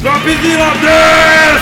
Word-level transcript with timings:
Dropzilla 0.00 0.70
des! 0.80 1.60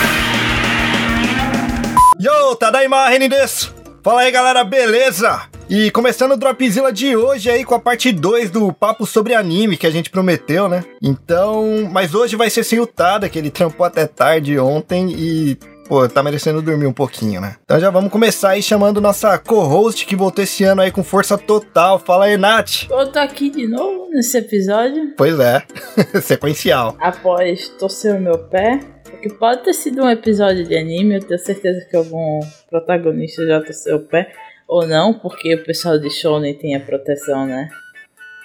Yo, 2.19 2.55
Tadaima 2.55 3.09
Renin 3.09 3.29
desu! 3.29 3.73
Fala 4.03 4.21
aí 4.21 4.31
galera, 4.31 4.63
beleza? 4.63 5.41
E 5.67 5.89
começando 5.89 6.33
o 6.33 6.37
Dropzilla 6.37 6.93
de 6.93 7.15
hoje 7.15 7.49
aí 7.49 7.65
com 7.65 7.73
a 7.73 7.79
parte 7.79 8.11
2 8.11 8.51
do 8.51 8.71
papo 8.71 9.07
sobre 9.07 9.33
anime 9.33 9.75
que 9.75 9.87
a 9.87 9.89
gente 9.89 10.11
prometeu, 10.11 10.69
né? 10.69 10.85
Então, 11.01 11.89
mas 11.91 12.13
hoje 12.13 12.35
vai 12.35 12.51
ser 12.51 12.63
sem 12.63 12.79
o 12.79 12.85
Tada, 12.85 13.27
que 13.27 13.39
ele 13.39 13.49
trampou 13.49 13.85
até 13.87 14.05
tarde 14.05 14.59
ontem 14.59 15.09
e 15.09 15.57
pô, 15.87 16.07
tá 16.07 16.21
merecendo 16.21 16.61
dormir 16.61 16.85
um 16.85 16.93
pouquinho, 16.93 17.39
né? 17.39 17.55
Então 17.63 17.79
já 17.79 17.89
vamos 17.89 18.11
começar 18.11 18.51
aí 18.51 18.61
chamando 18.61 18.99
nossa 18.99 19.37
co-host 19.37 20.05
que 20.05 20.15
voltou 20.15 20.43
esse 20.43 20.63
ano 20.63 20.81
aí 20.81 20.91
com 20.91 21.03
força 21.03 21.37
total. 21.37 21.97
Fala 21.97 22.25
aí, 22.25 22.37
Nath. 22.37 22.89
Eu 22.89 23.11
tô 23.11 23.19
aqui 23.19 23.49
de 23.49 23.67
novo 23.67 24.09
nesse 24.09 24.37
episódio. 24.37 25.13
Pois 25.15 25.39
é, 25.39 25.63
sequencial. 26.21 26.95
Após 26.99 27.69
torcer 27.69 28.15
o 28.15 28.21
meu 28.21 28.37
pé. 28.37 28.79
Porque 29.09 29.29
pode 29.29 29.63
ter 29.63 29.73
sido 29.73 30.03
um 30.03 30.09
episódio 30.09 30.63
de 30.65 30.77
anime, 30.77 31.15
eu 31.15 31.23
tenho 31.23 31.39
certeza 31.39 31.87
que 31.89 31.95
algum 31.95 32.39
protagonista 32.69 33.47
já 33.47 33.61
torceu 33.61 33.97
o 33.97 34.01
pé. 34.01 34.31
Ou 34.67 34.85
não, 34.85 35.13
porque 35.13 35.55
o 35.55 35.63
pessoal 35.63 35.97
de 35.97 36.09
Shonen 36.09 36.53
tem 36.53 36.75
a 36.75 36.79
proteção, 36.79 37.45
né? 37.45 37.69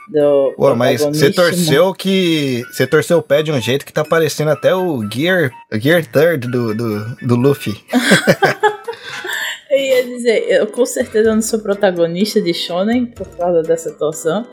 Do 0.08 0.52
Pô, 0.56 0.74
mas 0.74 1.00
você 1.02 1.30
torceu 1.30 1.94
que. 1.94 2.64
Você 2.70 2.86
torceu 2.86 3.18
o 3.18 3.22
pé 3.22 3.42
de 3.42 3.52
um 3.52 3.60
jeito 3.60 3.86
que 3.86 3.92
tá 3.92 4.04
parecendo 4.04 4.50
até 4.50 4.74
o 4.74 5.02
Gear, 5.10 5.50
Gear 5.72 6.04
Third 6.04 6.48
do, 6.48 6.74
do, 6.74 7.16
do 7.22 7.36
Luffy. 7.36 7.80
eu 9.70 9.78
ia 9.78 10.04
dizer, 10.04 10.44
eu 10.50 10.66
com 10.66 10.84
certeza 10.84 11.34
não 11.34 11.42
sou 11.42 11.60
protagonista 11.60 12.40
de 12.40 12.52
Shonen 12.52 13.06
por 13.06 13.26
causa 13.36 13.62
dessa 13.62 13.92
torção. 13.92 14.46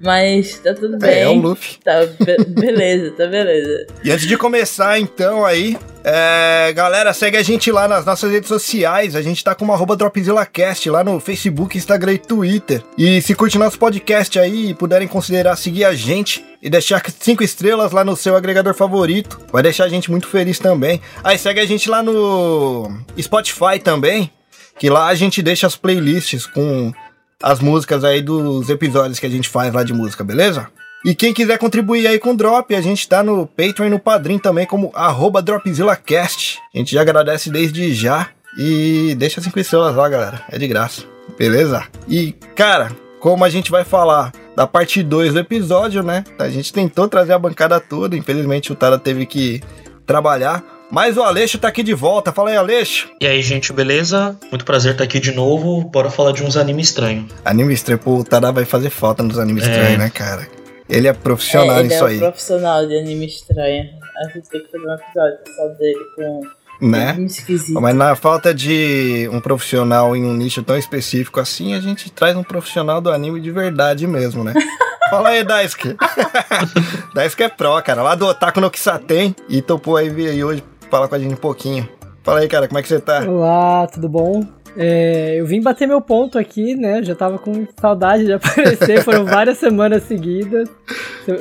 Mas 0.00 0.58
tá 0.58 0.72
tudo 0.74 0.96
bem. 0.98 1.10
É, 1.10 1.22
é 1.22 1.28
o 1.28 1.34
Luffy. 1.34 1.78
Tá, 1.84 2.06
be 2.06 2.44
beleza, 2.60 3.10
tá 3.12 3.26
beleza. 3.26 3.86
E 4.04 4.10
antes 4.10 4.26
de 4.26 4.36
começar, 4.36 4.98
então, 4.98 5.44
aí, 5.44 5.76
é, 6.04 6.72
galera, 6.72 7.12
segue 7.12 7.36
a 7.36 7.42
gente 7.42 7.70
lá 7.70 7.88
nas 7.88 8.06
nossas 8.06 8.30
redes 8.30 8.48
sociais. 8.48 9.16
A 9.16 9.22
gente 9.22 9.42
tá 9.42 9.54
com 9.54 9.64
uma 9.64 9.96
DropzillaCast 9.96 10.88
lá 10.88 11.02
no 11.02 11.18
Facebook, 11.18 11.76
Instagram 11.76 12.14
e 12.14 12.18
Twitter. 12.18 12.82
E 12.96 13.20
se 13.20 13.34
curte 13.34 13.58
nosso 13.58 13.78
podcast 13.78 14.38
aí 14.38 14.70
e 14.70 14.74
puderem 14.74 15.08
considerar 15.08 15.56
seguir 15.56 15.84
a 15.84 15.94
gente 15.94 16.44
e 16.62 16.70
deixar 16.70 17.02
cinco 17.18 17.42
estrelas 17.42 17.92
lá 17.92 18.04
no 18.04 18.16
seu 18.16 18.36
agregador 18.36 18.74
favorito, 18.74 19.40
vai 19.52 19.62
deixar 19.62 19.84
a 19.84 19.88
gente 19.88 20.10
muito 20.10 20.28
feliz 20.28 20.58
também. 20.58 21.00
Aí 21.22 21.38
segue 21.38 21.60
a 21.60 21.66
gente 21.66 21.88
lá 21.88 22.02
no 22.02 22.90
Spotify 23.20 23.78
também, 23.82 24.30
que 24.78 24.88
lá 24.88 25.08
a 25.08 25.14
gente 25.14 25.42
deixa 25.42 25.66
as 25.66 25.76
playlists 25.76 26.46
com 26.46 26.92
as 27.42 27.60
músicas 27.60 28.04
aí 28.04 28.20
dos 28.20 28.68
episódios 28.68 29.18
que 29.18 29.26
a 29.26 29.30
gente 29.30 29.48
faz 29.48 29.72
lá 29.72 29.82
de 29.82 29.92
música, 29.92 30.24
beleza? 30.24 30.68
E 31.04 31.14
quem 31.14 31.32
quiser 31.32 31.58
contribuir 31.58 32.06
aí 32.06 32.18
com 32.18 32.32
o 32.32 32.36
Drop, 32.36 32.74
a 32.74 32.80
gente 32.80 33.08
tá 33.08 33.22
no 33.22 33.46
Patreon 33.46 33.86
e 33.86 33.90
no 33.90 34.00
Padrim 34.00 34.38
também 34.38 34.66
como 34.66 34.90
arroba 34.94 35.40
DropzillaCast. 35.40 36.58
A 36.74 36.78
gente 36.78 36.92
já 36.92 37.02
agradece 37.02 37.50
desde 37.50 37.94
já 37.94 38.28
e 38.58 39.14
deixa 39.16 39.40
cinco 39.40 39.60
estrelas 39.60 39.94
lá, 39.94 40.08
galera. 40.08 40.42
É 40.50 40.58
de 40.58 40.66
graça, 40.66 41.04
beleza? 41.38 41.86
E, 42.08 42.32
cara, 42.56 42.90
como 43.20 43.44
a 43.44 43.48
gente 43.48 43.70
vai 43.70 43.84
falar 43.84 44.32
da 44.56 44.66
parte 44.66 45.02
2 45.04 45.34
do 45.34 45.38
episódio, 45.38 46.02
né? 46.02 46.24
A 46.36 46.48
gente 46.48 46.72
tentou 46.72 47.08
trazer 47.08 47.32
a 47.32 47.38
bancada 47.38 47.78
toda, 47.78 48.16
infelizmente 48.16 48.72
o 48.72 48.74
Tara 48.74 48.98
teve 48.98 49.24
que 49.24 49.62
trabalhar. 50.04 50.64
Mas 50.90 51.18
o 51.18 51.22
Aleixo 51.22 51.58
tá 51.58 51.68
aqui 51.68 51.82
de 51.82 51.92
volta. 51.92 52.32
Fala 52.32 52.50
aí, 52.50 52.56
Aleixo. 52.56 53.10
E 53.20 53.26
aí, 53.26 53.42
gente, 53.42 53.72
beleza? 53.72 54.36
Muito 54.50 54.64
prazer 54.64 54.92
estar 54.92 55.04
aqui 55.04 55.20
de 55.20 55.32
novo. 55.32 55.82
Bora 55.82 56.10
falar 56.10 56.32
de 56.32 56.42
uns 56.42 56.56
animes 56.56 56.88
estranhos. 56.88 57.30
Anime 57.44 57.74
estranho, 57.74 57.98
pô, 57.98 58.18
o 58.18 58.24
Tada 58.24 58.50
vai 58.50 58.64
fazer 58.64 58.88
falta 58.88 59.22
nos 59.22 59.38
animes 59.38 59.66
é. 59.66 59.70
estranhos, 59.70 59.98
né, 59.98 60.10
cara? 60.10 60.48
Ele 60.88 61.06
é 61.06 61.12
profissional 61.12 61.76
é, 61.76 61.80
ele 61.80 61.88
nisso 61.88 62.06
é 62.06 62.10
aí. 62.10 62.18
profissional 62.18 62.86
de 62.86 62.98
anime 62.98 63.26
estranho. 63.26 63.84
A 64.16 64.30
gente 64.30 64.48
tem 64.48 64.62
que 64.62 64.70
fazer 64.70 64.86
um 64.86 64.94
episódio 64.94 65.38
só 65.54 65.68
dele 65.78 66.04
com 66.16 66.40
né? 66.80 67.16
Mas 67.70 67.94
na 67.94 68.14
falta 68.14 68.54
de 68.54 69.28
um 69.32 69.40
profissional 69.40 70.14
em 70.14 70.24
um 70.24 70.32
nicho 70.32 70.62
tão 70.62 70.78
específico 70.78 71.40
assim, 71.40 71.74
a 71.74 71.80
gente 71.80 72.08
traz 72.10 72.36
um 72.36 72.42
profissional 72.44 73.00
do 73.00 73.10
anime 73.10 73.40
de 73.40 73.50
verdade 73.50 74.06
mesmo, 74.06 74.44
né? 74.44 74.54
Fala 75.10 75.30
aí, 75.30 75.42
Daisuke. 75.42 75.96
Daisuke 77.14 77.42
é 77.42 77.48
pro, 77.48 77.82
cara, 77.82 78.02
lá 78.02 78.14
do 78.14 78.26
Otaku 78.26 78.60
no 78.60 78.70
Kisaten 78.70 79.34
e 79.48 79.60
topou 79.60 79.96
aí 79.96 80.08
vir 80.08 80.28
aí 80.28 80.44
hoje 80.44 80.62
falar 80.88 81.08
com 81.08 81.14
a 81.14 81.18
gente 81.18 81.34
um 81.34 81.38
pouquinho. 81.38 81.88
Fala 82.22 82.40
aí, 82.40 82.48
cara, 82.48 82.68
como 82.68 82.78
é 82.78 82.82
que 82.82 82.88
você 82.88 83.00
tá? 83.00 83.20
Olá, 83.26 83.86
tudo 83.86 84.08
bom? 84.08 84.44
É, 84.78 85.34
eu 85.36 85.44
vim 85.44 85.60
bater 85.60 85.88
meu 85.88 86.00
ponto 86.00 86.38
aqui, 86.38 86.76
né? 86.76 87.02
Já 87.02 87.14
tava 87.14 87.36
com 87.36 87.66
saudade 87.80 88.24
de 88.24 88.32
aparecer, 88.34 89.02
foram 89.02 89.24
várias 89.24 89.58
semanas 89.58 90.04
seguidas. 90.04 90.68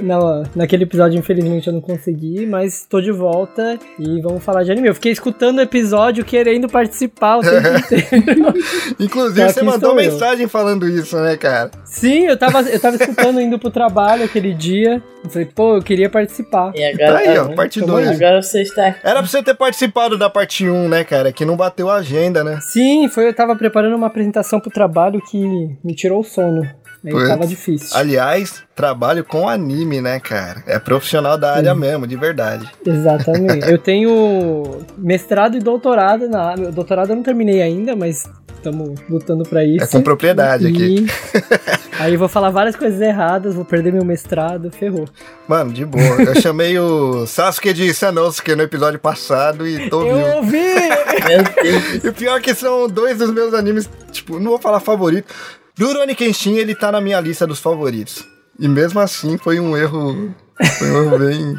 Não, 0.01 0.43
naquele 0.55 0.83
episódio, 0.83 1.17
infelizmente, 1.17 1.67
eu 1.67 1.73
não 1.73 1.79
consegui, 1.79 2.45
mas 2.47 2.85
tô 2.89 2.99
de 2.99 3.11
volta 3.11 3.77
e 3.99 4.19
vamos 4.21 4.43
falar 4.43 4.63
de 4.63 4.71
anime. 4.71 4.87
Eu 4.87 4.95
fiquei 4.95 5.11
escutando 5.11 5.59
o 5.59 5.61
episódio 5.61 6.25
querendo 6.25 6.67
participar 6.67 7.37
o 7.37 7.41
tempo 7.41 7.77
inteiro. 7.77 8.53
Inclusive, 8.99 9.53
você 9.53 9.61
mandou 9.61 9.93
mensagem 9.93 10.43
eu. 10.43 10.49
falando 10.49 10.87
isso, 10.89 11.15
né, 11.17 11.37
cara? 11.37 11.69
Sim, 11.85 12.25
eu 12.25 12.37
tava, 12.37 12.61
eu 12.61 12.79
tava 12.79 12.95
escutando 12.95 13.39
indo 13.39 13.59
pro 13.59 13.69
trabalho 13.69 14.25
aquele 14.25 14.53
dia. 14.53 15.01
Eu 15.23 15.29
falei, 15.29 15.47
pô, 15.53 15.75
eu 15.75 15.81
queria 15.81 16.09
participar. 16.09 16.71
E 16.75 16.83
agora, 16.83 17.13
tá 17.13 17.17
aí, 17.19 17.37
ó, 17.37 17.49
parte 17.53 17.81
2. 17.81 18.07
Agora 18.09 18.41
você 18.41 18.61
está. 18.61 18.95
Era 19.03 19.19
pra 19.19 19.27
você 19.27 19.43
ter 19.43 19.53
participado 19.53 20.17
da 20.17 20.29
parte 20.29 20.67
1, 20.67 20.73
um, 20.73 20.89
né, 20.89 21.03
cara? 21.03 21.31
Que 21.31 21.45
não 21.45 21.55
bateu 21.55 21.89
a 21.89 21.95
agenda, 21.95 22.43
né? 22.43 22.59
Sim, 22.61 23.07
foi 23.09 23.26
eu 23.27 23.33
tava 23.33 23.55
preparando 23.55 23.95
uma 23.95 24.07
apresentação 24.07 24.59
pro 24.59 24.71
trabalho 24.71 25.21
que 25.21 25.39
me 25.83 25.95
tirou 25.95 26.21
o 26.21 26.23
sono. 26.23 26.67
Aí 27.05 27.27
tava 27.27 27.45
difícil. 27.45 27.95
Aliás, 27.95 28.63
trabalho 28.75 29.23
com 29.23 29.47
anime, 29.47 30.01
né, 30.01 30.19
cara? 30.19 30.63
É 30.65 30.79
profissional 30.79 31.38
da 31.38 31.53
área 31.53 31.73
Sim. 31.73 31.79
mesmo, 31.79 32.07
de 32.07 32.15
verdade. 32.15 32.67
Exatamente. 32.85 33.67
eu 33.69 33.77
tenho 33.77 34.81
mestrado 34.97 35.55
e 35.55 35.59
doutorado 35.59 36.27
na 36.27 36.41
área. 36.41 36.71
Doutorado 36.71 37.11
eu 37.11 37.15
não 37.15 37.23
terminei 37.23 37.61
ainda, 37.61 37.95
mas 37.95 38.29
estamos 38.55 38.99
lutando 39.09 39.44
para 39.44 39.63
isso. 39.63 39.85
É 39.85 39.88
com 39.88 40.01
propriedade 40.01 40.67
e... 40.67 40.71
aqui. 40.71 41.05
Aí 41.99 42.15
vou 42.15 42.27
falar 42.27 42.49
várias 42.51 42.75
coisas 42.75 43.01
erradas, 43.01 43.55
vou 43.55 43.65
perder 43.65 43.91
meu 43.91 44.05
mestrado, 44.05 44.71
ferrou. 44.71 45.07
Mano, 45.47 45.73
de 45.73 45.83
boa. 45.85 46.21
Eu 46.21 46.35
chamei 46.41 46.77
o 46.77 47.25
Sasuke 47.25 47.73
de 47.73 47.93
Sanosuke 47.93 48.55
no 48.55 48.63
episódio 48.63 48.99
passado 48.99 49.67
e 49.67 49.89
tô 49.89 49.99
ouvindo. 49.99 50.19
Eu 50.19 50.37
ouvi! 50.37 50.57
e 52.03 52.07
o 52.07 52.13
pior 52.13 52.37
é 52.37 52.41
que 52.41 52.53
são 52.53 52.87
dois 52.87 53.17
dos 53.17 53.31
meus 53.31 53.53
animes, 53.53 53.89
tipo, 54.11 54.39
não 54.39 54.51
vou 54.51 54.59
falar 54.59 54.79
favorito. 54.79 55.33
Rurouni 55.79 56.15
Kenshin, 56.15 56.55
ele 56.57 56.75
tá 56.75 56.91
na 56.91 57.01
minha 57.01 57.19
lista 57.19 57.45
dos 57.47 57.59
favoritos. 57.59 58.23
E 58.59 58.67
mesmo 58.67 58.99
assim 58.99 59.37
foi 59.37 59.59
um 59.59 59.77
erro. 59.77 60.33
Foi 60.77 60.91
um 60.91 61.03
erro 61.03 61.19
bem. 61.25 61.55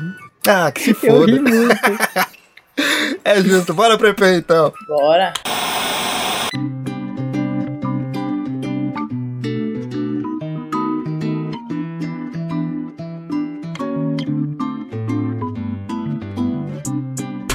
Ah, 0.47 0.71
que 0.73 0.83
se 0.83 0.95
foda. 0.95 1.13
Eu 1.13 1.25
ri 1.25 1.41
muito. 1.41 1.77
é 3.25 3.41
justo, 3.43 3.75
bora 3.75 3.97
pro 3.99 4.09
EP 4.09 4.21
então. 4.37 4.73
Bora. 4.87 5.33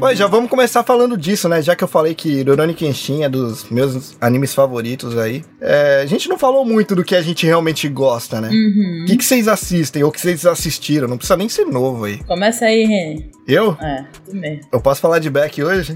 Pois, 0.04 0.20
já 0.20 0.28
vamos 0.28 0.50
começar 0.50 0.84
falando 0.84 1.16
disso, 1.16 1.48
né? 1.48 1.62
Já 1.62 1.78
que 1.78 1.84
eu 1.86 1.88
falei 1.88 2.14
que 2.14 2.44
Rurouni 2.44 2.74
Kenshin 2.74 3.24
é 3.24 3.30
dos 3.30 3.70
meus 3.70 4.18
animes 4.20 4.54
favoritos 4.54 5.18
aí. 5.18 5.46
É, 5.62 6.02
a 6.02 6.06
gente 6.06 6.28
não 6.28 6.38
falou 6.38 6.66
muito 6.66 6.94
do 6.94 7.06
que 7.06 7.16
a 7.16 7.22
gente 7.22 7.46
realmente 7.46 7.88
gosta, 7.88 8.42
né? 8.42 8.50
Uhum. 8.50 9.04
O 9.04 9.06
que, 9.06 9.16
que 9.16 9.24
vocês 9.24 9.48
assistem 9.48 10.04
ou 10.04 10.12
que 10.12 10.20
vocês 10.20 10.46
assistiram? 10.46 11.08
Não 11.08 11.16
precisa 11.18 11.38
nem 11.38 11.48
ser 11.48 11.64
novo 11.68 12.04
aí. 12.04 12.22
Começa 12.26 12.66
aí, 12.66 12.84
Reni. 12.84 13.32
Eu? 13.48 13.78
É, 13.80 14.06
tu 14.26 14.36
mesmo. 14.36 14.60
Eu 14.74 14.82
posso 14.82 15.00
falar 15.00 15.20
de 15.20 15.30
Beck 15.30 15.64
hoje? 15.64 15.96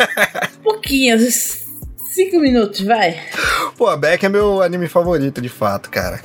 Pouquinho, 0.64 1.18
cinco 1.20 2.40
minutos, 2.40 2.80
vai. 2.80 3.20
Pô, 3.76 3.94
Beck 3.98 4.24
é 4.24 4.30
meu 4.30 4.62
anime 4.62 4.88
favorito, 4.88 5.42
de 5.42 5.50
fato, 5.50 5.90
cara. 5.90 6.22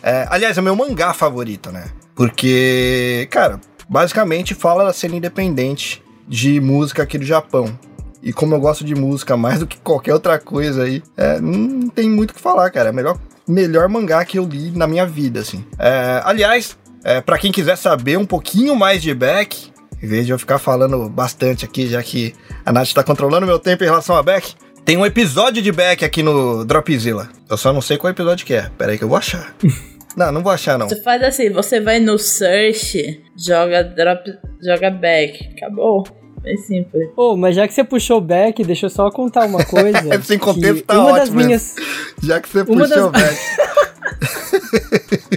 É, 0.00 0.28
aliás, 0.30 0.56
é 0.56 0.60
meu 0.60 0.76
mangá 0.76 1.12
favorito, 1.12 1.72
né? 1.72 1.86
Porque, 2.14 3.26
cara, 3.32 3.60
basicamente 3.88 4.54
fala 4.54 4.84
da 4.84 4.92
cena 4.92 5.16
independente 5.16 6.06
de 6.28 6.60
música 6.60 7.02
aqui 7.02 7.18
do 7.18 7.24
Japão. 7.24 7.78
E 8.22 8.32
como 8.32 8.54
eu 8.54 8.60
gosto 8.60 8.84
de 8.84 8.94
música 8.94 9.36
mais 9.36 9.60
do 9.60 9.66
que 9.66 9.78
qualquer 9.78 10.12
outra 10.12 10.38
coisa 10.38 10.84
aí, 10.84 11.02
é, 11.16 11.40
não 11.40 11.88
tem 11.88 12.10
muito 12.10 12.32
o 12.32 12.34
que 12.34 12.40
falar, 12.40 12.70
cara. 12.70 12.88
É 12.88 12.92
o 12.92 12.94
melhor, 12.94 13.18
melhor 13.46 13.88
mangá 13.88 14.24
que 14.24 14.38
eu 14.38 14.44
li 14.44 14.70
na 14.72 14.86
minha 14.86 15.06
vida, 15.06 15.40
assim. 15.40 15.64
É, 15.78 16.20
aliás, 16.24 16.76
é, 17.04 17.20
para 17.20 17.38
quem 17.38 17.52
quiser 17.52 17.76
saber 17.76 18.18
um 18.18 18.26
pouquinho 18.26 18.74
mais 18.74 19.00
de 19.00 19.14
Beck, 19.14 19.70
em 20.02 20.06
vez 20.06 20.26
de 20.26 20.32
eu 20.32 20.38
ficar 20.38 20.58
falando 20.58 21.08
bastante 21.08 21.64
aqui, 21.64 21.86
já 21.86 22.02
que 22.02 22.34
a 22.66 22.72
Nath 22.72 22.92
tá 22.92 23.02
controlando 23.02 23.46
meu 23.46 23.58
tempo 23.58 23.84
em 23.84 23.86
relação 23.86 24.16
a 24.16 24.22
Beck, 24.22 24.54
tem 24.84 24.96
um 24.96 25.06
episódio 25.06 25.62
de 25.62 25.70
Beck 25.70 26.04
aqui 26.04 26.22
no 26.22 26.64
Dropzilla. 26.64 27.28
Eu 27.48 27.56
só 27.56 27.72
não 27.72 27.80
sei 27.80 27.96
qual 27.96 28.10
episódio 28.10 28.44
que 28.44 28.54
é. 28.54 28.70
Pera 28.76 28.92
aí 28.92 28.98
que 28.98 29.04
eu 29.04 29.08
vou 29.08 29.18
achar. 29.18 29.54
Não, 30.16 30.32
não 30.32 30.42
vou 30.42 30.50
achar, 30.50 30.76
não. 30.76 30.88
Você 30.88 31.00
faz 31.00 31.22
assim, 31.22 31.48
você 31.48 31.80
vai 31.80 32.00
no 32.00 32.18
search, 32.18 33.22
joga 33.36 33.84
drop, 33.84 34.28
joga 34.60 34.90
back. 34.90 35.48
Acabou. 35.56 36.04
É 36.44 36.56
simples. 36.56 37.08
Pô, 37.14 37.32
oh, 37.32 37.36
mas 37.36 37.54
já 37.56 37.66
que 37.66 37.74
você 37.74 37.84
puxou 37.84 38.20
back, 38.20 38.62
deixa 38.64 38.86
eu 38.86 38.90
só 38.90 39.10
contar 39.10 39.46
uma 39.46 39.64
coisa. 39.66 40.14
é 40.14 40.20
sem 40.20 40.38
contexto 40.38 40.84
tá 40.84 40.98
uma 40.98 41.18
das 41.18 41.30
minhas 41.30 41.74
Já 42.22 42.40
que 42.40 42.48
você 42.48 42.64
puxou 42.64 43.10
das... 43.10 43.22
back. 43.22 43.36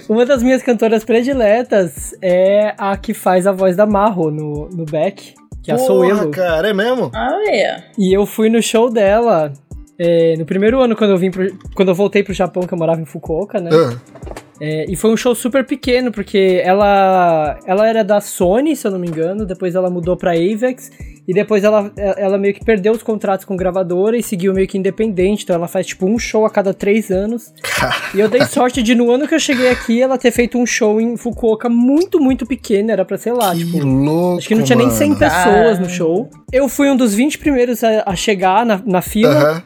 uma 0.09 0.25
das 0.25 0.41
minhas 0.43 0.61
cantoras 0.61 1.03
prediletas 1.03 2.15
é 2.21 2.73
a 2.77 2.95
que 2.97 3.13
faz 3.13 3.45
a 3.47 3.51
voz 3.51 3.75
da 3.75 3.85
Marro 3.85 4.31
no, 4.31 4.69
no 4.69 4.85
back. 4.85 5.33
que 5.63 5.71
é 5.71 5.75
a 5.75 5.77
Soul 5.77 6.07
Porra, 6.07 6.21
Elo. 6.21 6.31
cara, 6.31 6.69
é 6.69 6.73
mesmo? 6.73 7.11
Ah, 7.13 7.39
é. 7.49 7.83
E 7.97 8.15
eu 8.15 8.25
fui 8.25 8.49
no 8.49 8.61
show 8.61 8.89
dela 8.89 9.53
é, 9.99 10.35
no 10.37 10.45
primeiro 10.45 10.81
ano, 10.81 10.95
quando 10.95 11.11
eu 11.11 11.17
vim 11.17 11.29
pro, 11.29 11.55
quando 11.75 11.89
eu 11.89 11.95
voltei 11.95 12.23
pro 12.23 12.33
Japão, 12.33 12.63
que 12.63 12.73
eu 12.73 12.77
morava 12.77 12.99
em 12.99 13.05
Fukuoka, 13.05 13.59
né? 13.59 13.69
Ah, 13.71 13.95
É, 14.63 14.85
e 14.87 14.95
foi 14.95 15.11
um 15.11 15.17
show 15.17 15.33
super 15.33 15.65
pequeno, 15.65 16.11
porque 16.11 16.61
ela, 16.63 17.57
ela 17.65 17.87
era 17.87 18.03
da 18.03 18.21
Sony, 18.21 18.75
se 18.75 18.85
eu 18.85 18.91
não 18.91 18.99
me 18.99 19.07
engano, 19.07 19.43
depois 19.43 19.73
ela 19.73 19.89
mudou 19.89 20.15
pra 20.15 20.33
Avex, 20.33 20.91
e 21.27 21.33
depois 21.33 21.63
ela, 21.63 21.91
ela 21.97 22.37
meio 22.37 22.53
que 22.53 22.63
perdeu 22.63 22.93
os 22.93 23.01
contratos 23.01 23.43
com 23.43 23.55
gravadora 23.57 24.15
e 24.15 24.21
seguiu 24.21 24.53
meio 24.53 24.67
que 24.67 24.77
independente, 24.77 25.43
então 25.43 25.55
ela 25.55 25.67
faz 25.67 25.87
tipo 25.87 26.05
um 26.05 26.19
show 26.19 26.45
a 26.45 26.49
cada 26.51 26.75
três 26.75 27.09
anos. 27.09 27.51
E 28.13 28.19
eu 28.19 28.29
dei 28.29 28.45
sorte 28.45 28.83
de, 28.83 28.93
no 28.93 29.09
ano 29.09 29.27
que 29.27 29.33
eu 29.33 29.39
cheguei 29.39 29.67
aqui, 29.71 29.99
ela 29.99 30.15
ter 30.15 30.29
feito 30.29 30.59
um 30.59 30.65
show 30.65 31.01
em 31.01 31.17
Fukuoka 31.17 31.67
muito, 31.67 32.19
muito 32.19 32.45
pequeno, 32.45 32.91
era 32.91 33.03
pra, 33.03 33.17
sei 33.17 33.33
lá, 33.33 33.55
que 33.55 33.65
tipo... 33.65 33.83
louco, 33.83 34.37
Acho 34.37 34.47
que 34.47 34.53
não 34.53 34.63
tinha 34.63 34.77
nem 34.77 34.91
100 34.91 35.07
mano. 35.09 35.19
pessoas 35.19 35.79
no 35.79 35.85
Caramba. 35.85 35.89
show. 35.89 36.29
Eu 36.53 36.69
fui 36.69 36.87
um 36.87 36.95
dos 36.95 37.15
20 37.15 37.39
primeiros 37.39 37.83
a, 37.83 38.03
a 38.05 38.15
chegar 38.15 38.63
na, 38.63 38.79
na 38.85 39.01
fila, 39.01 39.33
Aham. 39.33 39.63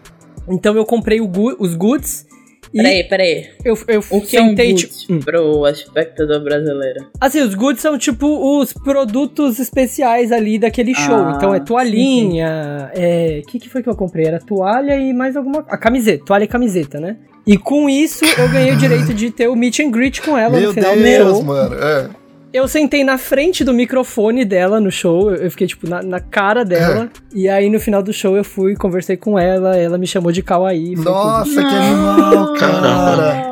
então 0.48 0.74
eu 0.78 0.86
comprei 0.86 1.20
os 1.20 1.76
goods. 1.76 2.26
Peraí, 2.76 3.04
peraí. 3.06 3.46
eu, 3.64 3.78
eu 3.88 4.04
O 4.10 4.22
que 4.22 4.36
é 4.38 4.42
um 4.42 4.50
sentei, 4.50 4.74
tipo, 4.74 4.94
hum. 5.10 5.20
pro 5.20 5.68
espectador 5.68 6.44
brasileiro? 6.44 7.08
Assim, 7.22 7.42
os 7.42 7.56
goods 7.56 7.82
são 7.82 7.98
tipo 7.98 8.28
os 8.60 8.74
produtos 8.74 9.60
especiais 9.60 10.32
ali 10.32 10.60
daquele 10.60 10.92
Ah, 10.92 10.96
show. 11.00 11.30
Então 11.32 11.54
é 11.56 11.60
toalhinha, 11.60 12.92
é. 12.94 13.42
O 13.44 13.48
que, 13.50 13.60
que 13.60 13.70
foi 13.70 13.82
que 13.82 13.90
eu 13.90 13.96
comprei? 13.96 14.26
Era 14.26 14.40
toalha 14.40 14.96
e 14.98 15.14
mais 15.14 15.36
alguma. 15.36 15.66
A 15.70 15.78
camiseta, 15.78 16.26
toalha 16.26 16.44
e 16.44 16.48
camiseta, 16.48 17.00
né? 17.00 17.18
E 17.48 17.58
com 17.58 17.88
isso 17.88 18.26
eu 18.26 18.50
ganhei 18.50 18.74
o 18.74 18.76
direito 18.78 19.14
de 19.14 19.30
ter 19.30 19.48
o 19.48 19.56
meet 19.56 19.80
and 19.80 19.92
greet 19.92 20.22
com 20.22 20.36
ela 20.38 20.58
Meu 20.60 20.70
no 20.70 20.74
final 20.74 20.96
do 20.96 21.02
Deus, 21.04 21.30
show. 21.38 21.44
mano. 21.44 21.76
É. 21.76 22.10
Eu 22.56 22.70
sentei 22.70 23.04
na 23.04 23.18
frente 23.18 23.66
do 23.66 23.74
microfone 23.74 24.46
dela 24.46 24.80
no 24.80 24.90
show, 24.90 25.30
eu 25.30 25.52
fiquei, 25.52 25.68
tipo, 25.68 25.90
na, 25.90 26.02
na 26.02 26.22
cara 26.22 26.64
dela. 26.64 27.10
e 27.34 27.50
aí, 27.50 27.70
no 27.70 27.82
final 27.82 28.02
do 28.02 28.14
show, 28.14 28.38
eu 28.38 28.46
fui, 28.46 28.78
conversei 28.78 29.18
com 29.18 29.38
ela, 29.38 29.76
ela 29.76 29.98
me 29.98 30.08
chamou 30.08 30.32
de 30.32 30.42
kawaii. 30.42 30.96
foi 30.96 31.04
tudo. 31.04 31.14
Nossa, 31.14 31.62
que 31.62 31.76
animal, 31.76 32.54
cara. 32.54 33.45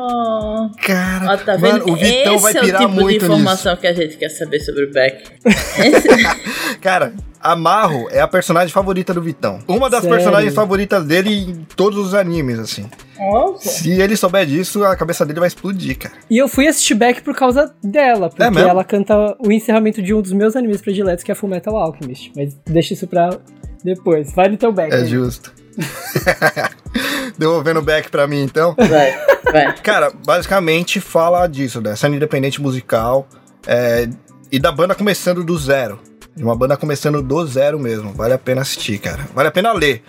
Caramba. 0.70 1.26
Cara, 1.26 1.32
Ó, 1.32 1.36
tá 1.36 1.58
mano, 1.58 1.84
o 1.92 1.96
Vitão 1.96 2.34
Esse 2.34 2.42
vai 2.42 2.52
é 2.54 2.58
o 2.58 2.64
pirar 2.64 2.80
tipo 2.82 2.94
de 2.94 3.00
muito 3.00 3.24
informação 3.24 3.76
que 3.76 3.86
a 3.86 3.92
gente 3.92 4.16
quer 4.16 4.28
saber 4.28 4.60
sobre 4.60 4.84
o 4.84 4.92
Beck. 4.92 5.24
nisso. 5.44 6.08
Cara, 6.80 7.12
a 7.40 7.54
Marro 7.56 8.08
é 8.10 8.20
a 8.20 8.28
personagem 8.28 8.72
favorita 8.72 9.12
do 9.12 9.20
Vitão. 9.22 9.58
Uma 9.68 9.90
das 9.90 10.02
Sério? 10.02 10.16
personagens 10.16 10.54
favoritas 10.54 11.04
dele 11.04 11.30
em 11.30 11.66
todos 11.76 11.98
os 11.98 12.14
animes, 12.14 12.58
assim. 12.58 12.88
Nossa. 13.18 13.68
Se 13.68 13.90
ele 13.90 14.16
souber 14.16 14.46
disso, 14.46 14.84
a 14.84 14.96
cabeça 14.96 15.24
dele 15.26 15.40
vai 15.40 15.48
explodir, 15.48 15.98
cara. 15.98 16.14
E 16.30 16.38
eu 16.38 16.48
fui 16.48 16.66
assistir 16.66 16.94
Beck 16.94 17.22
por 17.22 17.34
causa 17.34 17.74
dela, 17.82 18.28
porque 18.28 18.42
É 18.42 18.62
ela 18.62 18.84
canta 18.84 19.36
o 19.38 19.52
encerramento 19.52 20.02
de 20.02 20.14
um 20.14 20.20
dos 20.22 20.32
meus 20.32 20.56
animes 20.56 20.80
prediletos, 20.80 21.22
que 21.24 21.30
é 21.30 21.34
Full 21.34 21.50
Metal 21.50 21.76
Alchemist. 21.76 22.32
Mas 22.34 22.56
deixa 22.66 22.94
isso 22.94 23.06
pra 23.06 23.30
depois. 23.84 24.32
Vai 24.34 24.48
no 24.48 24.56
teu 24.56 24.72
Beck. 24.72 24.92
É 24.92 25.00
né? 25.00 25.06
justo. 25.06 25.52
Devolvendo 27.38 27.80
o 27.80 27.82
back 27.82 28.10
pra 28.10 28.26
mim, 28.26 28.42
então. 28.42 28.74
Vai, 28.76 29.18
vai. 29.52 29.74
Cara, 29.78 30.12
basicamente 30.24 31.00
fala 31.00 31.46
disso, 31.46 31.80
né? 31.80 31.96
Cena 31.96 32.16
independente 32.16 32.60
musical 32.60 33.28
é, 33.66 34.08
e 34.50 34.58
da 34.58 34.70
banda 34.70 34.94
começando 34.94 35.42
do 35.42 35.56
zero. 35.58 35.98
De 36.36 36.42
uma 36.42 36.56
banda 36.56 36.76
começando 36.76 37.22
do 37.22 37.46
zero 37.46 37.78
mesmo. 37.78 38.12
Vale 38.12 38.34
a 38.34 38.38
pena 38.38 38.62
assistir, 38.62 38.98
cara. 38.98 39.26
Vale 39.34 39.48
a 39.48 39.52
pena 39.52 39.72
ler. 39.72 40.02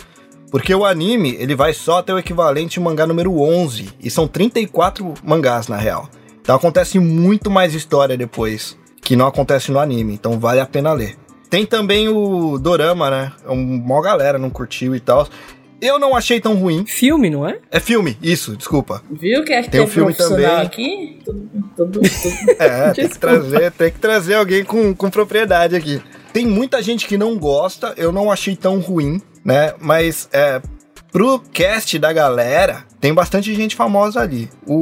Porque 0.51 0.73
o 0.73 0.85
anime, 0.85 1.35
ele 1.39 1.55
vai 1.55 1.73
só 1.73 1.99
até 1.99 2.13
o 2.13 2.19
equivalente 2.19 2.79
mangá 2.79 3.05
número 3.05 3.39
11. 3.39 3.89
E 3.99 4.09
são 4.09 4.27
34 4.27 5.13
mangás, 5.23 5.67
na 5.67 5.77
real. 5.77 6.09
Então 6.41 6.55
acontece 6.55 6.99
muito 6.99 7.49
mais 7.49 7.73
história 7.73 8.15
depois, 8.15 8.77
que 9.01 9.15
não 9.15 9.27
acontece 9.27 9.71
no 9.71 9.79
anime. 9.79 10.13
Então 10.13 10.39
vale 10.39 10.59
a 10.59 10.65
pena 10.65 10.93
ler. 10.93 11.17
Tem 11.49 11.65
também 11.65 12.07
o 12.09 12.57
Dorama, 12.57 13.09
né? 13.09 13.31
Uma 13.47 14.01
galera 14.01 14.37
não 14.37 14.49
curtiu 14.49 14.95
e 14.95 14.99
tal. 14.99 15.27
Eu 15.81 15.99
não 15.99 16.15
achei 16.15 16.39
tão 16.39 16.55
ruim. 16.55 16.85
Filme, 16.85 17.29
não 17.29 17.47
é? 17.47 17.59
É 17.71 17.79
filme, 17.79 18.17
isso, 18.21 18.55
desculpa. 18.55 19.03
Viu 19.11 19.43
que 19.43 19.53
é 19.53 19.61
que 19.61 19.69
Tem 19.69 19.79
tem, 19.81 19.81
um 19.81 19.91
filme 19.91 20.13
também. 20.13 20.45
aqui? 20.45 21.19
Tudo, 21.25 21.49
tudo, 21.75 21.99
tudo. 22.01 22.55
É, 22.59 22.91
tem 22.93 23.07
que 23.09 23.19
trazer, 23.19 23.71
tem 23.71 23.91
que 23.91 23.99
trazer 23.99 24.33
alguém 24.35 24.63
com, 24.63 24.93
com 24.95 25.09
propriedade 25.09 25.75
aqui. 25.75 26.01
Tem 26.33 26.45
muita 26.45 26.81
gente 26.81 27.07
que 27.07 27.17
não 27.17 27.37
gosta, 27.37 27.93
eu 27.97 28.11
não 28.11 28.31
achei 28.31 28.55
tão 28.55 28.79
ruim, 28.79 29.21
né? 29.43 29.73
Mas 29.79 30.27
é, 30.33 30.61
pro 31.11 31.39
cast 31.53 31.97
da 31.99 32.11
galera, 32.11 32.83
tem 32.99 33.13
bastante 33.13 33.53
gente 33.55 33.75
famosa 33.75 34.19
ali. 34.21 34.49
O 34.65 34.75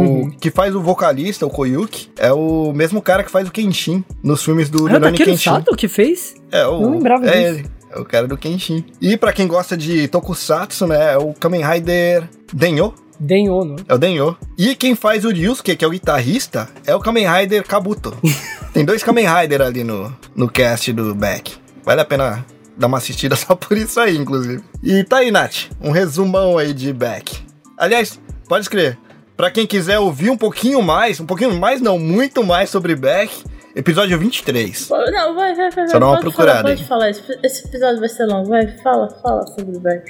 Uhum. 0.00 0.30
que 0.30 0.50
faz 0.50 0.74
o 0.74 0.80
vocalista, 0.80 1.44
o 1.46 1.50
Koyuki, 1.50 2.10
é 2.18 2.32
o 2.32 2.72
mesmo 2.72 3.00
cara 3.02 3.22
que 3.24 3.30
faz 3.30 3.48
o 3.48 3.52
Kenshin 3.52 4.04
nos 4.22 4.42
filmes 4.44 4.68
do 4.70 4.86
Ah, 4.86 4.92
Rurouni 4.92 5.12
Takeru 5.18 5.30
Kenshin. 5.30 5.50
Sato 5.50 5.76
que 5.76 5.88
fez? 5.88 6.34
É, 6.52 6.64
o, 6.66 6.80
Não 6.80 6.90
lembrava 6.92 7.26
é 7.28 7.30
disso. 7.30 7.58
ele. 7.60 7.70
É 7.90 7.98
o 7.98 8.04
cara 8.04 8.28
do 8.28 8.38
Kenshin. 8.38 8.84
E 9.00 9.16
pra 9.16 9.32
quem 9.32 9.48
gosta 9.48 9.76
de 9.76 10.06
Tokusatsu, 10.08 10.86
né? 10.86 11.14
É 11.14 11.18
o 11.18 11.34
Kamen 11.34 11.64
Rider 11.64 12.28
Denyo. 12.52 12.94
Denho, 13.18 13.64
não 13.64 13.76
é? 13.86 13.94
O 13.94 13.98
Denyo. 13.98 14.36
E 14.56 14.74
quem 14.74 14.94
faz 14.94 15.24
o 15.24 15.30
Ryusuke, 15.30 15.76
que 15.76 15.84
é 15.84 15.88
o 15.88 15.90
guitarrista, 15.90 16.68
é 16.86 16.94
o 16.94 17.00
Kamen 17.00 17.26
Rider 17.28 17.66
Kabuto. 17.66 18.16
Tem 18.72 18.84
dois 18.84 19.02
Kamen 19.02 19.26
Rider 19.26 19.60
ali 19.60 19.84
no, 19.84 20.14
no 20.34 20.48
cast 20.48 20.92
do 20.92 21.14
Beck. 21.14 21.52
Vale 21.84 22.00
a 22.00 22.04
pena 22.04 22.46
dar 22.76 22.86
uma 22.86 22.98
assistida 22.98 23.34
só 23.36 23.54
por 23.54 23.76
isso 23.76 23.98
aí, 24.00 24.16
inclusive. 24.16 24.62
E 24.82 25.04
tá 25.04 25.18
aí, 25.18 25.30
Nath. 25.30 25.70
Um 25.80 25.90
resumão 25.90 26.56
aí 26.56 26.72
de 26.72 26.92
Beck. 26.92 27.36
Aliás, 27.76 28.20
pode 28.48 28.62
escrever. 28.62 28.96
Pra 29.40 29.50
quem 29.50 29.66
quiser 29.66 29.98
ouvir 29.98 30.28
um 30.28 30.36
pouquinho 30.36 30.82
mais, 30.82 31.18
um 31.18 31.24
pouquinho 31.24 31.58
mais 31.58 31.80
não, 31.80 31.98
muito 31.98 32.44
mais 32.44 32.68
sobre 32.68 32.94
Beck, 32.94 33.42
episódio 33.74 34.18
23. 34.18 34.86
Pô, 34.86 34.98
Não, 35.10 35.34
vai, 35.34 35.54
vai, 35.54 35.70
vai. 35.70 35.88
Só 35.88 35.98
dá 35.98 36.04
uma 36.04 36.12
pode 36.16 36.24
procurada 36.24 36.60
Falar, 36.60 36.74
pode 36.74 36.84
falar. 36.84 37.08
Esse, 37.08 37.66
episódio 37.66 38.00
vai 38.00 38.08
ser 38.10 38.26
longo. 38.26 38.50
Vai, 38.50 38.68
fala, 38.82 39.08
fala 39.22 39.46
sobre 39.46 39.78
Beck. 39.78 40.04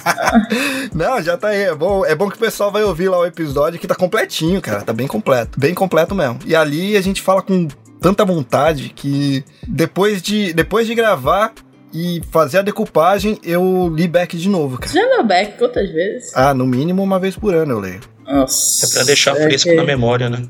Não, 0.96 1.20
já 1.20 1.36
tá 1.36 1.48
aí. 1.48 1.64
É 1.64 1.74
bom, 1.74 2.06
é 2.06 2.14
bom 2.14 2.30
que 2.30 2.36
o 2.36 2.40
pessoal 2.40 2.72
vai 2.72 2.82
ouvir 2.84 3.10
lá 3.10 3.18
o 3.18 3.26
episódio 3.26 3.78
que 3.78 3.86
tá 3.86 3.94
completinho, 3.94 4.62
cara. 4.62 4.80
Tá 4.80 4.94
bem 4.94 5.06
completo. 5.06 5.60
Bem 5.60 5.74
completo 5.74 6.14
mesmo. 6.14 6.38
E 6.46 6.56
ali 6.56 6.96
a 6.96 7.02
gente 7.02 7.20
fala 7.20 7.42
com 7.42 7.68
tanta 8.00 8.24
vontade 8.24 8.88
que 8.96 9.44
depois 9.66 10.22
de, 10.22 10.54
depois 10.54 10.86
de 10.86 10.94
gravar 10.94 11.52
e 11.92 12.20
fazer 12.30 12.58
a 12.58 12.62
decupagem, 12.62 13.38
eu 13.42 13.92
li 13.94 14.06
back 14.08 14.36
de 14.36 14.48
novo, 14.48 14.78
cara. 14.78 14.90
Você 14.92 14.98
já 15.00 15.06
leu 15.08 15.26
Beck 15.26 15.58
quantas 15.58 15.90
vezes? 15.90 16.30
Ah, 16.34 16.52
no 16.54 16.66
mínimo 16.66 17.02
uma 17.02 17.18
vez 17.18 17.36
por 17.36 17.54
ano 17.54 17.72
eu 17.72 17.80
leio. 17.80 18.00
Nossa. 18.26 18.86
É 18.86 18.90
pra 18.90 19.02
deixar 19.04 19.36
é 19.36 19.42
fresco 19.44 19.70
que- 19.70 19.76
na 19.76 19.84
memória, 19.84 20.28
né? 20.28 20.42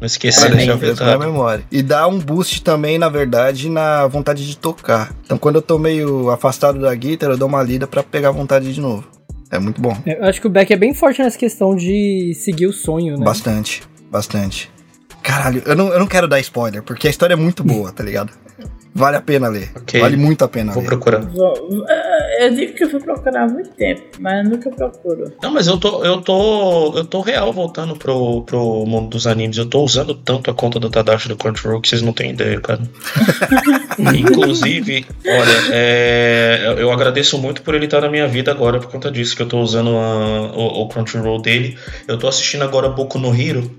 Não 0.00 0.06
esquecer 0.06 0.40
Pra 0.40 0.48
de 0.50 0.56
deixar 0.56 0.78
fresco 0.78 1.04
na 1.04 1.18
memória. 1.18 1.62
E 1.70 1.82
dá 1.82 2.08
um 2.08 2.18
boost 2.18 2.62
também, 2.62 2.98
na 2.98 3.08
verdade, 3.10 3.68
na 3.68 4.06
vontade 4.06 4.46
de 4.46 4.56
tocar. 4.56 5.14
Então 5.24 5.36
quando 5.36 5.56
eu 5.56 5.62
tô 5.62 5.78
meio 5.78 6.30
afastado 6.30 6.80
da 6.80 6.94
guitarra, 6.94 7.34
eu 7.34 7.38
dou 7.38 7.46
uma 7.48 7.62
lida 7.62 7.86
pra 7.86 8.02
pegar 8.02 8.30
vontade 8.30 8.72
de 8.72 8.80
novo. 8.80 9.06
É 9.50 9.58
muito 9.58 9.80
bom. 9.80 9.94
É, 10.06 10.18
Eu 10.18 10.24
acho 10.24 10.40
que 10.40 10.46
o 10.46 10.50
Beck 10.50 10.72
é 10.72 10.76
bem 10.76 10.94
forte 10.94 11.20
nessa 11.22 11.36
questão 11.36 11.76
de 11.76 12.32
seguir 12.34 12.66
o 12.66 12.72
sonho, 12.72 13.16
né? 13.18 13.24
Bastante, 13.24 13.82
bastante. 14.10 14.70
Caralho, 15.22 15.62
eu 15.66 15.76
não, 15.76 15.88
eu 15.92 15.98
não 15.98 16.06
quero 16.06 16.26
dar 16.26 16.40
spoiler, 16.40 16.82
porque 16.82 17.06
a 17.06 17.10
história 17.10 17.34
é 17.34 17.36
muito 17.36 17.62
boa, 17.62 17.92
tá 17.92 18.02
ligado? 18.02 18.32
Vale 18.94 19.16
a 19.16 19.20
pena 19.20 19.48
ler. 19.48 19.70
Ok. 19.76 20.00
Vale 20.00 20.16
muito 20.16 20.44
a 20.44 20.48
pena 20.48 20.72
Vou 20.72 20.82
ler. 20.82 20.88
procurar. 20.88 21.20
Vou- 21.20 21.84
é, 21.88 22.46
Eu 22.46 22.54
digo 22.54 22.72
que 22.74 22.84
eu 22.84 22.90
vou 22.90 23.00
procurar 23.00 23.44
há 23.44 23.48
muito 23.48 23.70
tempo, 23.70 24.02
mas 24.18 24.44
eu 24.44 24.50
nunca 24.50 24.70
procuro. 24.70 25.32
Não, 25.42 25.50
mas 25.52 25.66
eu 25.68 25.78
tô, 25.78 26.04
eu 26.04 26.20
tô, 26.20 26.96
eu 26.96 27.04
tô 27.04 27.20
real 27.20 27.52
voltando 27.52 27.94
pro, 27.96 28.42
pro 28.42 28.84
mundo 28.86 29.10
dos 29.10 29.26
animes. 29.26 29.56
Eu 29.58 29.66
tô 29.66 29.82
usando 29.84 30.14
tanto 30.14 30.50
a 30.50 30.54
conta 30.54 30.80
do 30.80 30.90
Tadashi 30.90 31.28
do 31.28 31.36
Crunchyroll 31.36 31.80
que 31.80 31.88
vocês 31.88 32.02
não 32.02 32.12
têm 32.12 32.30
ideia, 32.30 32.60
cara. 32.60 32.80
Inclusive, 34.18 35.06
olha, 35.26 35.58
é, 35.72 36.74
eu 36.78 36.90
agradeço 36.90 37.38
muito 37.38 37.62
por 37.62 37.74
ele 37.74 37.84
estar 37.84 38.00
na 38.00 38.08
minha 38.08 38.26
vida 38.26 38.50
agora 38.50 38.78
por 38.78 38.90
conta 38.90 39.10
disso, 39.10 39.36
que 39.36 39.42
eu 39.42 39.48
tô 39.48 39.60
usando 39.60 39.90
a- 39.90 40.52
o, 40.56 40.82
o 40.82 40.88
Crunchyroll 40.88 41.40
dele. 41.40 41.76
Eu 42.08 42.18
tô 42.18 42.26
assistindo 42.28 42.62
agora 42.64 42.88
Boku 42.88 43.18
no 43.18 43.34
Hero. 43.34 43.70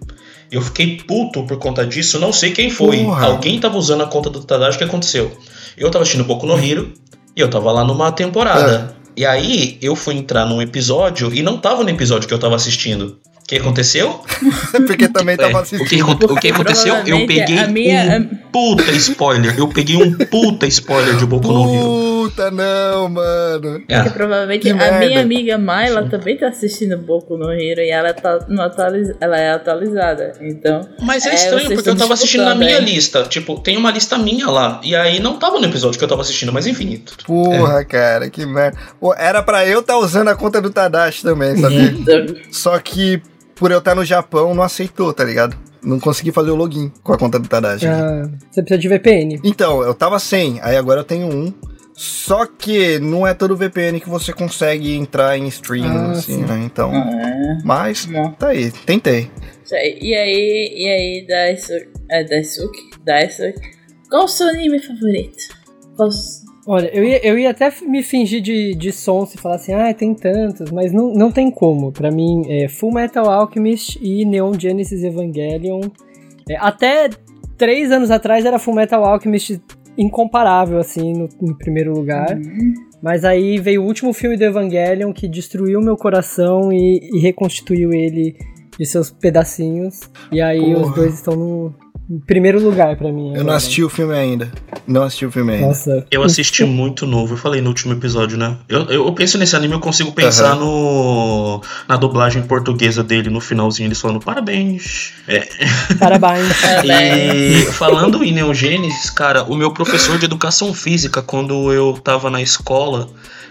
Eu 0.52 0.62
fiquei 0.62 0.98
puto 0.98 1.44
por 1.44 1.58
conta 1.58 1.86
disso, 1.86 2.20
não 2.20 2.34
sei 2.34 2.52
quem 2.52 2.70
foi. 2.70 3.04
Porra. 3.06 3.28
Alguém 3.28 3.58
tava 3.60 3.78
usando 3.78 4.02
a 4.04 4.08
conta 4.08 4.30
do 4.30 4.44
Tadashi, 4.44 4.76
o 4.76 4.78
que 4.80 4.84
aconteceu? 4.84 5.32
Eu 5.78 5.90
tava 5.90 6.04
assistindo 6.04 6.26
Boku 6.26 6.46
no 6.46 6.60
Hero 6.62 6.92
e 7.36 7.40
eu 7.40 7.50
tava 7.50 7.72
lá 7.72 7.84
numa 7.86 8.12
temporada. 8.12 8.96
E 9.16 9.26
aí 9.26 9.78
eu 9.82 9.96
fui 9.96 10.16
entrar 10.16 10.46
num 10.46 10.62
episódio 10.62 11.34
e 11.34 11.42
não 11.42 11.58
tava 11.58 11.84
no 11.84 11.90
episódio 11.90 12.28
que 12.28 12.34
eu 12.34 12.40
tava 12.40 12.56
assistindo. 12.56 13.18
O 13.42 13.48
que 13.48 13.56
aconteceu? 13.58 14.22
porque 14.88 15.08
também 15.10 15.34
É, 15.34 15.38
tava 15.38 15.60
o, 15.62 15.66
que, 15.66 15.76
assistindo. 15.76 16.32
o 16.32 16.36
que 16.40 16.48
aconteceu? 16.50 16.96
Eu 17.06 17.26
peguei 17.26 17.68
minha- 17.68 18.18
um 18.20 18.36
puta 18.52 18.92
spoiler. 18.92 19.58
Eu 19.58 19.68
peguei 19.70 19.98
um 19.98 20.14
puta 20.14 20.66
spoiler 20.68 21.16
de 21.18 21.26
Boku 21.26 21.48
no 21.52 21.74
Hero. 21.74 22.11
Puta, 22.22 22.52
não, 22.52 23.10
mano. 23.10 23.84
É. 23.88 23.98
Porque 23.98 24.10
provavelmente 24.12 24.62
Que 24.62 24.70
a 24.70 24.76
merda. 24.76 25.00
minha 25.00 25.22
amiga 25.22 25.58
Mayla 25.58 26.08
também 26.10 26.38
tá 26.38 26.50
assistindo 26.50 26.98
Boku 26.98 27.36
no 27.38 27.52
Hero 27.52 27.82
e 27.82 27.90
ela, 27.90 28.14
tá 28.14 28.46
no 28.48 28.62
atualiz... 28.62 29.12
ela 29.20 29.38
é 29.40 29.52
atualizada. 29.52 30.34
Então. 30.40 30.82
Mas 31.02 31.26
é, 31.26 31.30
É, 31.30 31.36
estranho, 31.36 31.74
porque 31.74 31.90
eu 31.90 31.98
tava 31.98 32.14
assistindo 32.14 32.46
na 32.46 32.54
minha 32.54 32.80
lista. 32.80 33.24
Tipo, 33.24 33.60
tem 33.60 33.76
uma 33.76 33.92
lista 33.92 34.18
minha 34.18 34.48
lá. 34.50 34.80
E 34.84 34.96
aí 34.96 35.20
não 35.20 35.40
tava 35.40 35.60
no 35.60 35.66
episódio 35.66 35.98
que 35.98 36.04
eu 36.04 36.10
tava 36.10 36.22
assistindo, 36.22 36.54
mas 36.54 36.68
enfim. 36.68 37.04
Porra, 37.26 37.84
cara, 37.86 38.30
que 38.30 38.46
merda. 38.46 38.78
Pô, 39.00 39.14
era 39.16 39.42
pra 39.42 39.66
eu 39.66 39.80
estar 39.80 39.98
usando 39.98 40.28
a 40.28 40.36
conta 40.36 40.62
do 40.62 40.70
Tadashi 40.70 41.24
também, 41.24 41.56
sabia? 41.58 41.94
Só 42.52 42.78
que 42.80 43.22
por 43.56 43.72
eu 43.72 43.80
estar 43.80 43.96
no 43.96 44.06
Japão, 44.06 44.54
não 44.54 44.64
aceitou, 44.64 45.14
tá 45.14 45.24
ligado? 45.24 45.56
não 45.84 46.00
consegui 46.00 46.32
fazer 46.32 46.52
o 46.52 46.56
login 46.56 46.92
com 47.04 47.14
a 47.14 47.18
conta 47.18 47.40
do 47.40 47.48
Tadashi. 47.48 47.88
Ah, 47.88 48.30
você 48.50 48.62
precisa 48.62 48.80
de 48.80 48.88
VPN. 48.88 49.40
Então, 49.44 49.82
eu 49.82 49.94
tava 49.94 50.20
sem, 50.20 50.60
aí 50.62 50.78
agora 50.78 51.00
eu 51.00 51.04
tenho 51.04 51.28
um. 51.28 51.54
Só 52.04 52.48
que 52.48 52.98
não 52.98 53.28
é 53.28 53.34
todo 53.36 53.56
VPN 53.56 54.00
que 54.00 54.10
você 54.10 54.34
consegue 54.34 54.96
entrar 54.96 55.38
em 55.38 55.48
stream, 55.50 55.86
Ah, 55.86 56.12
assim, 56.14 56.34
sim. 56.38 56.42
né? 56.46 56.60
Então. 56.66 56.92
É. 56.92 57.60
Mas, 57.64 58.08
Não. 58.08 58.32
tá 58.32 58.48
aí, 58.48 58.72
tentei. 58.72 59.30
E 59.72 60.16
aí, 60.16 60.74
e 60.76 60.88
aí, 60.90 61.26
Daisuke, 61.28 61.90
é 62.10 62.24
Daisuke, 62.24 62.80
Daisuke, 63.06 63.62
qual 64.10 64.24
o 64.24 64.28
seu 64.28 64.48
anime 64.48 64.80
favorito? 64.80 65.38
Qual 65.96 66.10
o- 66.10 66.12
Olha, 66.68 66.90
eu 66.92 67.04
ia, 67.04 67.24
eu 67.26 67.38
ia 67.38 67.52
até 67.52 67.72
me 67.84 68.02
fingir 68.02 68.42
de, 68.42 68.74
de 68.74 68.92
sonso 68.92 69.36
e 69.36 69.40
falar 69.40 69.56
assim, 69.56 69.74
ah, 69.74 69.94
tem 69.94 70.16
tantos, 70.16 70.72
mas 70.72 70.92
não, 70.92 71.14
não 71.14 71.32
tem 71.32 71.52
como. 71.52 71.92
Pra 71.92 72.10
mim, 72.12 72.42
é 72.50 72.68
Full 72.68 72.94
Metal 72.94 73.30
Alchemist 73.30 74.00
e 74.02 74.26
Neon 74.26 74.54
Genesis 74.60 75.04
Evangelion. 75.04 75.82
É, 76.50 76.56
até 76.58 77.10
três 77.58 77.92
anos 77.92 78.10
atrás 78.12 78.44
era 78.46 78.58
Full 78.60 78.74
Metal 78.76 79.04
Alchemist 79.06 79.60
incomparável, 79.98 80.78
assim, 80.80 81.14
no, 81.14 81.30
em 81.42 81.54
primeiro 81.54 81.94
lugar. 81.94 82.38
Hum, 82.38 82.74
Mas 83.02 83.24
aí 83.26 83.60
veio 83.60 83.82
o 83.82 83.86
último 83.86 84.14
filme 84.14 84.38
do 84.38 84.44
Evangelion 84.44 85.12
que 85.14 85.28
destruiu 85.28 85.82
meu 85.82 85.98
coração 85.98 86.72
e, 86.72 87.10
e 87.14 87.20
reconstituiu 87.20 87.92
ele 87.92 88.36
de 88.78 88.86
seus 88.86 89.10
pedacinhos. 89.12 90.02
E 90.32 90.42
aí 90.42 90.74
Porra. 90.74 90.88
os 90.88 90.96
dois 90.96 91.14
estão 91.14 91.36
no 91.36 91.74
em 92.12 92.20
primeiro 92.20 92.62
lugar 92.62 92.98
pra 92.98 93.10
mim. 93.10 93.34
Eu 93.34 93.44
não 93.46 93.54
assisti 93.54 93.82
o 93.82 93.90
filme 93.90 94.14
ainda. 94.14 94.52
Não 94.86 95.04
assisti 95.04 95.26
o 95.26 95.32
filme 95.32 95.54
ainda. 95.54 95.68
Nossa. 95.68 96.06
Eu 96.12 96.24
assisti 96.24 96.66
muito 96.66 97.08
novo, 97.08 97.36
eu 97.36 97.38
falei 97.38 97.62
no 97.62 97.70
último 97.70 97.94
episódio, 97.94 98.38
né? 98.38 98.58
Eu, 98.68 98.82
eu, 98.88 99.06
eu 99.06 99.14
penso 99.14 99.38
nesse 99.38 99.56
anime, 99.56 99.76
eu 99.76 99.80
consigo 99.80 100.12
pensar 100.12 100.56
no 100.58 101.62
na 101.88 101.96
dublagem 101.96 102.42
portuguesa 102.42 103.02
dele, 103.02 103.30
no 103.30 103.40
finalzinho, 103.40 103.88
eles 103.88 104.02
falando 104.02 104.20
parabéns. 104.20 105.14
É, 105.26 105.48
Parabéns. 105.98 106.52
E 106.84 107.66
falando 107.72 108.24
em 108.24 108.34
Neogênesis, 108.34 109.10
cara, 109.10 109.44
o 109.44 109.56
meu 109.56 109.72
professor 109.72 110.18
de 110.18 110.26
educação 110.26 110.74
física, 110.74 111.22
quando 111.22 111.72
eu 111.72 111.94
tava 111.94 112.30
na 112.30 112.42
escola, 112.42 113.08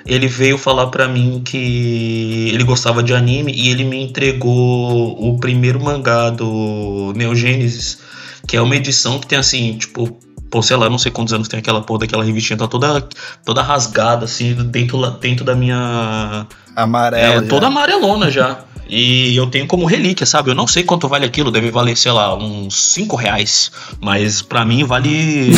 ele 0.06 0.26
veio 0.26 0.58
falar 0.58 0.88
pra 0.88 1.08
mim 1.08 1.40
que 1.44 2.50
ele 2.52 2.64
gostava 2.64 3.02
de 3.02 3.14
anime 3.14 3.52
e 3.52 3.70
ele 3.70 3.84
me 3.84 4.02
entregou 4.02 5.16
o 5.18 5.38
primeiro 5.38 5.80
mangá 5.80 6.30
do 6.30 7.12
Neogênesis, 7.16 7.98
que 8.46 8.56
é 8.56 8.60
uma 8.60 8.76
edição 8.76 9.18
que 9.18 9.26
tem 9.26 9.38
assim, 9.38 9.76
tipo, 9.78 10.18
pô, 10.50 10.62
sei 10.62 10.76
lá, 10.76 10.90
não 10.90 10.98
sei 10.98 11.12
quantos 11.12 11.32
anos 11.32 11.48
tem 11.48 11.60
aquela 11.60 11.80
porra 11.80 12.00
daquela 12.00 12.24
revistinha, 12.24 12.58
tá 12.58 12.66
toda, 12.66 13.08
toda 13.44 13.62
rasgada, 13.62 14.24
assim, 14.24 14.54
dentro, 14.54 15.08
dentro 15.12 15.44
da 15.44 15.54
minha. 15.54 16.46
Amarelo. 16.74 17.44
É, 17.44 17.48
toda 17.48 17.68
amarelona 17.68 18.30
já. 18.30 18.64
E 18.88 19.36
eu 19.36 19.46
tenho 19.46 19.68
como 19.68 19.86
relíquia, 19.86 20.26
sabe? 20.26 20.50
Eu 20.50 20.54
não 20.54 20.66
sei 20.66 20.82
quanto 20.82 21.06
vale 21.06 21.24
aquilo, 21.24 21.52
deve 21.52 21.70
valer, 21.70 21.96
sei 21.96 22.10
lá, 22.10 22.36
uns 22.36 22.92
5 22.92 23.14
reais. 23.14 23.70
Mas 24.00 24.42
pra 24.42 24.64
mim 24.64 24.82
vale. 24.82 25.52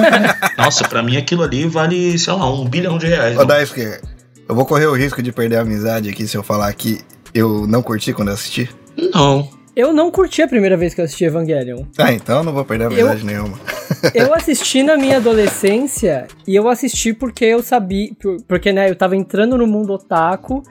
Nossa, 0.56 0.88
pra 0.88 1.02
mim 1.02 1.18
aquilo 1.18 1.42
ali 1.42 1.66
vale, 1.66 2.18
sei 2.18 2.32
lá, 2.32 2.50
um 2.50 2.64
bilhão 2.64 2.96
de 2.96 3.06
reais. 3.06 3.36
Ô. 3.36 3.44
Daisuke, 3.44 4.00
eu 4.48 4.54
vou 4.54 4.64
correr 4.64 4.86
o 4.86 4.94
risco 4.94 5.22
de 5.22 5.30
perder 5.30 5.56
a 5.56 5.60
amizade 5.60 6.08
aqui 6.08 6.26
se 6.26 6.38
eu 6.38 6.42
falar 6.42 6.72
que 6.72 7.02
eu 7.34 7.66
não 7.66 7.82
curti 7.82 8.14
quando 8.14 8.28
eu 8.28 8.34
assisti. 8.34 8.70
Não. 9.14 9.57
Eu 9.78 9.92
não 9.92 10.10
curti 10.10 10.42
a 10.42 10.48
primeira 10.48 10.76
vez 10.76 10.92
que 10.92 11.00
eu 11.00 11.04
assisti 11.04 11.24
Evangelion. 11.24 11.84
Ah, 11.96 12.12
então 12.12 12.38
eu 12.38 12.42
não 12.44 12.52
vou 12.52 12.64
perder 12.64 12.84
a 12.84 12.86
amizade 12.88 13.24
nenhuma. 13.24 13.56
Eu 14.12 14.34
assisti 14.34 14.82
na 14.82 14.96
minha 14.96 15.16
adolescência 15.16 16.26
e 16.46 16.54
eu 16.54 16.68
assisti 16.68 17.12
porque 17.14 17.44
eu 17.44 17.62
sabia. 17.62 18.10
por- 18.20 18.42
Porque, 18.46 18.70
né, 18.72 18.90
eu 18.90 18.94
tava 18.96 19.16
entrando 19.16 19.56
no 19.56 19.66
mundo 19.66 19.92
otaku 19.94 20.62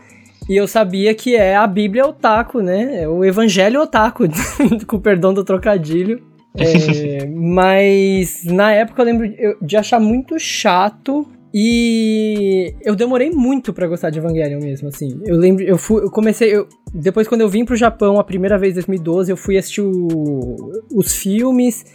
e 0.48 0.56
eu 0.56 0.68
sabia 0.68 1.14
que 1.16 1.36
é 1.36 1.56
a 1.56 1.66
Bíblia 1.66 2.06
otaku, 2.06 2.62
né? 2.62 3.02
É 3.04 3.08
o 3.08 3.26
Evangelho 3.26 3.82
otaku, 3.82 4.26
com 4.86 4.98
o 4.98 5.02
perdão 5.02 5.34
do 5.34 5.44
trocadilho. 5.44 6.22
É, 6.56 7.26
mas 7.34 8.44
na 8.46 8.72
época 8.72 9.02
eu 9.02 9.06
lembro 9.06 9.26
eu- 9.38 9.58
de 9.62 9.76
achar 9.78 10.00
muito 10.00 10.38
chato 10.40 11.28
e 11.54 12.74
eu 12.84 12.96
demorei 12.96 13.32
muito 13.32 13.74
pra 13.74 13.88
gostar 13.88 14.10
de 14.10 14.20
Evangelion 14.20 14.60
mesmo, 14.60 14.88
assim. 14.89 15.20
Eu 15.25 15.38
lembro, 15.38 15.63
eu 15.63 15.77
fui, 15.77 16.04
eu 16.04 16.12
comecei, 16.12 16.56
eu- 16.56 16.68
depois 16.94 17.27
quando 17.27 17.42
eu 17.42 17.50
vim 17.50 17.66
pro 17.66 17.75
Japão 17.75 18.20
a 18.20 18.24
primeira 18.24 18.58
vez 18.58 18.72
em 18.72 18.75
2012, 18.75 19.32
eu 19.32 19.38
fui 19.38 19.58
assistir 19.58 19.82
o- 19.82 20.56
os 20.94 21.16
filmes, 21.16 21.86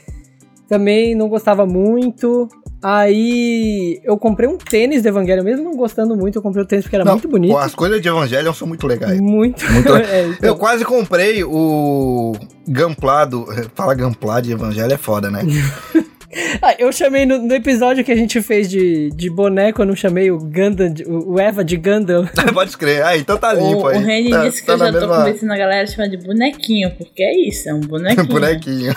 também 0.69 1.15
não 1.15 1.29
gostava 1.29 1.67
muito. 1.67 2.49
Aí 2.85 4.01
eu 4.03 4.17
comprei 4.19 4.49
um 4.49 4.57
tênis 4.57 5.03
do 5.03 5.09
Evangelion, 5.09 5.45
mesmo 5.45 5.63
não 5.63 5.77
gostando 5.77 6.17
muito, 6.17 6.37
eu 6.39 6.43
comprei 6.43 6.65
o 6.65 6.67
tênis 6.67 6.85
porque 6.85 6.97
era 6.97 7.05
Não, 7.05 7.13
muito 7.13 7.29
bonito. 7.29 7.57
As 7.57 7.75
coisas 7.75 8.01
de 8.01 8.09
Evangelion 8.09 8.53
são 8.53 8.67
muito 8.67 8.87
legais. 8.89 9.21
Muito. 9.21 9.65
Muito- 9.71 9.93
É, 9.95 10.27
então. 10.27 10.49
Eu 10.49 10.57
quase 10.57 10.85
comprei 10.85 11.45
o 11.45 12.33
Gamplado. 12.67 13.47
Fala 13.75 13.95
Gamplá 13.95 14.41
de 14.41 14.51
Evangelho 14.53 14.93
é 14.93 14.97
foda, 14.97 15.31
né? 15.31 15.43
Ah, 16.63 16.75
eu 16.79 16.91
chamei 16.93 17.27
no, 17.27 17.39
no 17.39 17.55
episódio 17.55 18.03
que 18.05 18.11
a 18.13 18.17
gente 18.17 18.41
fez 18.41 18.69
de, 18.69 19.11
de 19.11 19.29
boneco, 19.29 19.83
eu 19.83 19.87
não 19.87 19.95
chamei 19.97 20.31
o 20.31 20.39
Gundam, 20.39 20.91
de- 20.93 21.05
o, 21.05 21.33
o 21.35 21.41
Eva 21.41 21.63
de 21.65 21.77
Gundam. 21.77 22.27
Pode 22.55 22.71
escrever. 22.71 23.03
Ah, 23.05 23.17
então 23.17 23.37
tá 23.37 23.53
O, 23.53 23.57
limpo 23.69 23.83
o 23.83 23.87
aí. 23.89 23.99
Reni 24.03 24.31
tá, 24.31 24.45
disse 24.47 24.61
que 24.61 24.67
tá 24.67 24.73
eu 24.75 24.79
já 24.79 24.87
tô 24.87 24.93
mesma- 25.01 25.17
convencendo 25.19 25.53
a 25.53 25.57
galera 25.57 25.83
a 25.83 25.87
chamar 25.87 26.09
de 26.09 26.17
bonequinho, 26.17 26.91
porque 26.97 27.23
é 27.23 27.49
isso, 27.49 27.69
é 27.69 27.75
um 27.75 27.81
bonequinho. 27.87 28.27
bonequinho. 28.27 28.95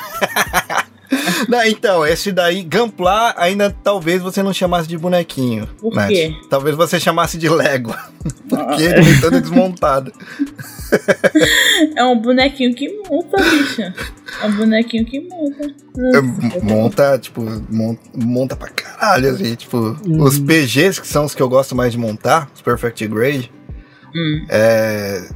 Não, 1.49 1.63
então, 1.65 2.05
esse 2.05 2.31
daí, 2.31 2.63
Gamplá, 2.63 3.33
ainda 3.37 3.69
talvez 3.83 4.21
você 4.21 4.41
não 4.43 4.53
chamasse 4.53 4.87
de 4.87 4.97
bonequinho. 4.97 5.67
Por 5.79 5.93
Nath. 5.93 6.07
quê? 6.09 6.33
Talvez 6.49 6.75
você 6.75 6.99
chamasse 6.99 7.37
de 7.37 7.47
Lego. 7.49 7.95
Porque 8.49 8.83
Ah, 8.83 8.97
ele 8.97 9.01
vem 9.01 9.21
todo 9.21 9.39
desmontado. 9.41 10.11
É 11.95 12.03
um 12.05 12.19
bonequinho 12.21 12.73
que 12.73 12.87
monta, 13.09 13.37
bicho. 13.41 13.81
É 13.81 14.45
um 14.45 14.51
bonequinho 14.55 15.05
que 15.05 15.19
monta. 15.19 15.73
É, 15.97 16.21
monta, 16.63 17.17
tipo, 17.17 17.41
monta, 17.69 18.01
monta 18.15 18.55
pra 18.55 18.69
caralho, 18.69 19.29
assim, 19.31 19.55
tipo, 19.55 19.77
Uhum. 20.05 20.23
os 20.23 20.37
PGs, 20.39 21.01
que 21.01 21.07
são 21.07 21.25
os 21.25 21.33
que 21.35 21.41
eu 21.41 21.49
gosto 21.49 21.75
mais 21.75 21.91
de 21.91 21.97
montar, 21.97 22.49
os 22.53 22.61
Perfect 22.61 23.07
Grade, 23.07 23.51
Hum. 24.15 24.45
é, 24.49 25.27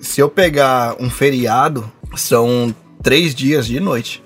se 0.00 0.20
eu 0.20 0.28
pegar 0.28 0.94
um 1.00 1.08
feriado, 1.10 1.90
são 2.14 2.74
três 3.02 3.34
dias 3.34 3.66
de 3.66 3.80
noite. 3.80 4.22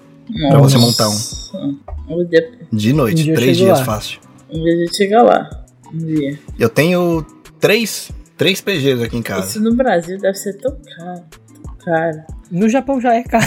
Pra 0.51 0.59
você 0.59 0.79
montar 0.79 1.09
um. 1.09 1.79
Um 2.09 2.25
dia, 2.27 2.51
De 2.73 2.93
noite, 2.93 3.31
Um 3.31 3.35
três 3.35 3.57
dias 3.57 3.79
lá. 3.79 3.85
fácil. 3.85 4.21
um 4.51 4.63
dia 4.63 4.73
a 4.73 4.77
gente 4.79 4.97
chega 4.97 5.23
lá. 5.23 5.51
Um 5.93 5.99
dia. 5.99 6.39
Eu 6.59 6.69
tenho 6.69 7.25
três, 7.61 8.11
três 8.37 8.61
PGs 8.61 9.03
aqui 9.03 9.17
em 9.17 9.23
casa. 9.23 9.49
Isso 9.49 9.61
no 9.61 9.75
Brasil 9.75 10.19
deve 10.19 10.37
ser 10.37 10.55
tão 10.55 10.77
caro. 10.97 11.23
Tão 11.63 11.77
caro. 11.85 12.19
No 12.51 12.69
Japão 12.69 13.01
já 13.01 13.15
é 13.15 13.23
caro. 13.23 13.47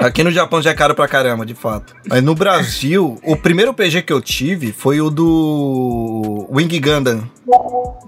Aqui 0.00 0.22
no 0.24 0.30
Japão 0.30 0.60
já 0.62 0.70
é 0.70 0.74
caro 0.74 0.94
pra 0.94 1.06
caramba, 1.08 1.44
de 1.46 1.54
fato. 1.54 1.94
Mas 2.08 2.22
no 2.22 2.34
Brasil, 2.34 3.18
o 3.24 3.36
primeiro 3.36 3.72
PG 3.74 4.02
que 4.02 4.12
eu 4.12 4.20
tive 4.20 4.72
foi 4.72 5.00
o 5.00 5.10
do 5.10 6.46
Wing 6.50 6.78
Gundam. 6.80 7.28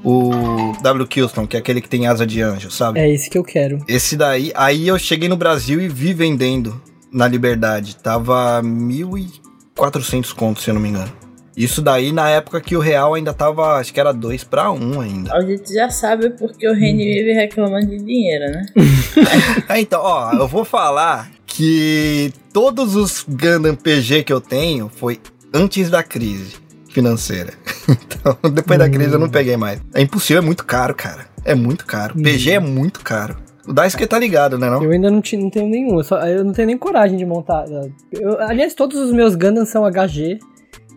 O 0.05 0.73
W. 0.83 1.07
Kilston, 1.07 1.47
que 1.47 1.57
é 1.57 1.61
aquele 1.61 1.81
que 1.81 1.89
tem 1.89 2.07
asa 2.07 2.27
de 2.27 2.41
anjo, 2.43 2.71
sabe? 2.71 3.01
É 3.01 3.09
esse 3.13 3.29
que 3.31 3.39
eu 3.39 3.45
quero. 3.45 3.79
Esse 3.89 4.17
daí, 4.17 4.53
aí 4.55 4.87
eu 4.89 4.99
cheguei 4.99 5.29
no 5.29 5.37
Brasil 5.37 5.81
e 5.81 5.89
vi 5.89 6.13
vendendo 6.13 6.81
na 7.14 7.28
Liberdade. 7.28 7.97
Tava 7.97 8.61
1.400 8.62 10.35
contos, 10.35 10.64
se 10.64 10.71
eu 10.71 10.75
não 10.75 10.80
me 10.80 10.88
engano. 10.88 11.11
Isso 11.56 11.80
daí 11.80 12.11
na 12.11 12.28
época 12.28 12.61
que 12.61 12.76
o 12.76 12.80
real 12.80 13.14
ainda 13.14 13.33
tava, 13.33 13.76
acho 13.76 13.94
que 13.94 14.00
era 14.00 14.12
2 14.12 14.42
pra 14.42 14.73
1 14.73 15.00
ainda. 15.00 15.33
A 15.33 15.40
gente 15.40 15.73
já 15.73 15.88
sabe 15.88 16.30
porque 16.30 16.68
o 16.68 16.75
Reni 16.75 17.04
vive 17.04 17.33
reclamando 17.33 17.87
de 17.87 17.99
dinheiro, 17.99 18.52
né? 18.52 18.66
É, 19.68 19.80
então, 19.80 20.00
ó, 20.02 20.33
eu 20.33 20.49
vou 20.49 20.64
falar 20.64 21.30
que 21.47 22.33
todos 22.52 22.97
os 22.97 23.25
Gundam 23.28 23.76
PG 23.76 24.25
que 24.25 24.33
eu 24.33 24.40
tenho 24.40 24.90
foi 24.94 25.21
antes 25.54 25.88
da 25.88 26.02
crise 26.02 26.56
financeira. 26.88 27.54
Então, 27.87 28.50
depois 28.50 28.78
da 28.78 28.88
crise 28.88 29.12
eu 29.12 29.18
não 29.18 29.28
peguei 29.28 29.59
mais. 29.59 29.78
É 29.92 30.00
impossível, 30.00 30.42
é 30.42 30.47
muito 30.47 30.64
caro, 30.64 30.94
cara. 30.94 31.26
É 31.44 31.54
muito 31.54 31.85
caro. 31.85 32.14
PG 32.14 32.52
é 32.52 32.59
muito 32.59 33.00
caro. 33.00 33.37
O 33.66 33.73
Daisuke 33.73 34.06
tá 34.06 34.18
ligado, 34.18 34.59
né 34.59 34.68
não? 34.68 34.83
Eu 34.83 34.90
ainda 34.90 35.11
não, 35.11 35.21
ti- 35.21 35.37
não 35.37 35.50
tenho 35.50 35.68
nenhum. 35.68 35.99
Eu, 35.99 36.04
só- 36.04 36.21
eu 36.26 36.44
não 36.44 36.52
tenho 36.52 36.66
nem 36.66 36.78
coragem 36.78 37.16
de 37.16 37.25
montar. 37.25 37.64
Eu- 38.12 38.40
aliás, 38.40 38.75
todos 38.75 38.99
os 38.99 39.12
meus 39.12 39.35
Gundams 39.35 39.68
são 39.71 39.85
HG, 39.87 40.38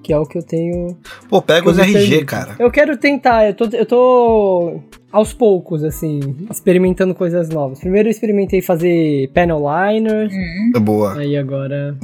que 0.03 0.11
é 0.13 0.17
o 0.19 0.25
que 0.25 0.37
eu 0.37 0.43
tenho. 0.43 0.97
Pô, 1.29 1.41
pega 1.41 1.63
que 1.63 1.69
os 1.69 1.77
RG, 1.79 1.93
permito. 2.09 2.25
cara. 2.25 2.55
Eu 2.59 2.69
quero 2.71 2.97
tentar, 2.97 3.45
eu 3.47 3.53
tô, 3.53 3.65
eu 3.73 3.85
tô 3.85 4.79
aos 5.11 5.33
poucos, 5.33 5.83
assim, 5.83 6.19
experimentando 6.51 7.15
coisas 7.15 7.49
novas. 7.49 7.79
Primeiro 7.79 8.07
eu 8.07 8.11
experimentei 8.11 8.61
fazer 8.61 9.29
panel 9.33 9.59
liners, 9.65 10.31
É 10.75 10.79
boa. 10.79 11.17
aí 11.17 11.35
agora. 11.37 11.97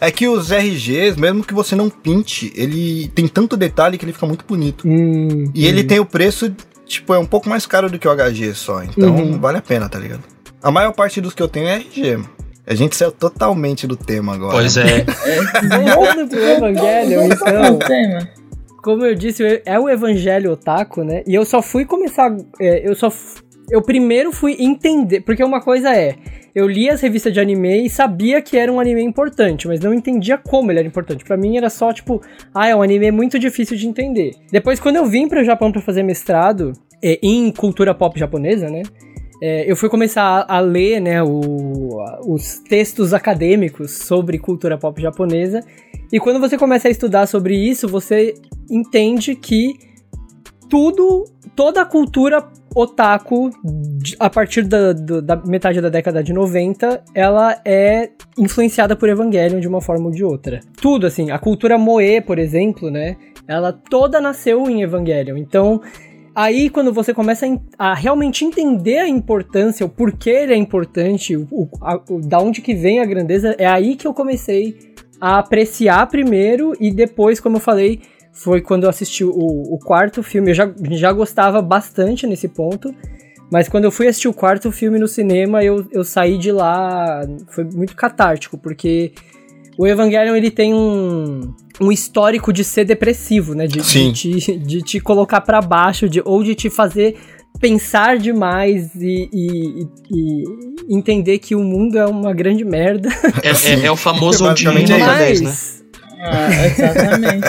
É 0.00 0.10
que 0.10 0.26
os 0.28 0.50
RGs, 0.50 1.18
mesmo 1.20 1.44
que 1.44 1.52
você 1.54 1.74
não 1.76 1.90
pinte, 1.90 2.52
ele 2.56 3.08
tem 3.08 3.26
tanto 3.28 3.56
detalhe 3.56 3.98
que 3.98 4.04
ele 4.04 4.12
fica 4.12 4.26
muito 4.26 4.44
bonito. 4.46 4.86
Hum, 4.88 5.50
E 5.54 5.66
ele 5.66 5.82
hum. 5.82 5.86
tem 5.86 5.98
o 6.00 6.06
preço, 6.06 6.52
tipo, 6.86 7.12
é 7.14 7.18
um 7.18 7.26
pouco 7.26 7.48
mais 7.48 7.66
caro 7.66 7.90
do 7.90 7.98
que 7.98 8.06
o 8.08 8.14
HG 8.14 8.54
só. 8.54 8.82
Então 8.82 9.14
Uhum. 9.14 9.38
vale 9.38 9.58
a 9.58 9.62
pena, 9.62 9.88
tá 9.88 9.98
ligado? 9.98 10.22
A 10.62 10.70
maior 10.70 10.92
parte 10.92 11.20
dos 11.20 11.34
que 11.34 11.42
eu 11.42 11.48
tenho 11.48 11.68
é 11.68 11.76
RG, 11.76 12.16
mano. 12.16 12.30
A 12.66 12.74
gente 12.74 12.96
saiu 12.96 13.12
totalmente 13.12 13.86
do 13.86 13.94
tema 13.96 14.34
agora. 14.34 14.52
Pois 14.54 14.76
é. 14.78 15.04
Voltando 15.94 16.28
pro 16.30 16.38
Evangelho, 16.40 17.22
então. 17.24 17.78
como 18.82 19.04
eu 19.04 19.14
disse, 19.14 19.62
é 19.66 19.78
o 19.78 19.88
evangelho 19.88 20.52
otaku, 20.52 21.04
né? 21.04 21.22
E 21.26 21.34
eu 21.34 21.44
só 21.44 21.60
fui 21.60 21.84
começar. 21.84 22.34
é, 22.60 22.88
eu 22.88 22.94
só 22.94 23.10
eu 23.70 23.82
primeiro 23.82 24.32
fui 24.32 24.56
entender, 24.58 25.20
porque 25.20 25.42
uma 25.42 25.60
coisa 25.60 25.94
é, 25.94 26.16
eu 26.54 26.68
li 26.68 26.88
as 26.88 27.00
revistas 27.00 27.32
de 27.32 27.40
anime 27.40 27.86
e 27.86 27.90
sabia 27.90 28.40
que 28.40 28.56
era 28.56 28.72
um 28.72 28.78
anime 28.78 29.02
importante, 29.02 29.66
mas 29.66 29.80
não 29.80 29.92
entendia 29.92 30.38
como 30.38 30.70
ele 30.70 30.78
era 30.78 30.88
importante. 30.88 31.24
Para 31.24 31.36
mim 31.36 31.56
era 31.56 31.68
só 31.68 31.92
tipo, 31.92 32.22
ah, 32.54 32.68
é 32.68 32.76
um 32.76 32.82
anime 32.82 33.10
muito 33.10 33.38
difícil 33.38 33.76
de 33.76 33.88
entender. 33.88 34.32
Depois, 34.52 34.78
quando 34.78 34.96
eu 34.96 35.06
vim 35.06 35.28
para 35.28 35.40
o 35.40 35.44
Japão 35.44 35.72
para 35.72 35.80
fazer 35.80 36.02
mestrado 36.02 36.72
é, 37.02 37.18
em 37.22 37.50
cultura 37.50 37.94
pop 37.94 38.18
japonesa, 38.18 38.68
né? 38.68 38.82
É, 39.42 39.70
eu 39.70 39.76
fui 39.76 39.88
começar 39.88 40.22
a, 40.22 40.56
a 40.56 40.60
ler 40.60 41.00
né, 41.00 41.22
o, 41.22 41.98
os 42.26 42.60
textos 42.60 43.12
acadêmicos 43.12 43.90
sobre 43.90 44.38
cultura 44.38 44.78
pop 44.78 45.02
japonesa. 45.02 45.60
E 46.12 46.20
quando 46.20 46.38
você 46.38 46.56
começa 46.56 46.86
a 46.86 46.90
estudar 46.90 47.26
sobre 47.26 47.56
isso, 47.56 47.88
você 47.88 48.34
entende 48.70 49.34
que 49.34 49.74
tudo, 50.70 51.24
toda 51.54 51.82
a 51.82 51.84
cultura 51.84 52.48
otaku, 52.74 53.50
a 54.18 54.28
partir 54.28 54.64
da, 54.64 54.92
da, 54.92 55.36
metade 55.36 55.80
da 55.80 55.88
década 55.88 56.22
de 56.22 56.32
90, 56.32 57.02
ela 57.14 57.60
é 57.64 58.10
influenciada 58.36 58.96
por 58.96 59.08
Evangelion 59.08 59.60
de 59.60 59.68
uma 59.68 59.80
forma 59.80 60.06
ou 60.06 60.10
de 60.10 60.24
outra. 60.24 60.60
Tudo, 60.80 61.06
assim, 61.06 61.30
a 61.30 61.38
cultura 61.38 61.78
moe, 61.78 62.20
por 62.20 62.38
exemplo, 62.38 62.90
né? 62.90 63.16
Ela 63.46 63.72
toda 63.72 64.20
nasceu 64.20 64.68
em 64.68 64.82
Evangelion. 64.82 65.36
Então, 65.36 65.80
aí 66.34 66.68
quando 66.68 66.92
você 66.92 67.14
começa 67.14 67.46
a, 67.78 67.90
a 67.90 67.94
realmente 67.94 68.44
entender 68.44 68.98
a 68.98 69.08
importância, 69.08 69.86
o 69.86 69.88
porquê 69.88 70.30
ele 70.30 70.54
é 70.54 70.56
importante, 70.56 71.36
o, 71.36 71.68
a, 71.80 72.00
o, 72.10 72.20
da 72.20 72.40
onde 72.40 72.60
que 72.60 72.74
vem 72.74 73.00
a 73.00 73.04
grandeza, 73.04 73.54
é 73.58 73.66
aí 73.66 73.94
que 73.94 74.06
eu 74.06 74.12
comecei 74.12 74.94
a 75.20 75.38
apreciar 75.38 76.06
primeiro 76.08 76.74
e 76.80 76.90
depois, 76.90 77.38
como 77.38 77.56
eu 77.56 77.60
falei, 77.60 78.00
foi 78.34 78.60
quando 78.60 78.84
eu 78.84 78.90
assisti 78.90 79.24
o, 79.24 79.30
o 79.30 79.78
quarto 79.78 80.22
filme. 80.22 80.50
Eu 80.50 80.54
já, 80.54 80.70
já 80.90 81.12
gostava 81.12 81.62
bastante 81.62 82.26
nesse 82.26 82.48
ponto. 82.48 82.94
Mas 83.50 83.68
quando 83.68 83.84
eu 83.84 83.92
fui 83.92 84.08
assistir 84.08 84.26
o 84.26 84.34
quarto 84.34 84.72
filme 84.72 84.98
no 84.98 85.06
cinema, 85.06 85.62
eu, 85.62 85.86
eu 85.92 86.02
saí 86.02 86.36
de 86.36 86.50
lá. 86.50 87.20
Foi 87.48 87.64
muito 87.64 87.94
catártico, 87.94 88.58
porque 88.58 89.12
o 89.78 89.86
Evangelion 89.86 90.34
ele 90.34 90.50
tem 90.50 90.74
um, 90.74 91.54
um 91.80 91.92
histórico 91.92 92.52
de 92.52 92.64
ser 92.64 92.84
depressivo, 92.84 93.54
né? 93.54 93.66
De, 93.66 93.80
de 93.80 94.12
te, 94.12 94.56
de 94.56 94.82
te 94.82 95.00
colocar 95.00 95.40
para 95.40 95.60
baixo, 95.60 96.08
de, 96.08 96.20
ou 96.24 96.42
de 96.42 96.54
te 96.54 96.68
fazer 96.68 97.16
pensar 97.60 98.18
demais 98.18 98.94
e, 98.96 99.28
e, 99.32 99.86
e, 100.10 100.44
entender 100.90 101.38
que 101.38 101.54
o 101.54 101.60
mundo 101.60 101.96
é 101.96 102.06
uma 102.06 102.32
grande 102.32 102.64
merda. 102.64 103.08
É, 103.42 103.50
é, 103.50 103.86
é 103.86 103.90
o 103.90 103.96
famoso 103.96 104.44
odiamento 104.44 104.90
nota 104.90 105.18
10, 105.18 105.40
né? 105.40 105.52
Ah, 106.20 106.66
exatamente. 106.66 107.46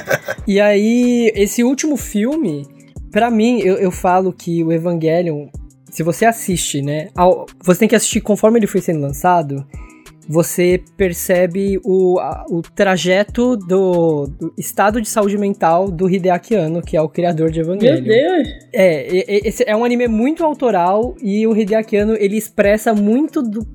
E 0.47 0.59
aí, 0.59 1.31
esse 1.35 1.63
último 1.63 1.97
filme, 1.97 2.65
para 3.11 3.31
mim, 3.31 3.59
eu, 3.61 3.75
eu 3.77 3.91
falo 3.91 4.33
que 4.33 4.63
o 4.63 4.71
Evangelion, 4.71 5.47
se 5.89 6.03
você 6.03 6.25
assiste, 6.25 6.81
né? 6.81 7.07
Ao, 7.15 7.45
você 7.63 7.79
tem 7.79 7.87
que 7.87 7.95
assistir 7.95 8.21
conforme 8.21 8.59
ele 8.59 8.67
foi 8.67 8.81
sendo 8.81 8.99
lançado. 8.99 9.65
Você 10.27 10.83
percebe 10.97 11.79
o, 11.83 12.19
a, 12.19 12.45
o 12.49 12.61
trajeto 12.61 13.55
do, 13.55 14.25
do, 14.25 14.53
estado 14.57 14.99
de 14.99 15.07
saúde 15.07 15.37
mental 15.37 15.89
do 15.89 16.09
Hideaki 16.09 16.55
Anno, 16.55 16.81
que 16.81 16.97
é 16.97 17.01
o 17.01 17.07
criador 17.07 17.51
de 17.51 17.59
Evangelion. 17.59 18.01
Meu 18.01 18.03
Deus! 18.03 18.47
É, 18.73 19.47
esse 19.47 19.63
é 19.65 19.75
um 19.75 19.85
anime 19.85 20.07
muito 20.07 20.43
autoral 20.43 21.15
e 21.21 21.45
o 21.45 21.55
Hideaki 21.55 21.95
Anno, 21.95 22.15
ele 22.19 22.37
expressa 22.37 22.93
muito 22.93 23.41
do... 23.41 23.65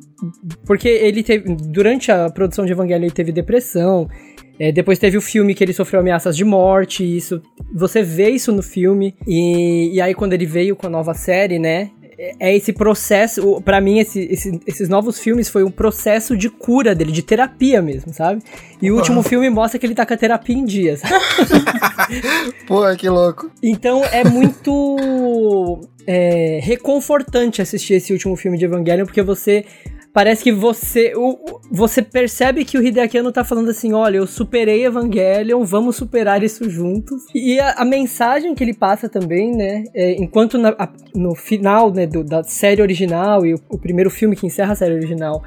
Porque 0.67 0.89
ele 0.89 1.23
teve... 1.23 1.55
Durante 1.55 2.11
a 2.11 2.29
produção 2.29 2.67
de 2.67 2.73
Evangelion, 2.73 3.05
ele 3.05 3.11
teve 3.13 3.31
depressão, 3.31 4.09
é, 4.61 4.71
depois 4.71 4.99
teve 4.99 5.17
o 5.17 5.23
filme 5.23 5.55
que 5.55 5.65
ele 5.65 5.73
sofreu 5.73 6.01
ameaças 6.01 6.37
de 6.37 6.45
morte, 6.45 7.03
isso 7.03 7.41
você 7.73 8.03
vê 8.03 8.29
isso 8.29 8.53
no 8.53 8.63
filme. 8.63 9.17
E, 9.27 9.95
e 9.95 10.01
aí 10.03 10.13
quando 10.13 10.35
ele 10.35 10.45
veio 10.45 10.77
com 10.77 10.87
a 10.87 10.91
nova 10.91 11.15
série, 11.15 11.59
né? 11.59 11.91
É, 12.19 12.51
é 12.51 12.55
esse 12.55 12.71
processo, 12.71 13.63
para 13.63 13.81
mim, 13.81 14.01
esse, 14.01 14.21
esse, 14.31 14.61
esses 14.67 14.87
novos 14.87 15.19
filmes 15.19 15.49
foi 15.49 15.65
um 15.65 15.71
processo 15.71 16.37
de 16.37 16.51
cura 16.51 16.95
dele, 16.95 17.11
de 17.11 17.23
terapia 17.23 17.81
mesmo, 17.81 18.13
sabe? 18.13 18.43
E 18.83 18.91
o 18.91 18.97
último 18.97 19.23
filme 19.23 19.49
mostra 19.49 19.81
que 19.81 19.87
ele 19.87 19.95
tá 19.95 20.05
com 20.05 20.13
a 20.13 20.17
terapia 20.19 20.55
em 20.55 20.67
dia, 20.67 20.99
sabe? 20.99 21.15
Pô, 22.69 22.83
que 22.99 23.09
louco. 23.09 23.51
Então 23.63 24.05
é 24.05 24.23
muito 24.25 25.81
é, 26.07 26.61
reconfortante 26.63 27.63
assistir 27.63 27.95
esse 27.95 28.13
último 28.13 28.37
filme 28.37 28.59
de 28.59 28.67
Evangelion, 28.67 29.07
porque 29.07 29.23
você 29.23 29.65
parece 30.13 30.43
que 30.43 30.53
você 30.53 31.13
o, 31.17 31.39
você 31.71 32.03
percebe 32.03 32.65
que 32.65 32.77
o 32.77 32.85
Hideaki 32.85 33.19
Anno 33.19 33.33
tá 33.33 33.45
falando 33.45 33.71
assim, 33.71 33.93
olha, 33.93 34.19
eu 34.19 34.27
superei 34.27 34.85
Evangelion, 34.85 35.65
vamos 35.65 35.97
superar 35.97 36.43
isso 36.43 36.69
juntos. 36.69 37.25
E 37.35 37.59
a, 37.61 37.75
a 37.75 37.85
mensagem 37.85 38.55
que 38.55 38.65
ele 38.65 38.75
passa 38.75 39.09
também, 39.09 39.53
né, 39.53 39.85
é, 39.95 40.13
enquanto 40.21 40.59
na, 40.59 40.71
a, 40.71 40.89
no 41.15 41.35
final, 41.35 41.93
né, 41.93 42.07
do, 42.07 42.25
da 42.25 42.43
série 42.43 42.83
original 42.83 43.47
e 43.47 43.55
o, 43.55 43.61
o, 43.69 43.79
primeiro 43.79 44.11
filme 44.11 44.37
que 44.37 44.47
encerra 44.47 44.73
a 44.73 44.77
série 44.77 44.95
original, 44.95 45.43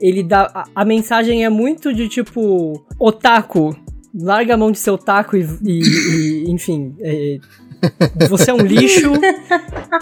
ele 0.00 0.22
dá 0.22 0.50
a, 0.54 0.64
a 0.74 0.84
mensagem 0.84 1.44
é 1.44 1.48
muito 1.48 1.92
de 1.92 2.08
tipo 2.08 2.84
otaku, 2.98 3.74
larga 4.14 4.54
a 4.54 4.56
mão 4.56 4.70
de 4.70 4.78
seu 4.78 4.98
taco 4.98 5.36
e, 5.36 5.46
e, 5.62 6.44
e 6.44 6.50
enfim, 6.50 6.94
é, 7.00 7.38
você 8.28 8.50
é 8.50 8.54
um 8.54 8.62
lixo. 8.62 9.12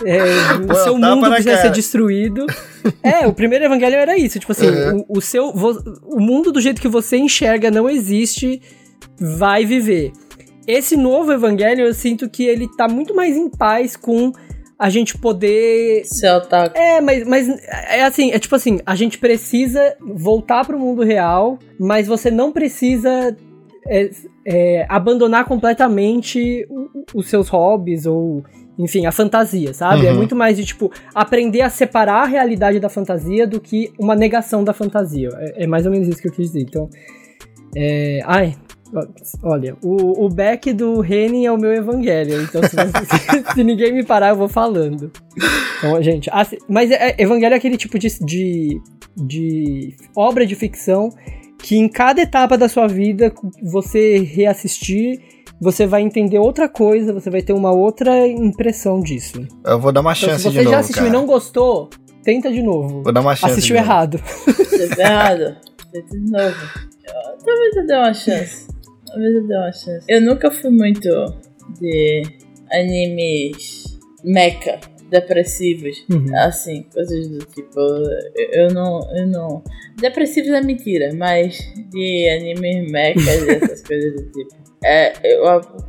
é, 0.05 0.21
o 0.71 0.75
seu 0.75 0.99
mundo 0.99 1.31
precisa 1.31 1.57
ser 1.59 1.71
destruído. 1.71 2.47
É, 3.03 3.27
o 3.27 3.35
primeiro 3.35 3.67
evangelho 3.67 3.97
era 3.97 4.17
isso. 4.17 4.39
Tipo 4.39 4.53
assim, 4.53 4.67
uhum. 4.67 5.05
o, 5.07 5.19
o, 5.19 5.21
seu. 5.21 5.51
O 5.51 6.19
mundo 6.19 6.51
do 6.51 6.63
jeito 6.63 6.81
que 6.81 6.89
você 6.89 7.19
enxerga 7.19 7.71
não 7.71 7.91
existe. 7.91 8.63
Vai 9.19 9.67
viver. 9.67 10.13
Esse 10.67 10.97
novo 10.97 11.31
evangelho, 11.31 11.85
eu 11.85 11.93
sinto 11.93 12.27
que 12.27 12.45
ele 12.45 12.67
tá 12.75 12.89
muito 12.89 13.15
mais 13.15 13.37
em 13.37 13.51
paz 13.51 13.97
com 13.97 14.33
a 14.79 14.89
gente 14.89 15.19
poder. 15.19 16.07
Ser 16.07 16.31
otaku. 16.33 16.79
É, 16.79 17.03
mas, 17.03 17.27
mas 17.27 17.49
é 17.91 18.03
assim, 18.03 18.33
é 18.33 18.39
tipo 18.39 18.57
assim, 18.57 18.81
a 18.87 18.95
gente 18.97 19.19
precisa 19.19 19.95
voltar 20.01 20.65
pro 20.65 20.79
mundo 20.79 21.03
real, 21.03 21.59
mas 21.79 22.07
você 22.07 22.31
não 22.31 22.51
precisa 22.51 23.37
é, 23.87 24.11
é, 24.47 24.87
abandonar 24.89 25.45
completamente 25.45 26.67
os 27.15 27.29
seus 27.29 27.49
hobbies 27.49 28.07
ou, 28.07 28.45
enfim, 28.79 29.07
a 29.07 29.13
fantasia, 29.13 29.73
sabe? 29.73 30.07
É 30.07 30.11
uhum. 30.11 30.15
É 30.15 30.19
muito 30.19 30.37
mais 30.37 30.57
de, 30.57 30.65
tipo, 30.65 30.91
aprender 31.15 31.63
a 31.63 31.71
separar 31.71 32.23
a 32.23 32.27
realidade 32.27 32.79
da 32.79 32.89
fantasia 32.89 33.47
do 33.47 33.61
que 33.61 33.93
uma 33.99 34.15
negação 34.15 34.65
da 34.65 34.73
fantasia. 34.73 35.29
É, 35.35 35.65
é 35.65 35.67
mais 35.67 35.87
ou 35.87 35.93
menos 35.93 36.09
isso 36.09 36.21
que 36.21 36.29
eu 36.29 36.33
quis 36.33 36.49
dizer. 36.49 36.61
Então, 36.61 36.89
é, 37.77 38.21
ai, 38.25 38.55
olha, 39.43 39.77
o, 39.83 40.25
o 40.25 40.29
back 40.29 40.73
do 40.73 41.01
Renin 41.01 41.47
é 41.47 41.53
o 41.53 41.59
meu 41.59 41.73
evangelho, 41.73 42.43
então 42.43 42.63
se, 42.63 42.75
você, 42.77 43.53
se, 43.55 43.65
ninguém 43.65 43.93
me 43.93 44.05
parar, 44.05 44.31
eu 44.31 44.37
vou 44.37 44.49
falando. 44.49 45.11
Então, 45.79 46.03
gente, 46.03 46.29
assim, 46.33 46.59
mas 46.69 46.91
é, 46.91 47.15
evangelho 47.19 47.55
é 47.55 47.57
aquele 47.57 47.77
tipo 47.77 47.99
de, 47.99 48.09
de, 48.25 48.81
de 49.17 49.95
obra 50.17 50.45
de 50.45 50.55
ficção 50.55 51.11
que 51.63 51.77
em 51.77 51.89
cada 51.89 52.21
etapa 52.21 52.57
da 52.57 52.69
sua 52.69 52.87
vida, 52.87 53.33
você 53.63 54.19
reassistir, 54.19 55.21
você 55.61 55.87
vai 55.87 56.03
entender 56.03 56.39
outra 56.39 56.69
coisa, 56.69 57.13
você 57.13 57.29
vai 57.31 57.43
ter 57.43 57.53
uma 57.53 57.71
outra 57.71 58.27
impressão 58.27 59.01
disso. 59.01 59.47
Eu 59.65 59.79
vou 59.79 59.93
dar 59.93 60.01
uma 60.01 60.13
então, 60.13 60.29
chance 60.31 60.49
de 60.49 60.57
novo. 60.57 60.59
Se 60.59 60.65
você 60.65 60.71
já 60.71 60.79
assistiu 60.79 61.05
cara. 61.05 61.09
e 61.09 61.13
não 61.13 61.27
gostou, 61.27 61.91
tenta 62.23 62.51
de 62.51 62.63
novo. 62.63 63.03
Vou 63.03 63.13
dar 63.13 63.21
uma 63.21 63.37
chance. 63.37 63.53
Assistiu 63.53 63.77
errado. 63.77 64.21
Assistiu 64.49 65.01
errado. 65.01 65.57
Tenta 65.93 66.19
de 66.19 66.31
novo. 66.31 66.57
Talvez 67.45 67.77
eu 67.77 67.87
dê 67.87 67.95
uma 67.95 68.15
chance. 68.15 68.67
Talvez 69.07 69.35
eu 69.35 69.47
dê 69.47 69.57
uma 69.57 69.73
chance. 69.73 70.07
Eu 70.09 70.21
nunca 70.23 70.51
fui 70.51 70.71
muito 70.71 71.09
de 71.79 72.23
animes 72.73 73.99
mecha 74.25 74.79
depressivos, 75.11 76.05
uhum. 76.09 76.27
assim, 76.37 76.85
coisas 76.93 77.29
do 77.29 77.39
tipo. 77.47 77.79
Eu, 77.79 78.63
eu, 78.65 78.69
não. 78.73 79.01
Eu 79.17 79.27
não. 79.27 79.63
Depressivos 80.01 80.51
é 80.51 80.63
mentira, 80.63 81.11
mas 81.15 81.59
de 81.91 82.29
anime 82.31 82.91
mecha 82.91 83.21
e 83.21 83.51
essas 83.63 83.83
coisas 83.83 84.15
do 84.15 84.31
tipo. 84.31 84.61
É, 84.83 85.13
eu 85.23 85.47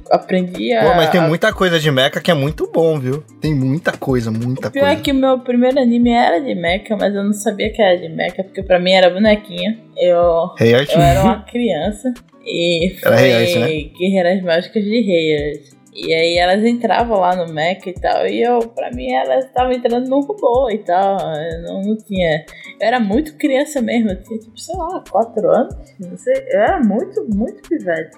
aprendi 0.09 0.73
a. 0.73 0.83
Pô, 0.83 0.95
mas 0.95 1.09
tem 1.09 1.21
muita 1.21 1.53
coisa 1.53 1.79
de 1.79 1.89
mecha 1.89 2.19
que 2.19 2.29
é 2.29 2.33
muito 2.33 2.69
bom, 2.69 2.99
viu? 2.99 3.23
Tem 3.39 3.55
muita 3.55 3.93
coisa, 3.93 4.29
muita 4.29 4.67
o 4.67 4.71
pior 4.71 4.83
coisa. 4.83 4.99
é 4.99 5.01
que 5.01 5.11
o 5.11 5.15
meu 5.15 5.39
primeiro 5.39 5.79
anime 5.79 6.11
era 6.11 6.39
de 6.39 6.53
mecha, 6.55 6.97
mas 6.97 7.15
eu 7.15 7.23
não 7.23 7.31
sabia 7.31 7.71
que 7.71 7.81
era 7.81 7.95
de 7.95 8.09
mecha, 8.09 8.43
porque 8.43 8.61
pra 8.61 8.79
mim 8.79 8.91
era 8.91 9.09
bonequinha. 9.09 9.79
Eu, 9.95 10.49
hey 10.59 10.73
eu 10.73 10.99
era 10.99 11.21
uma 11.21 11.41
criança 11.43 12.13
e 12.45 12.97
foi 13.01 13.11
era 13.11 13.21
hey 13.21 13.59
né? 13.59 13.91
Guerreiras 13.97 14.43
Mágicas 14.43 14.83
de 14.83 15.01
Reis. 15.01 15.80
E 15.93 16.13
aí 16.13 16.37
elas 16.37 16.63
entravam 16.63 17.19
lá 17.19 17.35
no 17.35 17.53
Mac 17.53 17.85
e 17.85 17.93
tal, 17.93 18.25
e 18.25 18.41
eu, 18.41 18.59
pra 18.59 18.89
mim, 18.91 19.11
elas 19.11 19.45
estavam 19.45 19.73
entrando 19.73 20.07
no 20.07 20.21
robô 20.21 20.69
e 20.69 20.77
tal. 20.77 21.17
Eu 21.35 21.61
não, 21.63 21.81
não 21.81 21.97
tinha. 21.97 22.45
Eu 22.79 22.87
era 22.87 22.99
muito 22.99 23.35
criança 23.35 23.81
mesmo, 23.81 24.11
eu 24.11 24.23
tinha 24.23 24.39
tipo, 24.39 24.57
sei 24.57 24.75
lá, 24.77 25.03
4 25.09 25.49
anos. 25.49 25.75
Não 25.99 26.17
sei. 26.17 26.33
Eu 26.47 26.61
era 26.61 26.79
muito, 26.79 27.25
muito 27.29 27.67
pivete. 27.67 28.17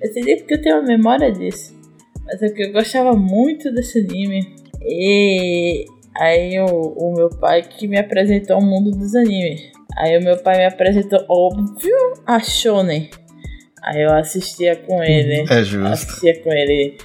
Eu 0.00 0.12
sei 0.12 0.36
porque 0.36 0.54
eu 0.54 0.62
tenho 0.62 0.76
uma 0.76 0.86
memória 0.86 1.30
disso. 1.30 1.78
Mas 2.24 2.42
é 2.42 2.48
que 2.48 2.62
eu 2.62 2.72
gostava 2.72 3.12
muito 3.12 3.70
desse 3.72 3.98
anime. 3.98 4.54
E 4.82 5.84
aí 6.16 6.58
o, 6.58 6.66
o 6.66 7.14
meu 7.14 7.28
pai 7.28 7.62
que 7.62 7.86
me 7.86 7.98
apresentou 7.98 8.58
o 8.58 8.64
mundo 8.64 8.92
dos 8.92 9.14
animes. 9.14 9.70
Aí 9.98 10.16
o 10.16 10.24
meu 10.24 10.38
pai 10.42 10.56
me 10.56 10.64
apresentou, 10.64 11.22
óbvio, 11.28 11.96
a 12.26 12.40
Shonen. 12.40 13.10
Aí 13.82 14.02
eu 14.02 14.12
assistia 14.14 14.76
com 14.76 15.02
ele. 15.02 15.44
É 15.50 15.62
justo. 15.62 15.86
Assistia 15.86 16.42
com 16.42 16.50
ele 16.52 16.96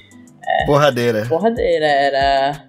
Porradeira. 0.66 1.26
Porradeira. 1.26 1.86
Era 1.86 2.66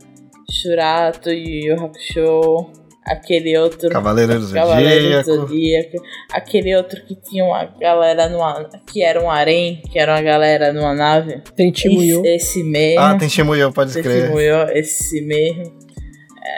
Shurato, 0.49 1.29
Yu 1.29 1.67
Yu 1.67 1.75
Hakusho, 1.75 2.71
aquele 3.05 3.57
outro. 3.57 3.89
Cavaleiro 3.89 4.39
do 4.39 4.53
Cavaleiro 4.53 5.23
Zodíaco. 5.23 5.97
Aquele 6.31 6.75
outro 6.75 7.01
que 7.03 7.15
tinha 7.15 7.43
uma 7.43 7.65
galera 7.79 8.29
numa. 8.29 8.69
que 8.85 9.03
era 9.03 9.21
um 9.23 9.29
harém, 9.29 9.81
que 9.91 9.99
era 9.99 10.13
uma 10.13 10.21
galera 10.21 10.73
numa 10.73 10.93
nave. 10.93 11.41
Tem 11.55 11.71
Timuyo. 11.71 12.21
Esse, 12.25 12.59
esse 12.59 12.63
mesmo. 12.63 13.01
Ah, 13.01 13.15
tem 13.17 13.27
Timuyo, 13.27 13.71
pode 13.71 13.93
tem 13.93 14.01
escrever. 14.01 14.27
Timuyo, 14.27 14.69
esse 14.71 15.21
mesmo. 15.21 15.87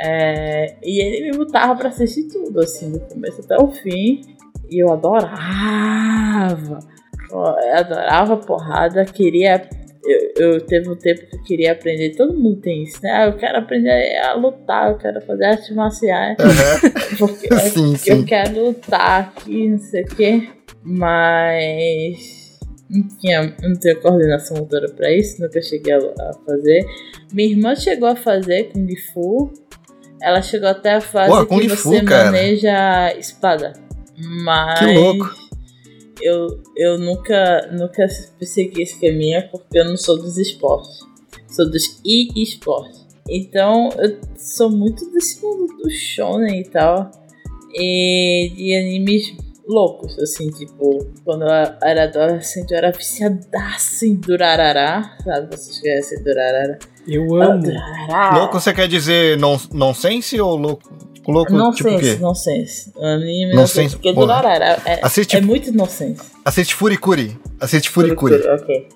É, 0.01 0.75
e 0.83 1.01
ele 1.01 1.31
me 1.31 1.37
botava 1.37 1.75
pra 1.75 1.89
assistir 1.89 2.27
tudo, 2.27 2.61
assim, 2.61 2.91
do 2.91 2.99
começo 2.99 3.41
até 3.41 3.57
o 3.57 3.71
fim. 3.71 4.21
E 4.69 4.83
eu 4.83 4.91
adorava. 4.91 6.79
Eu 7.31 7.39
adorava 7.75 8.37
porrada, 8.37 9.03
queria 9.05 9.67
eu, 10.03 10.31
eu 10.37 10.61
teve 10.61 10.89
um 10.89 10.95
tempo 10.95 11.25
que 11.27 11.35
eu 11.35 11.43
queria 11.43 11.71
aprender, 11.73 12.15
todo 12.15 12.33
mundo 12.33 12.61
tem 12.61 12.83
isso, 12.83 12.99
né? 13.03 13.11
Ah, 13.11 13.25
eu 13.25 13.37
quero 13.37 13.57
aprender 13.57 14.17
a 14.17 14.33
lutar, 14.33 14.91
eu 14.91 14.97
quero 14.97 15.21
fazer 15.21 15.45
artes 15.45 15.75
marciais. 15.75 16.37
Uhum. 16.39 17.17
Porque 17.17 17.53
sim, 17.69 17.95
sim. 17.95 18.11
eu 18.11 18.25
quero 18.25 18.65
lutar 18.65 19.33
aqui, 19.35 19.67
não 19.69 19.79
sei 19.79 20.03
o 20.03 20.07
quê. 20.07 20.49
Mas 20.83 22.57
não 22.89 23.07
tinha, 23.19 23.55
não 23.61 23.75
tenho 23.75 23.99
coordenação 24.01 24.57
motora 24.57 24.89
pra 24.89 25.11
isso, 25.11 25.41
nunca 25.41 25.61
cheguei 25.61 25.93
a, 25.93 26.33
fazer. 26.45 26.85
Minha 27.33 27.49
irmã 27.49 27.75
chegou 27.75 28.07
a 28.07 28.15
fazer 28.15 28.71
Kung 28.71 28.87
Fu. 29.13 29.51
Ela 30.21 30.41
chegou 30.41 30.67
até 30.67 30.95
a 30.95 31.01
fase 31.01 31.29
Pô, 31.29 31.45
que 31.45 31.67
você 31.67 31.99
Fu, 32.01 32.03
maneja 32.03 33.13
espada. 33.17 33.73
Mas. 34.17 34.79
Que 34.79 34.85
louco 34.85 35.48
eu, 36.21 36.61
eu 36.75 36.97
nunca, 36.97 37.69
nunca 37.71 38.07
persegui 38.37 38.83
esse 38.83 38.99
caminho 38.99 39.43
porque 39.51 39.79
eu 39.79 39.85
não 39.85 39.97
sou 39.97 40.17
dos 40.17 40.37
esportes. 40.37 40.99
Sou 41.47 41.69
dos 41.69 41.99
e-esportes. 42.05 43.07
Então 43.27 43.89
eu 43.97 44.17
sou 44.37 44.69
muito 44.69 45.09
desse 45.11 45.41
mundo 45.41 45.67
do 45.77 45.89
shonen 45.89 46.61
e 46.61 46.63
tal. 46.69 47.11
E 47.73 48.51
de 48.55 48.75
animes 48.75 49.35
loucos, 49.67 50.17
assim, 50.17 50.49
tipo, 50.49 51.05
quando 51.23 51.43
eu 51.43 51.49
era 51.83 52.05
adolescente 52.05 52.71
eu 52.71 52.77
era 52.77 52.91
viciadaça 52.91 54.07
em 54.07 54.15
Durarará, 54.15 55.15
sabe? 55.23 55.55
Vocês 55.55 55.79
conhecem 55.79 56.23
Durarará? 56.23 56.79
Eu 57.07 57.35
amo. 57.35 57.61
Durarará. 57.61 58.35
Louco 58.39 58.59
você 58.59 58.73
quer 58.73 58.87
dizer 58.87 59.37
non 59.37 59.59
nonsense 59.71 60.41
ou 60.41 60.57
louco? 60.57 60.91
Louco, 61.27 61.53
nonsense, 61.53 61.83
tipo 61.83 61.95
o 61.95 61.99
quê? 61.99 62.17
Nonsense. 62.19 62.91
Anime 62.97 63.53
nonsense. 63.53 63.95
Porque 63.95 64.13
Durarara 64.13 64.81
é, 64.85 64.99
assiste, 65.01 65.37
é 65.37 65.41
muito 65.41 65.71
nonsense. 65.71 66.21
Assiste 66.43 66.73
Furikuri. 66.73 67.37
Assiste 67.59 67.89
Furikuri. 67.89 68.41
Furikuri 68.41 68.61
ok. 68.61 68.87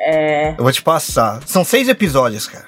É... 0.00 0.50
Eu 0.52 0.62
vou 0.62 0.72
te 0.72 0.82
passar. 0.82 1.42
São 1.46 1.64
seis 1.64 1.88
episódios, 1.88 2.46
cara. 2.46 2.66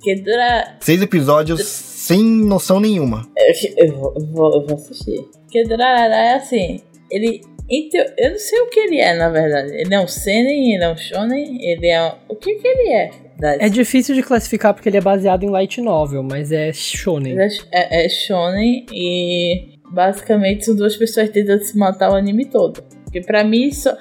Que 0.00 0.16
dura... 0.16 0.76
Seis 0.80 1.00
episódios 1.00 1.60
du... 1.60 1.64
sem 1.64 2.22
noção 2.22 2.80
nenhuma. 2.80 3.28
Eu, 3.36 3.86
eu, 3.86 3.96
vou, 3.96 4.14
eu, 4.16 4.26
vou, 4.26 4.54
eu 4.54 4.66
vou 4.66 4.76
assistir. 4.76 5.28
Porque 5.44 5.62
Durarara 5.64 6.16
é 6.16 6.34
assim... 6.34 6.80
Ele... 7.10 7.40
Eu 7.68 8.30
não 8.30 8.38
sei 8.38 8.60
o 8.60 8.68
que 8.68 8.80
ele 8.80 9.00
é, 9.00 9.14
na 9.14 9.30
verdade. 9.30 9.74
Ele 9.74 9.94
é 9.94 10.00
um 10.00 10.06
seinen, 10.06 10.74
ele 10.74 10.84
é 10.84 10.92
um 10.92 10.96
shonen, 10.96 11.58
ele 11.62 11.86
é 11.86 12.02
um... 12.04 12.12
O 12.28 12.36
que 12.36 12.54
que 12.54 12.68
ele 12.68 12.92
é? 12.92 13.10
É 13.58 13.68
difícil 13.68 14.14
de 14.14 14.22
classificar 14.22 14.72
porque 14.72 14.88
ele 14.88 14.98
é 14.98 15.00
baseado 15.00 15.42
em 15.42 15.50
light 15.50 15.80
novel, 15.80 16.22
mas 16.22 16.52
é 16.52 16.72
shonen. 16.72 17.36
É, 17.40 17.48
é, 17.72 18.06
é 18.06 18.08
shonen 18.08 18.86
e 18.92 19.78
basicamente 19.90 20.64
são 20.64 20.76
duas 20.76 20.96
pessoas 20.96 21.28
tentando 21.30 21.62
se 21.64 21.76
matar 21.76 22.10
o 22.10 22.14
anime 22.14 22.44
todo. 22.44 22.82
Porque 23.04 23.20
pra 23.20 23.44
mim 23.44 23.70
só, 23.70 23.94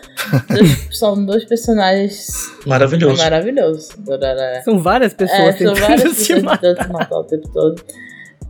dois, 0.47 0.87
são 0.97 1.25
dois 1.25 1.43
personagens 1.43 2.29
maravilhosos. 2.65 3.19
maravilhosos. 3.19 3.89
São 4.63 4.79
várias 4.79 5.13
pessoas 5.13 5.39
é, 5.39 5.53
tentando, 5.53 5.77
são 5.77 5.87
várias 5.87 6.03
pessoas 6.15 6.27
se, 6.27 6.41
matar. 6.41 6.57
tentando 6.59 6.83
se 6.83 6.93
matar 6.93 7.19
o 7.19 7.23
tempo 7.23 7.49
todo. 7.49 7.83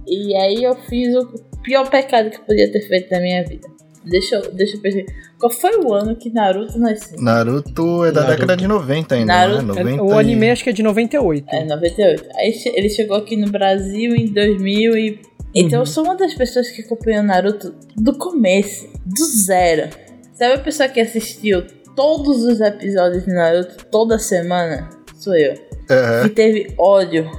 E 0.08 0.36
aí 0.36 0.64
eu 0.64 0.76
fiz 0.76 1.16
o 1.16 1.26
pior 1.64 1.90
pecado 1.90 2.30
que 2.30 2.38
eu 2.38 2.44
podia 2.44 2.72
ter 2.72 2.82
feito 2.82 3.10
na 3.12 3.20
minha 3.20 3.44
vida. 3.44 3.68
Deixa 4.04 4.36
eu, 4.36 4.52
deixa 4.54 4.78
eu. 4.78 5.06
Qual 5.40 5.52
foi 5.52 5.78
o 5.78 5.94
ano 5.94 6.16
que 6.16 6.30
Naruto 6.32 6.80
nasceu? 6.80 7.22
Naruto 7.22 8.04
é 8.04 8.12
da 8.12 8.22
Naruto. 8.22 8.40
década 8.40 8.58
de 8.58 8.68
90 8.68 9.16
ainda, 9.16 9.34
Naruto, 9.34 9.62
né? 9.62 9.84
90 9.84 10.04
o 10.04 10.18
anime 10.18 10.50
acho 10.50 10.64
que 10.64 10.70
é 10.72 10.74
de 10.74 10.84
98. 10.84 11.46
É, 11.50 11.66
98. 11.66 12.30
Aí 12.36 12.54
ele 12.74 12.90
chegou 12.90 13.18
aqui 13.18 13.36
no 13.38 13.50
Brasil 13.50 14.16
em 14.16 14.28
2000 14.28 14.98
e... 14.98 15.22
Então 15.54 15.80
uhum. 15.80 15.84
eu 15.84 15.86
sou 15.86 16.06
uma 16.06 16.16
das 16.16 16.34
pessoas 16.34 16.70
que 16.70 16.82
acompanhou 16.82 17.24
Naruto 17.24 17.76
do 17.96 18.18
começo, 18.18 18.88
do 19.06 19.26
zero. 19.26 19.90
Sabe 20.34 20.54
a 20.54 20.60
pessoa 20.60 20.90
que 20.90 21.00
assistiu 21.00 21.64
todos 21.96 22.44
os 22.44 22.60
episódios 22.62 23.26
de 23.26 23.34
Naruto 23.34 23.86
toda 23.92 24.18
semana? 24.18 24.90
Sou 25.16 25.36
eu. 25.36 25.52
Uhum. 25.54 26.24
Que 26.24 26.30
teve 26.30 26.74
ódio, 26.78 27.30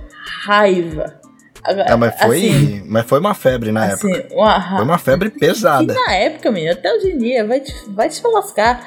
raiva, 0.45 1.22
ah, 1.65 1.97
mas 1.97 2.21
foi, 2.21 2.39
assim, 2.39 2.83
mas 2.87 3.07
foi 3.07 3.21
uma 3.21 3.35
febre 3.35 3.71
na 3.71 3.85
assim, 3.85 4.13
época. 4.13 4.35
Uma, 4.35 4.77
foi 4.77 4.85
uma 4.85 4.99
febre 4.99 5.31
pesada. 5.31 5.95
na 5.95 6.15
época, 6.15 6.51
menino, 6.51 6.73
até 6.73 6.93
hoje 6.93 7.13
em 7.13 7.19
dia, 7.19 7.47
vai 7.47 7.61
te, 7.61 7.73
vai 7.89 8.09
te 8.09 8.21
lascar. 8.27 8.85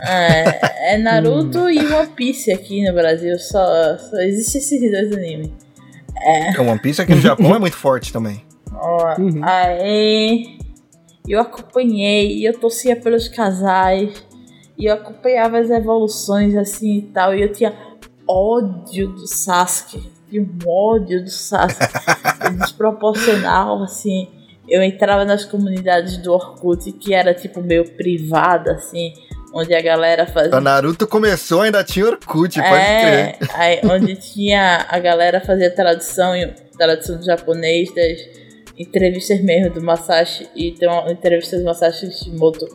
É, 0.00 0.94
é 0.94 0.98
Naruto 0.98 1.68
e 1.70 1.78
One 1.92 2.08
Piece 2.08 2.52
aqui 2.52 2.86
no 2.86 2.92
Brasil, 2.92 3.36
só, 3.38 3.96
só 3.98 4.16
existe 4.18 4.58
esses 4.58 4.90
dois 4.90 5.12
animes. 5.12 5.50
É. 6.20 6.60
One 6.60 6.78
Piece 6.78 7.00
aqui 7.00 7.14
no 7.14 7.20
Japão 7.20 7.54
é 7.54 7.58
muito 7.58 7.76
forte 7.76 8.12
também. 8.12 8.44
Ó, 8.72 9.14
uhum. 9.18 9.40
Aí 9.42 10.58
eu 11.26 11.40
acompanhei 11.40 12.36
e 12.36 12.44
eu 12.44 12.58
torcia 12.58 12.94
pelos 12.94 13.26
casais 13.26 14.22
e 14.76 14.84
eu 14.84 14.94
acompanhava 14.94 15.58
as 15.58 15.70
evoluções 15.70 16.54
assim 16.54 16.98
e 16.98 17.02
tal, 17.02 17.34
e 17.34 17.42
eu 17.42 17.50
tinha 17.50 17.74
ódio 18.28 19.08
do 19.08 19.26
Sasuke 19.26 20.17
de 20.30 20.40
um 20.40 20.48
ódio 20.66 21.22
do 21.22 21.30
Sasuke 21.30 21.86
desproporcional, 22.58 23.82
assim. 23.82 24.28
Eu 24.68 24.82
entrava 24.82 25.24
nas 25.24 25.44
comunidades 25.44 26.18
do 26.18 26.32
Orkut, 26.32 26.92
que 26.92 27.14
era 27.14 27.32
tipo 27.32 27.62
meio 27.62 27.88
privada, 27.96 28.72
assim, 28.72 29.14
onde 29.54 29.74
a 29.74 29.80
galera 29.80 30.26
fazia. 30.26 30.54
A 30.54 30.60
Naruto 30.60 31.06
começou, 31.06 31.62
ainda 31.62 31.82
tinha 31.82 32.06
Orkut, 32.06 32.60
pode 32.60 32.82
é, 32.82 33.32
crer. 33.32 33.50
Aí, 33.54 33.80
onde 33.84 34.14
tinha 34.16 34.86
a 34.88 34.98
galera 34.98 35.40
fazia 35.40 35.70
tradução, 35.74 36.32
tradução 36.76 37.16
do 37.16 37.24
japonês 37.24 37.94
das 37.94 38.18
entrevistas 38.78 39.40
mesmo 39.40 39.72
do 39.72 39.82
Masashi, 39.82 40.46
e 40.54 40.72
tem 40.72 40.88
uma 40.88 41.10
entrevista 41.10 41.58
do 41.58 41.64
Masashi 41.64 42.06
Kishimoto. 42.06 42.66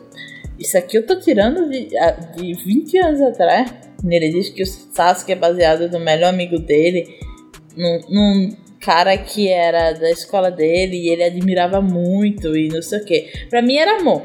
Isso 0.58 0.76
aqui 0.76 0.98
eu 0.98 1.06
tô 1.06 1.16
tirando 1.16 1.68
de, 1.68 1.88
de 2.36 2.54
20 2.64 2.98
anos 2.98 3.20
atrás. 3.20 3.72
Ele 4.04 4.30
diz 4.30 4.50
que 4.50 4.62
o 4.62 4.66
Sasuke 4.66 5.32
é 5.32 5.36
baseado 5.36 5.88
no 5.90 5.98
melhor 5.98 6.28
amigo 6.28 6.58
dele 6.58 7.18
num, 7.76 8.00
num 8.08 8.56
cara 8.80 9.16
que 9.16 9.48
era 9.48 9.92
da 9.92 10.10
escola 10.10 10.50
dele 10.50 10.96
e 10.96 11.08
ele 11.08 11.24
admirava 11.24 11.80
muito 11.80 12.56
e 12.56 12.68
não 12.68 12.82
sei 12.82 13.00
o 13.00 13.04
que. 13.04 13.46
Pra 13.48 13.62
mim 13.62 13.76
era 13.76 13.98
amor. 13.98 14.22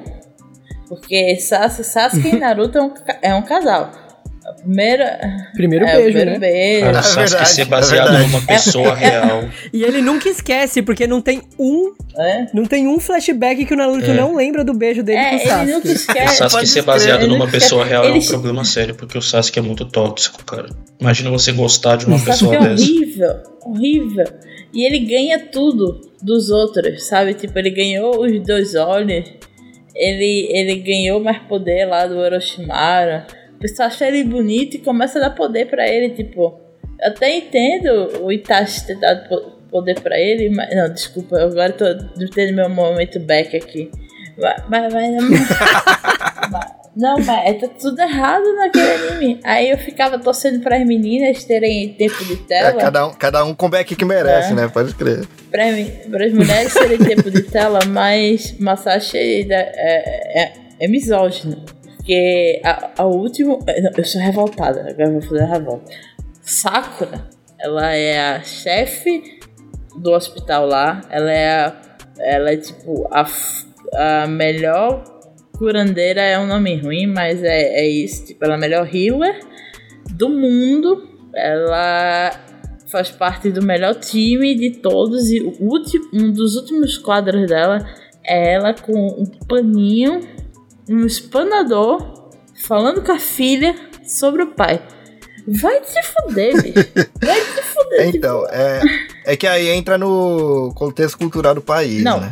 Porque 0.88 1.36
Sasuke, 1.38 2.28
e 2.28 2.36
Naruto 2.40 2.78
é 2.78 2.82
um, 2.82 2.94
é 3.22 3.36
um 3.36 3.44
casal. 3.44 3.92
Primeira, 4.58 5.20
primeiro 5.54 5.86
é, 5.86 5.96
beijo, 5.96 6.18
primeiro 6.18 6.32
né? 6.32 6.40
Beijo. 6.40 6.86
É, 6.86 6.92
o 6.92 7.04
Sasuke 7.04 7.42
é 7.42 7.46
ser 7.46 7.66
baseado 7.66 8.16
é 8.16 8.20
numa 8.20 8.42
pessoa 8.42 8.94
real. 8.96 9.44
E 9.72 9.84
ele 9.84 10.02
nunca 10.02 10.28
esquece, 10.28 10.82
porque 10.82 11.06
não 11.08 11.22
tem 11.22 11.42
um. 11.58 11.94
É? 12.18 12.48
Não 12.54 12.66
tem 12.66 12.88
um 12.88 13.00
flashback 13.00 13.66
que 13.66 13.74
o 13.74 13.78
Naruto 13.78 14.12
é. 14.12 14.14
não 14.14 14.36
lembra 14.36 14.64
do 14.64 14.74
beijo 14.74 15.04
dele 15.04 15.24
com 15.30 15.36
o 15.36 15.40
Sasuke. 15.40 15.62
Ele 15.62 15.74
nunca 15.74 15.92
esquece. 15.92 16.34
O 16.34 16.38
Sasuke 16.38 16.68
ser 16.68 16.82
baseado 16.82 17.28
numa 17.28 17.48
pessoa 17.48 17.86
real 17.86 18.06
ele... 18.06 18.18
é 18.18 18.22
um 18.22 18.26
problema 18.26 18.66
sério, 18.66 18.96
porque 18.96 19.18
o 19.18 19.22
Sasuke 19.22 19.60
é 19.60 19.62
muito 19.62 19.86
tóxico, 19.86 20.44
cara. 20.44 20.70
Imagina 21.00 21.30
você 21.30 21.52
gostar 21.52 21.96
de 21.98 22.06
uma 22.06 22.18
o 22.18 22.26
pessoa 22.26 22.56
é 22.56 22.60
dessa. 22.60 22.84
horrível, 22.84 23.36
horrível. 23.66 24.26
E 24.74 24.86
ele 24.86 25.00
ganha 25.00 25.40
tudo 25.40 26.02
dos 26.22 26.50
outros, 26.50 27.08
sabe? 27.08 27.34
Tipo, 27.34 27.58
ele 27.60 27.70
ganhou 27.70 28.22
os 28.22 28.40
dois 28.44 28.76
olhos. 28.76 29.26
Ele, 29.96 30.48
ele 30.52 30.76
ganhou 30.76 31.20
mais 31.20 31.40
poder 31.40 31.86
lá 31.86 32.06
do 32.06 32.18
Orochimaru 32.18 33.24
pessoal 33.60 33.88
acha 33.88 34.08
ele 34.08 34.24
bonito 34.24 34.76
e 34.76 34.80
começa 34.80 35.20
a 35.20 35.22
dar 35.22 35.32
poder 35.32 35.70
para 35.70 35.88
ele, 35.88 36.10
tipo. 36.12 36.60
Eu 37.02 37.12
até 37.12 37.38
entendo 37.38 38.24
o 38.24 38.32
Itachi 38.32 38.86
ter 38.86 39.00
dado 39.00 39.54
poder 39.70 40.00
para 40.02 40.20
ele, 40.20 40.50
mas. 40.50 40.76
Não, 40.76 40.92
desculpa, 40.92 41.36
eu 41.38 41.48
agora 41.48 41.72
tô 41.74 41.86
tendo 42.34 42.56
meu 42.56 42.70
momento 42.70 43.20
back 43.20 43.56
aqui. 43.56 43.92
Mas. 44.38 44.64
mas, 44.70 44.94
mas 44.94 46.80
não, 46.96 47.18
mas 47.20 47.46
é, 47.46 47.54
tá 47.54 47.68
tudo 47.80 47.98
errado 48.02 48.44
naquele 48.56 48.92
anime. 48.92 49.40
Aí 49.46 49.70
eu 49.70 49.78
ficava 49.78 50.20
torcendo 50.20 50.62
para 50.62 50.76
as 50.76 50.86
meninas 50.86 51.46
terem 51.46 51.94
tempo 51.94 52.26
de 52.26 52.36
tela. 52.36 52.70
É, 52.70 52.74
cada, 52.74 53.08
um, 53.08 53.14
cada 53.14 53.46
um 53.46 53.54
com 53.54 53.68
o 53.68 53.70
back 53.70 53.96
que 53.96 54.04
merece, 54.04 54.52
é. 54.52 54.56
né? 54.56 54.68
Pode 54.68 54.94
crer. 54.96 55.26
Para 55.50 55.66
as 56.26 56.34
mulheres 56.34 56.74
terem 56.74 56.98
tempo 56.98 57.32
de 57.32 57.44
tela, 57.44 57.80
mas 57.88 58.58
Masashi 58.60 59.48
é, 59.50 59.54
é, 59.54 60.54
é 60.80 60.88
misógino. 60.90 61.64
Porque 62.10 62.60
a, 62.64 63.04
a 63.04 63.06
última. 63.06 63.60
Eu 63.96 64.04
sou 64.04 64.20
revoltada, 64.20 64.90
agora 64.90 65.12
vou 65.12 65.22
fazer 65.22 65.44
a 65.44 65.46
revolta. 65.46 65.92
Sakura, 66.42 67.30
ela 67.60 67.94
é 67.94 68.20
a 68.32 68.42
chefe 68.42 69.40
do 69.96 70.14
hospital 70.14 70.66
lá. 70.66 71.02
Ela 71.12 71.32
é 71.32 71.50
a, 71.52 71.82
Ela 72.18 72.52
é 72.54 72.58
tipo 72.58 73.08
a, 73.12 73.28
a 74.24 74.28
melhor 74.28 75.04
curandeira 75.56 76.22
é 76.22 76.40
um 76.40 76.48
nome 76.48 76.78
ruim, 76.82 77.06
mas 77.06 77.44
é, 77.44 77.80
é 77.80 77.88
isso. 77.88 78.26
Tipo, 78.26 78.46
ela 78.46 78.56
é 78.56 78.58
a 78.58 78.60
melhor 78.60 78.90
healer 78.92 79.42
do 80.10 80.30
mundo. 80.30 81.08
Ela 81.36 82.32
faz 82.92 83.12
parte 83.12 83.52
do 83.52 83.62
melhor 83.62 83.94
time 83.94 84.56
de 84.56 84.72
todos 84.80 85.30
e 85.30 85.42
o 85.42 85.54
último, 85.60 86.10
um 86.12 86.34
dos 86.34 86.56
últimos 86.56 86.98
quadros 86.98 87.48
dela 87.48 87.88
é 88.26 88.54
ela 88.54 88.74
com 88.74 88.94
um 88.94 89.26
paninho, 89.48 90.22
um 90.90 91.06
espanador, 91.06 92.32
falando 92.66 93.04
com 93.04 93.12
a 93.12 93.20
filha 93.20 93.76
sobre 94.06 94.44
o 94.44 94.48
pai. 94.48 94.82
Vai 95.48 95.82
te 95.82 96.04
fuder, 96.04 96.62
bicho. 96.62 96.74
Vai 97.20 97.42
te 97.42 97.62
fuder. 97.64 98.16
então, 98.16 98.42
tipo... 98.44 98.54
é, 98.54 98.82
é 99.26 99.38
que 99.38 99.48
aí 99.48 99.70
entra 99.70 99.98
no 99.98 100.72
contexto 100.76 101.18
cultural 101.18 101.56
do 101.56 101.62
país. 101.62 102.04
Não, 102.04 102.20
né? 102.20 102.32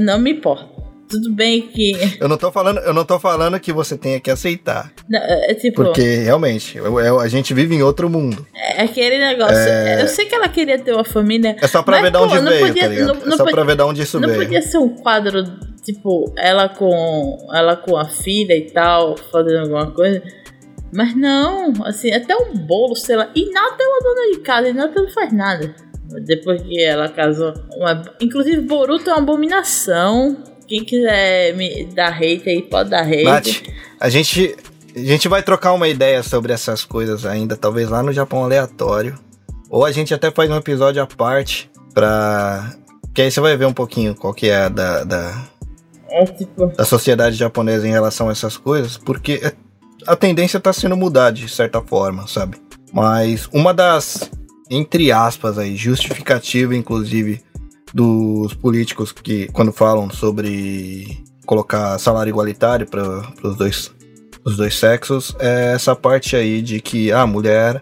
não 0.00 0.18
me 0.18 0.32
importa. 0.32 0.73
Tudo 1.14 1.32
bem 1.32 1.62
que. 1.62 1.92
Eu 2.18 2.28
não 2.28 2.36
tô 2.36 2.50
falando, 2.50 2.80
eu 2.80 2.92
não 2.92 3.04
tô 3.04 3.20
falando 3.20 3.60
que 3.60 3.72
você 3.72 3.96
tenha 3.96 4.18
que 4.18 4.28
aceitar. 4.28 4.92
Não, 5.08 5.20
é, 5.20 5.52
é 5.52 5.54
tipo. 5.54 5.84
Porque 5.84 6.02
realmente, 6.02 6.76
eu, 6.76 6.98
eu, 6.98 7.20
a 7.20 7.28
gente 7.28 7.54
vive 7.54 7.72
em 7.72 7.82
outro 7.82 8.10
mundo. 8.10 8.44
É 8.52 8.82
aquele 8.82 9.16
negócio. 9.16 9.56
É... 9.56 10.02
Eu 10.02 10.08
sei 10.08 10.26
que 10.26 10.34
ela 10.34 10.48
queria 10.48 10.76
ter 10.76 10.92
uma 10.92 11.04
família. 11.04 11.56
É 11.62 11.68
só 11.68 11.84
pra 11.84 12.02
ver 12.02 12.10
de 12.10 12.16
onde 12.16 12.38
veio, 12.40 12.66
podia, 12.66 12.82
tá 12.82 12.88
ligado? 12.88 13.06
Não, 13.06 13.14
não 13.14 13.34
é 13.34 13.36
só 13.36 13.44
podia, 13.44 13.52
pra 13.52 13.64
ver 13.64 13.76
de 13.76 13.82
onde 13.84 14.02
isso 14.02 14.18
não 14.18 14.28
veio. 14.28 14.40
Não 14.40 14.46
podia 14.46 14.62
ser 14.62 14.78
um 14.78 14.88
quadro, 14.88 15.44
tipo, 15.84 16.34
ela 16.36 16.68
com. 16.68 17.38
ela 17.54 17.76
com 17.76 17.96
a 17.96 18.06
filha 18.06 18.56
e 18.56 18.72
tal, 18.72 19.16
fazendo 19.30 19.60
alguma 19.60 19.92
coisa. 19.92 20.20
Mas 20.92 21.14
não, 21.14 21.72
assim, 21.84 22.12
até 22.12 22.34
um 22.34 22.54
bolo, 22.54 22.96
sei 22.96 23.14
lá. 23.14 23.30
E 23.36 23.52
nada 23.52 23.76
é 23.78 23.86
uma 23.86 24.00
dona 24.00 24.32
de 24.32 24.40
casa, 24.40 24.68
e 24.68 24.72
nada 24.72 25.00
não 25.00 25.10
faz 25.10 25.32
nada. 25.32 25.74
Depois 26.24 26.60
que 26.60 26.82
ela 26.82 27.08
casou. 27.08 27.54
Uma... 27.76 28.02
Inclusive, 28.20 28.60
Boruto 28.62 29.10
é 29.10 29.12
uma 29.12 29.22
abominação. 29.22 30.53
Quem 30.66 30.84
quiser 30.84 31.54
me 31.54 31.84
dar 31.86 32.12
hate 32.12 32.48
aí, 32.48 32.62
pode 32.62 32.90
dar 32.90 33.02
hate. 33.02 33.24
Nath, 33.24 33.46
a 34.00 34.08
gente, 34.08 34.56
a 34.94 34.98
gente 34.98 35.28
vai 35.28 35.42
trocar 35.42 35.72
uma 35.72 35.88
ideia 35.88 36.22
sobre 36.22 36.52
essas 36.52 36.84
coisas 36.84 37.26
ainda, 37.26 37.56
talvez 37.56 37.88
lá 37.88 38.02
no 38.02 38.12
Japão 38.12 38.44
aleatório. 38.44 39.18
Ou 39.68 39.84
a 39.84 39.92
gente 39.92 40.14
até 40.14 40.30
faz 40.30 40.50
um 40.50 40.56
episódio 40.56 41.02
à 41.02 41.06
parte 41.06 41.70
pra. 41.92 42.74
Que 43.12 43.22
aí 43.22 43.30
você 43.30 43.40
vai 43.40 43.56
ver 43.56 43.66
um 43.66 43.72
pouquinho 43.72 44.14
qual 44.14 44.32
que 44.34 44.48
é 44.48 44.56
a 44.56 44.68
da. 44.68 45.04
da... 45.04 45.44
É, 46.08 46.24
tipo... 46.26 46.66
da 46.66 46.84
sociedade 46.84 47.34
japonesa 47.36 47.86
em 47.86 47.90
relação 47.90 48.28
a 48.28 48.32
essas 48.32 48.56
coisas, 48.56 48.96
porque 48.96 49.52
a 50.06 50.14
tendência 50.14 50.58
está 50.58 50.72
sendo 50.72 50.96
mudar 50.96 51.30
de 51.30 51.48
certa 51.48 51.80
forma, 51.80 52.26
sabe? 52.28 52.56
Mas 52.92 53.48
uma 53.52 53.74
das, 53.74 54.30
entre 54.70 55.10
aspas, 55.10 55.58
aí, 55.58 55.74
justificativa, 55.74 56.76
inclusive, 56.76 57.42
dos 57.94 58.52
políticos 58.54 59.12
que, 59.12 59.46
quando 59.52 59.72
falam 59.72 60.10
sobre 60.10 61.22
colocar 61.46 61.96
salário 61.98 62.30
igualitário 62.30 62.86
para 62.86 63.22
os 63.42 63.56
dois, 63.56 63.94
os 64.44 64.56
dois 64.56 64.76
sexos, 64.76 65.34
é 65.38 65.72
essa 65.72 65.94
parte 65.94 66.34
aí 66.34 66.60
de 66.60 66.80
que 66.80 67.12
a 67.12 67.24
mulher 67.24 67.80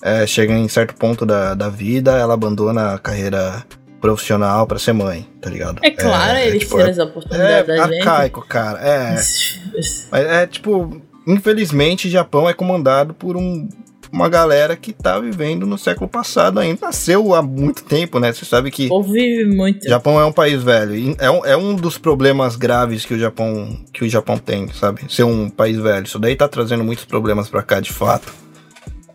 é, 0.00 0.24
chega 0.26 0.54
em 0.54 0.68
certo 0.68 0.94
ponto 0.94 1.26
da, 1.26 1.54
da 1.54 1.68
vida, 1.68 2.12
ela 2.12 2.34
abandona 2.34 2.94
a 2.94 2.98
carreira 2.98 3.64
profissional 4.00 4.64
para 4.64 4.78
ser 4.78 4.92
mãe, 4.92 5.28
tá 5.40 5.50
ligado? 5.50 5.80
É 5.82 5.90
claro, 5.90 6.38
é, 6.38 6.46
eles 6.46 6.62
é, 6.62 6.64
tipo, 6.64 6.76
tiram 6.76 6.86
é, 6.86 6.90
essa 6.90 7.04
oportunidade 7.04 7.52
é, 7.52 7.64
da 7.64 7.86
gente. 7.88 7.98
arcaico, 7.98 8.46
cara. 8.46 8.78
É. 8.80 9.14
Mas 10.12 10.24
é 10.24 10.46
tipo, 10.46 11.02
Infelizmente, 11.28 12.08
Japão 12.08 12.48
é 12.48 12.54
comandado 12.54 13.12
por 13.12 13.36
um, 13.36 13.68
uma 14.12 14.28
galera 14.28 14.76
que 14.76 14.92
tá 14.92 15.18
vivendo 15.18 15.66
no 15.66 15.78
século 15.78 16.08
passado 16.08 16.58
ainda. 16.58 16.78
Nasceu 16.82 17.34
há 17.34 17.42
muito 17.42 17.84
tempo, 17.84 18.18
né? 18.18 18.32
Você 18.32 18.44
sabe 18.44 18.70
que. 18.70 18.88
Ou 18.90 19.02
vive 19.02 19.44
muito. 19.44 19.88
Japão 19.88 20.20
é 20.20 20.24
um 20.24 20.32
país 20.32 20.62
velho. 20.62 21.16
É 21.18 21.30
um, 21.30 21.44
é 21.44 21.56
um 21.56 21.74
dos 21.74 21.98
problemas 21.98 22.56
graves 22.56 23.04
que 23.04 23.14
o 23.14 23.18
Japão 23.18 23.78
que 23.92 24.04
o 24.04 24.08
Japão 24.08 24.38
tem, 24.38 24.68
sabe? 24.72 25.02
Ser 25.08 25.24
um 25.24 25.48
país 25.48 25.78
velho. 25.78 26.04
Isso 26.04 26.18
daí 26.18 26.36
tá 26.36 26.48
trazendo 26.48 26.84
muitos 26.84 27.04
problemas 27.04 27.48
para 27.48 27.62
cá, 27.62 27.80
de 27.80 27.92
fato. 27.92 28.32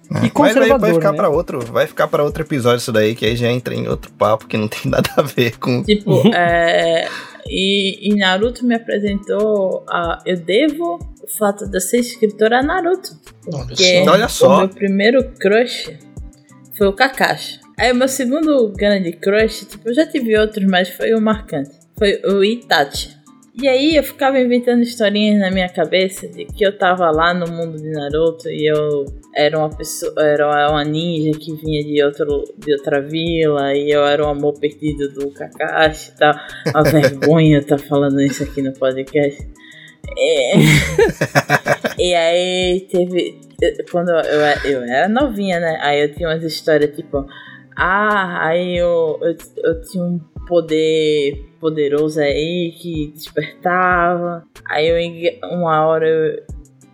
Né? 0.09 0.21
E 0.25 0.31
Mas 0.39 0.57
aí 0.57 0.69
vai 0.77 0.93
ficar 0.93 1.11
né? 1.11 1.17
para 1.17 1.29
outro, 1.29 1.59
vai 1.61 1.87
ficar 1.87 2.07
para 2.07 2.23
outro 2.23 2.43
episódio 2.43 2.77
isso 2.77 2.91
daí 2.91 3.15
que 3.15 3.25
aí 3.25 3.35
já 3.35 3.49
entra 3.51 3.73
em 3.73 3.87
outro 3.87 4.11
papo 4.11 4.45
que 4.45 4.57
não 4.57 4.67
tem 4.67 4.81
nada 4.91 5.09
a 5.17 5.21
ver 5.21 5.57
com. 5.57 5.83
Tipo, 5.83 6.21
é, 6.33 7.07
e, 7.47 8.09
e 8.09 8.15
Naruto 8.15 8.65
me 8.65 8.75
apresentou 8.75 9.85
a 9.89 10.21
eu 10.25 10.37
devo 10.37 10.99
o 11.21 11.27
fato 11.27 11.67
de 11.67 11.77
eu 11.77 11.81
ser 11.81 11.99
escritora 11.99 12.59
a 12.59 12.63
Naruto. 12.63 13.11
Porque 13.43 14.05
Olha 14.07 14.27
só. 14.27 14.55
o 14.55 14.57
meu 14.59 14.69
primeiro 14.69 15.31
crush 15.39 15.97
foi 16.77 16.87
o 16.87 16.93
Kakashi. 16.93 17.59
Aí 17.77 17.91
o 17.91 17.95
meu 17.95 18.07
segundo 18.07 18.71
grande 18.75 19.11
crush, 19.13 19.65
tipo, 19.65 19.89
eu 19.89 19.93
já 19.93 20.05
tive 20.05 20.37
outros, 20.37 20.65
mas 20.65 20.89
foi 20.89 21.13
o 21.13 21.21
marcante. 21.21 21.71
Foi 21.97 22.21
o 22.25 22.43
Itachi. 22.43 23.23
E 23.61 23.67
aí 23.67 23.95
eu 23.95 24.03
ficava 24.03 24.39
inventando 24.39 24.81
historinhas 24.81 25.39
na 25.39 25.51
minha 25.51 25.69
cabeça 25.69 26.27
de 26.27 26.45
que 26.45 26.65
eu 26.65 26.75
tava 26.75 27.09
lá 27.11 27.33
no 27.33 27.47
mundo 27.51 27.77
de 27.77 27.91
Naruto 27.91 28.49
e 28.49 28.65
eu 28.65 29.05
era 29.35 29.57
uma 29.57 29.69
pessoa, 29.69 30.13
era 30.17 30.47
uma 30.69 30.83
ninja 30.83 31.37
que 31.37 31.55
vinha 31.55 31.83
de, 31.83 32.03
outro, 32.03 32.43
de 32.57 32.73
outra 32.73 33.01
vila 33.01 33.73
e 33.73 33.89
eu 33.89 34.05
era 34.05 34.23
o 34.23 34.29
amor 34.29 34.59
perdido 34.59 35.09
do 35.09 35.31
Kakashi 35.31 36.11
e 36.11 36.17
tal. 36.17 36.33
A 36.73 36.81
vergonha 36.89 37.63
tá 37.63 37.77
falando 37.77 38.21
isso 38.21 38.43
aqui 38.43 38.61
no 38.61 38.73
podcast. 38.73 39.47
É. 40.17 40.53
e 41.97 42.13
aí 42.13 42.81
teve. 42.91 43.41
Quando 43.91 44.09
eu, 44.09 44.71
eu 44.71 44.83
era 44.83 45.07
novinha, 45.07 45.59
né? 45.59 45.79
Aí 45.81 46.01
eu 46.01 46.13
tinha 46.13 46.29
umas 46.29 46.43
histórias 46.43 46.95
tipo. 46.95 47.25
Ah, 47.75 48.47
aí 48.47 48.77
eu, 48.77 49.19
eu, 49.21 49.35
eu 49.63 49.81
tinha 49.81 50.03
um 50.03 50.19
poder 50.47 51.53
poderoso 51.59 52.19
aí 52.19 52.75
que 52.79 53.13
despertava. 53.15 54.43
Aí 54.69 54.87
eu, 54.87 55.49
uma 55.49 55.85
hora, 55.87 56.07
eu, 56.07 56.43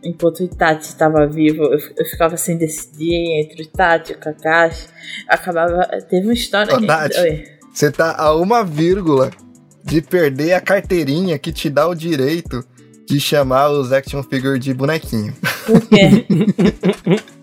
enquanto 0.04 0.40
o 0.40 0.44
Itachi 0.44 0.88
estava 0.88 1.28
vivo, 1.28 1.64
eu, 1.64 1.80
eu, 1.98 2.06
ficava 2.06 2.38
sem 2.38 2.58
decidir 2.58 3.42
entre 3.42 3.62
o 3.62 3.66
Itachi 3.66 4.14
e 4.14 4.16
o 4.16 4.20
Kakashi. 4.20 4.88
Acabava. 5.28 5.88
Teve 6.10 6.28
uma 6.28 6.34
história. 6.34 6.74
Oh, 6.76 7.70
você 7.74 7.92
tá 7.92 8.16
a 8.18 8.36
uma 8.36 8.64
vírgula 8.64 9.32
de 9.84 10.02
perder 10.02 10.54
a 10.54 10.62
carteirinha 10.62 11.38
que 11.38 11.52
te 11.52 11.70
dá 11.70 11.88
o 11.88 11.96
direito 11.96 12.64
de 13.08 13.20
chamar 13.20 13.70
os 13.70 13.92
action 13.92 14.22
figure 14.24 14.60
de 14.60 14.74
bonequinho. 14.74 15.34
Por 15.66 15.82
quê? 15.88 16.26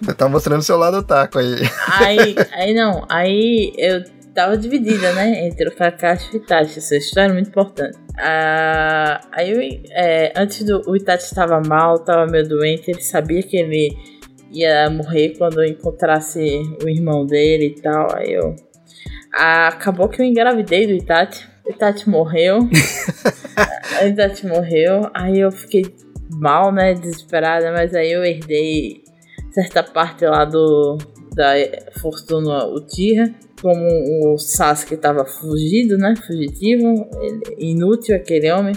Você 0.00 0.14
tá 0.14 0.28
mostrando 0.28 0.62
seu 0.62 0.76
lado 0.76 1.02
taco 1.02 1.38
aí. 1.38 1.56
Aí, 1.98 2.36
aí 2.52 2.74
não, 2.74 3.04
aí 3.08 3.72
eu 3.76 4.04
tava 4.36 4.56
dividida, 4.56 5.14
né, 5.14 5.46
entre 5.46 5.66
o 5.68 5.74
Kakashi 5.74 6.28
e 6.34 6.36
o 6.36 6.42
Itachi. 6.42 6.78
Essa 6.78 6.96
história 6.96 7.30
é 7.30 7.32
muito 7.32 7.48
importante. 7.48 7.98
Ah, 8.18 9.20
aí, 9.32 9.82
é, 9.90 10.32
antes 10.36 10.62
do 10.62 10.82
o 10.86 10.94
Itachi 10.94 11.24
estava 11.24 11.60
mal, 11.66 11.96
estava 11.96 12.30
meio 12.30 12.46
doente, 12.46 12.90
ele 12.90 13.00
sabia 13.00 13.42
que 13.42 13.56
ele 13.56 13.96
ia 14.52 14.90
morrer 14.90 15.34
quando 15.38 15.64
encontrasse 15.64 16.60
o 16.84 16.88
irmão 16.88 17.24
dele 17.24 17.74
e 17.76 17.80
tal. 17.80 18.14
Aí 18.14 18.34
eu. 18.34 18.54
Ah, 19.34 19.68
acabou 19.68 20.08
que 20.08 20.20
eu 20.20 20.26
engravidei 20.26 20.86
do 20.86 20.92
Itachi. 20.92 21.46
O 21.64 21.70
Itachi 21.70 22.08
morreu. 22.08 22.58
o 24.02 24.06
Itachi 24.06 24.46
morreu. 24.46 25.10
Aí 25.14 25.40
eu 25.40 25.50
fiquei 25.50 25.82
mal, 26.30 26.70
né? 26.70 26.92
Desesperada, 26.92 27.72
mas 27.72 27.94
aí 27.94 28.12
eu 28.12 28.22
herdei 28.22 29.02
certa 29.50 29.82
parte 29.82 30.26
lá 30.26 30.44
do 30.44 30.98
da 31.34 31.52
Fortuna 32.00 32.66
Uchiha 32.66 33.34
como 33.60 34.34
o 34.34 34.38
Sasuke 34.38 34.96
tava 34.96 35.24
fugido, 35.24 35.96
né? 35.96 36.14
Fugitivo, 36.26 37.08
inútil 37.58 38.16
aquele 38.16 38.50
homem. 38.50 38.74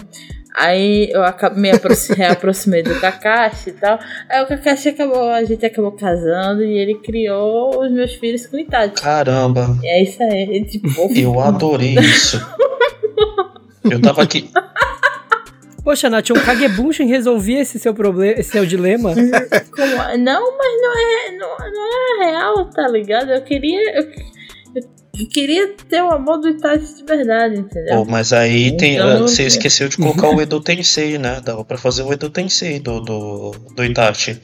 Aí 0.54 1.10
eu 1.12 1.22
me 1.56 1.70
aproximei 2.30 2.82
do 2.82 2.98
Kakashi 3.00 3.70
e 3.70 3.72
tal. 3.72 3.98
Aí 4.28 4.42
o 4.42 4.46
Kakashi 4.46 4.90
acabou, 4.90 5.28
a 5.28 5.44
gente 5.44 5.64
acabou 5.64 5.92
casando 5.92 6.62
e 6.62 6.76
ele 6.76 6.94
criou 6.94 7.82
os 7.82 7.90
meus 7.90 8.14
filhos 8.14 8.46
com 8.46 8.58
Itachi. 8.58 8.94
Caramba. 8.94 9.78
E 9.82 9.86
é 9.86 10.02
isso 10.02 10.22
aí, 10.22 10.64
tipo. 10.64 10.88
Eu 11.16 11.40
adorei 11.40 11.94
isso. 11.94 12.40
eu 13.90 14.00
tava 14.00 14.22
aqui. 14.22 14.50
Poxa, 15.82 16.10
Nath, 16.10 16.30
um 16.30 16.34
Kagebunshin 16.34 17.06
resolvia 17.06 17.60
esse 17.60 17.78
seu 17.78 17.94
problema, 17.94 18.38
esse 18.38 18.50
seu 18.50 18.66
dilema? 18.66 19.14
Como? 19.74 20.18
Não, 20.18 20.58
mas 20.58 20.82
não 20.82 20.98
é, 20.98 21.36
não, 21.38 21.56
não 21.58 22.22
é 22.22 22.30
real, 22.30 22.64
tá 22.66 22.86
ligado? 22.86 23.30
Eu 23.30 23.42
queria. 23.42 23.98
Eu, 23.98 24.06
eu 25.20 25.26
queria 25.28 25.74
ter 25.88 26.02
o 26.02 26.10
amor 26.10 26.38
do 26.38 26.48
Itachi 26.48 26.94
de 26.96 27.04
verdade, 27.04 27.58
entendeu? 27.58 28.00
Oh, 28.00 28.04
mas 28.04 28.32
aí 28.32 28.76
tem, 28.76 28.96
então, 28.96 29.20
você 29.20 29.44
esqueceu 29.44 29.88
de 29.88 29.96
colocar 29.96 30.28
o 30.28 30.40
Edo 30.40 30.60
Tensei, 30.60 31.18
né? 31.18 31.40
Dava 31.44 31.64
pra 31.64 31.76
fazer 31.76 32.02
o 32.02 32.12
Edo 32.12 32.30
Tensei 32.30 32.78
do, 32.78 33.00
do, 33.00 33.50
do 33.74 33.84
Itachi. 33.84 34.40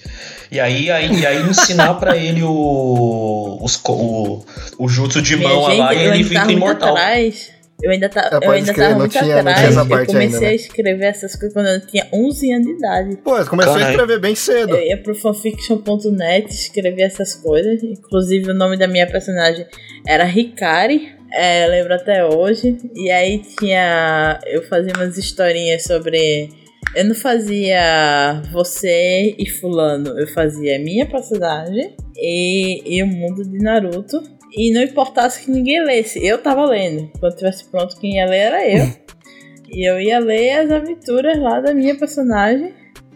E 0.51 0.61
aí, 0.61 0.91
aí, 0.91 1.13
e 1.13 1.27
aí 1.27 1.49
ensinar 1.49 1.95
pra 1.95 2.17
ele 2.17 2.43
o, 2.43 3.59
os, 3.61 3.81
o, 3.85 4.45
o 4.79 4.89
jutsu 4.89 5.23
de 5.23 5.37
mão 5.37 5.63
lá 5.63 5.95
e 5.95 6.07
ele 6.07 6.25
fica 6.25 6.53
imortal. 6.53 6.91
Atrás. 6.91 7.56
Eu 7.83 7.91
ainda, 7.91 8.09
tá, 8.09 8.41
eu 8.43 8.51
ainda 8.51 8.73
tava 8.73 8.95
muito 8.95 9.13
tinha, 9.13 9.41
atrás. 9.41 9.77
eu 9.77 9.87
comecei 9.87 10.19
ainda, 10.19 10.41
né? 10.41 10.49
a 10.49 10.55
escrever 10.55 11.05
essas 11.05 11.37
coisas 11.37 11.53
quando 11.53 11.67
eu 11.67 11.87
tinha 11.87 12.09
11 12.11 12.53
anos 12.53 12.67
de 12.67 12.73
idade. 12.73 13.17
Pô, 13.19 13.37
você 13.37 13.51
começou 13.51 13.75
Caralho. 13.75 13.89
a 13.89 13.91
escrever 13.91 14.19
bem 14.19 14.35
cedo. 14.35 14.75
Eu 14.75 14.83
ia 14.83 14.97
pro 15.03 15.15
fanfiction.net 15.15 16.49
escrever 16.49 17.03
essas 17.03 17.35
coisas. 17.35 17.83
Inclusive, 17.83 18.51
o 18.51 18.55
nome 18.55 18.79
da 18.79 18.89
minha 18.89 19.07
personagem 19.07 19.67
era 20.07 20.25
Ricari. 20.25 21.15
É, 21.33 21.67
lembro 21.67 21.95
até 21.95 22.25
hoje. 22.25 22.79
E 22.95 23.11
aí 23.11 23.43
tinha. 23.59 24.41
Eu 24.47 24.63
fazia 24.63 24.93
umas 24.97 25.19
historinhas 25.19 25.85
sobre. 25.85 26.49
Eu 26.95 27.05
não 27.05 27.15
fazia 27.15 28.41
você 28.53 29.35
e 29.39 29.51
fulano, 29.51 30.19
eu 30.19 30.27
fazia 30.29 30.79
minha 30.79 31.05
personagem 31.05 31.95
e, 32.17 32.97
e 32.97 33.03
o 33.03 33.07
mundo 33.07 33.43
de 33.43 33.59
Naruto. 33.59 34.23
E 34.57 34.73
não 34.73 34.83
importasse 34.83 35.45
que 35.45 35.51
ninguém 35.51 35.85
lesse, 35.85 36.25
eu 36.25 36.39
tava 36.39 36.65
lendo. 36.65 37.11
Quando 37.21 37.37
tivesse 37.37 37.67
pronto, 37.67 38.01
quem 38.01 38.17
ia 38.17 38.27
ler 38.27 38.39
era 38.39 38.69
eu. 38.69 38.87
e 39.71 39.89
eu 39.89 40.01
ia 40.01 40.19
ler 40.19 40.53
as 40.53 40.71
aventuras 40.71 41.39
lá 41.39 41.61
da 41.61 41.75
minha 41.75 41.95
personagem, 41.95 42.73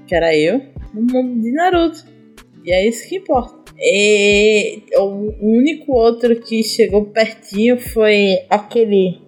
que 0.06 0.14
era 0.14 0.36
eu, 0.36 0.60
no 0.92 1.00
mundo 1.00 1.40
de 1.40 1.50
Naruto. 1.52 2.04
E 2.62 2.72
é 2.72 2.86
isso 2.86 3.08
que 3.08 3.16
importa. 3.16 3.72
E 3.78 4.82
o 4.98 5.32
único 5.40 5.92
outro 5.92 6.36
que 6.36 6.62
chegou 6.62 7.06
pertinho 7.06 7.80
foi 7.80 8.40
aquele 8.50 9.18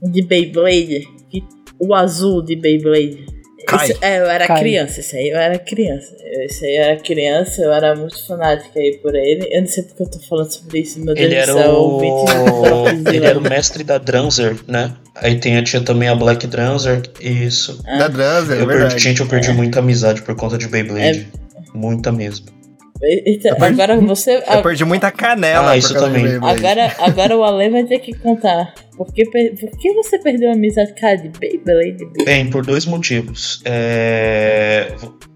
de 0.00 0.22
Beyblade, 0.22 1.08
que, 1.28 1.42
o 1.80 1.92
azul 1.92 2.44
de 2.44 2.54
Beyblade. 2.54 3.26
Esse, 3.74 3.96
é, 4.00 4.20
eu 4.20 4.26
era 4.26 4.46
Cai. 4.46 4.60
criança, 4.60 5.00
isso 5.00 5.16
aí 5.16 5.28
eu 5.28 5.36
era 5.36 5.58
criança. 5.58 6.14
Esse 6.44 6.64
aí 6.64 6.76
eu 6.76 6.82
era 6.82 6.96
criança, 7.00 7.62
eu 7.62 7.72
era 7.72 7.96
muito 7.96 8.24
fanática 8.26 8.78
aí 8.78 8.98
por 9.02 9.14
ele. 9.14 9.48
Eu 9.50 9.62
não 9.62 9.68
sei 9.68 9.82
porque 9.82 10.02
eu 10.04 10.10
tô 10.10 10.18
falando 10.20 10.52
sobre 10.52 10.80
isso, 10.80 11.00
meu 11.00 11.14
Deus 11.14 11.26
ele 11.26 11.40
do 11.40 11.52
céu. 11.52 11.74
O... 11.74 12.88
ele 13.12 13.26
era 13.26 13.38
o 13.38 13.42
mestre 13.42 13.82
da 13.82 13.98
Dranzer, 13.98 14.56
né? 14.68 14.94
Aí 15.16 15.38
tinha, 15.38 15.62
tinha 15.62 15.82
também 15.82 16.08
a 16.08 16.14
Black 16.14 16.46
Dranzer, 16.46 17.02
isso. 17.20 17.82
Ah. 17.86 17.98
Da 17.98 18.08
Dranzer, 18.08 18.58
eu 18.58 18.70
é 18.70 18.78
perdi, 18.78 18.98
Gente, 18.98 19.20
eu 19.20 19.26
perdi 19.26 19.50
é. 19.50 19.52
muita 19.52 19.80
amizade 19.80 20.22
por 20.22 20.36
conta 20.36 20.56
de 20.56 20.68
Beyblade. 20.68 21.28
É. 21.32 21.76
Muita 21.76 22.12
mesmo. 22.12 22.55
Então, 23.02 23.56
agora 23.60 23.96
você. 24.00 24.42
Eu 24.48 24.62
perdi 24.62 24.84
muita 24.84 25.10
canela. 25.10 25.72
Ah, 25.72 25.76
isso 25.76 25.94
também. 25.94 26.36
Agora, 26.36 26.94
agora 26.98 27.36
o 27.36 27.44
Ale 27.44 27.68
vai 27.70 27.84
ter 27.84 27.98
que 27.98 28.12
contar. 28.14 28.74
Por 28.96 29.12
que, 29.12 29.24
por 29.24 29.70
que 29.78 29.92
você 29.92 30.18
perdeu 30.18 30.50
a 30.50 30.54
amizade 30.54 30.94
cara 30.94 31.16
de 31.16 31.28
Beyblade? 31.28 32.24
Bem, 32.24 32.48
por 32.48 32.64
dois 32.64 32.86
motivos. 32.86 33.60
É, 33.64 34.90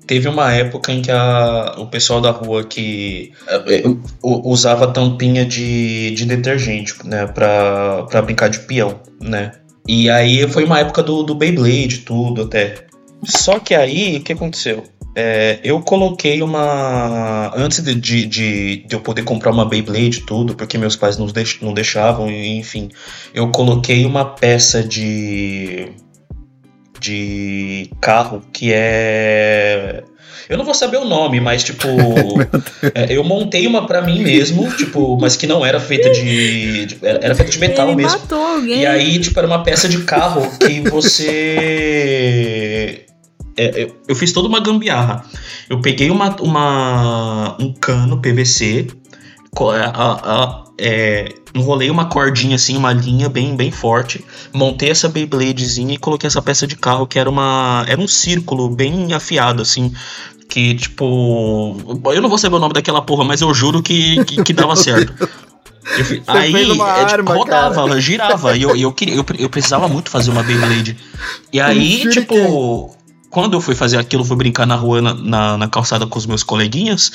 teve 0.07 0.29
uma 0.29 0.53
época 0.53 0.91
em 0.93 1.03
que 1.03 1.11
a, 1.11 1.75
o 1.79 1.87
pessoal 1.87 2.23
da 2.23 2.31
rua 2.31 2.65
que 2.65 3.33
é, 3.49 3.83
usava 4.23 4.87
tampinha 4.87 5.45
de, 5.45 6.13
de 6.13 6.25
detergente, 6.25 6.95
né, 7.07 7.27
pra, 7.27 8.05
pra 8.05 8.23
brincar 8.23 8.49
de 8.49 8.61
peão, 8.61 8.99
né? 9.21 9.53
E 9.87 10.09
aí 10.09 10.49
foi 10.49 10.65
uma 10.65 10.79
época 10.79 11.03
do, 11.03 11.23
do 11.23 11.35
Beyblade, 11.35 11.99
tudo 11.99 12.43
até. 12.43 12.90
Só 13.25 13.59
que 13.59 13.75
aí, 13.75 14.17
o 14.17 14.23
que 14.23 14.33
aconteceu? 14.33 14.85
É, 15.15 15.59
eu 15.65 15.81
coloquei 15.81 16.43
uma. 16.43 17.53
Antes 17.57 17.83
de, 17.83 17.95
de, 17.95 18.27
de, 18.27 18.87
eu 18.91 19.01
poder 19.01 19.25
comprar 19.25 19.51
uma 19.51 19.65
Beyblade 19.65 20.19
e 20.19 20.23
tudo, 20.23 20.55
porque 20.55 20.79
meus 20.79 20.95
pais 20.95 21.19
não, 21.19 21.27
deix, 21.27 21.59
não 21.61 21.75
deixavam, 21.75 22.31
enfim, 22.31 22.91
eu 23.35 23.51
coloquei 23.51 24.07
uma 24.07 24.25
peça 24.25 24.85
de. 24.85 25.89
de 27.01 27.91
carro 28.01 28.43
que 28.53 28.73
é. 28.73 30.05
Eu 30.49 30.57
não 30.57 30.65
vou 30.65 30.75
saber 30.75 30.99
o 30.99 31.05
nome, 31.05 31.41
mas 31.41 31.65
tipo. 31.65 31.89
é, 32.95 33.13
eu 33.13 33.25
montei 33.25 33.67
uma 33.67 33.87
para 33.87 34.03
mim 34.03 34.21
mesmo, 34.21 34.71
tipo, 34.77 35.19
mas 35.21 35.37
que 35.37 35.47
não 35.47 35.67
era 35.67 35.81
feita 35.81 36.09
de. 36.11 36.87
de 36.87 36.99
era 37.03 37.35
feita 37.35 37.51
de 37.51 37.59
metal 37.59 37.89
Ele 37.89 37.97
mesmo. 37.97 38.17
Matou 38.17 38.47
alguém. 38.47 38.83
E 38.83 38.87
aí, 38.87 39.19
tipo, 39.19 39.37
era 39.37 39.49
uma 39.49 39.65
peça 39.65 39.89
de 39.89 40.05
carro 40.05 40.49
que 40.57 40.89
você 40.89 43.07
é, 43.57 43.85
eu, 43.85 43.97
eu, 44.09 44.17
fiz 44.17 44.33
toda 44.33 44.49
uma 44.49 44.61
gambiarra. 44.61 45.25
Eu 45.69 45.81
peguei 45.81 46.11
uma, 46.11 46.35
uma 46.41 47.57
um 47.61 47.73
cano 47.73 48.21
PVC, 48.21 48.89
a, 49.59 50.35
a, 50.35 50.65
é, 50.79 51.35
enrolei 51.55 51.91
uma 51.91 52.07
cordinha 52.07 52.57
assim, 52.57 52.77
uma 52.77 52.93
linha 52.93 53.29
bem, 53.29 53.57
bem 53.57 53.71
forte, 53.71 54.25
montei 54.53 54.91
essa 54.91 55.09
Beybladezinha 55.09 55.95
e 55.95 55.99
coloquei 55.99 56.27
essa 56.27 56.41
peça 56.41 56.67
de 56.67 56.77
carro 56.77 57.07
que 57.07 57.19
era 57.19 57.29
uma 57.29 57.85
era 57.89 58.01
um 58.01 58.09
círculo 58.09 58.69
bem 58.69 59.13
afiado 59.13 59.63
assim, 59.63 59.93
que 60.49 60.75
tipo, 60.75 61.77
eu 62.15 62.23
não 62.23 62.29
vou 62.29 62.39
saber 62.39 62.57
o 62.57 62.61
nome 62.61 62.75
daquela 62.75 63.03
porra, 63.03 63.25
mas 63.25 63.41
eu 63.41 63.53
juro 63.53 63.83
que, 63.83 64.25
que, 64.25 64.43
que 64.43 64.53
dava 64.53 64.75
certo. 64.77 65.29
Eu, 65.99 66.23
aí 66.27 66.55
é, 66.55 66.65
tipo, 66.65 66.83
arma, 66.83 67.35
rodava, 67.35 67.89
cara. 67.89 68.01
girava. 68.01 68.57
E 68.57 68.63
eu, 68.63 68.77
eu, 68.77 68.93
queria, 68.93 69.15
eu, 69.15 69.25
eu 69.39 69.49
precisava 69.49 69.89
muito 69.89 70.11
fazer 70.11 70.31
uma 70.31 70.43
Beyblade. 70.43 70.97
E 71.53 71.61
aí, 71.61 72.09
tipo, 72.11 72.95
quando 73.31 73.55
eu 73.55 73.61
fui 73.61 73.75
fazer 73.75 73.97
aquilo, 73.97 74.25
fui 74.25 74.37
brincar 74.37 74.67
na 74.67 74.75
rua, 74.75 75.01
na, 75.01 75.15
na, 75.15 75.57
na, 75.57 75.69
calçada 75.69 76.07
com 76.07 76.19
os 76.19 76.27
meus 76.27 76.43
coleguinhas, 76.43 77.13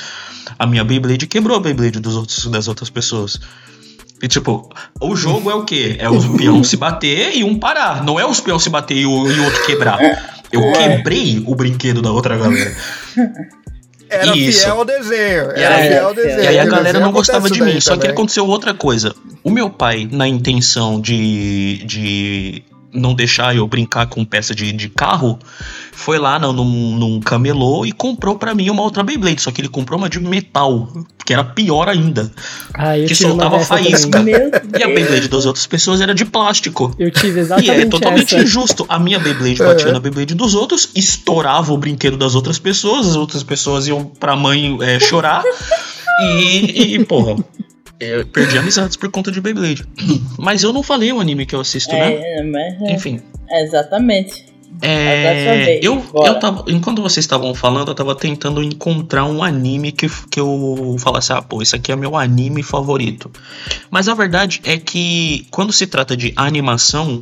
a 0.57 0.65
minha 0.65 0.83
Beyblade 0.83 1.27
quebrou 1.27 1.57
a 1.57 1.59
Beyblade 1.59 1.99
dos 1.99 2.15
outros, 2.15 2.45
das 2.47 2.67
outras 2.69 2.89
pessoas. 2.89 3.39
E 4.23 4.27
tipo, 4.27 4.69
o 5.01 5.15
jogo 5.15 5.51
é 5.51 5.53
o 5.53 5.65
quê? 5.65 5.97
É 5.99 6.09
os 6.09 6.25
peão 6.25 6.63
se 6.63 6.77
bater 6.77 7.35
e 7.35 7.43
um 7.43 7.59
parar. 7.59 8.01
Não 8.03 8.17
é 8.17 8.25
os 8.25 8.39
peão 8.39 8.57
se 8.57 8.69
bater 8.69 8.95
e 8.95 9.05
o, 9.05 9.29
e 9.29 9.39
outro 9.41 9.65
quebrar. 9.65 9.99
Eu 10.51 10.71
quebrei 10.71 11.43
o 11.45 11.53
brinquedo 11.53 12.01
da 12.01 12.11
outra 12.11 12.37
galera. 12.37 12.75
Era 14.09 14.37
Isso. 14.37 14.61
fiel 14.61 14.79
ao 14.79 14.85
desenho. 14.85 15.51
Era 15.51 15.79
é, 15.79 15.89
fiel 15.89 16.07
ao 16.07 16.13
desenho. 16.13 16.43
E 16.43 16.47
aí 16.47 16.59
a 16.59 16.65
galera 16.65 16.99
não 16.99 17.11
gostava 17.11 17.49
de 17.49 17.61
mim. 17.61 17.81
Só 17.81 17.97
que 17.97 18.07
aconteceu 18.07 18.47
outra 18.47 18.73
coisa. 18.73 19.13
O 19.43 19.51
meu 19.51 19.69
pai, 19.69 20.07
na 20.09 20.27
intenção 20.27 21.01
de, 21.01 21.83
de 21.85 22.63
não 22.95 23.13
deixar 23.13 23.55
eu 23.55 23.67
brincar 23.67 24.07
com 24.07 24.23
peça 24.25 24.55
de, 24.55 24.71
de 24.71 24.89
carro, 24.89 25.37
foi 25.91 26.17
lá 26.17 26.39
no, 26.39 26.51
num, 26.53 26.97
num 26.97 27.19
camelô 27.19 27.85
e 27.85 27.91
comprou 27.91 28.35
para 28.37 28.55
mim 28.55 28.69
uma 28.69 28.81
outra 28.81 29.03
Beyblade. 29.03 29.41
Só 29.41 29.51
que 29.51 29.61
ele 29.61 29.69
comprou 29.69 29.99
uma 29.99 30.09
de 30.09 30.19
metal, 30.19 30.87
que 31.25 31.33
era 31.33 31.43
pior 31.43 31.87
ainda. 31.89 32.31
Ah, 32.73 32.93
que 33.07 33.13
soltava 33.15 33.59
faísca. 33.59 34.23
E 34.77 34.83
a 34.83 34.87
Beyblade 34.87 35.27
das 35.27 35.45
outras 35.45 35.65
pessoas 35.67 36.01
era 36.01 36.13
de 36.13 36.25
plástico. 36.25 36.93
Eu 36.97 37.11
tive 37.11 37.39
exatamente 37.39 37.71
E 37.71 37.81
é 37.81 37.85
totalmente 37.85 38.35
essa. 38.35 38.43
injusto. 38.43 38.85
A 38.89 38.99
minha 38.99 39.19
Beyblade 39.19 39.57
batia 39.59 39.91
na 39.91 39.99
Beyblade 39.99 40.35
dos 40.35 40.53
outros, 40.55 40.89
estourava 40.95 41.73
o 41.73 41.77
brinquedo 41.77 42.17
das 42.17 42.35
outras 42.35 42.59
pessoas, 42.59 43.07
as 43.07 43.15
outras 43.15 43.43
pessoas 43.43 43.87
iam 43.87 44.05
pra 44.05 44.35
mãe 44.35 44.77
é, 44.81 44.99
chorar. 44.99 45.43
e, 46.21 46.95
e, 46.95 47.05
porra, 47.05 47.35
eu 47.99 48.25
perdi 48.25 48.57
amizades 48.57 48.95
por 48.97 49.09
conta 49.09 49.31
de 49.31 49.39
Beyblade. 49.39 49.85
Mas 50.37 50.63
eu 50.63 50.73
não 50.73 50.83
falei 50.83 51.11
o 51.11 51.19
anime 51.19 51.45
que 51.45 51.55
eu 51.55 51.61
assisto, 51.61 51.93
né? 51.93 52.15
é, 52.15 52.43
né? 52.43 52.77
Mas, 52.79 52.91
Enfim. 52.91 53.21
Exatamente. 53.49 54.53
É, 54.81 55.79
eu, 55.81 56.03
eu 56.13 56.39
tava, 56.39 56.65
enquanto 56.67 57.01
vocês 57.01 57.23
estavam 57.23 57.55
falando, 57.55 57.89
eu 57.89 57.95
tava 57.95 58.13
tentando 58.13 58.61
encontrar 58.61 59.23
um 59.23 59.41
anime 59.41 59.91
que, 59.91 60.09
que 60.29 60.37
eu 60.37 60.97
falasse, 60.99 61.31
ah, 61.31 61.41
pô, 61.41 61.61
isso 61.61 61.77
aqui 61.77 61.93
é 61.93 61.95
meu 61.95 62.17
anime 62.17 62.61
favorito. 62.61 63.31
Mas 63.89 64.09
a 64.09 64.13
verdade 64.13 64.59
é 64.65 64.77
que 64.77 65.47
quando 65.49 65.71
se 65.71 65.87
trata 65.87 66.17
de 66.17 66.33
animação, 66.35 67.21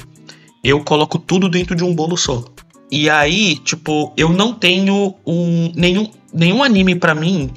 eu 0.63 0.83
coloco 0.83 1.19
tudo 1.19 1.47
dentro 1.47 1.75
de 1.75 1.83
um 1.83 1.93
bolo 1.93 2.17
só. 2.17 2.43
E 2.91 3.07
aí, 3.07 3.55
tipo, 3.57 4.11
eu 4.17 4.29
não 4.29 4.53
tenho 4.53 5.13
um 5.25 5.71
nenhum 5.75 6.09
nenhum 6.33 6.63
anime 6.63 6.95
para 6.95 7.13
mim 7.13 7.51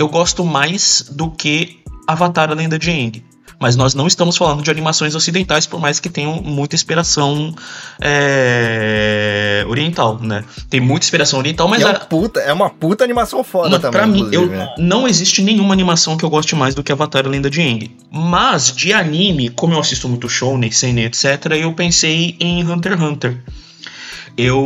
eu 0.00 0.08
gosto 0.08 0.44
mais 0.46 1.04
do 1.10 1.30
que 1.30 1.79
Avatar 2.12 2.50
A 2.50 2.54
Lenda 2.54 2.78
de 2.78 2.90
Aang. 2.90 3.22
Mas 3.60 3.76
nós 3.76 3.94
não 3.94 4.06
estamos 4.06 4.38
falando 4.38 4.62
de 4.62 4.70
animações 4.70 5.14
ocidentais, 5.14 5.66
por 5.66 5.78
mais 5.78 6.00
que 6.00 6.08
tenham 6.08 6.40
muita 6.42 6.74
inspiração 6.74 7.54
é, 8.00 9.62
oriental, 9.68 10.18
né? 10.18 10.42
Tem 10.70 10.80
muita 10.80 11.04
inspiração 11.04 11.38
oriental, 11.38 11.68
mas. 11.68 11.82
É, 11.82 11.84
a... 11.84 11.90
uma 11.90 12.00
puta, 12.00 12.40
é 12.40 12.52
uma 12.54 12.70
puta 12.70 13.04
animação 13.04 13.44
foda 13.44 13.68
uma, 13.68 13.78
também. 13.78 14.00
Pra 14.00 14.06
mim, 14.06 14.26
eu, 14.32 14.46
né? 14.46 14.74
não 14.78 15.06
existe 15.06 15.42
nenhuma 15.42 15.74
animação 15.74 16.16
que 16.16 16.24
eu 16.24 16.30
goste 16.30 16.56
mais 16.56 16.74
do 16.74 16.82
que 16.82 16.90
Avatar 16.90 17.26
A 17.26 17.28
Lenda 17.28 17.50
de 17.50 17.60
Aang. 17.60 17.90
Mas, 18.10 18.72
de 18.74 18.94
anime, 18.94 19.50
como 19.50 19.74
eu 19.74 19.78
assisto 19.78 20.08
muito 20.08 20.26
Shonen, 20.26 20.70
Seinen, 20.70 21.04
etc., 21.04 21.52
eu 21.60 21.70
pensei 21.74 22.36
em 22.40 22.64
Hunter 22.64 22.92
x 22.92 23.02
Hunter. 23.02 23.42
Eu 24.38 24.64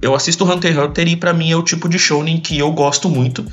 eu 0.00 0.14
assisto 0.14 0.44
Hunter 0.44 0.72
x 0.72 0.82
Hunter 0.82 1.08
e 1.08 1.16
para 1.16 1.32
mim 1.32 1.50
é 1.50 1.56
o 1.56 1.62
tipo 1.62 1.88
de 1.88 1.98
shonen 1.98 2.38
que 2.38 2.58
eu 2.58 2.70
gosto 2.72 3.08
muito. 3.08 3.44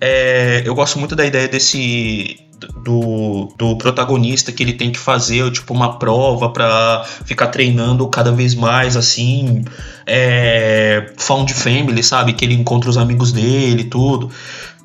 É, 0.00 0.62
eu 0.64 0.74
gosto 0.74 0.98
muito 0.98 1.16
da 1.16 1.24
ideia 1.24 1.48
desse 1.48 2.38
do, 2.82 3.52
do 3.58 3.76
protagonista 3.76 4.50
que 4.52 4.62
ele 4.62 4.72
tem 4.72 4.90
que 4.90 4.98
fazer 4.98 5.50
tipo 5.52 5.74
uma 5.74 5.98
prova 5.98 6.50
para 6.50 7.04
ficar 7.24 7.48
treinando 7.48 8.08
cada 8.08 8.32
vez 8.32 8.54
mais 8.54 8.96
assim 8.96 9.64
é, 10.06 11.12
found 11.16 11.52
family 11.52 12.02
sabe? 12.02 12.32
Que 12.32 12.44
ele 12.44 12.54
encontra 12.54 12.90
os 12.90 12.96
amigos 12.96 13.32
dele 13.32 13.84
tudo. 13.84 14.30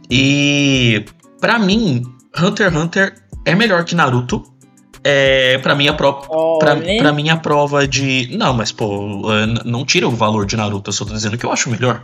E 0.09 1.05
para 1.39 1.59
mim 1.59 2.03
Hunter 2.37 2.67
x 2.67 2.75
Hunter 2.75 3.13
é 3.45 3.55
melhor 3.55 3.83
que 3.83 3.95
Naruto 3.95 4.50
é, 5.03 5.57
pra, 5.57 5.73
mim 5.73 5.87
a 5.87 5.93
pro, 5.93 6.13
pra, 6.59 6.75
pra 6.75 7.11
mim 7.11 7.29
a 7.29 7.37
prova 7.37 7.87
de. 7.87 8.35
Não, 8.37 8.53
mas 8.53 8.71
pô, 8.71 9.21
não 9.65 9.83
tira 9.83 10.07
o 10.07 10.11
valor 10.11 10.45
de 10.45 10.55
Naruto, 10.55 10.89
eu 10.89 10.93
só 10.93 11.05
tô 11.05 11.13
dizendo 11.13 11.37
que 11.37 11.45
eu 11.45 11.51
acho 11.51 11.69
melhor. 11.69 12.01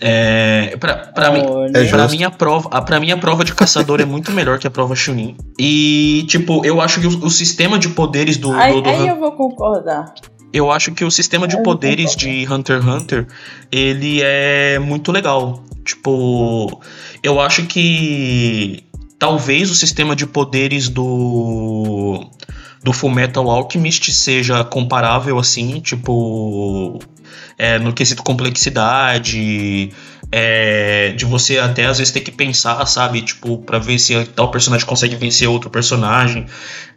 É, 0.00 0.76
pra, 0.78 0.94
pra, 0.96 1.30
mim, 1.30 1.42
é 1.74 1.84
pra, 1.84 2.08
mim 2.08 2.24
a 2.24 2.30
prova, 2.30 2.82
pra 2.82 2.98
mim 2.98 3.10
a 3.10 3.16
prova 3.16 3.44
de 3.44 3.54
caçador 3.54 4.00
é 4.00 4.04
muito 4.04 4.32
melhor 4.32 4.58
que 4.58 4.66
a 4.66 4.70
prova 4.70 4.94
Chunin. 4.96 5.36
E, 5.58 6.24
tipo, 6.26 6.64
eu 6.64 6.80
acho 6.80 7.00
que 7.00 7.06
o, 7.06 7.26
o 7.26 7.30
sistema 7.30 7.78
de 7.78 7.88
poderes 7.90 8.36
do. 8.36 8.52
Aí, 8.52 8.72
do, 8.72 8.82
do 8.82 8.88
aí 8.88 9.06
eu 9.06 9.16
vou 9.16 9.32
concordar. 9.32 10.12
Eu 10.52 10.70
acho 10.70 10.92
que 10.92 11.04
o 11.04 11.10
sistema 11.10 11.48
de 11.48 11.60
poderes 11.62 12.14
de 12.14 12.46
Hunter 12.48 12.76
x 12.76 12.86
Hunter 12.86 13.26
ele 13.72 14.20
é 14.22 14.78
muito 14.78 15.10
legal. 15.10 15.62
Tipo, 15.84 16.80
eu 17.22 17.40
acho 17.40 17.66
que 17.66 18.84
talvez 19.24 19.70
o 19.70 19.74
sistema 19.74 20.14
de 20.14 20.26
poderes 20.26 20.90
do 20.90 22.26
do 22.82 22.92
Fullmetal 22.92 23.48
Alchemist 23.48 24.12
seja 24.12 24.62
comparável 24.62 25.38
assim, 25.38 25.80
tipo, 25.80 26.98
é, 27.56 27.78
no 27.78 27.94
quesito 27.94 28.22
complexidade, 28.22 29.90
é, 30.30 31.12
de 31.12 31.24
você 31.24 31.56
até 31.56 31.86
às 31.86 31.96
vezes 31.96 32.12
ter 32.12 32.20
que 32.20 32.30
pensar, 32.30 32.84
sabe? 32.84 33.22
Tipo, 33.22 33.56
pra 33.56 33.78
ver 33.78 33.98
se 33.98 34.26
tal 34.26 34.50
personagem 34.50 34.86
consegue 34.86 35.16
vencer 35.16 35.48
outro 35.48 35.70
personagem. 35.70 36.44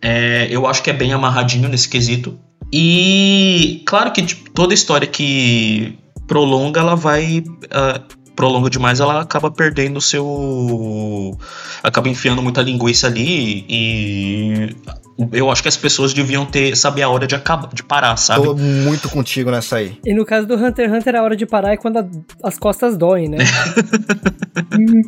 É, 0.01 0.49
eu 0.51 0.67
acho 0.67 0.83
que 0.83 0.89
é 0.89 0.93
bem 0.93 1.13
amarradinho 1.13 1.69
nesse 1.69 1.87
quesito. 1.87 2.37
E 2.73 3.83
claro 3.85 4.11
que 4.11 4.21
tipo, 4.21 4.49
toda 4.51 4.73
história 4.73 5.07
que 5.07 5.97
prolonga, 6.27 6.81
ela 6.81 6.95
vai. 6.95 7.39
Uh, 7.39 8.16
prolonga 8.37 8.69
demais, 8.69 8.99
ela 9.01 9.19
acaba 9.19 9.51
perdendo 9.51 9.97
o 9.97 10.01
seu. 10.01 11.37
acaba 11.83 12.07
enfiando 12.07 12.41
muita 12.41 12.61
linguiça 12.61 13.07
ali 13.07 13.65
e. 13.67 14.75
Eu 15.33 15.49
acho 15.49 15.63
que 15.63 15.67
as 15.67 15.75
pessoas 15.75 16.13
deviam 16.13 16.45
ter 16.45 16.77
saber 16.77 17.01
a 17.01 17.09
hora 17.09 17.25
de 17.25 17.33
acabar, 17.33 17.73
de 17.73 17.81
parar, 17.81 18.15
sabe? 18.17 18.45
Tô 18.45 18.55
muito 18.55 19.09
contigo 19.09 19.49
nessa 19.49 19.77
aí. 19.77 19.97
E 20.05 20.13
no 20.13 20.23
caso 20.23 20.45
do 20.45 20.53
Hunter 20.53 20.85
x 20.85 20.93
Hunter, 20.93 21.15
a 21.15 21.23
hora 21.23 21.35
de 21.35 21.43
parar 21.47 21.73
é 21.73 21.77
quando 21.77 21.97
a, 21.97 22.07
as 22.43 22.59
costas 22.59 22.95
doem, 22.95 23.27
né? 23.27 23.39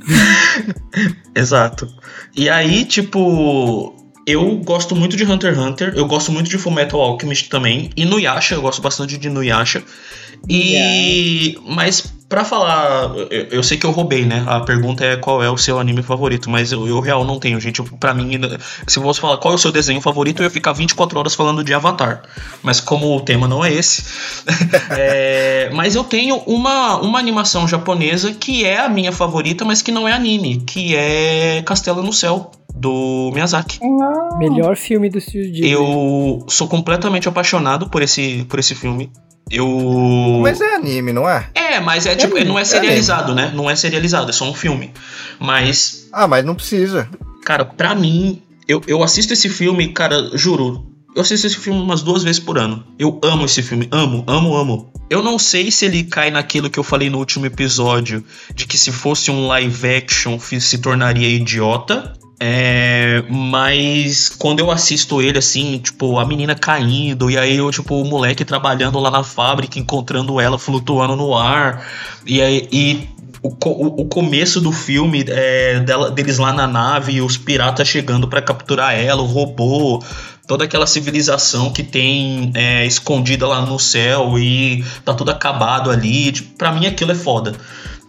Exato. 1.36 1.88
E 2.36 2.49
aí, 2.49 2.86
tipo, 2.86 3.95
eu 4.25 4.57
gosto 4.57 4.95
muito 4.95 5.15
de 5.15 5.25
Hunter 5.25 5.53
x 5.53 5.59
Hunter, 5.59 5.93
eu 5.95 6.07
gosto 6.07 6.32
muito 6.32 6.49
de 6.49 6.57
Fullmetal 6.57 6.99
Alchemist 6.99 7.47
também, 7.47 7.91
e 7.95 8.03
no 8.03 8.19
Yasha, 8.19 8.55
eu 8.55 8.63
gosto 8.63 8.82
bastante 8.82 9.15
de 9.15 9.30
Nuyasha. 9.30 9.84
E. 10.48 11.56
Yeah. 11.56 11.62
Mas 11.76 12.20
Pra 12.30 12.46
falar, 12.46 13.12
eu, 13.32 13.48
eu, 13.50 13.64
sei 13.64 13.76
que 13.76 13.88
eu 13.88 13.90
roubei, 13.90 14.24
né? 14.24 14.44
A 14.46 14.60
pergunta 14.60 15.04
é 15.04 15.18
qual 15.18 15.42
é 15.42 15.50
o 15.50 15.58
seu 15.58 15.80
anime 15.80 16.04
favorito, 16.04 16.48
mas 16.48 16.72
eu, 16.72 16.88
eu 16.88 17.00
real 17.00 17.26
não 17.26 17.40
tenho, 17.40 17.60
gente. 17.60 17.82
Pra 17.82 18.14
mim, 18.14 18.40
se 18.86 19.00
você 19.00 19.20
falar 19.20 19.38
qual 19.38 19.54
é 19.54 19.56
o 19.56 19.58
seu 19.58 19.72
desenho 19.72 20.00
favorito, 20.00 20.40
eu 20.40 20.44
ia 20.44 20.50
ficar 20.52 20.74
24 20.74 21.18
horas 21.18 21.34
falando 21.34 21.64
de 21.64 21.74
Avatar. 21.74 22.22
Mas 22.62 22.80
como 22.80 23.18
o 23.18 23.20
tema 23.20 23.48
não 23.48 23.66
é 23.66 23.74
esse. 23.74 24.04
é, 24.96 25.72
mas 25.74 25.96
eu 25.96 26.04
tenho 26.04 26.36
uma, 26.46 27.02
uma 27.02 27.18
animação 27.18 27.68
japonesa 27.68 28.32
que 28.32 28.64
é 28.64 28.78
a 28.78 28.88
minha 28.88 29.12
favorita, 29.12 29.66
mas 29.66 29.82
que 29.82 29.92
não 29.92 30.08
é 30.08 30.14
anime, 30.14 30.58
que 30.68 30.96
é 30.96 31.64
Castelo 31.66 32.04
no 32.04 32.14
Céu 32.14 32.52
do 32.76 33.32
Miyazaki. 33.34 33.80
Melhor 34.38 34.78
filme 34.78 35.10
do 35.10 35.18
estúdio 35.18 35.52
Ghibli. 35.52 35.72
Eu 35.72 36.46
sou 36.48 36.68
completamente 36.68 37.28
apaixonado 37.28 37.90
por 37.90 38.04
esse, 38.04 38.46
por 38.48 38.60
esse 38.60 38.76
filme. 38.76 39.10
Eu. 39.50 40.39
Mas 40.41 40.62
é 40.62 40.76
anime, 40.76 41.12
não 41.12 41.28
é? 41.28 41.50
É, 41.56 41.80
mas 41.80 42.06
é, 42.06 42.12
é 42.12 42.16
tipo, 42.16 42.36
anime, 42.36 42.50
não 42.50 42.60
é, 42.60 42.62
é 42.62 42.66
serializado, 42.66 43.32
é 43.32 43.36
né? 43.36 43.52
Não 43.54 43.70
é 43.70 43.76
serializado, 43.76 44.30
é 44.30 44.34
só 44.34 44.50
um 44.50 44.54
filme. 44.54 44.93
Mas. 45.39 46.08
Ah, 46.12 46.28
mas 46.28 46.45
não 46.45 46.56
precisa. 46.56 47.10
Cara, 47.43 47.66
pra 47.66 47.95
mim, 47.95 48.41
eu, 48.68 48.82
eu 48.88 49.02
assisto 49.02 49.34
esse 49.34 49.50
filme, 49.50 49.88
cara, 49.89 50.30
juro. 50.38 50.86
Eu 51.16 51.24
assisto 51.24 51.47
esse 51.47 51.58
filme 51.58 51.82
umas 51.82 52.04
duas 52.04 52.24
vezes 52.24 52.39
por 52.39 52.58
ano. 52.58 52.86
Eu 52.97 53.20
amo 53.24 53.45
esse 53.45 53.64
filme. 53.64 53.88
Amo, 53.91 54.24
amo, 54.28 54.56
amo. 54.56 54.93
Eu 55.10 55.24
não 55.24 55.39
sei 55.39 55.72
se 55.72 55.86
ele 55.86 56.04
cai 56.04 56.30
naquilo 56.30 56.70
que 56.70 56.78
eu 56.78 56.84
falei 56.84 57.10
no 57.10 57.18
último 57.18 57.47
episódio, 57.47 58.24
de 58.54 58.68
que 58.68 58.78
se 58.78 58.91
fosse 58.91 59.32
um 59.32 59.47
live 59.47 59.88
action 59.88 60.38
se 60.39 60.78
tornaria 60.78 61.28
idiota. 61.28 62.14
É, 62.42 63.22
mas 63.30 64.30
quando 64.30 64.60
eu 64.60 64.72
assisto 64.72 65.22
ele, 65.22 65.38
assim, 65.38 65.78
tipo, 65.80 66.18
a 66.18 66.26
menina 66.26 66.56
caindo, 66.56 67.30
e 67.30 67.38
aí 67.38 67.58
eu, 67.58 67.70
tipo, 67.70 68.02
o 68.02 68.06
moleque 68.06 68.46
trabalhando 68.46 68.98
lá 68.98 69.12
na 69.12 69.24
fábrica, 69.24 69.78
encontrando 69.78 70.40
ela 70.40 70.58
flutuando 70.58 71.16
no 71.16 71.36
ar, 71.36 71.86
e 72.26 72.42
aí. 72.42 72.68
E 72.72 73.10
o, 73.42 73.50
o, 74.02 74.06
começo 74.06 74.60
do 74.60 74.72
filme 74.72 75.24
é, 75.28 75.80
dela, 75.80 76.12
deles 76.12 76.38
lá 76.38 76.52
na 76.52 76.68
nave 76.68 77.22
os 77.22 77.38
piratas 77.38 77.88
chegando 77.88 78.28
para 78.28 78.42
capturar 78.42 78.94
ela, 78.94 79.22
o 79.22 79.26
robô, 79.26 80.04
toda 80.46 80.66
aquela 80.66 80.86
civilização 80.86 81.72
que 81.72 81.84
tem 81.84 82.52
é, 82.54 82.86
escondida 82.86 83.48
lá 83.48 83.62
no 83.62 83.80
céu 83.80 84.38
e 84.38 84.84
tá 85.06 85.14
tudo 85.14 85.32
acabado 85.32 85.90
ali. 85.90 86.32
Tipo, 86.32 86.58
pra 86.58 86.72
mim 86.72 86.86
aquilo 86.86 87.12
é 87.12 87.16
foda. 87.16 87.54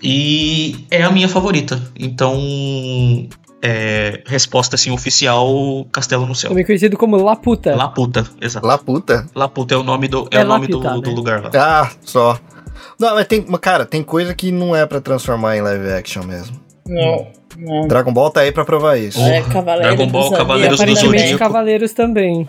E 0.03 0.87
é 0.91 1.03
a 1.03 1.11
minha 1.11 1.29
favorita. 1.29 1.81
Então, 1.99 3.29
é, 3.63 4.23
resposta 4.27 4.77
assim 4.77 4.91
oficial 4.91 5.87
Castelo 5.93 6.27
no 6.27 6.35
Céu. 6.35 6.51
Também 6.51 6.65
conhecido 6.65 6.97
como 6.97 7.17
Laputa. 7.17 7.75
Laputa, 7.75 8.27
exato. 8.41 8.67
Laputa? 8.67 9.27
Laputa 9.35 9.75
é 9.75 9.77
o 9.77 9.83
nome 9.83 10.09
do, 10.09 10.29
é, 10.31 10.39
é 10.39 10.45
o 10.45 10.47
nome 10.47 10.67
Lapita, 10.67 10.79
do, 10.79 10.97
né? 10.97 11.03
do, 11.03 11.11
lugar 11.15 11.43
lá. 11.43 11.51
Ah, 11.55 11.91
só. 12.03 12.39
Não, 12.99 13.15
mas 13.15 13.27
tem, 13.27 13.43
cara, 13.43 13.85
tem 13.85 14.03
coisa 14.03 14.35
que 14.35 14.51
não 14.51 14.75
é 14.75 14.87
para 14.87 15.01
transformar 15.01 15.57
em 15.57 15.63
live 15.63 15.91
action 15.93 16.23
mesmo. 16.25 16.59
Não. 16.87 17.27
Não. 17.59 17.89
Dragon 17.89 18.13
Ball 18.13 18.31
tá 18.31 18.41
aí 18.41 18.53
pra 18.53 18.65
provar 18.65 18.97
isso. 18.97 19.21
É, 19.21 19.43
Cavaleiros 19.43 19.97
Dragon 19.97 20.11
Ball, 20.11 20.31
do 20.31 20.37
Cavaleiros 20.37 20.81
do 20.81 20.97
Zodíaco. 20.97 21.39
Cavaleiros 21.39 21.93
também. 21.93 22.49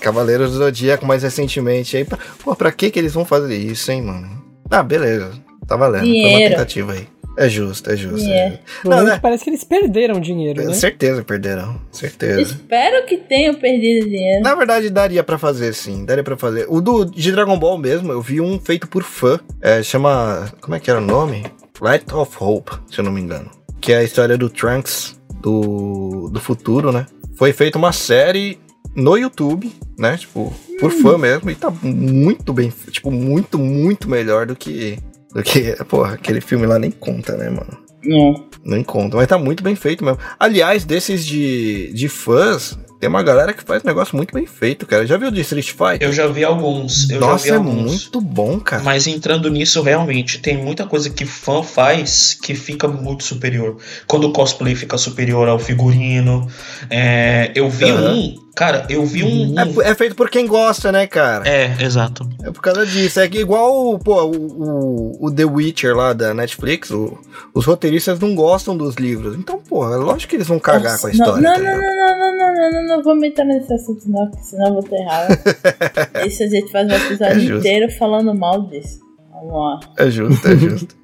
Cavaleiros 0.00 0.52
do 0.52 0.58
Zodíaco, 0.58 1.06
mais 1.06 1.22
recentemente. 1.22 1.96
Aí, 1.96 2.06
pô, 2.42 2.56
pra 2.56 2.72
que 2.72 2.90
que 2.90 2.98
eles 2.98 3.14
vão 3.14 3.24
fazer 3.24 3.56
isso, 3.56 3.92
hein, 3.92 4.02
mano? 4.02 4.42
Ah, 4.70 4.82
beleza. 4.82 5.32
Tá 5.66 5.76
valendo. 5.76 6.04
Dinheiro. 6.04 6.30
Foi 6.30 6.40
uma 6.40 6.50
tentativa 6.50 6.92
aí. 6.92 7.08
É 7.36 7.48
justo, 7.48 7.90
é 7.90 7.96
justo. 7.96 8.26
É. 8.28 8.36
É. 8.36 8.60
Não, 8.84 9.04
né? 9.04 9.18
Parece 9.20 9.44
que 9.44 9.50
eles 9.50 9.62
perderam 9.62 10.18
dinheiro, 10.20 10.64
né? 10.64 10.72
Certeza 10.72 11.22
perderam, 11.22 11.78
certeza. 11.92 12.40
Espero 12.40 13.06
que 13.06 13.18
tenham 13.18 13.54
perdido 13.54 14.08
dinheiro. 14.08 14.42
Na 14.42 14.54
verdade, 14.54 14.88
daria 14.88 15.22
para 15.22 15.38
fazer, 15.38 15.74
sim. 15.74 16.04
Daria 16.04 16.24
para 16.24 16.36
fazer. 16.36 16.66
O 16.68 16.80
do 16.80 17.04
de 17.04 17.32
Dragon 17.32 17.58
Ball 17.58 17.76
mesmo, 17.76 18.10
eu 18.10 18.22
vi 18.22 18.40
um 18.40 18.58
feito 18.58 18.88
por 18.88 19.02
fã. 19.02 19.38
É, 19.60 19.82
chama... 19.82 20.50
Como 20.60 20.74
é 20.74 20.80
que 20.80 20.90
era 20.90 20.98
o 20.98 21.04
nome? 21.04 21.44
Light 21.80 22.12
of 22.14 22.34
Hope, 22.40 22.72
se 22.90 23.00
eu 23.00 23.04
não 23.04 23.12
me 23.12 23.20
engano. 23.20 23.50
Que 23.80 23.92
é 23.92 23.98
a 23.98 24.02
história 24.02 24.38
do 24.38 24.48
Trunks 24.48 25.20
do, 25.42 26.30
do 26.32 26.40
futuro, 26.40 26.90
né? 26.90 27.06
Foi 27.34 27.52
feita 27.52 27.76
uma 27.76 27.92
série 27.92 28.58
no 28.94 29.16
YouTube, 29.16 29.70
né? 29.98 30.16
Tipo, 30.16 30.54
por 30.80 30.90
hum. 30.90 31.02
fã 31.02 31.18
mesmo. 31.18 31.50
E 31.50 31.54
tá 31.54 31.70
muito 31.70 32.52
bem... 32.54 32.72
Tipo, 32.90 33.10
muito, 33.10 33.58
muito 33.58 34.08
melhor 34.08 34.46
do 34.46 34.56
que 34.56 34.98
do 35.36 35.42
que, 35.42 35.76
porra, 35.84 36.14
aquele 36.14 36.40
filme 36.40 36.66
lá 36.66 36.78
nem 36.78 36.90
conta, 36.90 37.36
né, 37.36 37.50
mano? 37.50 37.76
Não. 38.02 38.48
Nem 38.64 38.82
conta, 38.82 39.16
mas 39.16 39.26
tá 39.26 39.36
muito 39.36 39.62
bem 39.62 39.76
feito 39.76 40.02
mesmo. 40.02 40.18
Aliás, 40.40 40.84
desses 40.86 41.24
de, 41.26 41.92
de 41.92 42.08
fãs, 42.08 42.78
tem 42.98 43.08
uma 43.08 43.22
galera 43.22 43.52
que 43.52 43.62
faz 43.62 43.82
negócio 43.82 44.16
muito 44.16 44.32
bem 44.32 44.46
feito, 44.46 44.86
cara. 44.86 45.06
Já 45.06 45.16
viu 45.16 45.30
de 45.30 45.40
Street 45.42 45.70
Fighter? 45.70 46.02
Eu 46.02 46.12
já 46.12 46.26
vi 46.26 46.44
alguns. 46.44 47.10
Eu 47.10 47.20
Nossa, 47.20 47.46
já 47.46 47.58
vi 47.58 47.66
é 47.66 47.68
alguns. 47.68 47.90
muito 47.90 48.20
bom, 48.20 48.58
cara. 48.58 48.82
Mas 48.82 49.06
entrando 49.06 49.50
nisso, 49.50 49.82
realmente, 49.82 50.38
tem 50.38 50.56
muita 50.56 50.86
coisa 50.86 51.10
que 51.10 51.24
fã 51.24 51.62
faz 51.62 52.38
que 52.40 52.54
fica 52.54 52.88
muito 52.88 53.24
superior. 53.24 53.76
Quando 54.06 54.24
o 54.24 54.32
cosplay 54.32 54.74
fica 54.74 54.96
superior 54.96 55.48
ao 55.48 55.58
figurino. 55.58 56.48
É, 56.88 57.52
eu 57.54 57.68
vi 57.68 57.90
uhum. 57.92 58.14
um 58.14 58.46
Cara, 58.56 58.86
eu 58.88 59.04
vi 59.04 59.22
um. 59.22 59.54
É, 59.60 59.90
é, 59.90 59.94
feito 59.94 60.14
por 60.14 60.30
quem 60.30 60.46
gosta, 60.46 60.90
né, 60.90 61.06
cara? 61.06 61.46
É, 61.46 61.76
exato. 61.78 62.26
É 62.42 62.50
por 62.50 62.62
causa 62.62 62.86
disso. 62.86 63.20
É 63.20 63.28
que 63.28 63.38
igual 63.38 63.98
pô, 63.98 64.24
o, 64.24 64.32
o, 64.32 65.26
o 65.26 65.30
The 65.30 65.44
Witcher 65.44 65.94
lá 65.94 66.14
da 66.14 66.32
Netflix, 66.32 66.90
o, 66.90 67.18
os 67.52 67.66
roteiristas 67.66 68.18
não 68.18 68.34
gostam 68.34 68.74
dos 68.74 68.94
livros. 68.94 69.36
Então, 69.36 69.60
pô, 69.68 69.84
é 69.92 69.96
lógico 69.96 70.30
que 70.30 70.36
eles 70.36 70.48
vão 70.48 70.58
cagar 70.58 70.92
Nossa, 70.92 71.02
com 71.02 71.06
a 71.08 71.10
história. 71.10 71.42
Não, 71.42 71.52
tá 71.52 71.58
não, 71.58 71.70
não, 71.70 72.18
não, 72.18 72.18
não, 72.18 72.35
não, 72.56 72.70
não, 72.70 72.86
não, 72.96 73.02
vou 73.02 73.14
me 73.16 73.28
entrar 73.28 73.44
nesse 73.44 73.72
assunto, 73.72 74.08
não, 74.08 74.30
porque 74.30 74.44
senão 74.44 74.68
eu 74.68 74.74
vou 74.74 74.82
ter 74.82 75.02
raiva. 75.02 75.38
Isso 76.26 76.42
a 76.42 76.46
gente 76.46 76.70
faz 76.72 76.88
um 76.88 76.94
episódio 76.94 77.54
é 77.54 77.58
inteiro 77.58 77.92
falando 77.92 78.34
mal 78.34 78.66
disso. 78.68 79.00
Vamos 79.30 79.52
lá. 79.52 79.80
É 79.98 80.10
justo, 80.10 80.48
é 80.48 80.56
justo. 80.56 80.96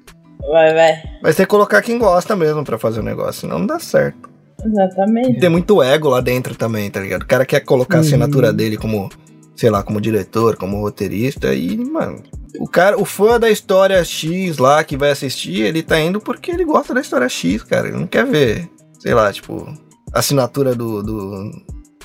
vai, 0.49 0.73
vai. 0.73 1.03
Mas 1.21 1.35
tem 1.35 1.45
que 1.45 1.49
colocar 1.49 1.81
quem 1.81 1.97
gosta 1.97 2.35
mesmo 2.35 2.63
pra 2.63 2.77
fazer 2.77 2.99
o 2.99 3.03
negócio, 3.03 3.41
senão 3.41 3.59
não 3.59 3.67
dá 3.67 3.79
certo. 3.79 4.29
Exatamente. 4.65 5.39
Tem 5.39 5.49
muito 5.49 5.81
ego 5.81 6.09
lá 6.09 6.21
dentro 6.21 6.55
também, 6.55 6.89
tá 6.89 6.99
ligado? 6.99 7.23
O 7.23 7.27
cara 7.27 7.45
quer 7.45 7.59
colocar 7.61 7.97
a 7.97 8.01
uhum. 8.01 8.05
assinatura 8.05 8.53
dele 8.53 8.77
como, 8.77 9.09
sei 9.55 9.69
lá, 9.69 9.83
como 9.83 10.01
diretor, 10.01 10.55
como 10.55 10.79
roteirista 10.79 11.53
e, 11.53 11.77
mano, 11.77 12.23
o 12.59 12.67
cara, 12.67 12.99
o 12.99 13.05
fã 13.05 13.39
da 13.39 13.49
história 13.49 14.03
X 14.03 14.57
lá 14.57 14.83
que 14.83 14.95
vai 14.95 15.11
assistir, 15.11 15.61
ele 15.61 15.81
tá 15.81 15.99
indo 15.99 16.19
porque 16.19 16.51
ele 16.51 16.63
gosta 16.63 16.93
da 16.93 17.01
história 17.01 17.27
X, 17.27 17.63
cara. 17.63 17.87
Ele 17.87 17.97
não 17.97 18.07
quer 18.07 18.25
ver, 18.25 18.69
sei 18.99 19.13
lá, 19.13 19.31
tipo, 19.31 19.67
assinatura 20.13 20.75
do, 20.75 21.01
do, 21.01 21.51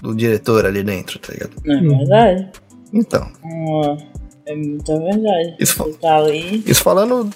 do 0.02 0.14
diretor 0.14 0.66
ali 0.66 0.82
dentro, 0.82 1.18
tá 1.18 1.32
ligado? 1.32 1.52
É 1.64 1.80
verdade. 1.80 2.50
Então. 2.92 3.30
É 4.46 4.54
muita 4.54 4.98
verdade. 4.98 5.56
Isso, 5.60 5.84
tá 6.00 6.16
ali. 6.16 6.62
Isso 6.66 6.82
falando. 6.82 7.28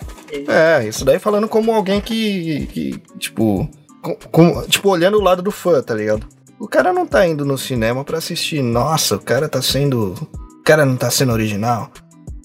É, 0.49 0.89
isso 0.89 1.05
daí 1.05 1.19
falando 1.19 1.47
como 1.47 1.73
alguém 1.73 2.01
que, 2.01 2.67
que 2.69 3.03
tipo, 3.19 3.69
com, 4.01 4.17
com, 4.31 4.63
tipo, 4.63 4.89
olhando 4.89 5.19
o 5.19 5.23
lado 5.23 5.43
do 5.43 5.51
fã, 5.51 5.83
tá 5.83 5.95
ligado? 5.95 6.27
O 6.59 6.67
cara 6.67 6.93
não 6.93 7.07
tá 7.07 7.27
indo 7.27 7.45
no 7.45 7.59
cinema 7.59 8.05
para 8.05 8.19
assistir, 8.19 8.63
nossa, 8.63 9.17
o 9.17 9.21
cara 9.21 9.49
tá 9.49 9.61
sendo. 9.61 10.15
O 10.61 10.63
cara 10.65 10.87
não 10.87 10.97
tá 10.97 11.11
sendo 11.11 11.33
original. 11.33 11.91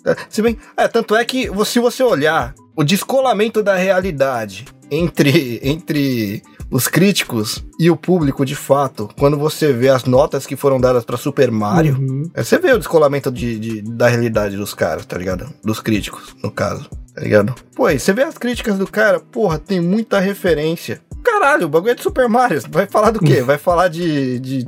É, 0.06 0.16
se 0.30 0.42
bem. 0.42 0.58
É, 0.76 0.88
tanto 0.88 1.16
é 1.16 1.24
que 1.24 1.50
se 1.66 1.80
você 1.80 2.04
olhar 2.04 2.54
o 2.76 2.84
descolamento 2.84 3.64
da 3.64 3.76
realidade 3.76 4.66
entre, 4.92 5.60
entre 5.64 6.42
os 6.70 6.88
críticos 6.88 7.64
e 7.80 7.90
o 7.90 7.96
público 7.96 8.46
de 8.46 8.56
fato, 8.56 9.10
quando 9.18 9.38
você 9.38 9.72
vê 9.72 9.90
as 9.90 10.04
notas 10.04 10.46
que 10.46 10.56
foram 10.56 10.80
dadas 10.80 11.06
para 11.06 11.18
Super 11.18 11.52
Mario, 11.52 11.98
uhum. 11.98 12.24
É, 12.34 12.44
você 12.44 12.58
vê 12.58 12.72
o 12.74 12.78
descolamento 12.78 13.32
de, 13.32 13.60
de, 13.60 13.82
da 13.82 14.08
realidade 14.08 14.58
dos 14.58 14.74
caras, 14.74 15.06
tá 15.06 15.18
ligado? 15.18 15.48
Dos 15.64 15.80
críticos, 15.80 16.36
no 16.44 16.52
caso, 16.52 16.90
tá 17.14 17.22
ligado? 17.22 17.56
Pô, 17.76 17.86
aí 17.86 18.00
você 18.00 18.12
vê 18.14 18.24
as 18.24 18.38
críticas 18.38 18.78
do 18.78 18.88
cara, 18.88 19.20
porra, 19.20 19.58
tem 19.58 19.80
muita 19.80 20.20
referência 20.20 21.02
caralho, 21.28 21.66
o 21.66 21.70
bagulho 21.70 21.92
é 21.92 21.96
de 21.96 22.02
Super 22.02 22.30
Mario. 22.30 22.62
Vai 22.70 22.88
falar 22.88 23.12
do 23.12 23.20
quê? 23.20 23.42
Vai 23.42 23.58
falar 23.58 23.90
de, 23.90 24.40
de 24.40 24.66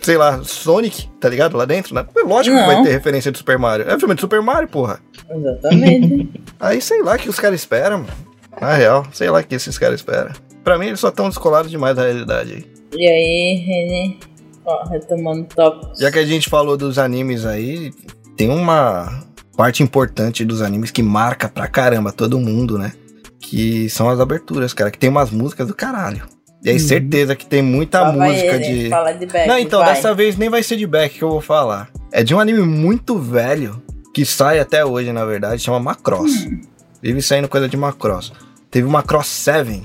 sei 0.00 0.16
lá, 0.16 0.42
Sonic, 0.44 1.08
tá 1.20 1.28
ligado? 1.28 1.56
Lá 1.56 1.64
dentro, 1.64 1.94
né? 1.94 2.04
Lógico 2.24 2.56
não. 2.56 2.62
que 2.62 2.74
vai 2.74 2.82
ter 2.84 2.90
referência 2.90 3.32
de 3.32 3.38
Super 3.38 3.58
Mario. 3.58 3.88
É 3.88 3.98
filme 3.98 4.14
de 4.14 4.20
Super 4.20 4.40
Mario, 4.40 4.68
porra. 4.68 5.00
Exatamente. 5.28 6.30
Aí 6.58 6.80
sei 6.80 7.02
lá 7.02 7.18
que 7.18 7.28
os 7.28 7.38
caras 7.38 7.60
esperam, 7.60 7.98
mano. 7.98 8.28
Na 8.60 8.72
real, 8.72 9.06
sei 9.12 9.30
lá 9.30 9.42
que 9.42 9.54
esses 9.54 9.78
caras 9.78 10.00
esperam. 10.00 10.32
Pra 10.62 10.78
mim, 10.78 10.86
eles 10.86 11.00
só 11.00 11.08
estão 11.08 11.28
descolados 11.28 11.70
demais 11.70 11.96
da 11.96 12.02
realidade 12.02 12.52
aí. 12.52 12.66
E 12.96 13.08
aí, 13.08 13.54
René? 13.56 14.16
Ó, 14.64 14.88
retomando 14.88 15.44
top. 15.44 15.98
Já 15.98 16.10
que 16.10 16.18
a 16.18 16.26
gente 16.26 16.48
falou 16.48 16.76
dos 16.76 16.98
animes 16.98 17.44
aí, 17.46 17.90
tem 18.36 18.50
uma 18.50 19.24
parte 19.56 19.82
importante 19.82 20.44
dos 20.44 20.62
animes 20.62 20.90
que 20.90 21.02
marca 21.02 21.48
pra 21.48 21.66
caramba 21.66 22.12
todo 22.12 22.38
mundo, 22.38 22.78
né? 22.78 22.92
Que 23.40 23.88
são 23.88 24.08
as 24.08 24.20
aberturas, 24.20 24.72
cara, 24.72 24.90
que 24.90 24.98
tem 24.98 25.10
umas 25.10 25.30
músicas 25.30 25.66
do 25.66 25.74
caralho. 25.74 26.22
E 26.62 26.70
aí, 26.70 26.76
uhum. 26.76 26.80
certeza 26.80 27.36
que 27.36 27.46
tem 27.46 27.62
muita 27.62 28.00
Fala 28.00 28.12
música 28.12 28.56
ele, 28.56 28.82
de. 28.82 28.88
Fala 28.88 29.12
de 29.12 29.26
back, 29.26 29.48
Não, 29.48 29.58
então, 29.58 29.80
vai. 29.80 29.94
dessa 29.94 30.14
vez 30.14 30.36
nem 30.36 30.48
vai 30.48 30.62
ser 30.62 30.76
de 30.76 30.86
back 30.86 31.18
que 31.18 31.24
eu 31.24 31.30
vou 31.30 31.40
falar. 31.40 31.88
É 32.12 32.22
de 32.22 32.34
um 32.34 32.40
anime 32.40 32.62
muito 32.62 33.18
velho, 33.18 33.82
que 34.12 34.24
sai 34.24 34.58
até 34.58 34.84
hoje, 34.84 35.12
na 35.12 35.24
verdade, 35.24 35.62
chama 35.62 35.78
Macross. 35.78 36.46
Hum. 36.46 36.60
Vive 37.00 37.22
saindo 37.22 37.48
coisa 37.48 37.68
de 37.68 37.76
Macross. 37.76 38.32
Teve 38.70 38.86
uma 38.86 39.02
Cross 39.02 39.28
7, 39.28 39.82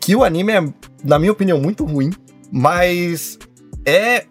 que 0.00 0.16
o 0.16 0.24
anime 0.24 0.52
é, 0.52 0.64
na 1.04 1.18
minha 1.18 1.32
opinião, 1.32 1.60
muito 1.60 1.84
ruim, 1.84 2.10
mas 2.50 3.38
é 3.84 4.24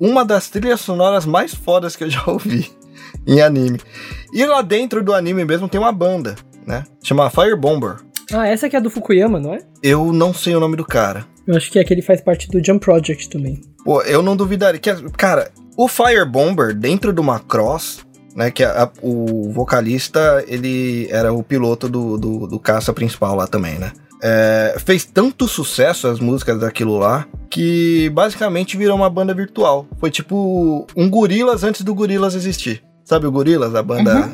uma 0.00 0.24
das 0.24 0.48
trilhas 0.48 0.80
sonoras 0.80 1.24
mais 1.24 1.54
fodas 1.54 1.94
que 1.96 2.04
eu 2.04 2.10
já 2.10 2.22
ouvi 2.26 2.70
em 3.26 3.40
anime. 3.40 3.78
E 4.32 4.44
lá 4.44 4.62
dentro 4.62 5.02
do 5.02 5.14
anime 5.14 5.44
mesmo 5.44 5.68
tem 5.68 5.80
uma 5.80 5.92
banda, 5.92 6.34
né? 6.66 6.84
Chama 7.02 7.30
Fire 7.30 7.56
Bomber. 7.56 7.96
Ah, 8.32 8.48
essa 8.48 8.68
que 8.68 8.76
é 8.76 8.80
do 8.80 8.90
Fukuyama, 8.90 9.38
não 9.38 9.54
é? 9.54 9.58
Eu 9.82 10.12
não 10.12 10.32
sei 10.32 10.56
o 10.56 10.60
nome 10.60 10.76
do 10.76 10.84
cara. 10.84 11.26
Eu 11.46 11.56
acho 11.56 11.70
que 11.70 11.78
é 11.78 11.84
que 11.84 11.92
ele 11.92 12.02
faz 12.02 12.20
parte 12.20 12.48
do 12.48 12.64
Jump 12.64 12.84
Project 12.84 13.28
também. 13.28 13.60
Pô, 13.84 14.00
eu 14.02 14.22
não 14.22 14.36
duvidaria. 14.36 14.80
Que, 14.80 14.94
cara, 15.10 15.50
o 15.76 15.88
Fire 15.88 16.24
Bomber, 16.24 16.74
dentro 16.74 17.12
do 17.12 17.22
Macross, 17.22 18.00
né? 18.34 18.50
Que 18.50 18.64
a, 18.64 18.84
a, 18.84 18.90
o 19.02 19.50
vocalista, 19.50 20.42
ele 20.46 21.08
era 21.10 21.32
o 21.32 21.42
piloto 21.42 21.88
do, 21.88 22.16
do, 22.16 22.46
do 22.46 22.58
caça 22.58 22.92
principal 22.92 23.34
lá 23.34 23.46
também, 23.46 23.78
né? 23.78 23.92
É, 24.24 24.76
fez 24.78 25.04
tanto 25.04 25.48
sucesso 25.48 26.06
as 26.06 26.20
músicas 26.20 26.60
daquilo 26.60 26.96
lá 26.96 27.26
que 27.50 28.08
basicamente 28.10 28.76
virou 28.76 28.96
uma 28.96 29.10
banda 29.10 29.34
virtual. 29.34 29.86
Foi 29.98 30.10
tipo 30.10 30.86
um 30.96 31.10
Gorilas 31.10 31.64
antes 31.64 31.82
do 31.82 31.94
Gorilas 31.94 32.34
existir. 32.34 32.82
Sabe 33.04 33.26
o 33.26 33.32
Gorilas, 33.32 33.74
a 33.74 33.82
banda. 33.82 34.32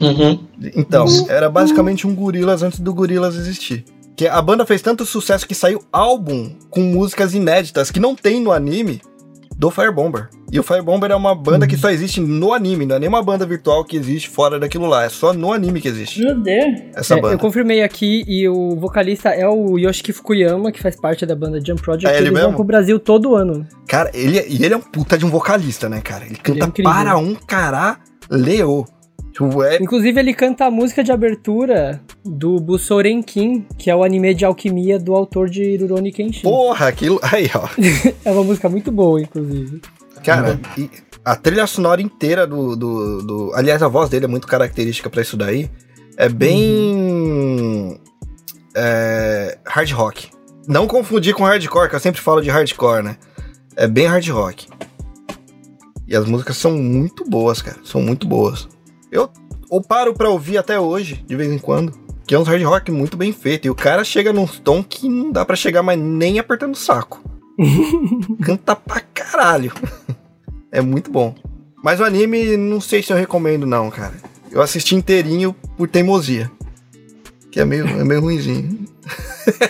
Uhum. 0.00 0.08
Uhum. 0.08 0.46
Então, 0.76 1.06
era 1.28 1.48
basicamente 1.48 2.06
um 2.06 2.14
Gorilas 2.14 2.62
antes 2.62 2.80
do 2.80 2.92
Gorilas 2.92 3.36
existir. 3.36 3.84
Que 4.16 4.26
a 4.26 4.42
banda 4.42 4.66
fez 4.66 4.82
tanto 4.82 5.06
sucesso 5.06 5.46
que 5.46 5.54
saiu 5.54 5.82
álbum 5.92 6.52
com 6.68 6.80
músicas 6.80 7.32
inéditas 7.32 7.90
que 7.90 8.00
não 8.00 8.14
tem 8.14 8.40
no 8.40 8.52
anime 8.52 9.00
do 9.60 9.70
Firebomber. 9.70 10.30
E 10.50 10.58
o 10.58 10.62
Firebomber 10.62 11.10
é 11.10 11.14
uma 11.14 11.34
banda 11.34 11.66
uhum. 11.66 11.70
que 11.70 11.76
só 11.76 11.90
existe 11.90 12.18
no 12.18 12.54
anime, 12.54 12.86
não 12.86 12.96
é 12.96 12.98
nenhuma 12.98 13.22
banda 13.22 13.44
virtual 13.44 13.84
que 13.84 13.94
existe 13.94 14.30
fora 14.30 14.58
daquilo 14.58 14.86
lá, 14.86 15.04
é 15.04 15.10
só 15.10 15.34
no 15.34 15.52
anime 15.52 15.82
que 15.82 15.86
existe. 15.86 16.24
Meu 16.24 16.34
Deus! 16.40 16.80
Essa 16.94 17.18
é, 17.18 17.20
banda. 17.20 17.34
Eu 17.34 17.38
confirmei 17.38 17.82
aqui 17.82 18.24
e 18.26 18.48
o 18.48 18.74
vocalista 18.76 19.28
é 19.28 19.46
o 19.46 19.78
Yoshiki 19.78 20.14
Fukuyama, 20.14 20.72
que 20.72 20.80
faz 20.80 20.96
parte 20.96 21.26
da 21.26 21.36
banda 21.36 21.60
Jump 21.62 21.82
Project. 21.82 22.08
É 22.08 22.16
ele 22.16 22.28
eles 22.28 22.32
mesmo? 22.32 22.48
vão 22.48 22.56
pro 22.56 22.64
Brasil 22.64 22.98
todo 22.98 23.36
ano. 23.36 23.66
Cara, 23.86 24.10
ele, 24.14 24.38
é, 24.38 24.48
e 24.48 24.64
ele 24.64 24.72
é 24.72 24.76
um 24.78 24.80
puta 24.80 25.18
de 25.18 25.26
um 25.26 25.30
vocalista, 25.30 25.90
né, 25.90 26.00
cara? 26.00 26.24
Ele 26.24 26.36
canta 26.36 26.72
ele 26.78 26.88
é 26.88 26.90
para 26.90 27.18
um 27.18 27.34
caralho. 27.34 27.98
É... 29.64 29.82
Inclusive, 29.82 30.20
ele 30.20 30.34
canta 30.34 30.66
a 30.66 30.70
música 30.70 31.02
de 31.02 31.10
abertura 31.10 32.00
do 32.24 32.60
Busorenkin, 32.60 33.66
que 33.78 33.90
é 33.90 33.96
o 33.96 34.04
anime 34.04 34.34
de 34.34 34.44
alquimia 34.44 34.98
do 34.98 35.14
autor 35.14 35.48
de 35.48 35.76
Rurouni 35.76 36.12
Kenshin. 36.12 36.42
Porra, 36.42 36.88
aquilo. 36.88 37.18
Aí, 37.24 37.50
ó. 37.54 37.68
é 38.24 38.30
uma 38.30 38.44
música 38.44 38.68
muito 38.68 38.92
boa, 38.92 39.20
inclusive. 39.20 39.80
Cara, 40.22 40.60
uhum. 40.76 40.88
a 41.24 41.34
trilha 41.36 41.66
sonora 41.66 42.02
inteira 42.02 42.46
do, 42.46 42.76
do, 42.76 43.22
do, 43.22 43.52
Aliás, 43.54 43.82
a 43.82 43.88
voz 43.88 44.10
dele 44.10 44.26
é 44.26 44.28
muito 44.28 44.46
característica 44.46 45.08
para 45.08 45.22
isso 45.22 45.36
daí. 45.36 45.70
É 46.16 46.28
bem. 46.28 46.94
Uhum. 46.94 47.98
É, 48.74 49.58
hard 49.64 49.90
rock. 49.92 50.28
Não 50.68 50.86
confundir 50.86 51.34
com 51.34 51.44
hardcore, 51.44 51.88
que 51.88 51.96
eu 51.96 52.00
sempre 52.00 52.20
falo 52.20 52.42
de 52.42 52.50
hardcore, 52.50 53.02
né? 53.02 53.16
É 53.74 53.88
bem 53.88 54.06
hard 54.06 54.28
rock. 54.28 54.68
E 56.06 56.14
as 56.14 56.26
músicas 56.26 56.56
são 56.56 56.72
muito 56.72 57.24
boas, 57.24 57.62
cara. 57.62 57.78
São 57.84 58.02
muito 58.02 58.26
boas. 58.26 58.68
Eu 59.10 59.30
ou 59.70 59.80
paro 59.80 60.12
pra 60.12 60.28
ouvir 60.28 60.58
até 60.58 60.78
hoje, 60.78 61.24
de 61.26 61.36
vez 61.36 61.50
em 61.50 61.58
quando. 61.58 61.92
Que 62.26 62.34
é 62.34 62.38
um 62.38 62.42
hard 62.42 62.62
rock 62.62 62.90
muito 62.90 63.16
bem 63.16 63.32
feito. 63.32 63.66
E 63.66 63.70
o 63.70 63.74
cara 63.74 64.04
chega 64.04 64.32
num 64.32 64.46
tom 64.46 64.82
que 64.82 65.08
não 65.08 65.30
dá 65.30 65.44
para 65.44 65.56
chegar 65.56 65.82
mais 65.82 65.98
nem 65.98 66.38
apertando 66.38 66.74
o 66.74 66.78
saco. 66.78 67.22
Canta 68.42 68.74
pra 68.74 69.00
caralho. 69.00 69.72
é 70.70 70.80
muito 70.80 71.10
bom. 71.10 71.34
Mas 71.82 72.00
o 72.00 72.04
anime, 72.04 72.56
não 72.56 72.80
sei 72.80 73.02
se 73.02 73.12
eu 73.12 73.16
recomendo, 73.16 73.64
não, 73.64 73.90
cara. 73.90 74.14
Eu 74.50 74.60
assisti 74.60 74.94
inteirinho 74.94 75.54
por 75.76 75.88
teimosia. 75.88 76.50
Que 77.50 77.60
é 77.60 77.64
meio, 77.64 77.86
é 77.86 78.04
meio 78.04 78.20
ruimzinho. 78.20 78.86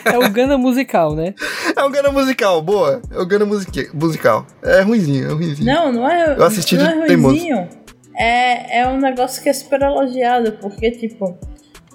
É 0.04 0.18
o 0.18 0.30
Gana 0.30 0.58
musical, 0.58 1.14
né? 1.14 1.34
É 1.76 1.84
o 1.84 1.88
Gana 1.88 2.10
musical, 2.10 2.60
boa. 2.60 3.00
É 3.10 3.18
o 3.18 3.24
Gana 3.24 3.46
musical. 3.46 4.46
É 4.62 4.82
ruimzinho, 4.82 5.30
é 5.30 5.32
ruimzinho. 5.32 5.66
Não, 5.72 5.92
não 5.92 6.10
é. 6.10 6.36
Eu 6.36 6.44
assisti 6.44 6.76
não 6.76 6.84
de 6.84 6.90
é 6.90 7.06
teimosia 7.06 7.79
é, 8.20 8.80
é 8.80 8.88
um 8.88 8.98
negócio 8.98 9.42
que 9.42 9.48
é 9.48 9.52
super 9.52 9.80
elogiado, 9.80 10.52
porque, 10.60 10.90
tipo, 10.90 11.38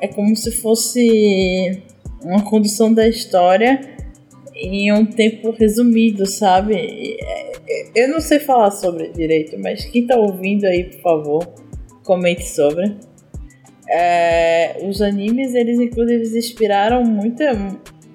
é 0.02 0.08
como 0.08 0.36
se 0.36 0.52
fosse 0.52 1.84
uma 2.24 2.44
condução 2.44 2.92
da 2.92 3.08
história 3.08 3.80
em 4.56 4.92
um 4.92 5.06
tempo 5.06 5.52
resumido, 5.52 6.26
sabe? 6.26 7.18
É, 7.22 7.52
eu 7.94 8.10
não 8.10 8.20
sei 8.20 8.40
falar 8.40 8.72
sobre 8.72 9.10
direito, 9.10 9.56
mas 9.60 9.86
quem 9.86 10.08
tá 10.08 10.16
ouvindo 10.16 10.66
aí, 10.66 10.86
por 10.86 11.02
favor, 11.02 11.54
comente 12.04 12.48
sobre. 12.50 12.96
É, 13.88 14.78
os 14.84 15.04
animes, 15.04 15.54
eles 15.54 15.80
inclusive 15.80 16.36
inspiraram 16.36 17.04
muita, 17.04 17.54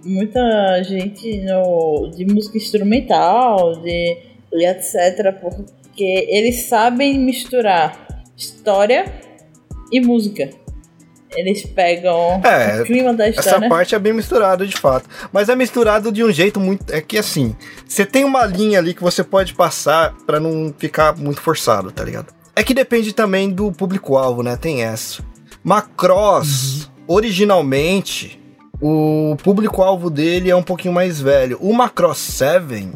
muita 0.05 0.83
gente 0.83 1.43
no, 1.43 2.11
de 2.11 2.25
música 2.25 2.57
instrumental, 2.57 3.81
de 3.81 4.30
etc. 4.53 5.39
Porque 5.41 5.81
porque 6.01 6.27
eles 6.31 6.63
sabem 6.63 7.19
misturar 7.19 8.25
história 8.35 9.05
e 9.93 10.01
música. 10.01 10.49
Eles 11.37 11.63
pegam 11.63 12.41
é, 12.43 12.81
o 12.81 12.85
clima 12.85 13.13
da 13.13 13.29
história. 13.29 13.51
Essa 13.51 13.69
parte 13.69 13.95
é 13.95 13.99
bem 13.99 14.15
misturada, 14.15 14.67
de 14.67 14.77
fato. 14.77 15.09
Mas 15.31 15.49
é 15.49 15.55
misturado 15.55 16.11
de 16.11 16.25
um 16.25 16.33
jeito 16.33 16.59
muito. 16.59 16.91
É 16.93 17.03
que 17.03 17.19
assim, 17.19 17.55
você 17.87 18.07
tem 18.07 18.25
uma 18.25 18.47
linha 18.47 18.79
ali 18.79 18.95
que 18.95 19.03
você 19.03 19.23
pode 19.23 19.53
passar 19.53 20.15
para 20.27 20.41
não 20.41 20.75
ficar 20.77 21.17
muito 21.17 21.41
forçado, 21.41 21.93
tá 21.93 22.03
ligado? 22.03 22.33
É 22.57 22.65
que 22.65 22.73
depende 22.73 23.13
também 23.13 23.51
do 23.51 23.71
público-alvo, 23.71 24.43
né? 24.43 24.57
Tem 24.57 24.83
essa. 24.83 25.23
Macross, 25.63 26.85
uhum. 26.85 26.91
originalmente, 27.09 28.41
o 28.81 29.37
público-alvo 29.45 30.09
dele 30.09 30.51
é 30.51 30.57
um 30.57 30.63
pouquinho 30.63 30.95
mais 30.95 31.21
velho. 31.21 31.59
O 31.61 31.73
Macross 31.75 32.19
7, 32.19 32.89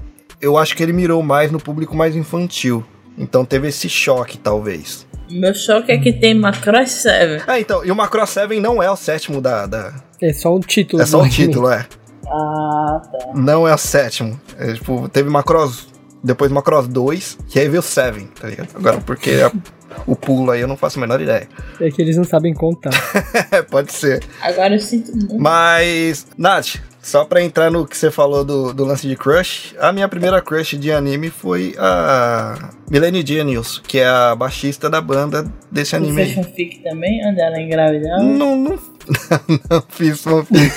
eu 0.45 0.59
acho 0.59 0.76
que 0.76 0.82
ele 0.82 0.92
mirou 0.92 1.22
mais 1.22 1.51
no 1.51 1.59
público 1.59 1.97
mais 1.97 2.14
infantil. 2.14 2.84
Então 3.16 3.45
teve 3.45 3.68
esse 3.68 3.88
choque, 3.88 4.36
talvez. 4.36 5.07
Meu 5.30 5.55
choque 5.55 5.90
é 5.90 5.99
que 5.99 6.12
tem 6.12 6.34
Macross 6.34 6.90
7. 6.90 7.45
É, 7.49 7.61
então, 7.61 7.84
e 7.84 7.90
o 7.90 7.97
Macross 7.97 8.30
7 8.30 8.61
não 8.61 8.82
é 8.82 8.90
o 8.90 8.97
sétimo 8.97 9.40
da. 9.40 9.66
da... 9.66 9.95
É 10.20 10.32
só 10.32 10.55
o 10.55 10.61
título. 10.61 11.03
É 11.03 11.07
só 11.07 11.22
o 11.22 11.28
título, 11.28 11.70
é. 11.70 11.86
Ah, 12.26 13.03
tá. 13.03 13.32
Não 13.34 13.66
é 13.66 13.74
o 13.74 13.78
sétimo. 13.78 14.38
É, 14.59 14.72
tipo, 14.74 15.09
teve 15.09 15.30
Macross. 15.30 15.86
Depois 16.25 16.51
Macross 16.51 16.89
2, 16.89 17.39
que 17.49 17.61
aí 17.61 17.68
veio 17.68 17.81
o 17.81 17.83
7, 17.83 18.25
tá 18.41 18.49
ligado? 18.49 18.70
Agora, 18.75 18.99
porque 19.03 19.31
a, 19.31 19.53
o 20.07 20.16
pulo 20.16 20.51
aí 20.51 20.62
eu 20.62 20.66
não 20.66 20.77
faço 20.77 20.99
a 20.99 21.03
menor 21.03 21.20
ideia. 21.20 21.47
É 21.79 21.91
que 21.91 22.01
eles 22.01 22.16
não 22.16 22.25
sabem 22.25 22.55
contar. 22.55 22.93
Pode 23.70 23.93
ser. 23.93 24.25
Agora 24.41 24.75
eu 24.75 24.81
sinto 24.81 25.12
muito. 25.12 25.39
Mas, 25.39 26.27
Nath, 26.39 26.77
só 27.03 27.27
pra 27.27 27.43
entrar 27.43 27.70
no 27.70 27.87
que 27.87 27.95
você 27.95 28.11
falou 28.11 28.43
do, 28.43 28.72
do 28.72 28.87
lance 28.87 29.07
de 29.07 29.14
crush, 29.14 29.75
a 29.79 29.93
minha 29.93 30.09
primeira 30.09 30.41
crush 30.41 30.79
de 30.79 30.91
anime 30.91 31.29
foi 31.29 31.75
a 31.79 32.70
Milene 32.91 33.22
Genius, 33.25 33.79
que 33.87 33.99
é 33.99 34.07
a 34.07 34.35
baixista 34.35 34.89
da 34.89 35.03
banda 35.03 35.45
desse 35.70 35.95
anime. 35.95 36.25
Você 36.25 36.33
fez 36.33 36.47
fanfic 36.47 36.83
também, 36.83 37.20
onde 37.29 37.41
ela 37.43 37.61
engravidou? 37.61 38.22
Não, 38.22 38.57
não, 38.57 38.79
não 39.71 39.83
fiz 39.89 40.21
fanfic. 40.21 40.73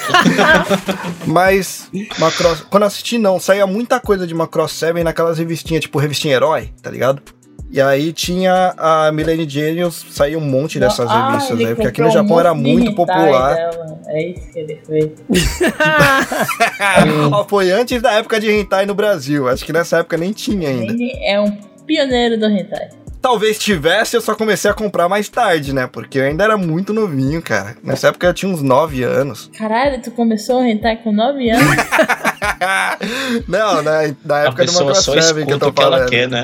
Mas 1.26 1.90
Macross, 2.20 2.62
quando 2.62 2.84
assisti 2.84 3.18
não, 3.18 3.40
saía 3.40 3.66
muita 3.66 4.00
coisa 4.00 4.28
de 4.28 4.34
Macross 4.34 4.74
7 4.74 5.04
naquelas 5.04 5.38
revistinhas, 5.38 5.82
tipo 5.82 6.00
revistinha 6.00 6.36
herói, 6.36 6.70
tá 6.82 6.90
ligado? 6.90 7.22
E 7.70 7.82
aí 7.82 8.14
tinha 8.14 8.74
a 8.78 9.12
Milene 9.12 9.48
Genius, 9.48 10.06
saiu 10.12 10.40
um 10.40 10.42
monte 10.42 10.80
dessas 10.80 11.10
ah, 11.10 11.32
revistas 11.32 11.60
aí, 11.60 11.76
porque 11.76 11.88
aqui 11.88 12.02
no 12.02 12.10
Japão 12.10 12.40
era 12.40 12.54
muito 12.54 12.96
popular. 12.96 13.56
Dela. 13.56 14.00
É 14.08 14.30
isso 14.30 14.50
que 14.52 14.60
ele 14.60 14.82
fez. 14.88 15.12
Foi 17.50 17.72
antes 17.72 18.02
da 18.02 18.14
época 18.14 18.40
de 18.40 18.50
hentai 18.50 18.86
no 18.86 18.96
Brasil. 18.96 19.50
Acho 19.50 19.66
que 19.66 19.74
nessa 19.74 19.98
época 19.98 20.16
nem 20.16 20.32
tinha 20.32 20.70
ainda. 20.70 20.94
Ele 20.94 21.12
é 21.22 21.42
um 21.42 21.52
pioneiro 21.86 22.40
do 22.40 22.46
hentai. 22.46 22.88
Talvez 23.22 23.58
tivesse, 23.58 24.16
eu 24.16 24.22
só 24.22 24.36
comecei 24.36 24.70
a 24.70 24.74
comprar 24.74 25.10
mais 25.10 25.30
tarde, 25.30 25.74
né? 25.74 25.88
Porque 25.92 26.20
eu 26.20 26.24
ainda 26.24 26.44
era 26.44 26.58
muito 26.58 26.94
novinho, 26.94 27.42
cara. 27.42 27.76
Nessa 27.84 28.10
época 28.10 28.28
eu 28.28 28.34
tinha 28.34 28.52
uns 28.52 28.62
9 28.62 29.04
anos. 29.04 29.50
Caralho, 29.58 30.02
tu 30.02 30.12
começou 30.12 30.60
a 30.60 30.64
rentar 30.64 30.98
com 30.98 31.12
9 31.12 31.50
anos? 31.50 31.68
Não, 33.48 33.82
na, 33.82 34.14
na 34.24 34.40
época 34.46 34.66
do 34.66 34.74
Macross 34.74 35.04
só 35.04 35.16
escuta 35.16 35.58
que 35.58 35.66
o 35.66 35.74
que 35.74 35.82
ela 35.82 36.06
quer, 36.06 36.28
né? 36.28 36.44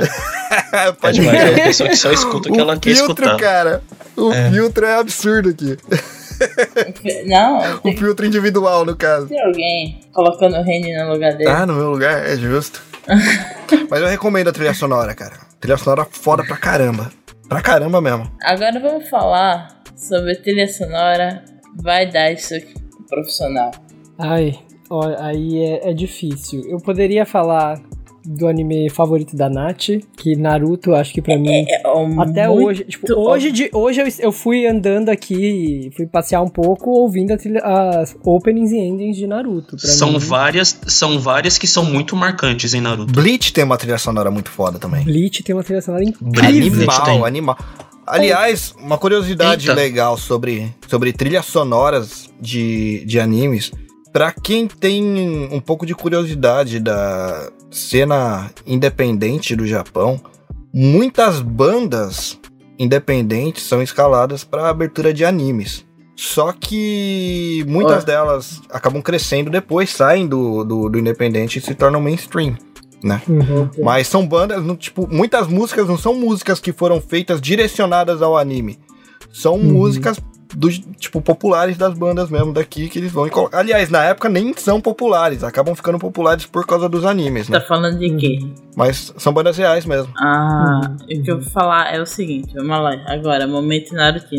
Pode 1.01 1.27
é 1.27 1.31
ver, 1.31 1.61
a 1.61 1.65
pessoa 1.65 1.89
que 1.89 1.95
só 1.95 2.11
escuta 2.11 2.49
o 2.49 2.53
que 2.53 2.59
ela 2.59 2.77
quer 2.77 2.95
filtro, 2.95 3.25
escutar. 3.25 3.37
cara. 3.37 3.83
O 4.15 4.31
é. 4.31 4.51
filtro 4.51 4.85
é 4.85 4.95
absurdo 4.95 5.49
aqui. 5.49 5.77
Não. 7.25 7.79
O 7.83 7.91
filtro 7.97 8.25
individual, 8.25 8.85
no 8.85 8.95
caso. 8.95 9.27
Tem 9.27 9.41
alguém 9.41 10.01
colocando 10.11 10.57
o 10.57 10.63
Reni 10.63 10.95
no 10.95 11.13
lugar 11.13 11.33
dele. 11.33 11.49
Ah, 11.49 11.65
no 11.65 11.73
meu 11.73 11.91
lugar, 11.91 12.27
é 12.27 12.35
justo. 12.35 12.81
Mas 13.89 14.01
eu 14.01 14.07
recomendo 14.07 14.49
a 14.49 14.51
trilha 14.51 14.73
sonora, 14.73 15.13
cara. 15.13 15.42
Trilha 15.63 15.77
sonora 15.77 16.05
foda 16.11 16.43
pra 16.43 16.57
caramba. 16.57 17.09
Pra 17.47 17.61
caramba 17.61 18.01
mesmo. 18.01 18.29
Agora 18.43 18.77
vamos 18.81 19.07
falar 19.07 19.81
sobre 19.95 20.35
trilha 20.35 20.67
sonora. 20.67 21.41
Vai 21.81 22.05
dar 22.11 22.33
isso 22.33 22.53
aqui 22.53 22.73
profissional. 23.07 23.71
Ai, 24.19 24.59
ó, 24.89 25.15
aí 25.17 25.63
é, 25.63 25.91
é 25.91 25.93
difícil. 25.93 26.65
Eu 26.67 26.79
poderia 26.79 27.25
falar 27.25 27.81
do 28.25 28.47
anime 28.47 28.89
favorito 28.89 29.35
da 29.35 29.49
Nath, 29.49 29.89
que 30.17 30.35
Naruto, 30.35 30.93
acho 30.93 31.13
que 31.13 31.21
pra 31.21 31.37
mim, 31.37 31.49
é, 31.49 31.61
é, 31.61 31.81
é 31.81 32.21
até 32.21 32.49
hoje, 32.49 32.83
tipo, 32.85 33.13
hoje, 33.13 33.51
de, 33.51 33.69
hoje 33.73 34.01
eu, 34.01 34.07
eu 34.19 34.31
fui 34.31 34.65
andando 34.65 35.09
aqui, 35.09 35.91
fui 35.95 36.05
passear 36.05 36.41
um 36.41 36.47
pouco 36.47 36.89
ouvindo 36.91 37.35
trilha, 37.37 37.61
as 37.61 38.15
openings 38.23 38.71
e 38.71 38.77
endings 38.77 39.17
de 39.17 39.27
Naruto. 39.27 39.77
São 39.79 40.13
mim. 40.13 40.19
várias, 40.19 40.79
são 40.87 41.19
várias 41.19 41.57
que 41.57 41.67
são 41.67 41.85
muito 41.85 42.15
marcantes 42.15 42.73
em 42.73 42.81
Naruto. 42.81 43.11
Bleach 43.11 43.51
tem 43.53 43.63
uma 43.63 43.77
trilha 43.77 43.97
sonora 43.97 44.31
muito 44.31 44.49
foda 44.49 44.79
também. 44.79 45.03
Bleach 45.03 45.43
tem 45.43 45.55
uma 45.55 45.63
trilha 45.63 45.81
sonora 45.81 46.03
incrível. 46.03 46.89
Animal, 46.89 47.25
animal. 47.25 47.57
Aliás, 48.05 48.75
uma 48.77 48.97
curiosidade 48.97 49.69
Eita. 49.69 49.73
legal 49.73 50.17
sobre, 50.17 50.73
sobre 50.87 51.13
trilhas 51.13 51.45
sonoras 51.45 52.29
de, 52.39 53.03
de 53.05 53.19
animes. 53.19 53.71
Pra 54.11 54.31
quem 54.31 54.67
tem 54.67 55.49
um 55.51 55.59
pouco 55.59 55.85
de 55.85 55.95
curiosidade 55.95 56.79
da 56.79 57.49
cena 57.73 58.51
independente 58.65 59.55
do 59.55 59.65
Japão, 59.65 60.21
muitas 60.73 61.41
bandas 61.41 62.39
independentes 62.77 63.63
são 63.63 63.81
escaladas 63.81 64.43
para 64.43 64.69
abertura 64.69 65.13
de 65.13 65.25
animes. 65.25 65.85
Só 66.15 66.53
que 66.53 67.65
muitas 67.67 68.03
delas 68.03 68.61
acabam 68.69 69.01
crescendo 69.01 69.49
depois, 69.49 69.89
saem 69.89 70.27
do, 70.27 70.63
do, 70.63 70.89
do 70.89 70.99
independente 70.99 71.57
e 71.57 71.61
se 71.61 71.73
tornam 71.73 71.99
mainstream. 71.99 72.55
Né? 73.03 73.21
Uhum. 73.27 73.69
Mas 73.83 74.07
são 74.07 74.25
bandas, 74.25 74.63
tipo, 74.77 75.07
muitas 75.11 75.47
músicas 75.47 75.87
não 75.87 75.97
são 75.97 76.13
músicas 76.13 76.59
que 76.59 76.71
foram 76.71 77.01
feitas 77.01 77.41
direcionadas 77.41 78.21
ao 78.21 78.37
anime. 78.37 78.79
São 79.31 79.55
uhum. 79.55 79.73
músicas 79.73 80.17
dos, 80.55 80.79
tipo, 80.97 81.21
populares 81.21 81.77
das 81.77 81.93
bandas 81.97 82.29
mesmo 82.29 82.53
daqui 82.53 82.89
que 82.89 82.99
eles 82.99 83.11
vão 83.11 83.27
colocar. 83.29 83.59
Aliás, 83.59 83.89
na 83.89 84.03
época 84.03 84.29
nem 84.29 84.53
são 84.55 84.79
populares, 84.79 85.43
acabam 85.43 85.75
ficando 85.75 85.99
populares 85.99 86.45
por 86.45 86.65
causa 86.65 86.87
dos 86.87 87.05
animes, 87.05 87.49
né? 87.49 87.59
Tá 87.59 87.65
falando 87.65 87.99
de 87.99 88.15
quê? 88.15 88.39
Mas 88.75 89.13
são 89.17 89.33
bandas 89.33 89.57
reais 89.57 89.85
mesmo. 89.85 90.13
Ah, 90.17 90.81
uhum. 90.83 91.19
o 91.19 91.23
que 91.23 91.31
eu 91.31 91.39
vou 91.41 91.49
falar 91.49 91.93
é 91.93 92.01
o 92.01 92.05
seguinte, 92.05 92.53
vamos 92.53 92.69
lá, 92.69 93.03
agora, 93.07 93.47
momento 93.47 93.93
Naruto. 93.93 94.35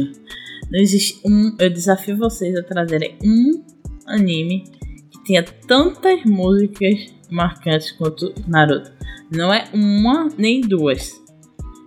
Não 0.71 0.81
existe 0.81 1.21
um, 1.25 1.55
eu 1.59 1.71
desafio 1.71 2.17
vocês 2.17 2.57
a 2.57 2.63
trazerem 2.63 3.19
um 3.23 3.63
anime 4.07 4.65
que 5.11 5.25
tenha 5.25 5.43
tantas 5.43 6.25
músicas 6.25 7.13
marcantes 7.31 7.93
quanto 7.93 8.33
Naruto. 8.47 8.93
Não 9.31 9.53
é 9.53 9.65
uma 9.73 10.29
nem 10.39 10.61
duas 10.61 11.24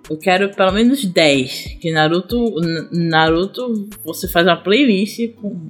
eu 0.10 0.18
quero 0.18 0.50
pelo 0.56 0.72
menos 0.72 1.04
10. 1.04 1.78
Que 1.80 1.92
Naruto. 1.92 2.56
Naruto, 2.92 3.90
você 4.04 4.28
faz 4.28 4.46
uma 4.46 4.58
playlist 4.58 5.34
com. 5.36 5.70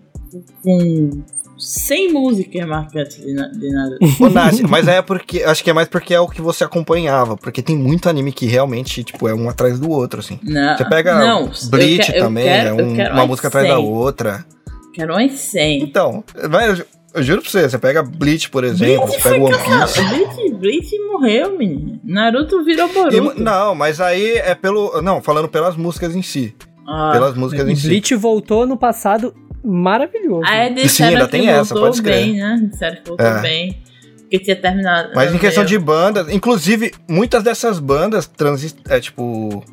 com 0.63 1.23
100 1.59 2.13
músicas 2.13 2.67
marcantes 2.67 3.17
de, 3.17 3.33
de 3.33 3.69
Naruto. 3.71 4.05
Ô, 4.23 4.29
Nath, 4.29 4.59
mas 4.69 4.87
é 4.87 5.01
porque. 5.01 5.41
Acho 5.43 5.63
que 5.63 5.69
é 5.69 5.73
mais 5.73 5.87
porque 5.87 6.13
é 6.13 6.19
o 6.19 6.27
que 6.27 6.41
você 6.41 6.63
acompanhava. 6.63 7.35
Porque 7.35 7.63
tem 7.63 7.75
muito 7.75 8.07
anime 8.07 8.31
que 8.31 8.45
realmente, 8.45 9.03
tipo, 9.03 9.27
é 9.27 9.33
um 9.33 9.49
atrás 9.49 9.79
do 9.79 9.89
outro, 9.89 10.19
assim. 10.19 10.39
Não, 10.43 10.77
você 10.77 10.85
pega 10.85 11.19
não, 11.19 11.49
Bleach 11.69 12.13
também, 12.13 12.45
quero, 12.45 12.69
é 12.69 12.83
um, 12.83 13.13
uma 13.13 13.25
música 13.25 13.49
100. 13.49 13.59
atrás 13.59 13.67
da 13.67 13.79
outra. 13.79 14.45
Quero 14.93 15.13
umas 15.13 15.31
100. 15.31 15.83
Então, 15.83 16.23
vai, 16.49 16.75
eu 17.13 17.23
juro 17.23 17.41
pra 17.41 17.49
você, 17.49 17.69
você 17.69 17.77
pega 17.77 18.03
Bleach, 18.03 18.49
por 18.49 18.63
exemplo, 18.63 19.05
Bleach 19.07 19.21
você 19.21 19.29
pega 19.29 19.43
One 19.43 19.57
Piece. 19.57 20.01
Bleach, 20.01 20.53
Bleach 20.55 20.99
morreu, 21.11 21.57
menino. 21.57 21.99
Naruto 22.03 22.63
virou 22.63 22.87
Boruto. 22.89 23.37
E, 23.37 23.41
não, 23.41 23.73
mas 23.73 23.99
aí 24.01 24.33
é 24.37 24.53
pelo. 24.53 25.01
Não, 25.01 25.21
falando 25.21 25.47
pelas 25.47 25.75
músicas 25.75 26.15
em 26.15 26.21
si. 26.21 26.55
Ah, 26.87 27.11
pelas 27.13 27.35
músicas 27.35 27.67
em 27.67 27.75
si. 27.75 27.87
Bleach 27.87 28.15
voltou 28.15 28.65
no 28.65 28.77
passado 28.77 29.33
maravilhoso. 29.63 30.43
Ah, 30.45 30.55
é, 30.55 30.87
Sim, 30.87 31.03
ainda 31.03 31.27
tem 31.27 31.49
essa, 31.49 31.73
pode 31.73 32.01
bem, 32.01 32.37
né? 32.37 32.67
Disseram 32.69 32.95
que 32.97 33.07
voltou 33.07 33.25
é. 33.25 33.41
bem. 33.41 33.83
Porque 34.21 34.39
tinha 34.39 34.55
terminado. 34.57 35.11
Mas 35.15 35.33
em 35.33 35.37
questão 35.37 35.63
de 35.63 35.79
bandas, 35.79 36.29
inclusive, 36.29 36.91
muitas 37.09 37.43
dessas 37.43 37.79
bandas 37.79 38.27
transi 38.27 38.75
é, 38.89 38.99
tipo, 38.99 39.63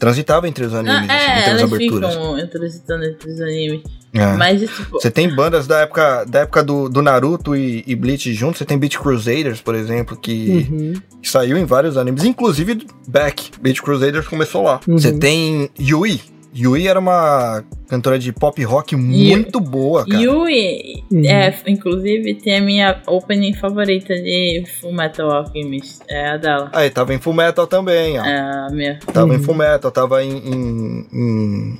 transitavam 0.00 0.48
entre 0.48 0.64
os 0.64 0.74
animes, 0.74 1.10
ah, 1.10 1.14
é, 1.14 1.40
entre 1.40 1.50
as 1.50 1.62
aberturas. 1.62 2.14
Ficam 2.14 2.48
transitando 2.48 3.04
entre 3.04 3.30
os 3.30 3.40
animes. 3.40 3.82
É. 4.14 4.26
Mas, 4.34 4.60
tipo... 4.62 4.98
Você 4.98 5.10
tem 5.10 5.32
bandas 5.32 5.66
da 5.66 5.80
época, 5.80 6.24
da 6.24 6.40
época 6.40 6.64
do, 6.64 6.88
do 6.88 7.02
Naruto 7.02 7.54
e, 7.54 7.84
e 7.86 7.94
Bleach 7.94 8.32
juntos. 8.32 8.58
Você 8.58 8.64
tem 8.64 8.78
Beach 8.78 8.98
Crusaders, 8.98 9.60
por 9.60 9.74
exemplo, 9.74 10.16
que, 10.16 10.66
uhum. 10.68 10.94
que, 11.22 11.30
saiu 11.30 11.56
em 11.56 11.66
vários 11.66 11.98
animes. 11.98 12.24
Inclusive, 12.24 12.86
Beck. 13.06 13.52
Beach 13.60 13.82
Crusaders 13.82 14.26
começou 14.26 14.64
lá. 14.64 14.80
Uhum. 14.88 14.98
Você 14.98 15.12
tem 15.12 15.70
Yui. 15.78 16.20
Yui 16.54 16.88
era 16.88 16.98
uma 16.98 17.64
cantora 17.88 18.18
de 18.18 18.32
pop 18.32 18.62
rock 18.64 18.96
muito 18.96 19.58
Yui, 19.58 19.68
boa, 19.68 20.06
cara. 20.06 20.20
Yui, 20.20 21.04
uhum. 21.10 21.24
é, 21.24 21.62
inclusive, 21.66 22.34
tem 22.34 22.56
a 22.56 22.60
minha 22.60 23.02
opening 23.06 23.54
favorita 23.54 24.14
de 24.14 24.64
Full 24.80 24.92
Metal 24.92 25.30
Alchemist. 25.30 26.00
É 26.08 26.30
a 26.30 26.36
dela. 26.36 26.70
Aí, 26.72 26.90
tava 26.90 27.14
em 27.14 27.18
Full 27.18 27.34
Metal 27.34 27.66
também, 27.66 28.18
ó. 28.18 28.24
É 28.24 28.40
a 28.40 28.68
minha. 28.70 28.98
Tava 29.12 29.32
em 29.32 29.36
uhum. 29.36 29.42
Full 29.42 29.54
Metal, 29.54 29.90
tava 29.90 30.24
em, 30.24 30.38
em, 30.38 31.06
em, 31.12 31.78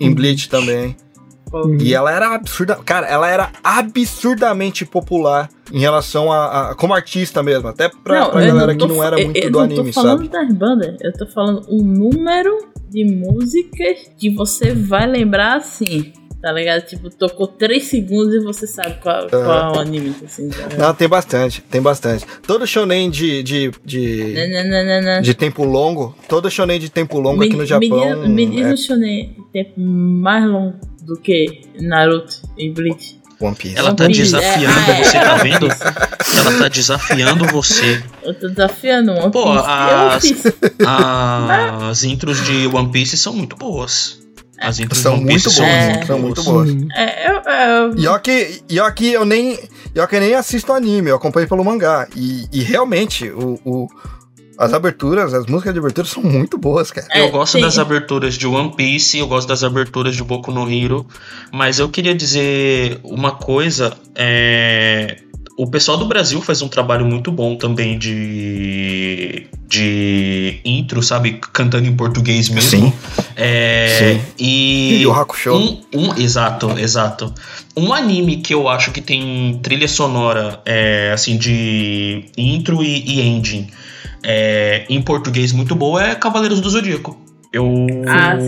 em 0.00 0.14
Bleach 0.14 0.48
também. 0.48 0.94
Uhum. 1.52 1.76
E 1.80 1.94
ela 1.94 2.10
era 2.10 2.34
absurda. 2.34 2.76
Cara, 2.76 3.06
ela 3.06 3.28
era 3.28 3.50
absurdamente 3.62 4.86
popular 4.86 5.50
em 5.70 5.80
relação 5.80 6.32
a, 6.32 6.70
a 6.70 6.74
como 6.74 6.94
artista 6.94 7.42
mesmo. 7.42 7.68
Até 7.68 7.90
pra, 7.90 8.20
não, 8.20 8.30
pra 8.30 8.40
galera 8.40 8.74
que 8.74 8.86
não 8.86 9.04
era 9.04 9.16
muito 9.16 9.36
eu, 9.36 9.44
eu 9.44 9.50
do 9.50 9.58
anime, 9.60 9.92
sabe? 9.92 10.08
Eu 10.08 10.16
não 10.16 10.26
tô 10.26 10.30
falando 10.30 10.48
das 10.48 10.54
bandas, 10.54 10.96
eu 11.02 11.12
tô 11.12 11.26
falando 11.26 11.62
o 11.68 11.82
número 11.82 12.71
de 12.92 13.04
músicas 13.04 14.10
que 14.18 14.30
você 14.30 14.72
vai 14.72 15.06
lembrar 15.06 15.56
assim. 15.56 16.12
Tá 16.42 16.50
ligado? 16.50 16.84
Tipo, 16.84 17.08
tocou 17.08 17.46
3 17.46 17.84
segundos 17.84 18.34
e 18.34 18.40
você 18.40 18.66
sabe 18.66 19.00
qual, 19.00 19.28
qual 19.28 19.74
é 19.74 19.76
o 19.76 19.80
anime, 19.80 20.12
assim, 20.24 20.48
tá 20.48 20.76
Não, 20.76 20.92
tem 20.92 21.08
bastante, 21.08 21.62
tem 21.70 21.80
bastante. 21.80 22.26
Todo 22.44 22.66
shonen 22.66 23.08
de. 23.08 23.44
de, 23.44 23.70
de, 23.84 24.34
não, 24.50 25.02
não, 25.02 25.22
de 25.22 25.34
tempo 25.34 25.62
longo. 25.62 26.16
Todo 26.28 26.50
shonen 26.50 26.80
de 26.80 26.90
tempo 26.90 27.20
longo 27.20 27.38
me, 27.38 27.46
aqui 27.46 27.54
no 27.54 27.64
Japão. 27.64 27.88
Me 27.88 28.16
diz, 28.16 28.28
me 28.28 28.46
diz 28.46 28.66
é... 28.66 28.72
um 28.72 28.76
shonen 28.76 29.36
de 29.36 29.52
tempo 29.52 29.80
mais 29.80 30.44
longo 30.44 30.74
do 31.02 31.16
que 31.16 31.62
Naruto 31.80 32.42
e 32.58 32.70
Bleach. 32.70 33.21
One 33.44 33.56
Piece. 33.56 33.76
Ela 33.76 33.94
tá 33.94 34.06
desafiando 34.06 34.90
é, 34.90 35.04
você, 35.04 35.18
tá 35.18 35.34
vendo? 35.36 35.66
Ela 35.66 36.58
tá 36.58 36.68
desafiando 36.68 37.46
você. 37.46 38.02
Eu 38.22 38.34
tô 38.34 38.48
desafiando 38.48 39.12
One 39.12 39.30
Pô, 39.30 39.44
Piece. 40.20 40.52
Pô, 40.52 40.68
as, 40.86 41.90
as 41.90 42.04
intros 42.04 42.44
de 42.44 42.66
One 42.66 42.90
Piece 42.90 43.16
são 43.16 43.32
muito 43.32 43.56
boas. 43.56 44.20
As 44.58 44.78
intros 44.78 45.00
são 45.00 45.16
muito 45.16 45.50
boas, 45.50 45.58
é, 45.58 46.06
são 46.06 46.18
muito 46.20 46.42
boas. 46.44 46.70
É, 46.94 47.28
eu, 47.28 47.34
eu... 47.34 47.98
E 47.98 48.06
ó 48.06 48.16
que, 48.18 48.62
e 48.70 48.78
ó 48.78 48.88
que 48.92 49.12
eu 49.12 49.24
nem, 49.24 49.58
e 49.92 49.98
ó 49.98 50.06
que 50.06 50.20
nem 50.20 50.34
assisto 50.34 50.72
anime, 50.72 51.10
eu 51.10 51.16
acompanho 51.16 51.48
pelo 51.48 51.64
mangá. 51.64 52.06
E, 52.14 52.46
e 52.52 52.62
realmente, 52.62 53.28
o, 53.28 53.58
o 53.64 53.88
as 54.62 54.72
aberturas, 54.72 55.34
as 55.34 55.46
músicas 55.46 55.72
de 55.72 55.80
abertura 55.80 56.06
são 56.06 56.22
muito 56.22 56.56
boas, 56.56 56.92
cara. 56.92 57.06
eu 57.16 57.30
gosto 57.30 57.60
das 57.60 57.78
aberturas 57.78 58.34
de 58.34 58.46
One 58.46 58.72
Piece, 58.76 59.18
eu 59.18 59.26
gosto 59.26 59.48
das 59.48 59.64
aberturas 59.64 60.14
de 60.14 60.22
Boku 60.22 60.52
no 60.52 60.70
Hero, 60.70 61.04
mas 61.52 61.80
eu 61.80 61.88
queria 61.88 62.14
dizer 62.14 63.00
uma 63.02 63.32
coisa, 63.32 63.92
é 64.14 65.16
o 65.58 65.66
pessoal 65.66 65.98
do 65.98 66.06
Brasil 66.06 66.40
faz 66.40 66.62
um 66.62 66.68
trabalho 66.68 67.04
muito 67.04 67.30
bom 67.30 67.56
também 67.56 67.98
de, 67.98 69.46
de 69.68 70.60
intro, 70.64 71.02
sabe? 71.02 71.38
Cantando 71.52 71.86
em 71.86 71.94
português 71.94 72.48
mesmo. 72.48 72.70
Sim. 72.70 72.92
É, 73.36 73.96
Sim. 73.98 74.20
E, 74.38 75.02
e 75.02 75.06
o 75.06 75.12
Hakusho. 75.12 75.54
Um, 75.54 75.82
um, 75.94 76.14
exato, 76.16 76.70
exato. 76.78 77.32
Um 77.76 77.92
anime 77.92 78.38
que 78.38 78.54
eu 78.54 78.66
acho 78.66 78.92
que 78.92 79.02
tem 79.02 79.60
trilha 79.62 79.86
sonora, 79.86 80.60
é, 80.64 81.10
assim, 81.12 81.36
de 81.36 82.24
intro 82.36 82.82
e, 82.82 83.04
e 83.06 83.20
ending 83.20 83.68
é, 84.24 84.84
em 84.88 85.00
português 85.02 85.52
muito 85.52 85.74
boa 85.74 86.02
é 86.02 86.14
Cavaleiros 86.14 86.60
do 86.60 86.70
Zodíaco. 86.70 87.18
Eu. 87.52 87.86
Ah, 88.08 88.38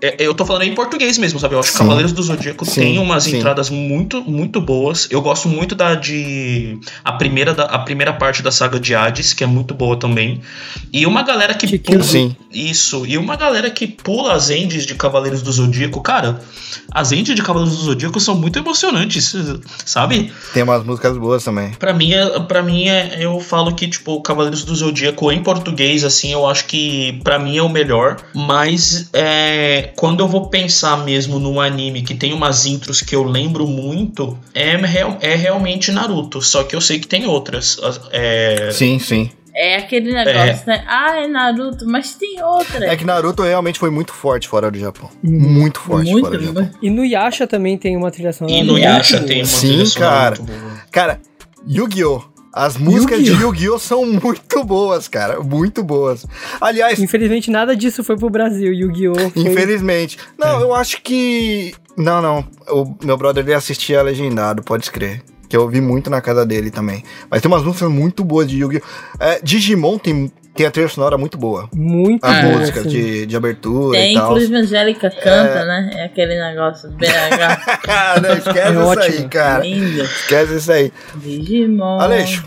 é, 0.00 0.16
eu 0.18 0.34
tô 0.34 0.44
falando 0.44 0.62
em 0.62 0.74
português 0.74 1.18
mesmo, 1.18 1.40
sabe? 1.40 1.54
Eu 1.54 1.60
acho 1.60 1.72
que 1.72 1.78
Cavaleiros 1.78 2.12
do 2.12 2.22
Zodíaco 2.22 2.64
sim, 2.64 2.80
tem 2.80 2.98
umas 2.98 3.24
sim. 3.24 3.36
entradas 3.36 3.68
muito, 3.68 4.22
muito 4.22 4.60
boas. 4.60 5.08
Eu 5.10 5.20
gosto 5.20 5.48
muito 5.48 5.74
da 5.74 5.94
de. 5.94 6.78
A 7.04 7.12
primeira, 7.12 7.52
da, 7.52 7.64
a 7.64 7.78
primeira 7.80 8.12
parte 8.12 8.42
da 8.42 8.50
saga 8.50 8.78
de 8.78 8.94
Hades, 8.94 9.32
que 9.32 9.42
é 9.42 9.46
muito 9.46 9.74
boa 9.74 9.96
também. 9.96 10.40
E 10.92 11.04
uma 11.06 11.22
galera 11.22 11.54
que 11.54 11.78
pula. 11.78 12.02
Sim. 12.02 12.36
Isso. 12.52 13.04
E 13.06 13.18
uma 13.18 13.36
galera 13.36 13.70
que 13.70 13.86
pula 13.86 14.34
as 14.34 14.50
endes 14.50 14.86
de 14.86 14.94
Cavaleiros 14.94 15.42
do 15.42 15.50
Zodíaco. 15.50 16.00
Cara, 16.00 16.40
as 16.90 17.12
endes 17.12 17.34
de 17.34 17.42
Cavaleiros 17.42 17.76
do 17.76 17.84
Zodíaco 17.84 18.20
são 18.20 18.34
muito 18.34 18.58
emocionantes, 18.58 19.34
sabe? 19.84 20.32
Tem 20.54 20.62
umas 20.62 20.84
músicas 20.84 21.16
boas 21.18 21.44
também. 21.44 21.72
Pra 21.72 21.92
mim, 21.92 22.12
é, 22.12 22.40
pra 22.40 22.62
mim 22.62 22.88
é, 22.88 23.16
eu 23.18 23.38
falo 23.40 23.74
que, 23.74 23.88
tipo, 23.88 24.20
Cavaleiros 24.22 24.64
do 24.64 24.74
Zodíaco 24.74 25.30
em 25.32 25.42
português, 25.42 26.04
assim, 26.04 26.32
eu 26.32 26.46
acho 26.46 26.66
que 26.66 27.20
pra 27.24 27.38
mim 27.38 27.56
é 27.56 27.62
o 27.62 27.68
melhor. 27.68 28.16
Mas 28.34 29.10
é, 29.12 29.87
quando 29.96 30.20
eu 30.20 30.28
vou 30.28 30.48
pensar 30.48 31.04
mesmo 31.04 31.38
num 31.38 31.60
anime 31.60 32.02
que 32.02 32.14
tem 32.14 32.32
umas 32.32 32.66
intros 32.66 33.00
que 33.00 33.14
eu 33.14 33.22
lembro 33.22 33.66
muito, 33.66 34.38
é, 34.54 34.72
é 35.20 35.34
realmente 35.34 35.92
Naruto. 35.92 36.40
Só 36.42 36.64
que 36.64 36.74
eu 36.74 36.80
sei 36.80 36.98
que 36.98 37.06
tem 37.06 37.26
outras. 37.26 37.78
É... 38.12 38.70
Sim, 38.72 38.98
sim. 38.98 39.30
É 39.54 39.76
aquele 39.76 40.12
negócio, 40.12 40.62
é. 40.70 40.76
né? 40.76 40.84
Ah, 40.86 41.16
é 41.16 41.26
Naruto, 41.26 41.84
mas 41.84 42.14
tem 42.14 42.40
outra. 42.40 42.86
É 42.86 42.96
que 42.96 43.04
Naruto 43.04 43.42
realmente 43.42 43.76
foi 43.76 43.90
muito 43.90 44.12
forte 44.12 44.46
fora 44.46 44.70
do 44.70 44.78
Japão. 44.78 45.10
Uhum. 45.24 45.32
Muito 45.32 45.80
forte 45.80 46.10
muito, 46.12 46.26
fora 46.26 46.38
do 46.38 46.44
Japão. 46.44 46.70
E 46.80 46.88
no 46.88 47.04
Yasha 47.04 47.44
também 47.44 47.76
tem 47.76 47.96
uma 47.96 48.10
trilha 48.10 48.32
sonora. 48.32 48.56
E 48.56 48.62
no 48.62 48.78
Yasha 48.78 49.20
tem 49.20 49.38
uma 49.38 49.46
Sim, 49.46 49.66
trilha 49.66 49.86
sonora 49.86 50.12
cara. 50.12 50.36
muito 50.36 50.52
boa. 50.52 50.82
Cara, 50.92 51.20
Yu-Gi-Oh! 51.66 52.37
As 52.52 52.76
músicas 52.76 53.18
Yu 53.18 53.36
de 53.36 53.42
Yu-Gi-Oh! 53.42 53.78
são 53.78 54.06
muito 54.06 54.64
boas, 54.64 55.06
cara. 55.08 55.40
Muito 55.40 55.82
boas. 55.82 56.26
Aliás. 56.60 56.98
Infelizmente, 56.98 57.50
nada 57.50 57.76
disso 57.76 58.02
foi 58.02 58.16
pro 58.16 58.30
Brasil, 58.30 58.72
Yu-Gi-Oh! 58.72 59.14
Foi... 59.14 59.42
Infelizmente. 59.42 60.18
Não, 60.38 60.60
é. 60.60 60.62
eu 60.62 60.74
acho 60.74 61.02
que. 61.02 61.74
Não, 61.96 62.22
não. 62.22 62.44
O 62.68 62.94
meu 63.04 63.16
brother 63.16 63.44
ele 63.44 63.54
assistia 63.54 64.02
legendado, 64.02 64.62
pode 64.62 64.84
escrever 64.84 65.22
que 65.48 65.56
eu 65.56 65.62
ouvi 65.62 65.80
muito 65.80 66.10
na 66.10 66.20
casa 66.20 66.44
dele 66.44 66.70
também. 66.70 67.02
Mas 67.30 67.40
tem 67.40 67.50
umas 67.50 67.64
músicas 67.64 67.90
muito 67.90 68.22
boas 68.22 68.48
de 68.48 68.58
Yu-Gi-Oh! 68.58 68.82
É, 69.18 69.40
Digimon 69.42 69.98
tem, 69.98 70.30
tem 70.58 70.66
a 70.66 70.72
trilha 70.72 70.88
sonora 70.88 71.16
muito 71.16 71.38
boa. 71.38 71.68
Muito 71.72 72.24
As 72.24 72.44
boa, 72.44 72.58
músicas 72.58 72.90
de, 72.90 73.26
de 73.26 73.36
abertura 73.36 73.96
tem, 73.96 74.10
e 74.10 74.14
tal. 74.16 74.32
Inclusive 74.32 74.56
a 74.56 74.58
Angélica 74.58 75.08
canta, 75.08 75.28
é... 75.60 75.64
né? 75.64 75.90
É 75.94 76.04
aquele 76.06 76.34
negócio 76.34 76.90
BH. 76.90 78.18
Não, 78.20 78.34
esquece 78.34 78.58
é 78.58 78.70
isso 78.70 78.80
ótimo. 78.80 79.04
aí, 79.04 79.28
cara. 79.28 79.62
Lindo. 79.62 80.02
Esquece 80.02 80.56
isso 80.56 80.72
aí. 80.72 80.92
Digimon. 81.14 82.00
Aleixo, 82.00 82.44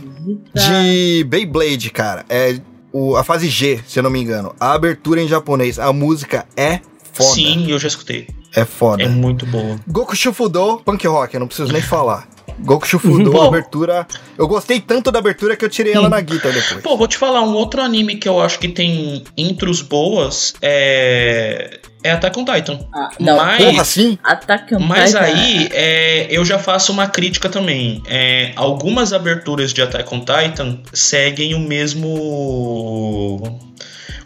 de 0.53 1.23
Beyblade, 1.25 1.89
cara. 1.89 2.25
É 2.27 2.59
o, 2.91 3.15
a 3.15 3.23
fase 3.23 3.47
G, 3.47 3.79
se 3.87 3.97
eu 3.97 4.03
não 4.03 4.09
me 4.09 4.19
engano. 4.19 4.53
A 4.59 4.73
abertura 4.73 5.21
em 5.21 5.27
japonês, 5.29 5.79
a 5.79 5.93
música 5.93 6.45
é 6.57 6.81
foda. 7.13 7.33
Sim, 7.33 7.71
eu 7.71 7.79
já 7.79 7.87
escutei. 7.87 8.27
É 8.53 8.65
foda. 8.65 9.03
É 9.03 9.07
muito 9.07 9.45
boa. 9.45 9.79
Goku 9.87 10.17
Shufudo, 10.17 10.81
punk 10.83 11.07
rock, 11.07 11.33
eu 11.33 11.39
não 11.39 11.47
preciso 11.47 11.71
nem 11.71 11.81
falar. 11.81 12.27
Goku 12.63 12.87
Shufudo, 12.87 13.39
a 13.41 13.47
abertura. 13.47 14.07
Eu 14.37 14.47
gostei 14.47 14.79
tanto 14.79 15.11
da 15.11 15.19
abertura 15.19 15.55
que 15.55 15.65
eu 15.65 15.69
tirei 15.69 15.93
ela 15.93 16.09
na 16.09 16.21
guitarra 16.21 16.53
depois. 16.53 16.81
Pô, 16.81 16.97
vou 16.97 17.07
te 17.07 17.17
falar, 17.17 17.41
um 17.41 17.53
outro 17.53 17.81
anime 17.81 18.15
que 18.15 18.27
eu 18.29 18.41
acho 18.41 18.59
que 18.59 18.67
tem 18.67 19.23
intros 19.37 19.81
boas 19.81 20.53
é. 20.61 21.79
É 22.03 22.13
Attack 22.13 22.39
on 22.39 22.45
Titan. 22.45 22.79
Ah, 22.91 23.09
não. 23.19 23.37
Mas, 23.37 23.63
Porra, 23.63 23.85
sim? 23.85 24.17
Attack 24.23 24.73
on 24.73 24.79
mas 24.79 25.11
Titan. 25.11 25.23
aí 25.23 25.69
é, 25.71 26.27
eu 26.31 26.43
já 26.43 26.57
faço 26.57 26.91
uma 26.91 27.07
crítica 27.07 27.47
também. 27.47 28.01
É, 28.07 28.53
algumas 28.55 29.13
aberturas 29.13 29.71
de 29.71 29.83
Attack 29.83 30.11
on 30.11 30.19
Titan 30.19 30.79
seguem 30.91 31.53
o 31.53 31.59
mesmo 31.59 33.59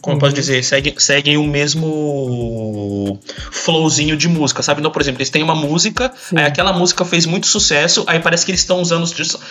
como 0.05 0.17
uhum. 0.17 0.17
eu 0.17 0.21
posso 0.21 0.35
dizer, 0.35 0.63
seguem, 0.63 0.93
seguem 0.99 1.35
o 1.35 1.47
mesmo 1.47 3.19
flowzinho 3.51 4.15
de 4.15 4.29
música, 4.29 4.61
sabe? 4.61 4.79
Então, 4.79 4.91
por 4.91 5.01
exemplo, 5.01 5.17
eles 5.19 5.31
têm 5.31 5.41
uma 5.41 5.55
música, 5.55 6.11
Sim. 6.15 6.37
aí 6.37 6.45
aquela 6.45 6.71
música 6.71 7.03
fez 7.03 7.25
muito 7.25 7.47
sucesso, 7.47 8.03
aí 8.05 8.19
parece 8.19 8.45
que 8.45 8.51
eles 8.51 8.61
estão 8.61 8.79
usando 8.79 9.05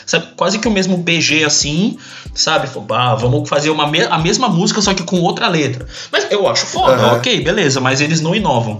sabe, 0.07 0.29
quase 0.37 0.61
que 0.61 0.69
o 0.69 0.71
mesmo 0.71 0.97
BG 0.97 1.43
assim, 1.45 1.99
sabe? 2.33 2.69
Ah, 2.91 3.17
vamos 3.17 3.49
fazer 3.49 3.71
uma 3.71 3.91
me 3.91 4.03
a 4.03 4.17
mesma 4.17 4.49
música, 4.49 4.81
só 4.81 4.95
que 4.95 5.03
com 5.03 5.21
outra 5.23 5.49
letra. 5.49 5.87
Mas 6.13 6.31
eu 6.31 6.47
acho 6.47 6.67
foda, 6.67 7.03
uhum. 7.03 7.15
ok, 7.15 7.41
beleza, 7.41 7.81
mas 7.81 8.01
eles 8.01 8.21
não 8.21 8.33
inovam. 8.33 8.79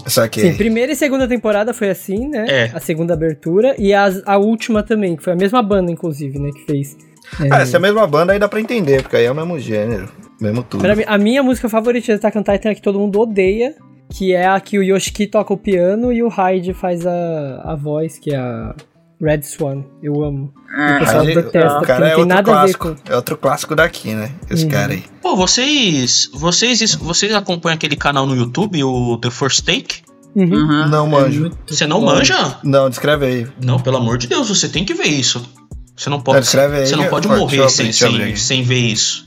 Sim, 0.53 0.57
primeira 0.57 0.93
e 0.93 0.97
segunda 0.97 1.27
temporada 1.27 1.75
foi 1.75 1.91
assim, 1.91 2.29
né? 2.29 2.45
É. 2.49 2.71
A 2.73 2.79
segunda 2.79 3.15
abertura, 3.15 3.75
e 3.81 3.93
a, 3.93 4.09
a 4.27 4.39
última 4.39 4.85
também, 4.85 5.17
que 5.17 5.25
foi 5.25 5.33
a 5.33 5.37
mesma 5.37 5.61
banda, 5.61 5.91
inclusive, 5.91 6.39
né, 6.39 6.51
que 6.53 6.65
fez. 6.65 6.97
É. 7.41 7.49
Ah, 7.51 7.63
essa 7.63 7.77
é 7.77 7.79
a 7.79 7.81
mesma 7.81 8.07
banda 8.07 8.33
aí 8.33 8.39
dá 8.39 8.49
pra 8.49 8.61
entender, 8.61 9.03
porque 9.03 9.17
aí 9.17 9.25
é 9.25 9.31
o 9.31 9.35
mesmo 9.35 9.59
gênero. 9.59 10.09
Mesmo 10.41 10.63
tudo. 10.63 10.83
Pra 10.83 10.97
mim, 10.97 11.05
a 11.07 11.19
minha 11.19 11.43
música 11.43 11.69
favorita 11.69 12.07
de 12.07 12.13
Attack 12.13 12.37
on 12.39 12.43
Titan 12.43 12.71
é 12.71 12.75
que 12.75 12.83
todo 12.83 12.99
mundo 12.99 13.21
odeia, 13.21 13.75
que 14.11 14.33
é 14.33 14.47
a 14.47 14.59
que 14.61 14.79
o 14.79 14.83
Yoshiki 14.83 15.27
toca 15.27 15.53
o 15.53 15.57
piano 15.57 16.13
e 16.13 16.23
o 16.23 16.29
Hyde 16.29 16.75
faz 16.75 17.07
a, 17.07 17.63
a 17.65 17.75
voz, 17.75 18.19
que 18.19 18.35
é 18.35 18.37
a 18.37 18.75
Red 19.21 19.43
Swan. 19.43 19.85
Eu 20.03 20.23
amo. 20.23 20.53
Ah, 20.77 20.97
o 20.97 20.99
pessoal 21.01 21.25
detesta, 21.25 21.79
o 21.79 21.83
cara 21.83 22.09
é 22.09 22.17
outro 22.17 22.45
clássico. 22.45 22.97
Com... 22.97 23.13
É 23.13 23.17
outro 23.17 23.37
clássico 23.37 23.75
daqui, 23.75 24.15
né? 24.15 24.31
Esse 24.51 24.65
uhum. 24.65 24.71
cara 24.71 24.93
aí. 24.93 25.05
Pô, 25.23 25.37
vocês, 25.37 26.31
vocês, 26.35 26.95
vocês 26.97 27.35
acompanham 27.35 27.77
aquele 27.77 27.97
canal 27.97 28.27
no 28.27 28.37
YouTube, 28.37 28.83
o 28.83 29.17
The 29.19 29.31
First 29.31 29.65
Take? 29.65 30.03
Uhum. 30.35 30.53
Uhum. 30.53 30.89
Não 30.89 31.07
manjo. 31.07 31.47
É 31.47 31.51
você 31.67 31.87
não 31.87 32.01
bom. 32.01 32.07
manja? 32.07 32.59
Não, 32.65 32.91
descreve 32.91 33.27
aí. 33.27 33.47
Não, 33.63 33.79
pelo 33.79 33.99
amor 33.99 34.19
de 34.19 34.27
Deus, 34.27 34.49
você 34.49 34.69
tem 34.69 34.85
que 34.85 34.93
ver 34.93 35.07
isso. 35.07 35.49
Você 35.97 36.11
não 36.11 36.21
pode, 36.21 36.47
você, 36.47 36.59
aí, 36.59 36.87
você 36.87 36.97
não 36.97 37.09
pode 37.09 37.29
morrer 37.29 37.69
sem, 37.71 37.93
sem, 37.93 38.37
sem 38.37 38.63
ver 38.63 38.81
isso. 38.81 39.25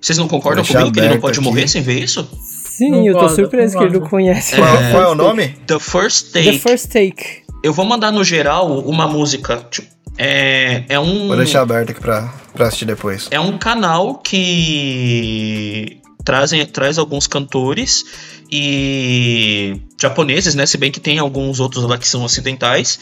Vocês 0.00 0.18
não 0.18 0.28
concordam 0.28 0.64
comigo 0.64 0.92
que 0.92 1.00
ele 1.00 1.08
não 1.08 1.20
pode 1.20 1.38
aqui. 1.38 1.48
morrer 1.48 1.68
sem 1.68 1.82
ver 1.82 2.02
isso? 2.02 2.28
Sim, 2.42 2.90
não 2.90 3.06
eu 3.06 3.18
tô 3.18 3.28
surpreso 3.28 3.76
que 3.76 3.84
ele 3.84 3.98
não 3.98 4.08
conhece. 4.08 4.54
Qual, 4.54 4.76
é, 4.76 4.90
qual 4.92 5.02
é 5.02 5.08
o 5.08 5.14
nome? 5.14 5.48
The 5.66 5.78
First 5.78 6.32
Take. 6.32 6.52
The 6.52 6.58
First 6.58 6.86
Take. 6.92 7.42
Eu 7.62 7.72
vou 7.72 7.84
mandar 7.84 8.12
no 8.12 8.22
geral 8.22 8.78
uma 8.80 9.08
música. 9.08 9.66
Tipo, 9.70 9.88
é, 10.16 10.84
é 10.88 10.98
um. 10.98 11.28
Vou 11.28 11.36
deixar 11.36 11.62
aberto 11.62 11.90
aqui 11.90 12.00
pra, 12.00 12.32
pra 12.54 12.66
assistir 12.68 12.84
depois. 12.84 13.26
É 13.30 13.40
um 13.40 13.58
canal 13.58 14.14
que 14.18 16.00
trazem, 16.24 16.64
traz 16.66 16.98
alguns 16.98 17.26
cantores 17.26 18.04
e 18.50 19.80
japoneses, 20.00 20.54
né? 20.54 20.66
Se 20.66 20.76
bem 20.76 20.92
que 20.92 21.00
tem 21.00 21.18
alguns 21.18 21.58
outros 21.58 21.84
lá 21.84 21.98
que 21.98 22.06
são 22.06 22.22
ocidentais. 22.22 22.98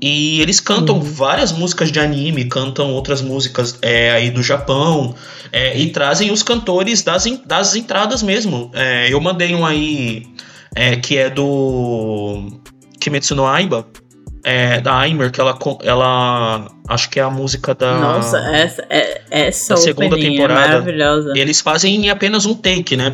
E 0.00 0.40
eles 0.40 0.60
cantam 0.60 0.96
uhum. 0.96 1.02
várias 1.02 1.52
músicas 1.52 1.90
de 1.90 1.98
anime, 1.98 2.44
cantam 2.44 2.92
outras 2.92 3.22
músicas 3.22 3.78
é, 3.80 4.10
aí 4.10 4.30
do 4.30 4.42
Japão, 4.42 5.14
é, 5.52 5.78
e 5.78 5.90
trazem 5.90 6.30
os 6.30 6.42
cantores 6.42 7.02
das, 7.02 7.24
das 7.46 7.74
entradas 7.74 8.22
mesmo. 8.22 8.70
É, 8.74 9.12
eu 9.12 9.20
mandei 9.20 9.54
um 9.54 9.64
aí 9.64 10.26
é, 10.74 10.96
que 10.96 11.16
é 11.16 11.30
do 11.30 12.48
Kimetsu 13.00 13.34
no 13.34 13.46
Aiba, 13.46 13.86
é, 14.44 14.80
da 14.80 14.98
Aimer, 14.98 15.30
que 15.30 15.40
ela, 15.40 15.58
ela. 15.82 16.68
Acho 16.86 17.08
que 17.08 17.18
é 17.18 17.22
a 17.22 17.30
música 17.30 17.74
da. 17.74 17.98
Nossa, 17.98 18.38
essa, 18.54 18.84
é, 18.90 19.22
essa 19.30 19.74
da 19.74 19.80
segunda 19.80 20.18
é 20.18 20.20
temporada. 20.20 20.60
É 20.60 20.68
maravilhosa. 20.68 21.32
Eles 21.34 21.62
fazem 21.62 22.10
apenas 22.10 22.44
um 22.44 22.54
take, 22.54 22.94
né? 22.94 23.10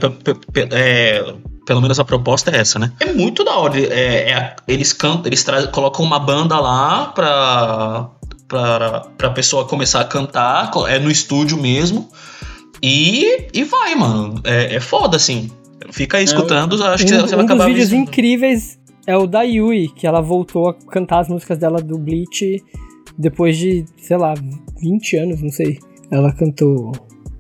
É, 0.73 1.35
pelo 1.67 1.81
menos 1.81 1.99
a 1.99 2.05
proposta 2.05 2.51
é 2.51 2.59
essa, 2.59 2.79
né? 2.79 2.93
É 3.01 3.13
muito 3.13 3.45
da 3.45 3.57
hora. 3.57 3.79
É, 3.79 4.31
é, 4.31 4.57
eles 4.67 4.93
cantam, 4.93 5.27
eles 5.27 5.45
colocam 5.73 6.05
uma 6.05 6.19
banda 6.19 6.59
lá 6.59 7.07
pra, 7.07 8.11
pra, 8.49 9.01
pra 9.17 9.31
pessoa 9.31 9.67
começar 9.67 10.01
a 10.01 10.05
cantar, 10.05 10.71
é 10.89 10.99
no 10.99 11.11
estúdio 11.11 11.57
mesmo. 11.57 12.09
E, 12.83 13.49
e 13.53 13.65
vai, 13.65 13.95
mano. 13.95 14.41
É, 14.45 14.77
é 14.77 14.81
foda, 14.81 15.17
assim. 15.17 15.51
Fica 15.91 16.19
aí 16.19 16.25
escutando, 16.25 16.83
acho 16.85 17.07
que 17.07 17.15
um, 17.15 17.21
você 17.21 17.35
vai 17.35 17.45
um 17.45 17.47
acabar... 17.47 17.65
Um 17.65 17.67
dos 17.69 17.75
vídeos 17.75 17.93
incríveis 17.93 18.79
é 19.07 19.17
o 19.17 19.27
da 19.27 19.43
Yui, 19.43 19.89
que 19.89 20.07
ela 20.07 20.21
voltou 20.21 20.69
a 20.69 20.75
cantar 20.75 21.21
as 21.21 21.29
músicas 21.29 21.59
dela 21.59 21.81
do 21.81 21.99
Bleach 21.99 22.63
depois 23.19 23.57
de, 23.59 23.85
sei 23.99 24.17
lá, 24.17 24.35
20 24.81 25.17
anos, 25.17 25.43
não 25.43 25.51
sei. 25.51 25.79
Ela 26.11 26.33
cantou, 26.33 26.93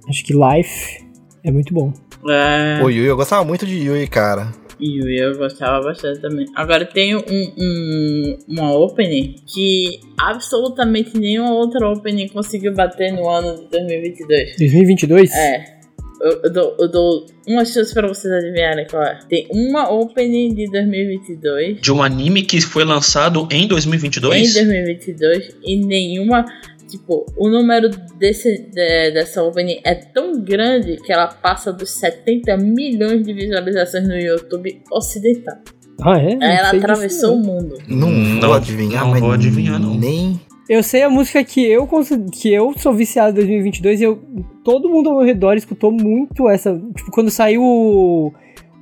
acho 0.09 0.25
que 0.25 0.33
Life. 0.33 1.05
É 1.43 1.51
muito 1.51 1.73
bom. 1.73 1.93
É... 2.29 2.83
O 2.83 2.91
Yui, 2.91 3.07
eu 3.07 3.17
gostava 3.17 3.45
muito 3.45 3.67
de 3.67 3.75
Yui, 3.75 4.07
cara. 4.07 4.53
Yui, 4.81 5.19
eu 5.19 5.37
gostava 5.37 5.85
bastante 5.85 6.21
também. 6.21 6.47
Agora 6.55 6.85
tem 6.85 7.15
um, 7.15 7.23
um, 7.29 8.39
uma 8.49 8.73
opening 8.75 9.37
que 9.47 10.01
absolutamente 10.19 11.17
nenhuma 11.19 11.53
outra 11.55 11.89
opening 11.89 12.29
conseguiu 12.29 12.75
bater 12.75 13.13
no 13.13 13.29
ano 13.29 13.57
de 13.57 13.69
2022. 13.69 14.57
2022? 14.57 15.33
É. 15.33 15.81
Eu, 16.23 16.41
eu, 16.45 16.53
dou, 16.53 16.77
eu 16.79 16.89
dou 16.89 17.27
uma 17.49 17.65
chance 17.65 17.95
pra 17.95 18.07
vocês 18.07 18.33
adivinharem 18.33 18.87
qual 18.91 19.03
é. 19.03 19.19
Tem 19.27 19.47
uma 19.51 19.91
opening 19.91 20.55
de 20.55 20.71
2022. 20.71 21.81
De 21.81 21.93
um 21.93 22.03
anime 22.03 22.43
que 22.43 22.61
foi 22.61 22.85
lançado 22.85 23.49
em 23.51 23.67
2022? 23.67 24.51
Em 24.51 24.53
2022. 24.53 25.57
E 25.65 25.77
nenhuma 25.77 26.45
Tipo, 26.91 27.25
o 27.37 27.49
número 27.49 27.89
desse, 28.19 28.69
de, 28.71 29.11
dessa 29.13 29.43
opening 29.43 29.81
é 29.85 29.95
tão 29.95 30.41
grande 30.43 30.97
que 30.97 31.13
ela 31.13 31.29
passa 31.29 31.73
dos 31.73 31.91
70 31.91 32.57
milhões 32.57 33.25
de 33.25 33.33
visualizações 33.33 34.07
no 34.07 34.17
YouTube 34.17 34.83
ocidental. 34.91 35.57
Ah, 36.03 36.19
é? 36.19 36.33
ela 36.41 36.71
atravessou 36.71 37.37
o 37.37 37.39
mundo. 37.39 37.77
Não, 37.87 38.11
não 38.11 38.41
vou 38.41 38.55
adivinhar, 38.55 39.07
não 39.07 39.21
vou 39.21 39.33
adivinhar, 39.33 39.79
não. 39.79 39.95
Nem. 39.95 40.41
Eu 40.69 40.83
sei 40.83 41.03
a 41.03 41.11
música 41.11 41.43
que 41.43 41.67
eu 41.67 41.87
que 42.33 42.53
eu 42.53 42.73
sou 42.79 42.95
viciado 42.95 43.33
em 43.33 43.35
2022 43.35 44.01
e 44.01 44.05
eu, 44.05 44.23
todo 44.65 44.89
mundo 44.89 45.11
ao 45.11 45.17
meu 45.17 45.27
redor 45.27 45.55
escutou 45.55 45.91
muito 45.91 46.49
essa. 46.49 46.81
Tipo, 46.97 47.11
quando 47.11 47.31
saiu 47.31 48.33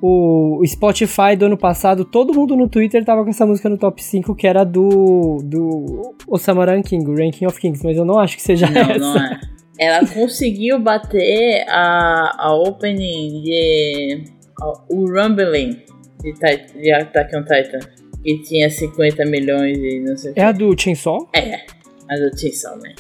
o, 0.01 0.63
Spotify 0.67 1.35
do 1.37 1.47
ano 1.47 1.57
passado, 1.57 2.05
todo 2.05 2.33
mundo 2.33 2.57
no 2.57 2.69
Twitter 2.69 3.05
tava 3.05 3.25
com 3.25 3.31
essa 3.31 3.45
música 3.45 3.69
no 3.69 3.77
top 3.77 4.03
5, 4.03 4.35
que 4.35 4.47
era 4.47 4.65
do, 4.65 5.39
do 5.43 6.15
Osama 6.29 6.65
King, 6.83 7.11
o 7.11 7.17
Ranking 7.17 7.47
of 7.47 7.61
Kings, 7.61 7.85
mas 7.85 7.97
eu 7.97 8.05
não 8.05 8.19
acho 8.19 8.37
que 8.37 8.43
seja 8.43 8.69
não, 8.71 8.81
essa. 8.83 8.99
Não, 8.99 9.17
é. 9.17 9.41
Ela 9.79 10.07
conseguiu 10.07 10.81
bater 10.81 11.65
a, 11.69 12.47
a 12.47 12.55
opening 12.55 13.43
de. 13.43 14.25
A, 14.61 14.73
o 14.91 15.07
Rumbling 15.07 15.83
de, 16.21 16.33
de 16.81 16.93
Attack 16.93 17.37
on 17.37 17.43
Titan, 17.43 17.79
que 18.23 18.43
tinha 18.43 18.69
50 18.69 19.25
milhões 19.27 19.79
e 19.79 20.01
não 20.01 20.17
sei 20.17 20.33
o 20.33 20.35
É 20.37 20.45
a 20.45 20.53
do 20.53 20.75
Chainsaw? 20.79 21.29
É, 21.35 21.61
a 22.09 22.17
do 22.17 22.39
Chainsaw, 22.39 22.77
né? 22.79 22.95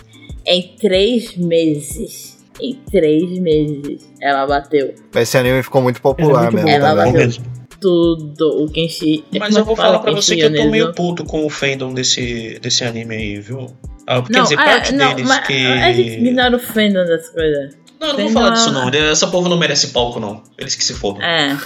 Em 0.46 0.74
três 0.80 1.36
meses. 1.36 2.27
Em 2.60 2.74
três 2.90 3.38
meses 3.38 4.08
ela 4.20 4.46
bateu. 4.46 4.94
Esse 5.14 5.38
anime 5.38 5.62
ficou 5.62 5.82
muito 5.82 6.00
popular 6.00 6.42
muito 6.42 6.54
mesmo. 6.54 6.68
Ela 6.70 6.94
bateu 6.94 7.12
mesmo. 7.12 7.44
tudo 7.80 8.64
o 8.64 8.70
Kenshi. 8.70 9.24
Mas 9.38 9.56
eu 9.56 9.64
vou 9.64 9.76
falar 9.76 10.00
pra 10.00 10.12
você 10.12 10.36
que 10.36 10.42
eu 10.42 10.54
tô 10.54 10.70
meio 10.70 10.92
puto 10.92 11.24
com 11.24 11.46
o 11.46 11.50
fandom 11.50 11.94
desse, 11.94 12.58
desse 12.60 12.84
anime 12.84 13.14
aí, 13.14 13.40
viu? 13.40 13.66
Ah, 14.06 14.22
quer 14.22 14.32
não, 14.32 14.42
dizer, 14.42 14.54
é, 14.54 14.64
parte 14.64 14.94
não, 14.94 15.14
deles 15.14 15.28
mas 15.28 15.46
que. 15.46 15.66
A 15.66 15.92
gente 15.92 16.10
ignora 16.12 16.56
o 16.56 16.58
fandom 16.58 17.04
das 17.04 17.28
coisas. 17.28 17.76
Não, 18.00 18.08
eu 18.08 18.14
não 18.14 18.24
vou 18.24 18.32
falar 18.32 18.50
disso 18.50 18.72
não. 18.72 18.88
Essa 18.88 19.26
povo 19.26 19.48
não 19.48 19.58
merece 19.58 19.88
palco, 19.88 20.20
não. 20.20 20.42
Eles 20.56 20.74
que 20.74 20.84
se 20.84 20.94
fodam. 20.94 21.22
É. 21.22 21.58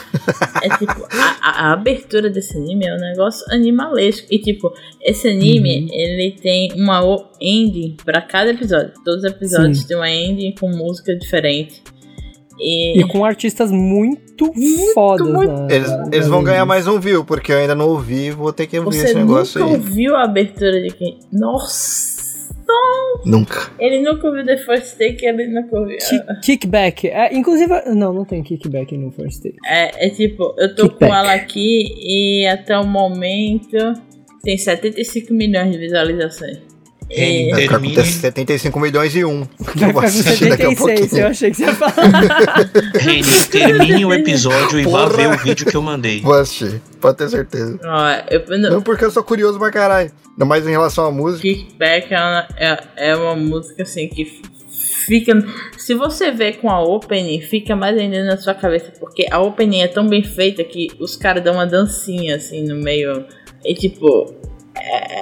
É 0.62 0.68
tipo, 0.78 1.06
a, 1.10 1.68
a, 1.68 1.72
abertura 1.72 2.30
desse 2.30 2.56
anime 2.56 2.86
é 2.86 2.94
um 2.94 3.00
negócio 3.00 3.44
animalesco. 3.52 4.26
E 4.30 4.38
tipo, 4.38 4.72
esse 5.00 5.28
anime, 5.28 5.82
uhum. 5.82 5.88
ele 5.92 6.36
tem 6.40 6.72
uma 6.74 7.02
ending 7.40 7.96
pra 8.04 8.22
cada 8.22 8.50
episódio. 8.50 8.92
Todos 9.04 9.24
os 9.24 9.30
episódios 9.30 9.80
Sim. 9.80 9.88
têm 9.88 9.96
uma 9.96 10.10
ending 10.10 10.54
com 10.58 10.70
música 10.70 11.14
diferente. 11.14 11.82
E, 12.58 13.00
e 13.00 13.08
com 13.08 13.24
artistas 13.24 13.70
muito, 13.70 14.52
muito 14.54 14.94
fodas. 14.94 15.26
Muito... 15.28 15.52
Né? 15.52 15.76
Eles, 15.76 15.90
eles 16.12 16.28
vão 16.28 16.44
ganhar 16.44 16.64
mais 16.64 16.86
um 16.86 16.98
view, 17.00 17.24
porque 17.24 17.52
eu 17.52 17.58
ainda 17.58 17.74
não 17.74 17.88
ouvi, 17.88 18.30
vou 18.30 18.52
ter 18.52 18.66
que 18.66 18.78
ouvir 18.78 18.98
Você 18.98 19.06
esse 19.06 19.14
negócio 19.14 19.62
aí. 19.62 19.68
Você 19.68 19.76
nunca 19.76 19.88
ouviu 19.88 20.16
a 20.16 20.22
abertura 20.22 20.80
de 20.80 20.90
quem? 20.90 21.18
Nossa! 21.32 22.21
Nunca. 23.24 23.70
Ele 23.78 24.00
nunca 24.00 24.26
ouviu 24.26 24.44
The 24.44 24.56
First 24.56 24.98
Take, 24.98 25.24
ele 25.24 25.46
nunca 25.48 25.78
ouviu. 25.78 25.98
Kickback. 26.42 27.08
É, 27.08 27.34
inclusive, 27.34 27.72
não, 27.94 28.12
não 28.12 28.24
tem 28.24 28.42
kickback 28.42 28.96
no 28.96 29.10
First 29.10 29.42
Take. 29.42 29.56
É, 29.64 30.06
é 30.06 30.10
tipo, 30.10 30.54
eu 30.58 30.74
tô 30.74 30.84
kickback. 30.84 30.98
com 30.98 31.14
ela 31.14 31.34
aqui 31.34 31.94
e 31.98 32.46
até 32.46 32.76
o 32.78 32.86
momento 32.86 33.76
tem 34.42 34.58
75 34.58 35.32
milhões 35.32 35.70
de 35.70 35.78
visualizações. 35.78 36.71
E... 37.14 37.50
Vai 37.50 37.62
ficar 37.62 37.78
com 37.78 38.04
75 38.04 38.80
milhões 38.80 39.14
e 39.14 39.24
um. 39.24 39.46
Vai 39.76 39.88
ficar 39.88 39.92
com 39.92 40.08
76, 40.08 41.12
eu 41.12 41.26
achei 41.26 41.50
que 41.50 41.56
você 41.58 41.64
ia 41.64 41.74
falar. 41.74 41.92
Reni, 42.98 43.44
termine 43.50 44.04
o 44.06 44.14
episódio 44.14 44.80
e 44.80 44.84
vá 44.84 45.06
ver 45.06 45.28
o 45.28 45.36
vídeo 45.36 45.66
que 45.66 45.76
eu 45.76 45.82
mandei. 45.82 46.20
Vou 46.20 46.34
assistir, 46.34 46.80
pode 47.00 47.18
ter 47.18 47.28
certeza. 47.28 47.78
Ah, 47.84 48.24
eu, 48.30 48.58
não... 48.58 48.70
não 48.70 48.82
porque 48.82 49.04
eu 49.04 49.10
sou 49.10 49.22
curioso 49.22 49.58
pra 49.58 49.70
caralho. 49.70 50.10
Ainda 50.30 50.44
mais 50.46 50.66
em 50.66 50.70
relação 50.70 51.04
à 51.04 51.10
música. 51.10 51.42
Kickback 51.42 52.14
é 52.14 52.18
uma, 52.18 52.48
é, 52.56 52.84
é 52.96 53.16
uma 53.16 53.36
música 53.36 53.82
assim 53.82 54.08
que 54.08 54.40
fica. 55.06 55.32
Se 55.76 55.94
você 55.94 56.30
vê 56.30 56.54
com 56.54 56.70
a 56.70 56.82
opening, 56.82 57.42
fica 57.42 57.76
mais 57.76 57.98
ainda 57.98 58.24
na 58.24 58.38
sua 58.38 58.54
cabeça, 58.54 58.92
porque 58.98 59.26
a 59.30 59.38
opening 59.38 59.80
é 59.80 59.88
tão 59.88 60.06
bem 60.06 60.22
feita 60.22 60.64
que 60.64 60.88
os 60.98 61.16
caras 61.16 61.44
dão 61.44 61.54
uma 61.54 61.66
dancinha 61.66 62.36
assim 62.36 62.62
no 62.66 62.76
meio. 62.76 63.26
E 63.64 63.74
tipo, 63.74 64.34
é, 64.34 64.51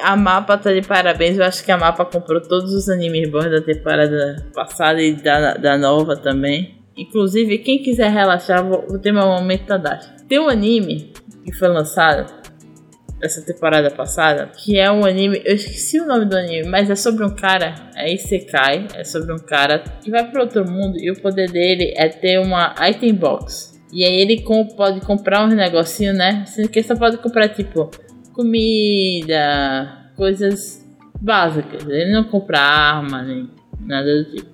a 0.03 0.16
Mapa 0.16 0.57
tá 0.57 0.72
de 0.72 0.82
parabéns. 0.82 1.38
Eu 1.38 1.44
acho 1.44 1.64
que 1.64 1.72
a 1.72 1.76
Mapa 1.76 2.05
comprou 2.05 2.40
todos 2.40 2.72
os 2.72 2.88
animes 2.88 3.30
bons 3.30 3.51
da 3.51 3.61
temporada 3.61 4.46
passada 4.55 5.01
e 5.01 5.14
da, 5.14 5.55
da 5.55 5.76
nova 5.76 6.16
também. 6.16 6.78
Inclusive, 6.96 7.59
quem 7.59 7.82
quiser 7.82 8.11
relaxar, 8.11 8.64
vou, 8.66 8.98
ter 8.98 9.12
meu 9.12 9.26
momento 9.26 9.66
Tadashi. 9.66 10.11
Tem 10.28 10.38
um 10.38 10.48
anime 10.48 11.12
que 11.44 11.53
foi 11.53 11.68
lançado 11.68 12.40
essa 13.22 13.42
temporada 13.42 13.90
passada, 13.90 14.46
que 14.46 14.78
é 14.78 14.90
um 14.90 15.05
anime, 15.05 15.42
eu 15.44 15.55
esqueci 15.55 16.01
o 16.01 16.07
nome 16.07 16.24
do 16.24 16.36
anime, 16.36 16.66
mas 16.68 16.88
é 16.88 16.94
sobre 16.94 17.24
um 17.24 17.34
cara, 17.34 17.74
é 17.94 18.12
Isekai, 18.12 18.86
é 18.94 19.05
sobre 19.05 19.32
um 19.32 19.38
cara 19.38 19.78
que 20.03 20.11
vai 20.11 20.30
para 20.30 20.40
outro 20.40 20.64
mundo 20.70 20.98
e 20.98 21.11
o 21.11 21.20
poder 21.20 21.51
dele 21.51 21.92
é 21.96 22.09
ter 22.09 22.38
uma 22.38 22.74
item 22.80 23.14
box. 23.14 23.78
E 23.92 24.05
aí 24.05 24.20
ele 24.20 24.40
com, 24.40 24.66
pode 24.68 25.01
comprar 25.01 25.44
uns 25.44 25.55
negocinhos, 25.55 26.16
né? 26.16 26.44
Sendo 26.46 26.68
que 26.68 26.78
ele 26.78 26.86
só 26.86 26.96
pode 26.96 27.18
comprar 27.18 27.48
tipo 27.48 27.90
comida, 28.33 30.12
coisas 30.16 30.87
básicas. 31.20 31.87
Ele 31.87 32.12
não 32.12 32.24
compra 32.24 32.61
arma 32.61 33.22
nem 33.22 33.51
nada 33.81 34.22
do 34.22 34.31
tipo. 34.31 34.51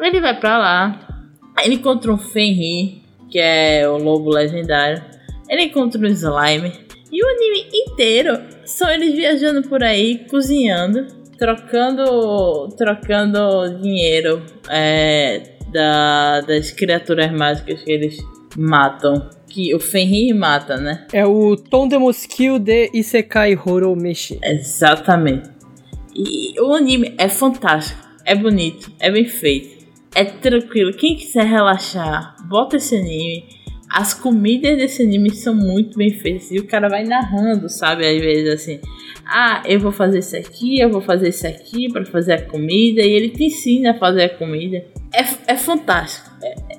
Ele 0.00 0.20
vai 0.20 0.38
pra 0.38 0.58
lá, 0.58 1.24
ele 1.64 1.74
encontra 1.74 2.12
um 2.12 2.18
Fenrir, 2.18 3.00
que 3.28 3.38
é 3.38 3.88
o 3.88 3.98
lobo 3.98 4.30
legendário. 4.30 5.02
Ele 5.48 5.64
encontra 5.64 6.00
um 6.00 6.06
slime 6.06 6.72
e 7.10 7.24
o 7.24 7.28
anime 7.28 7.68
inteiro 7.72 8.38
são 8.64 8.88
eles 8.90 9.14
viajando 9.14 9.66
por 9.68 9.82
aí, 9.82 10.26
cozinhando, 10.30 11.06
trocando, 11.38 12.68
trocando 12.76 13.78
dinheiro 13.80 14.42
é, 14.68 15.56
da, 15.72 16.40
das 16.42 16.70
criaturas 16.70 17.32
mágicas 17.32 17.82
que 17.82 17.90
eles 17.90 18.18
matam. 18.56 19.30
Que 19.48 19.74
o 19.74 19.80
Fenrir 19.80 20.34
mata, 20.34 20.76
né? 20.76 21.06
É 21.12 21.26
o 21.26 21.56
Tom 21.56 21.88
de 21.88 21.98
Mosquito 21.98 22.58
de 22.58 22.90
Isekai 22.92 23.56
Horo 23.56 23.94
Meshi. 23.96 24.38
Exatamente. 24.42 25.48
E 26.14 26.60
o 26.60 26.74
anime 26.74 27.14
é 27.16 27.28
fantástico, 27.28 28.00
é 28.24 28.34
bonito, 28.34 28.90
é 28.98 29.10
bem 29.10 29.24
feito, 29.24 29.86
é 30.14 30.24
tranquilo. 30.24 30.92
Quem 30.92 31.16
quiser 31.16 31.46
relaxar, 31.46 32.36
bota 32.48 32.76
esse 32.76 32.96
anime 32.96 33.58
as 33.88 34.12
comidas 34.12 34.76
desse 34.76 35.02
anime 35.02 35.30
são 35.34 35.54
muito 35.54 35.96
bem 35.96 36.10
feitas. 36.10 36.50
E 36.50 36.58
o 36.58 36.66
cara 36.66 36.88
vai 36.88 37.04
narrando, 37.04 37.68
sabe? 37.68 38.06
Às 38.06 38.20
vezes 38.20 38.54
assim. 38.54 38.80
Ah, 39.26 39.62
eu 39.66 39.80
vou 39.80 39.92
fazer 39.92 40.18
isso 40.18 40.36
aqui, 40.36 40.78
eu 40.78 40.90
vou 40.90 41.00
fazer 41.00 41.28
isso 41.28 41.46
aqui 41.46 41.90
para 41.90 42.04
fazer 42.04 42.34
a 42.34 42.42
comida. 42.42 43.00
E 43.00 43.10
ele 43.10 43.30
te 43.30 43.44
ensina 43.44 43.92
a 43.92 43.94
fazer 43.94 44.24
a 44.24 44.28
comida. 44.28 44.84
É, 45.12 45.52
é 45.52 45.56
fantástico. 45.56 46.27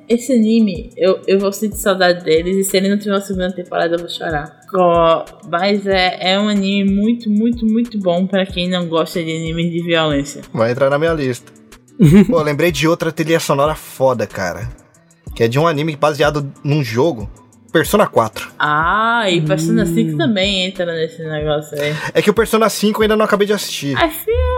Esse 0.08 0.34
anime, 0.34 0.92
eu, 0.98 1.20
eu 1.28 1.40
vou 1.40 1.52
sentir 1.52 1.78
saudade 1.78 2.24
deles. 2.24 2.56
E 2.58 2.64
se 2.64 2.78
ele 2.78 2.90
não 2.90 2.98
tiver 2.98 3.12
uma 3.12 3.22
segunda 3.22 3.52
temporada, 3.52 3.96
eu 3.96 4.00
vou 4.00 4.10
chorar. 4.10 4.60
Mas 5.50 5.86
é, 5.86 6.34
é 6.34 6.40
um 6.40 6.48
anime 6.48 6.92
muito, 6.92 7.30
muito, 7.30 7.66
muito 7.66 8.00
bom 8.00 8.26
para 8.26 8.46
quem 8.46 8.70
não 8.70 8.88
gosta 8.88 9.24
de 9.24 9.32
animes 9.32 9.72
de 9.72 9.84
violência. 9.84 10.42
Vai 10.54 10.72
entrar 10.72 10.90
na 10.90 10.98
minha 10.98 11.14
lista. 11.14 11.52
Pô, 12.30 12.42
lembrei 12.42 12.72
de 12.72 12.88
outra 12.88 13.12
trilha 13.12 13.40
sonora 13.40 13.76
foda, 13.76 14.26
cara 14.26 14.80
que 15.40 15.44
é 15.44 15.48
de 15.48 15.58
um 15.58 15.66
anime 15.66 15.96
baseado 15.96 16.52
num 16.62 16.84
jogo. 16.84 17.30
Persona 17.72 18.08
4. 18.08 18.52
Ah, 18.58 19.30
e 19.30 19.42
Persona 19.42 19.84
hum. 19.84 19.94
5 19.94 20.18
também 20.18 20.66
entra 20.66 20.86
nesse 20.86 21.22
negócio 21.24 21.80
aí. 21.80 21.96
É 22.14 22.22
que 22.22 22.30
o 22.30 22.34
Persona 22.34 22.68
5 22.70 23.00
eu 23.00 23.04
ainda 23.04 23.16
não 23.16 23.26
acabei 23.26 23.46
de 23.46 23.54
assistir. 23.54 23.96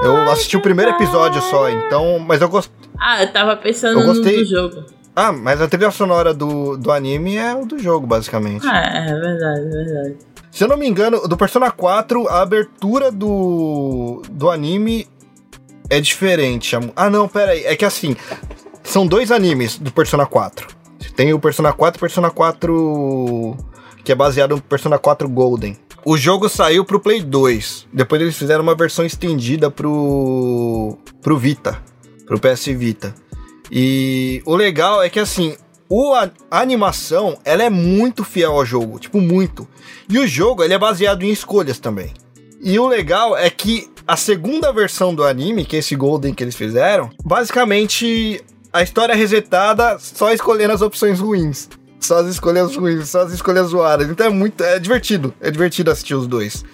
Eu 0.04 0.30
assisti 0.30 0.56
o 0.56 0.62
primeiro 0.62 0.92
episódio 0.92 1.42
só, 1.42 1.70
então. 1.70 2.20
Mas 2.20 2.42
eu 2.42 2.50
gostei. 2.50 2.90
Ah, 3.00 3.22
eu 3.22 3.32
tava 3.32 3.56
pensando 3.58 4.00
eu 4.00 4.06
gostei... 4.06 4.38
no 4.38 4.44
do 4.44 4.46
jogo. 4.46 4.86
Ah, 5.16 5.32
mas 5.32 5.62
a 5.62 5.68
trilha 5.68 5.92
sonora 5.92 6.34
do, 6.34 6.78
do 6.78 6.92
anime 6.92 7.36
é 7.36 7.54
o 7.54 7.66
do 7.66 7.78
jogo, 7.78 8.08
basicamente. 8.08 8.66
Ah, 8.66 8.82
é 8.82 9.14
verdade, 9.14 9.60
é 9.60 9.70
verdade. 9.70 10.18
Se 10.50 10.64
eu 10.64 10.68
não 10.68 10.78
me 10.78 10.88
engano, 10.88 11.28
do 11.28 11.36
Persona 11.36 11.70
4, 11.70 12.28
a 12.28 12.42
abertura 12.42 13.12
do, 13.12 14.22
do 14.30 14.50
anime 14.50 15.08
é 15.90 16.00
diferente. 16.00 16.76
Ah, 16.96 17.10
não, 17.10 17.28
pera 17.28 17.52
aí. 17.52 17.66
É 17.66 17.76
que 17.76 17.84
assim, 17.84 18.16
são 18.84 19.06
dois 19.06 19.32
animes 19.32 19.78
do 19.78 19.92
Persona 19.92 20.26
4. 20.26 20.81
Tem 21.16 21.34
o 21.34 21.40
Persona 21.40 21.74
4 21.74 21.98
e 21.98 22.00
o 22.00 22.00
Persona 22.00 22.30
4 22.30 23.58
que 24.04 24.12
é 24.12 24.16
baseado 24.16 24.56
no 24.56 24.62
Persona 24.62 24.98
4 24.98 25.30
Golden. 25.30 25.78
O 26.04 26.18
jogo 26.18 26.50
saiu 26.50 26.84
pro 26.84 27.00
Play 27.00 27.22
2. 27.22 27.88
Depois 27.94 28.22
eles 28.22 28.36
fizeram 28.36 28.64
uma 28.64 28.76
versão 28.76 29.06
estendida 29.06 29.70
pro 29.70 30.98
pro 31.22 31.38
Vita, 31.38 31.82
pro 32.26 32.40
PS 32.40 32.66
Vita. 32.66 33.14
E 33.72 34.42
o 34.46 34.56
legal 34.56 35.02
é 35.02 35.10
que 35.10 35.20
assim, 35.20 35.56
o, 35.88 36.14
a, 36.14 36.30
a, 36.50 36.62
animação, 36.62 37.38
ela 37.46 37.64
é 37.64 37.70
muito 37.70 38.24
fiel 38.24 38.54
ao 38.54 38.66
jogo, 38.66 39.00
tipo 39.00 39.22
muito. 39.22 39.68
E 40.10 40.18
o 40.18 40.28
jogo, 40.28 40.64
ele 40.64 40.74
é 40.74 40.80
baseado 40.80 41.24
em 41.24 41.30
escolhas 41.30 41.80
também. 41.80 42.14
E 42.62 42.78
o 42.80 42.88
legal 42.88 43.38
é 43.38 43.50
que 43.50 43.90
a 44.08 44.18
segunda 44.18 44.72
versão 44.74 45.14
do 45.14 45.24
anime, 45.24 45.66
que 45.66 45.76
é 45.76 45.80
esse 45.80 45.96
Golden 45.96 46.34
que 46.34 46.44
eles 46.44 46.56
fizeram, 46.56 47.10
basicamente 47.24 48.44
a 48.74 48.82
história 48.82 49.14
é 49.14 49.16
resetada 49.16 49.98
só 50.00 50.32
escolhendo 50.32 50.74
as 50.74 50.82
opções 50.82 51.20
ruins. 51.20 51.70
Só 52.00 52.18
as 52.18 52.28
escolhas 52.28 52.76
ruins, 52.76 53.10
só 53.10 53.22
as 53.22 53.32
escolhas 53.32 53.68
zoadas. 53.68 54.10
Então 54.10 54.26
é 54.26 54.30
muito. 54.30 54.64
É 54.64 54.80
divertido. 54.80 55.34
É 55.40 55.52
divertido 55.52 55.92
assistir 55.92 56.16
os 56.16 56.26
dois. 56.26 56.66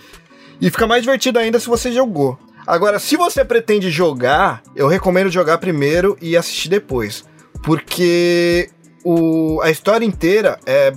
E 0.62 0.70
fica 0.70 0.88
mais 0.88 1.02
divertido 1.02 1.38
ainda 1.38 1.60
se 1.60 1.68
você 1.68 1.92
jogou. 1.92 2.40
Agora, 2.66 3.00
se 3.00 3.16
você 3.16 3.44
pretende 3.46 3.90
jogar, 3.90 4.62
eu 4.76 4.88
recomendo 4.88 5.30
jogar 5.30 5.58
primeiro 5.58 6.18
e 6.22 6.36
assistir 6.36 6.70
depois. 6.70 7.26
Porque 7.64 8.70
o, 9.04 9.60
a 9.62 9.70
história 9.70 10.06
inteira 10.06 10.60
é 10.66 10.94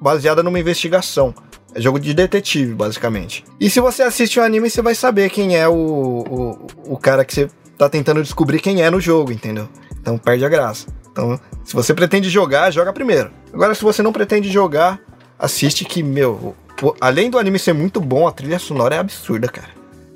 baseada 0.00 0.42
numa 0.42 0.58
investigação. 0.58 1.34
É 1.74 1.80
jogo 1.80 2.00
de 2.00 2.14
detetive, 2.14 2.74
basicamente. 2.74 3.44
E 3.60 3.68
se 3.68 3.80
você 3.80 4.02
assiste 4.02 4.40
o 4.40 4.42
anime, 4.42 4.70
você 4.70 4.80
vai 4.80 4.94
saber 4.94 5.28
quem 5.30 5.56
é 5.56 5.68
o, 5.68 5.74
o, 5.74 6.66
o 6.94 6.98
cara 6.98 7.24
que 7.24 7.34
você 7.34 7.50
tá 7.76 7.88
tentando 7.88 8.22
descobrir 8.22 8.60
quem 8.60 8.82
é 8.82 8.90
no 8.90 9.00
jogo, 9.00 9.32
entendeu? 9.32 9.68
Então 10.06 10.16
perde 10.16 10.44
a 10.44 10.48
graça. 10.48 10.86
Então, 11.10 11.36
se 11.64 11.74
você 11.74 11.92
pretende 11.92 12.30
jogar, 12.30 12.70
joga 12.70 12.92
primeiro. 12.92 13.28
Agora, 13.52 13.74
se 13.74 13.82
você 13.82 14.04
não 14.04 14.12
pretende 14.12 14.48
jogar, 14.48 15.00
assiste 15.36 15.84
que, 15.84 16.00
meu, 16.00 16.54
além 17.00 17.28
do 17.28 17.36
anime 17.40 17.58
ser 17.58 17.72
muito 17.72 18.00
bom, 18.00 18.28
a 18.28 18.30
trilha 18.30 18.60
sonora 18.60 18.94
é 18.94 18.98
absurda, 19.00 19.48
cara. 19.48 19.70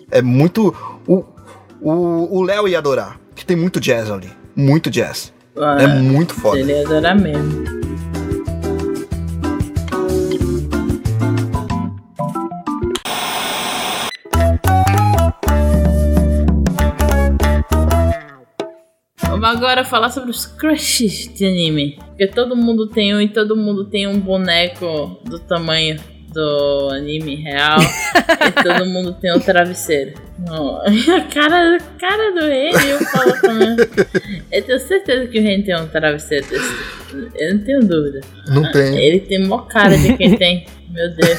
É 0.09 0.22
muito. 0.22 0.72
O 1.80 2.43
Léo 2.45 2.68
ia 2.68 2.78
adorar, 2.78 3.18
que 3.34 3.45
tem 3.45 3.57
muito 3.57 3.80
jazz 3.80 4.09
ali. 4.12 4.30
Muito 4.55 4.88
jazz. 4.88 5.32
Ah, 5.59 5.82
é 5.82 5.88
muito 5.88 6.34
foda. 6.34 6.61
Ele 6.61 6.70
ia 6.70 6.86
adorar 6.86 7.18
mesmo. 7.18 7.64
Vamos 19.41 19.57
agora 19.57 19.82
falar 19.84 20.11
sobre 20.11 20.28
os 20.30 20.45
crushes 20.45 21.32
de 21.32 21.47
anime. 21.47 21.99
Porque 22.09 22.26
todo 22.26 22.55
mundo 22.55 22.86
tem 22.86 23.14
um 23.14 23.22
e 23.22 23.26
todo 23.26 23.57
mundo 23.57 23.86
tem 23.86 24.07
um 24.07 24.20
boneco 24.20 25.18
do 25.24 25.38
tamanho 25.38 25.99
do 26.33 26.91
anime 26.93 27.37
real. 27.37 27.78
e 27.81 28.62
todo 28.62 28.87
mundo 28.91 29.12
tem 29.14 29.35
um 29.35 29.41
travesseiro. 29.41 30.14
a 30.47 31.20
cara, 31.33 31.76
a 31.76 32.01
cara 32.01 32.33
do 32.33 32.47
Rei, 32.47 32.70
eu 32.70 32.99
falo 33.07 33.33
também. 33.41 33.76
Eu 34.51 34.62
tenho 34.62 34.81
certeza 34.81 35.26
que 35.26 35.39
o 35.39 35.43
Rei 35.43 35.62
tem 35.62 35.76
um 35.76 35.89
travesseiro 35.89 36.47
desse. 36.49 36.74
Eu 37.35 37.55
não 37.55 37.64
tenho 37.64 37.81
dúvida. 37.81 38.20
Não 38.49 38.70
tem. 38.70 38.97
Ele 38.97 39.20
tem 39.20 39.47
mó 39.47 39.59
cara 39.62 39.97
de 39.97 40.16
quem 40.16 40.37
tem. 40.37 40.66
Meu 40.91 41.09
Deus. 41.14 41.39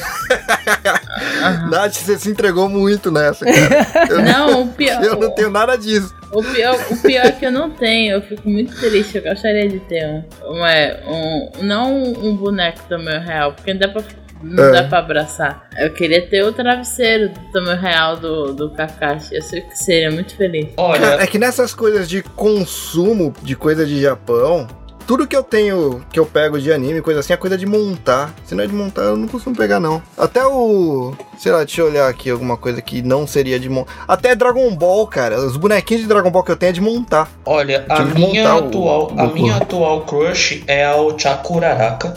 Nath, 1.70 1.94
você 1.94 2.18
se 2.18 2.30
entregou 2.30 2.68
muito 2.70 3.10
nessa, 3.10 3.44
cara. 3.44 4.08
Eu 4.08 4.22
não, 4.24 4.62
o 4.62 4.68
pior. 4.68 5.04
Eu 5.04 5.16
não 5.16 5.30
tenho 5.30 5.50
nada 5.50 5.76
disso. 5.76 6.14
O 6.32 6.42
pior, 6.42 6.74
o 6.90 6.96
pior 7.02 7.26
é 7.26 7.32
que 7.32 7.44
eu 7.44 7.52
não 7.52 7.70
tenho. 7.70 8.14
Eu 8.14 8.22
fico 8.22 8.48
muito 8.48 8.74
triste. 8.74 9.18
Eu 9.18 9.24
gostaria 9.24 9.68
de 9.68 9.78
ter 9.80 10.06
um. 10.06 10.24
um, 10.52 10.66
é, 10.66 11.02
um 11.06 11.50
não 11.62 12.02
um 12.02 12.34
boneco 12.34 12.80
do 12.88 12.98
meu 12.98 13.20
real, 13.20 13.52
porque 13.52 13.74
não 13.74 13.80
dá 13.80 13.88
pra 13.88 14.02
não 14.42 14.64
é. 14.64 14.72
dá 14.72 14.84
pra 14.84 14.98
abraçar. 14.98 15.68
Eu 15.78 15.92
queria 15.92 16.26
ter 16.28 16.42
o 16.44 16.52
travesseiro 16.52 17.28
do 17.30 17.52
tamanho 17.52 17.80
real 17.80 18.16
do, 18.16 18.52
do 18.52 18.70
Kakashi. 18.70 19.34
Eu 19.34 19.42
sei 19.42 19.60
que 19.60 19.76
seria 19.76 20.10
muito 20.10 20.36
feliz. 20.36 20.68
Olha, 20.76 21.22
é 21.22 21.26
que 21.26 21.38
nessas 21.38 21.74
coisas 21.74 22.08
de 22.08 22.22
consumo 22.22 23.32
de 23.42 23.54
coisa 23.54 23.86
de 23.86 24.00
Japão, 24.00 24.66
tudo 25.06 25.26
que 25.26 25.36
eu 25.36 25.42
tenho, 25.42 26.04
que 26.12 26.18
eu 26.18 26.26
pego 26.26 26.60
de 26.60 26.72
anime, 26.72 27.00
coisa 27.00 27.20
assim, 27.20 27.32
é 27.32 27.36
coisa 27.36 27.56
de 27.56 27.66
montar. 27.66 28.34
Se 28.44 28.54
não 28.54 28.64
é 28.64 28.66
de 28.66 28.72
montar, 28.72 29.02
eu 29.02 29.16
não 29.16 29.28
costumo 29.28 29.56
pegar, 29.56 29.80
não. 29.80 30.02
Até 30.16 30.44
o. 30.46 31.14
Sei 31.38 31.50
lá, 31.50 31.58
deixa 31.58 31.80
eu 31.80 31.86
olhar 31.86 32.08
aqui 32.08 32.30
alguma 32.30 32.56
coisa 32.56 32.80
que 32.80 33.02
não 33.02 33.26
seria 33.26 33.58
de 33.58 33.68
montar. 33.68 33.92
Até 34.06 34.34
Dragon 34.34 34.74
Ball, 34.74 35.06
cara. 35.06 35.38
Os 35.40 35.56
bonequinhos 35.56 36.02
de 36.02 36.08
Dragon 36.08 36.30
Ball 36.30 36.44
que 36.44 36.52
eu 36.52 36.56
tenho 36.56 36.70
é 36.70 36.72
de 36.72 36.80
montar. 36.80 37.30
Olha, 37.44 37.84
a 37.88 38.04
minha, 38.04 38.52
atual, 38.52 39.12
o... 39.12 39.20
a 39.20 39.26
minha 39.26 39.56
atual 39.56 40.02
crush 40.02 40.62
é 40.66 40.84
a 40.84 40.94
Chakuraraka, 41.18 42.14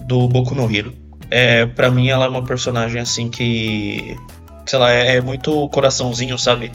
do 0.00 0.28
Boku 0.28 0.54
no 0.54 0.70
Hero. 0.70 1.05
É, 1.30 1.66
pra 1.66 1.90
mim, 1.90 2.08
ela 2.08 2.26
é 2.26 2.28
uma 2.28 2.44
personagem 2.44 3.00
assim 3.00 3.28
que 3.28 4.16
sei 4.64 4.78
lá, 4.80 4.92
é, 4.92 5.16
é, 5.16 5.20
muito 5.20 5.68
coraçãozinho, 5.68 6.36
sabe? 6.36 6.72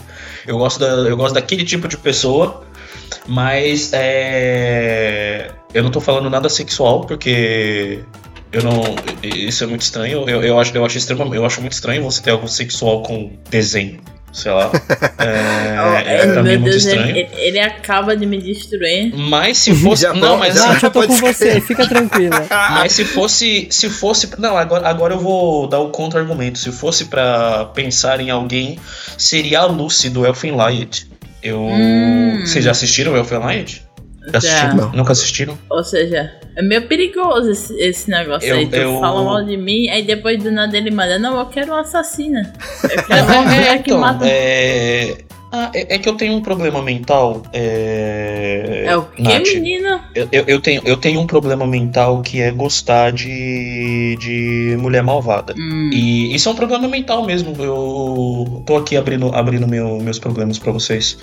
Eu 0.47 0.57
gosto, 0.57 0.79
da, 0.79 0.87
eu 0.87 1.17
gosto 1.17 1.33
daquele 1.33 1.65
tipo 1.65 1.89
de 1.89 1.97
pessoa 1.97 2.63
mas 3.27 3.91
é, 3.93 5.51
eu 5.73 5.83
não 5.83 5.91
tô 5.91 6.01
falando 6.01 6.29
nada 6.29 6.49
sexual, 6.49 7.01
porque 7.01 8.03
eu 8.51 8.63
não. 8.63 8.81
Isso 9.23 9.63
é 9.63 9.67
muito 9.67 9.81
estranho. 9.81 10.29
Eu, 10.29 10.43
eu, 10.43 10.59
acho, 10.59 10.75
eu, 10.75 10.85
acho 10.85 10.97
extremamente, 10.97 11.35
eu 11.35 11.45
acho 11.45 11.61
muito 11.61 11.73
estranho 11.73 12.03
você 12.03 12.21
ter 12.21 12.31
algo 12.31 12.47
sexual 12.47 13.03
com 13.03 13.31
desenho. 13.49 14.01
Sei 14.31 14.51
lá. 14.51 14.71
É, 15.21 15.77
oh, 15.79 16.09
é, 16.09 16.41
muito 16.41 16.63
Deus, 16.63 16.77
estranho. 16.77 17.15
Ele, 17.15 17.29
ele, 17.35 17.59
acaba 17.59 18.17
de 18.17 18.25
me 18.25 18.41
destruir. 18.41 19.13
Mas 19.15 19.59
se 19.59 19.75
fosse. 19.75 20.01
Já 20.01 20.13
não, 20.13 20.35
mas 20.37 20.57
assim, 20.57 20.83
eu 20.83 20.91
tô 20.91 21.05
com 21.05 21.15
você, 21.15 21.61
fica 21.61 21.87
tranquila. 21.87 22.47
Mas 22.71 22.93
se 22.93 23.05
fosse. 23.05 23.67
Se 23.69 23.87
fosse. 23.87 24.27
Não, 24.39 24.57
agora, 24.57 24.89
agora 24.89 25.13
eu 25.13 25.19
vou 25.19 25.67
dar 25.67 25.79
o 25.79 25.89
contra-argumento. 25.89 26.57
Se 26.57 26.71
fosse 26.71 27.05
para 27.05 27.65
pensar 27.65 28.19
em 28.19 28.31
alguém, 28.31 28.79
seria 29.15 29.59
a 29.59 29.65
Lucy 29.65 30.09
do 30.09 30.25
Elfen 30.25 30.55
Light. 30.55 31.07
Eu. 31.43 31.61
Hum. 31.61 32.41
Vocês 32.43 32.65
já 32.65 32.71
assistiram 32.71 33.15
Elfenlight? 33.15 33.83
Já 34.31 34.37
assistiram? 34.37 34.75
Não. 34.75 34.91
Nunca 34.91 35.11
assistiram? 35.11 35.59
Ou 35.69 35.83
seja, 35.83 36.31
é 36.55 36.61
meio 36.61 36.87
perigoso 36.87 37.49
esse, 37.49 37.73
esse 37.79 38.09
negócio 38.09 38.47
eu, 38.47 38.57
aí. 38.57 38.67
Tu 38.67 38.75
eu... 38.75 38.99
fala 38.99 39.23
mal 39.23 39.43
de 39.43 39.57
mim, 39.57 39.89
aí 39.89 40.03
depois 40.03 40.41
do 40.41 40.51
nada 40.51 40.77
ele 40.77 40.91
manda, 40.91 41.17
não, 41.17 41.39
eu 41.39 41.45
quero 41.47 41.71
uma 41.71 41.81
assassina. 41.81 42.53
Eu 42.83 43.03
quero 43.03 43.25
uma 43.25 43.41
mulher 43.43 43.83
que 43.83 43.91
então, 43.91 43.99
mata. 43.99 44.25
É... 44.27 45.17
Ah, 45.51 45.69
é, 45.75 45.95
é, 45.95 45.97
que 45.99 46.07
eu 46.07 46.15
tenho 46.15 46.33
um 46.33 46.41
problema 46.41 46.81
mental. 46.81 47.43
É, 47.51 48.85
é 48.87 48.95
o 48.95 49.03
que, 49.03 49.21
menino? 49.21 49.99
Eu, 50.15 50.29
eu, 50.31 50.43
eu, 50.47 50.61
tenho, 50.61 50.81
eu 50.85 50.95
tenho 50.95 51.19
um 51.19 51.27
problema 51.27 51.67
mental 51.67 52.21
que 52.21 52.39
é 52.39 52.51
gostar 52.51 53.11
de, 53.11 54.15
de 54.17 54.77
mulher 54.79 55.03
malvada. 55.03 55.53
Hum. 55.57 55.89
E 55.91 56.33
isso 56.33 56.47
é 56.47 56.51
um 56.53 56.55
problema 56.55 56.87
mental 56.87 57.25
mesmo. 57.25 57.53
Eu 57.59 58.63
tô 58.65 58.77
aqui 58.77 58.95
abrindo, 58.95 59.27
abrindo 59.35 59.67
meu, 59.67 59.99
meus 59.99 60.19
problemas 60.19 60.57
para 60.57 60.71
vocês. 60.71 61.17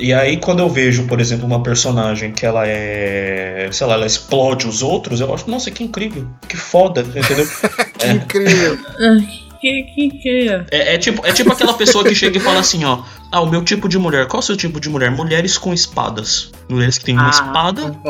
E 0.00 0.14
aí, 0.14 0.38
quando 0.38 0.60
eu 0.60 0.68
vejo, 0.70 1.06
por 1.06 1.20
exemplo, 1.20 1.46
uma 1.46 1.62
personagem 1.62 2.32
que 2.32 2.46
ela 2.46 2.66
é. 2.66 3.68
sei 3.70 3.86
lá, 3.86 3.94
ela 3.94 4.06
explode 4.06 4.66
os 4.66 4.82
outros, 4.82 5.20
eu 5.20 5.34
acho, 5.34 5.50
nossa, 5.50 5.70
que 5.70 5.84
incrível. 5.84 6.26
Que 6.48 6.56
foda, 6.56 7.02
entendeu? 7.02 7.46
que 7.98 8.06
é. 8.06 8.12
incrível. 8.12 8.78
Que, 9.60 9.82
que, 9.82 10.10
que 10.10 10.48
é, 10.70 10.94
é, 10.94 10.98
tipo, 10.98 11.26
é 11.26 11.32
tipo 11.32 11.52
aquela 11.52 11.74
pessoa 11.74 12.04
que 12.04 12.14
chega 12.14 12.36
e 12.36 12.40
fala 12.40 12.60
assim, 12.60 12.84
ó. 12.84 13.02
Ah, 13.30 13.40
o 13.40 13.46
meu 13.46 13.62
tipo 13.62 13.88
de 13.88 13.98
mulher. 13.98 14.26
Qual 14.26 14.40
é 14.40 14.42
o 14.42 14.46
seu 14.46 14.56
tipo 14.56 14.80
de 14.80 14.88
mulher? 14.88 15.10
Mulheres 15.10 15.58
com 15.58 15.72
espadas. 15.72 16.50
Mulheres 16.68 16.98
que 16.98 17.04
têm 17.04 17.14
uma 17.14 17.26
ah, 17.26 17.30
espada. 17.30 18.00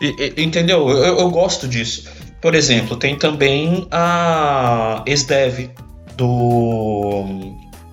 E, 0.00 0.34
e, 0.36 0.42
entendeu? 0.42 0.88
Eu, 0.90 1.18
eu 1.18 1.30
gosto 1.30 1.66
disso. 1.66 2.08
Por 2.40 2.54
exemplo, 2.54 2.96
tem 2.96 3.16
também 3.16 3.86
a 3.90 5.02
ex-dev 5.06 5.70
do. 6.16 7.24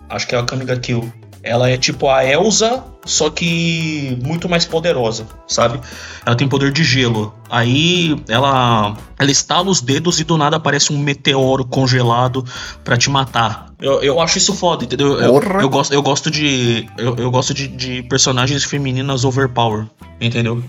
Acho 0.09 0.27
que 0.27 0.35
é 0.35 0.37
a 0.39 0.43
Kamiga 0.43 0.77
Kill. 0.77 1.11
Ela 1.41 1.69
é 1.69 1.77
tipo 1.77 2.09
a 2.09 2.25
Elsa, 2.25 2.83
só 3.05 3.29
que 3.29 4.17
muito 4.23 4.49
mais 4.49 4.65
poderosa, 4.65 5.27
sabe? 5.47 5.79
Ela 6.25 6.35
tem 6.35 6.47
poder 6.47 6.71
de 6.71 6.83
gelo. 6.83 7.33
Aí 7.49 8.19
ela 8.27 8.97
ela 9.17 9.31
estala 9.31 9.69
os 9.69 9.79
dedos 9.79 10.19
e 10.19 10.23
do 10.23 10.37
nada 10.37 10.57
aparece 10.57 10.91
um 10.91 10.97
meteoro 10.97 11.63
congelado 11.63 12.43
para 12.83 12.97
te 12.97 13.09
matar. 13.09 13.67
Eu, 13.79 14.01
eu 14.01 14.19
acho 14.19 14.37
isso 14.37 14.53
foda, 14.53 14.83
entendeu? 14.85 15.19
Eu, 15.19 15.41
eu 15.61 15.69
gosto, 15.69 15.93
eu 15.93 16.01
gosto 16.01 16.31
de 16.31 16.87
eu, 16.97 17.15
eu 17.17 17.29
gosto 17.29 17.53
de, 17.53 17.67
de 17.67 18.03
personagens 18.03 18.63
femininas 18.63 19.23
overpower, 19.23 19.85
entendeu? 20.19 20.63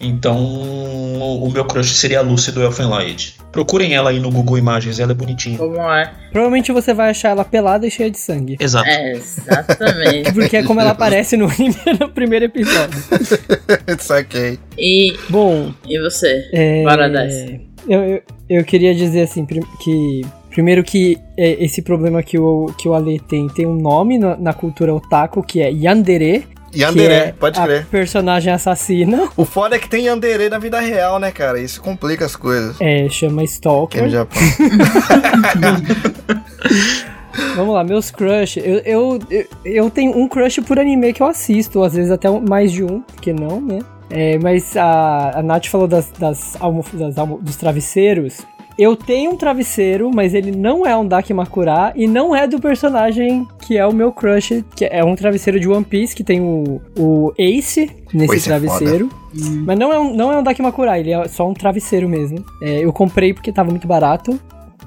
Então, 0.00 0.36
o 0.36 1.50
meu 1.52 1.64
crush 1.64 1.94
seria 1.94 2.20
a 2.20 2.22
Lucy 2.22 2.52
do 2.52 2.62
Elfenlight. 2.62 3.36
Procurem 3.50 3.94
ela 3.94 4.10
aí 4.10 4.18
no 4.18 4.30
Google 4.30 4.58
Imagens, 4.58 4.98
ela 4.98 5.12
é 5.12 5.14
bonitinha. 5.14 5.58
Como 5.58 5.80
é? 5.80 6.12
Provavelmente 6.32 6.72
você 6.72 6.92
vai 6.92 7.10
achar 7.10 7.30
ela 7.30 7.44
pelada 7.44 7.86
e 7.86 7.90
cheia 7.90 8.10
de 8.10 8.18
sangue. 8.18 8.56
Exato. 8.58 8.88
É, 8.88 9.12
exatamente. 9.12 10.32
Porque 10.34 10.56
é 10.56 10.62
como 10.64 10.80
ela 10.80 10.90
aparece 10.90 11.36
no, 11.36 11.46
no 12.00 12.08
primeiro 12.08 12.46
episódio. 12.46 12.98
Saquei. 13.98 14.58
E. 14.78 15.14
Bom. 15.28 15.72
E 15.86 16.00
você? 16.00 16.48
É... 16.52 16.82
Paradise. 16.84 17.60
Eu, 17.88 18.02
eu, 18.02 18.22
eu 18.48 18.64
queria 18.64 18.94
dizer 18.94 19.22
assim 19.22 19.46
que. 19.46 20.22
Primeiro 20.50 20.84
que 20.84 21.18
é, 21.36 21.64
esse 21.64 21.82
problema 21.82 22.22
que 22.22 22.38
o, 22.38 22.66
que 22.78 22.88
o 22.88 22.94
Ale 22.94 23.18
tem 23.18 23.48
tem 23.48 23.66
um 23.66 23.74
nome 23.74 24.18
na, 24.18 24.36
na 24.36 24.54
cultura 24.54 24.94
otaku, 24.94 25.42
que 25.42 25.60
é 25.60 25.68
Yandere, 25.68 26.46
Yandere, 26.76 27.12
é 27.12 27.32
pode 27.32 27.60
crer. 27.60 27.86
personagem 27.86 28.52
assassina. 28.52 29.28
O 29.36 29.44
foda 29.44 29.76
é 29.76 29.78
que 29.78 29.88
tem 29.88 30.06
Yandere 30.06 30.48
na 30.48 30.58
vida 30.58 30.80
real, 30.80 31.18
né, 31.18 31.30
cara? 31.30 31.60
Isso 31.60 31.80
complica 31.80 32.24
as 32.24 32.36
coisas. 32.36 32.76
É, 32.80 33.08
chama 33.08 33.42
Stalker. 33.44 34.04
no 34.04 34.10
Japão. 34.10 34.42
Vamos 37.56 37.74
lá, 37.74 37.84
meus 37.84 38.10
crush. 38.10 38.58
Eu, 38.58 38.78
eu, 38.80 39.18
eu, 39.30 39.46
eu, 39.64 39.90
tenho 39.90 40.16
um 40.16 40.28
crush 40.28 40.60
por 40.62 40.78
anime 40.78 41.12
que 41.12 41.22
eu 41.22 41.26
assisto, 41.26 41.82
às 41.82 41.94
vezes 41.94 42.10
até 42.10 42.28
mais 42.30 42.72
de 42.72 42.84
um, 42.84 43.00
porque 43.00 43.32
não, 43.32 43.60
né? 43.60 43.78
É, 44.10 44.38
mas 44.38 44.76
a, 44.76 45.38
a 45.38 45.42
Nath 45.42 45.66
falou 45.66 45.88
das, 45.88 46.10
das, 46.10 46.56
almof, 46.60 46.94
das 46.96 47.18
almo, 47.18 47.38
dos 47.40 47.56
travesseiros. 47.56 48.42
Eu 48.76 48.96
tenho 48.96 49.30
um 49.30 49.36
travesseiro, 49.36 50.10
mas 50.12 50.34
ele 50.34 50.50
não 50.50 50.84
é 50.84 50.96
um 50.96 51.06
Dakimakura 51.06 51.92
e 51.94 52.08
não 52.08 52.34
é 52.34 52.46
do 52.46 52.60
personagem 52.60 53.46
que 53.60 53.78
é 53.78 53.86
o 53.86 53.92
meu 53.92 54.10
crush, 54.10 54.64
que 54.74 54.84
é 54.84 55.04
um 55.04 55.14
travesseiro 55.14 55.60
de 55.60 55.68
One 55.68 55.84
Piece, 55.84 56.14
que 56.14 56.24
tem 56.24 56.40
o, 56.40 56.80
o 56.98 57.32
Ace 57.38 57.88
nesse 58.12 58.34
Ace 58.34 58.48
é 58.48 58.50
travesseiro. 58.50 59.08
É 59.32 59.38
mas 59.64 59.78
não 59.78 59.92
é 59.92 59.98
um, 59.98 60.14
não 60.14 60.32
é 60.32 60.38
um 60.38 60.42
Dakimakura, 60.42 60.98
ele 60.98 61.12
é 61.12 61.28
só 61.28 61.48
um 61.48 61.54
travesseiro 61.54 62.08
mesmo. 62.08 62.44
É, 62.60 62.84
eu 62.84 62.92
comprei 62.92 63.32
porque 63.32 63.52
tava 63.52 63.70
muito 63.70 63.86
barato. 63.86 64.38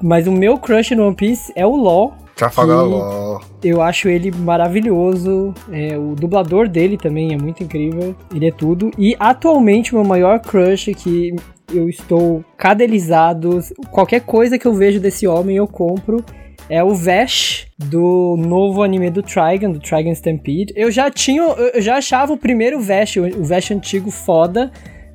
Mas 0.02 0.28
o 0.28 0.32
meu 0.32 0.58
crush 0.58 0.92
no 0.92 1.08
One 1.08 1.16
Piece 1.16 1.52
é 1.56 1.66
o 1.66 1.76
Law, 1.76 2.14
Trafalgar 2.38 2.86
Law. 2.86 3.42
Eu 3.64 3.82
acho 3.82 4.08
ele 4.08 4.32
maravilhoso. 4.32 5.54
É, 5.72 5.98
o 5.98 6.14
dublador 6.14 6.70
dele 6.70 6.98
também 6.98 7.34
é 7.34 7.38
muito 7.38 7.64
incrível. 7.64 8.16
Ele 8.34 8.48
é 8.48 8.52
tudo. 8.52 8.92
E 8.98 9.16
atualmente, 9.20 9.94
o 9.94 9.96
meu 10.00 10.06
maior 10.08 10.40
crush 10.40 10.94
que 10.94 11.36
eu 11.74 11.90
estou 11.90 12.46
cadelizado. 12.56 13.60
Qualquer 13.92 14.22
coisa 14.22 14.58
que 14.58 14.68
eu 14.68 14.74
vejo 14.74 15.00
desse 15.00 15.28
homem 15.28 15.58
eu 15.58 15.68
compro. 15.68 16.24
É 16.70 16.84
o 16.84 16.94
Vash 16.94 17.66
do 17.78 18.36
novo 18.38 18.84
anime 18.84 19.10
do 19.10 19.24
Trigun, 19.24 19.72
do 19.72 19.80
Trigun 19.80 20.12
Stampede. 20.12 20.74
Eu 20.76 20.92
já 20.92 21.10
tinha, 21.10 21.42
eu 21.42 21.82
já 21.82 21.96
achava 21.96 22.34
o 22.34 22.38
primeiro 22.38 22.82
Vash, 22.82 23.16
o 23.18 23.44
Vash 23.44 23.72
antigo 23.72 24.12
foda, 24.12 24.70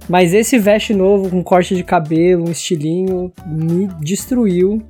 Mas 0.09 0.35
esse 0.35 0.59
veste 0.59 0.95
novo 0.95 1.31
com 1.31 1.43
corte 1.43 1.75
de 1.75 1.85
cabelo, 1.85 2.49
um 2.49 2.51
estilinho, 2.51 3.33
me 3.47 3.87
destruiu. 4.01 4.83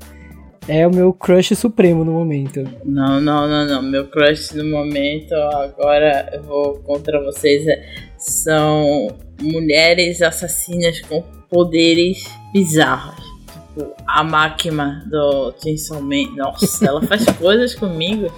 É 0.69 0.87
o 0.87 0.95
meu 0.95 1.13
crush 1.13 1.57
supremo 1.57 2.05
no 2.05 2.13
momento. 2.13 2.63
Não, 2.85 3.21
não, 3.21 3.49
não, 3.49 3.67
não. 3.67 3.83
Meu 3.83 4.07
crush 4.07 4.55
no 4.55 4.65
momento, 4.65 5.35
agora 5.35 6.31
eu 6.33 6.43
vou 6.43 6.75
contra 6.81 7.23
vocês, 7.23 7.67
é, 7.67 7.85
são 8.17 9.09
mulheres 9.41 10.23
assassinas 10.23 11.01
com 11.01 11.23
poderes 11.51 12.25
bizarros 12.53 13.33
tipo, 13.73 13.95
a 14.07 14.23
máquina 14.23 15.03
do 15.07 15.55
Chainsaw 15.63 16.01
Man. 16.01 16.35
Nossa, 16.37 16.87
ela 16.87 17.03
faz 17.03 17.25
coisas 17.39 17.75
comigo. 17.75 18.33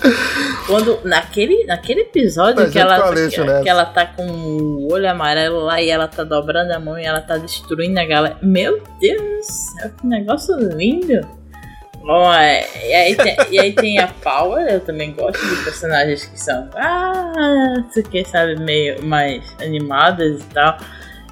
Quando, 0.66 1.00
naquele, 1.04 1.64
naquele 1.64 2.02
episódio 2.02 2.70
que 2.70 2.78
ela, 2.78 3.12
que, 3.12 3.62
que, 3.62 3.68
ela 3.68 3.84
tá 3.84 4.06
com 4.06 4.26
o 4.26 4.92
olho 4.92 5.10
amarelo 5.10 5.60
lá 5.60 5.80
e 5.80 5.90
ela 5.90 6.08
tá 6.08 6.24
dobrando 6.24 6.72
a 6.72 6.78
mão 6.78 6.98
e 6.98 7.04
ela 7.04 7.20
tá 7.20 7.36
destruindo 7.36 7.98
a 7.98 8.04
galera. 8.04 8.38
Meu 8.42 8.82
Deus 9.00 9.20
do 9.20 9.42
céu, 9.42 9.90
que 10.00 10.06
negócio 10.06 10.56
lindo. 10.76 11.43
Bom, 12.04 12.30
é, 12.34 12.66
e, 12.86 12.94
aí 12.94 13.16
tem, 13.16 13.36
e 13.50 13.58
aí 13.58 13.72
tem 13.72 13.98
a 13.98 14.08
Power, 14.08 14.66
eu 14.68 14.80
também 14.80 15.12
gosto 15.14 15.40
de 15.40 15.64
personagens 15.64 16.26
que 16.26 16.38
são, 16.38 16.68
ah, 16.74 17.82
você 17.88 18.02
quer 18.02 18.26
sabe, 18.26 18.60
meio 18.60 19.02
mais 19.02 19.42
animadas 19.58 20.42
e 20.42 20.44
tal. 20.46 20.76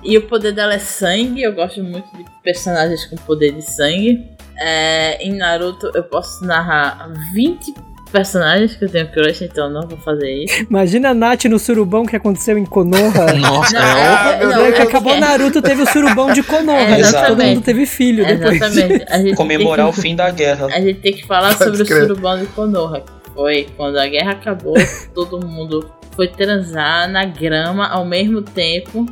E 0.03 0.17
o 0.17 0.27
poder 0.27 0.53
dela 0.53 0.73
é 0.73 0.79
sangue, 0.79 1.43
eu 1.43 1.53
gosto 1.53 1.85
muito 1.85 2.11
de 2.17 2.25
personagens 2.43 3.05
com 3.05 3.17
poder 3.17 3.53
de 3.53 3.63
sangue. 3.63 4.27
É, 4.57 5.23
em 5.23 5.37
Naruto 5.37 5.91
eu 5.95 6.05
posso 6.05 6.45
narrar 6.45 7.07
20 7.35 7.75
personagens 8.13 8.77
que 8.77 8.85
eu 8.85 8.89
tenho 8.89 9.09
crush, 9.09 9.43
então 9.43 9.71
não 9.71 9.89
vou 9.89 9.99
fazer 9.99 10.31
isso. 10.45 10.63
Imagina 10.69 11.11
a 11.11 11.15
Nath 11.15 11.47
no 11.47 11.59
surubão 11.59 12.05
que 12.05 12.15
aconteceu 12.15 12.59
em 12.59 12.65
Konoha. 12.65 13.33
Nossa, 13.41 13.75
não, 13.75 13.99
é, 13.99 14.45
não, 14.45 14.67
é, 14.67 14.73
que 14.73 14.83
acabou 14.83 15.17
Naruto, 15.19 15.63
teve 15.63 15.83
o 15.83 15.87
surubão 15.87 16.33
de 16.33 16.43
Konoha. 16.43 16.79
É? 16.79 17.27
Todo 17.27 17.43
mundo 17.43 17.63
teve 17.63 17.87
filho 17.87 18.25
depois. 18.25 18.61
Exatamente. 18.61 19.35
Comemorar 19.35 19.91
que, 19.91 19.99
o 19.99 20.01
fim 20.03 20.15
da 20.15 20.31
guerra. 20.31 20.67
A 20.67 20.81
gente 20.81 21.01
tem 21.01 21.15
que 21.15 21.27
falar 21.27 21.57
Pode 21.57 21.71
sobre 21.71 21.85
crer. 21.87 22.03
o 22.03 22.07
surubão 22.07 22.39
de 22.39 22.47
Konoha. 22.47 23.03
Foi 23.35 23.67
quando 23.77 23.99
a 23.99 24.07
guerra 24.07 24.33
acabou, 24.33 24.75
todo 25.15 25.45
mundo 25.45 25.91
foi 26.15 26.29
transar 26.29 27.09
na 27.11 27.25
grama 27.25 27.89
ao 27.89 28.05
mesmo 28.05 28.43
tempo. 28.43 29.07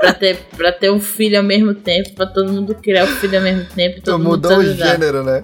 pra, 0.00 0.12
ter, 0.12 0.36
pra 0.54 0.70
ter 0.70 0.90
um 0.90 1.00
filho 1.00 1.38
ao 1.38 1.44
mesmo 1.44 1.74
tempo, 1.74 2.12
pra 2.12 2.26
todo 2.26 2.52
mundo 2.52 2.74
criar 2.74 3.04
o 3.04 3.06
um 3.06 3.16
filho 3.16 3.38
ao 3.38 3.42
mesmo 3.42 3.64
tempo. 3.74 4.02
Todo 4.02 4.18
mundo 4.18 4.30
mudou 4.30 4.58
o 4.58 4.74
gênero, 4.74 5.24
né? 5.24 5.40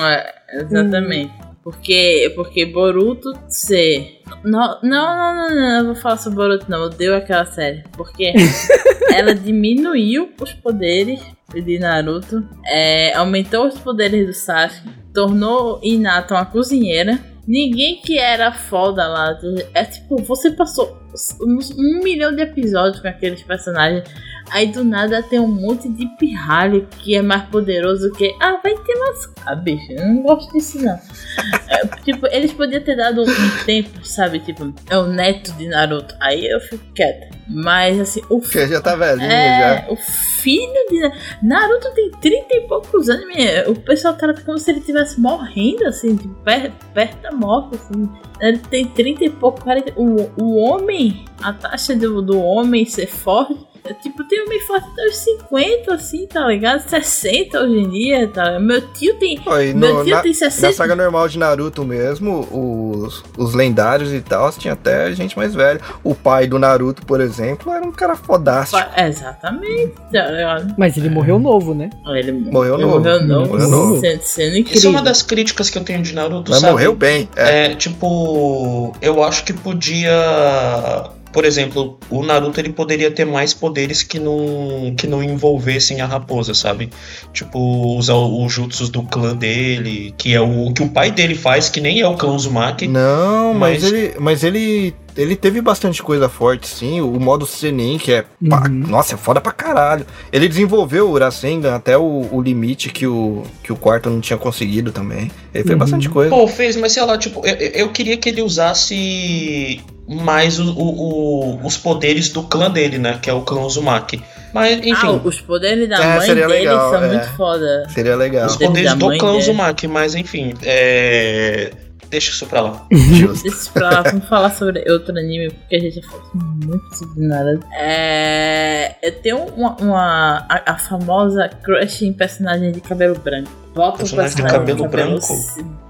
É, 0.00 0.60
exatamente. 0.60 1.32
Hum. 1.32 1.45
Porque, 1.66 2.32
porque 2.36 2.64
Boruto 2.64 3.32
ser. 3.48 4.20
Não, 4.44 4.78
não, 4.84 5.16
não, 5.16 5.34
não, 5.34 5.48
não, 5.48 5.78
não 5.78 5.86
vou 5.86 6.00
falar 6.00 6.16
sobre 6.16 6.36
Boruto, 6.36 6.70
não. 6.70 6.78
Eu 6.78 6.84
odeio 6.84 7.16
aquela 7.16 7.44
série. 7.44 7.82
Porque 7.96 8.32
ela 9.12 9.34
diminuiu 9.34 10.30
os 10.40 10.52
poderes 10.52 11.20
de 11.52 11.78
Naruto, 11.80 12.48
é, 12.64 13.12
aumentou 13.14 13.66
os 13.66 13.76
poderes 13.80 14.28
do 14.28 14.32
Sasuke, 14.32 14.88
tornou 15.12 15.80
Hinata 15.82 16.34
uma 16.34 16.46
cozinheira 16.46 17.18
Ninguém 17.46 18.00
que 18.00 18.18
era 18.18 18.52
foda 18.52 19.06
lá. 19.06 19.38
É 19.72 19.84
tipo, 19.84 20.16
você 20.22 20.50
passou 20.50 21.06
um 21.40 22.02
milhão 22.02 22.34
de 22.34 22.42
episódios 22.42 23.00
com 23.00 23.08
aqueles 23.08 23.42
personagens. 23.42 24.04
Aí 24.50 24.68
do 24.68 24.84
nada 24.84 25.22
tem 25.24 25.40
um 25.40 25.48
monte 25.48 25.88
de 25.88 26.06
pirralho 26.18 26.86
que 27.00 27.16
é 27.16 27.22
mais 27.22 27.42
poderoso 27.48 28.12
que. 28.12 28.32
Ah, 28.40 28.60
vai 28.62 28.74
ter 28.76 28.94
lascar, 28.94 29.42
ah, 29.44 29.54
bicho. 29.56 29.90
Eu 29.90 30.06
não 30.06 30.22
gosto 30.22 30.52
disso, 30.52 30.82
não. 30.82 30.98
É, 31.68 31.84
tipo, 32.04 32.26
eles 32.28 32.52
podiam 32.52 32.80
ter 32.80 32.96
dado 32.96 33.22
um 33.22 33.64
tempo, 33.64 34.06
sabe? 34.06 34.38
Tipo, 34.38 34.72
é 34.88 34.96
o 34.96 35.08
neto 35.08 35.52
de 35.54 35.66
Naruto. 35.66 36.14
Aí 36.20 36.46
eu 36.46 36.60
fico 36.60 36.84
quieta. 36.94 37.28
Mas 37.48 38.00
assim, 38.00 38.22
o 38.30 38.40
filho. 38.40 38.68
já 38.68 38.80
tá 38.80 38.94
velhinho 38.94 39.30
é, 39.30 39.84
já. 39.84 39.92
O 39.92 39.96
filho 39.96 40.86
de. 40.88 41.10
Naruto 41.42 41.92
tem 41.92 42.10
30 42.12 42.46
e 42.50 42.60
poucos 42.62 43.08
anos. 43.08 43.26
O 43.66 43.74
pessoal 43.74 44.14
trata 44.14 44.40
como 44.42 44.58
se 44.58 44.70
ele 44.70 44.78
estivesse 44.78 45.20
morrendo, 45.20 45.84
assim, 45.86 46.16
tipo, 46.16 46.34
perto, 46.36 46.86
perto 46.94 47.20
da 47.20 47.32
morte, 47.36 47.76
assim. 47.76 48.08
Ele 48.40 48.58
tem 48.58 48.86
30 48.86 49.24
e 49.24 49.30
pouco, 49.30 49.62
40. 49.62 49.92
O, 49.96 50.30
o 50.42 50.56
homem, 50.56 51.24
a 51.42 51.52
taxa 51.52 51.94
do, 51.94 52.22
do 52.22 52.40
homem 52.40 52.84
ser 52.84 53.06
forte 53.06 53.66
Tipo, 53.94 54.24
tem 54.24 54.42
homem 54.42 54.60
forte 54.60 54.86
até 54.92 55.06
os 55.06 55.16
50, 55.16 55.94
assim, 55.94 56.26
tá 56.26 56.46
ligado? 56.46 56.88
60 56.88 57.60
hoje 57.60 57.78
em 57.78 57.88
dia, 57.90 58.28
tá? 58.28 58.58
Meu 58.58 58.80
tio 58.92 59.14
tem. 59.18 59.40
Oi, 59.46 59.72
meu 59.72 60.04
tio 60.04 60.14
na, 60.14 60.22
tem 60.22 60.32
60. 60.32 60.66
Na 60.66 60.72
saga 60.72 60.96
normal 60.96 61.28
de 61.28 61.38
Naruto 61.38 61.84
mesmo, 61.84 62.46
os, 62.50 63.24
os 63.36 63.54
lendários 63.54 64.12
e 64.12 64.20
tal, 64.20 64.50
tinha 64.52 64.74
até 64.74 65.12
gente 65.14 65.36
mais 65.36 65.54
velha. 65.54 65.80
O 66.02 66.14
pai 66.14 66.46
do 66.46 66.58
Naruto, 66.58 67.04
por 67.04 67.20
exemplo, 67.20 67.72
era 67.72 67.84
um 67.84 67.92
cara 67.92 68.16
fodástico. 68.16 68.82
Exatamente, 68.96 69.94
tá 70.12 70.30
ligado? 70.30 70.74
Mas 70.76 70.96
ele 70.96 71.08
morreu 71.08 71.38
novo, 71.38 71.74
né? 71.74 71.90
Ele 72.06 72.32
morreu 72.32 72.78
novo. 72.78 72.98
Morreu 72.98 73.22
novo. 73.22 73.52
Morreu 73.52 73.68
novo. 73.68 74.00
Sendo, 74.00 74.22
sendo 74.22 74.56
incrível. 74.56 74.78
Isso 74.78 74.86
é 74.86 74.90
uma 74.90 75.02
das 75.02 75.22
críticas 75.22 75.70
que 75.70 75.78
eu 75.78 75.84
tenho 75.84 76.02
de 76.02 76.14
Naruto, 76.14 76.50
Mas 76.50 76.60
sabe? 76.60 76.72
morreu 76.72 76.94
bem. 76.94 77.28
É. 77.36 77.66
é, 77.66 77.74
tipo, 77.74 78.94
eu 79.00 79.22
acho 79.22 79.44
que 79.44 79.52
podia 79.52 81.10
por 81.36 81.44
exemplo, 81.44 81.98
o 82.08 82.22
Naruto 82.22 82.58
ele 82.58 82.70
poderia 82.70 83.10
ter 83.10 83.26
mais 83.26 83.52
poderes 83.52 84.02
que 84.02 84.18
não, 84.18 84.94
que 84.96 85.06
não 85.06 85.22
envolvessem 85.22 86.00
a 86.00 86.06
raposa, 86.06 86.54
sabe? 86.54 86.88
Tipo, 87.30 87.58
usar 87.98 88.14
os 88.14 88.50
jutsus 88.50 88.88
do 88.88 89.02
clã 89.02 89.36
dele, 89.36 90.14
que 90.16 90.32
é 90.32 90.40
o 90.40 90.72
que 90.72 90.82
o 90.82 90.88
pai 90.88 91.10
dele 91.10 91.34
faz, 91.34 91.68
que 91.68 91.78
nem 91.78 92.00
é 92.00 92.08
o 92.08 92.16
clã 92.16 92.32
Uzumaki. 92.32 92.88
Não, 92.88 93.52
mas, 93.52 93.82
mas 93.82 93.92
ele, 93.92 94.14
mas 94.18 94.44
ele 94.44 94.94
ele 95.14 95.36
teve 95.36 95.60
bastante 95.60 96.02
coisa 96.02 96.26
forte, 96.26 96.66
sim. 96.66 97.02
O 97.02 97.20
modo 97.20 97.46
Senin, 97.46 97.98
que 97.98 98.12
é. 98.12 98.24
Uhum. 98.40 98.48
Pá, 98.48 98.66
nossa, 98.68 99.14
é 99.14 99.18
foda 99.18 99.38
pra 99.38 99.52
caralho. 99.52 100.06
Ele 100.32 100.48
desenvolveu 100.48 101.10
o 101.10 101.18
Rasengan 101.18 101.74
até 101.74 101.98
o, 101.98 102.28
o, 102.32 102.40
limite 102.40 102.88
que 102.88 103.06
o, 103.06 103.42
que 103.62 103.72
o 103.72 103.76
quarto 103.76 104.08
não 104.08 104.22
tinha 104.22 104.38
conseguido 104.38 104.90
também. 104.90 105.30
Ele 105.52 105.64
fez 105.64 105.70
uhum. 105.70 105.78
bastante 105.78 106.08
coisa. 106.08 106.30
Pô, 106.30 106.48
fez, 106.48 106.76
mas 106.76 106.92
sei 106.92 107.04
lá, 107.04 107.18
tipo, 107.18 107.46
eu, 107.46 107.54
eu 107.54 107.88
queria 107.90 108.16
que 108.16 108.28
ele 108.30 108.40
usasse 108.40 109.82
mais 110.08 110.58
o, 110.58 110.72
o, 110.72 111.66
os 111.66 111.76
poderes 111.76 112.28
do 112.28 112.42
clã 112.42 112.70
dele, 112.70 112.98
né? 112.98 113.18
Que 113.20 113.30
é 113.30 113.32
o 113.32 113.42
clã 113.42 113.62
Uzumaki. 113.62 114.22
Mas, 114.52 114.78
enfim. 114.78 114.92
Ah, 114.94 115.20
os 115.24 115.40
poderes 115.40 115.88
da 115.88 115.96
é, 115.96 116.16
mãe 116.16 116.28
dele 116.28 116.46
legal, 116.46 116.90
são 116.90 117.04
é. 117.04 117.08
muito 117.08 117.36
foda. 117.36 117.88
Seria 117.90 118.16
legal. 118.16 118.46
Os 118.46 118.56
poderes, 118.56 118.94
do 118.94 119.18
clã 119.18 119.32
dele. 119.32 119.38
Uzumaki, 119.38 119.88
mas 119.88 120.14
enfim. 120.14 120.54
É 120.62 121.72
Deixa 122.08 122.30
isso 122.30 122.46
pra 122.46 122.60
lá. 122.60 122.86
Deixa 122.90 123.48
isso 123.48 123.72
pra 123.72 123.90
lá. 123.90 124.02
Vamos 124.02 124.26
falar 124.28 124.50
sobre 124.50 124.90
outro 124.90 125.16
anime, 125.16 125.50
porque 125.50 125.76
a 125.76 125.80
gente 125.80 126.00
já 126.00 126.02
falou 126.02 126.30
muito 126.34 126.96
sobre 126.96 127.26
nada. 127.26 127.60
É, 127.72 128.94
eu 129.02 129.12
tenho 129.20 129.38
uma. 129.56 129.76
uma 129.80 130.46
a, 130.48 130.72
a, 130.72 130.78
famosa 130.78 131.48
crush 131.62 132.02
em 132.02 132.12
personagem 132.12 132.70
de 132.70 132.80
cabelo 132.80 133.18
branco. 133.18 133.50
Bota 133.74 133.98
personagem, 133.98 134.36
personagem 134.36 134.36
de 134.36 134.42
cabelo, 134.42 134.84
cabelo 134.84 135.10
branco. 135.10 135.34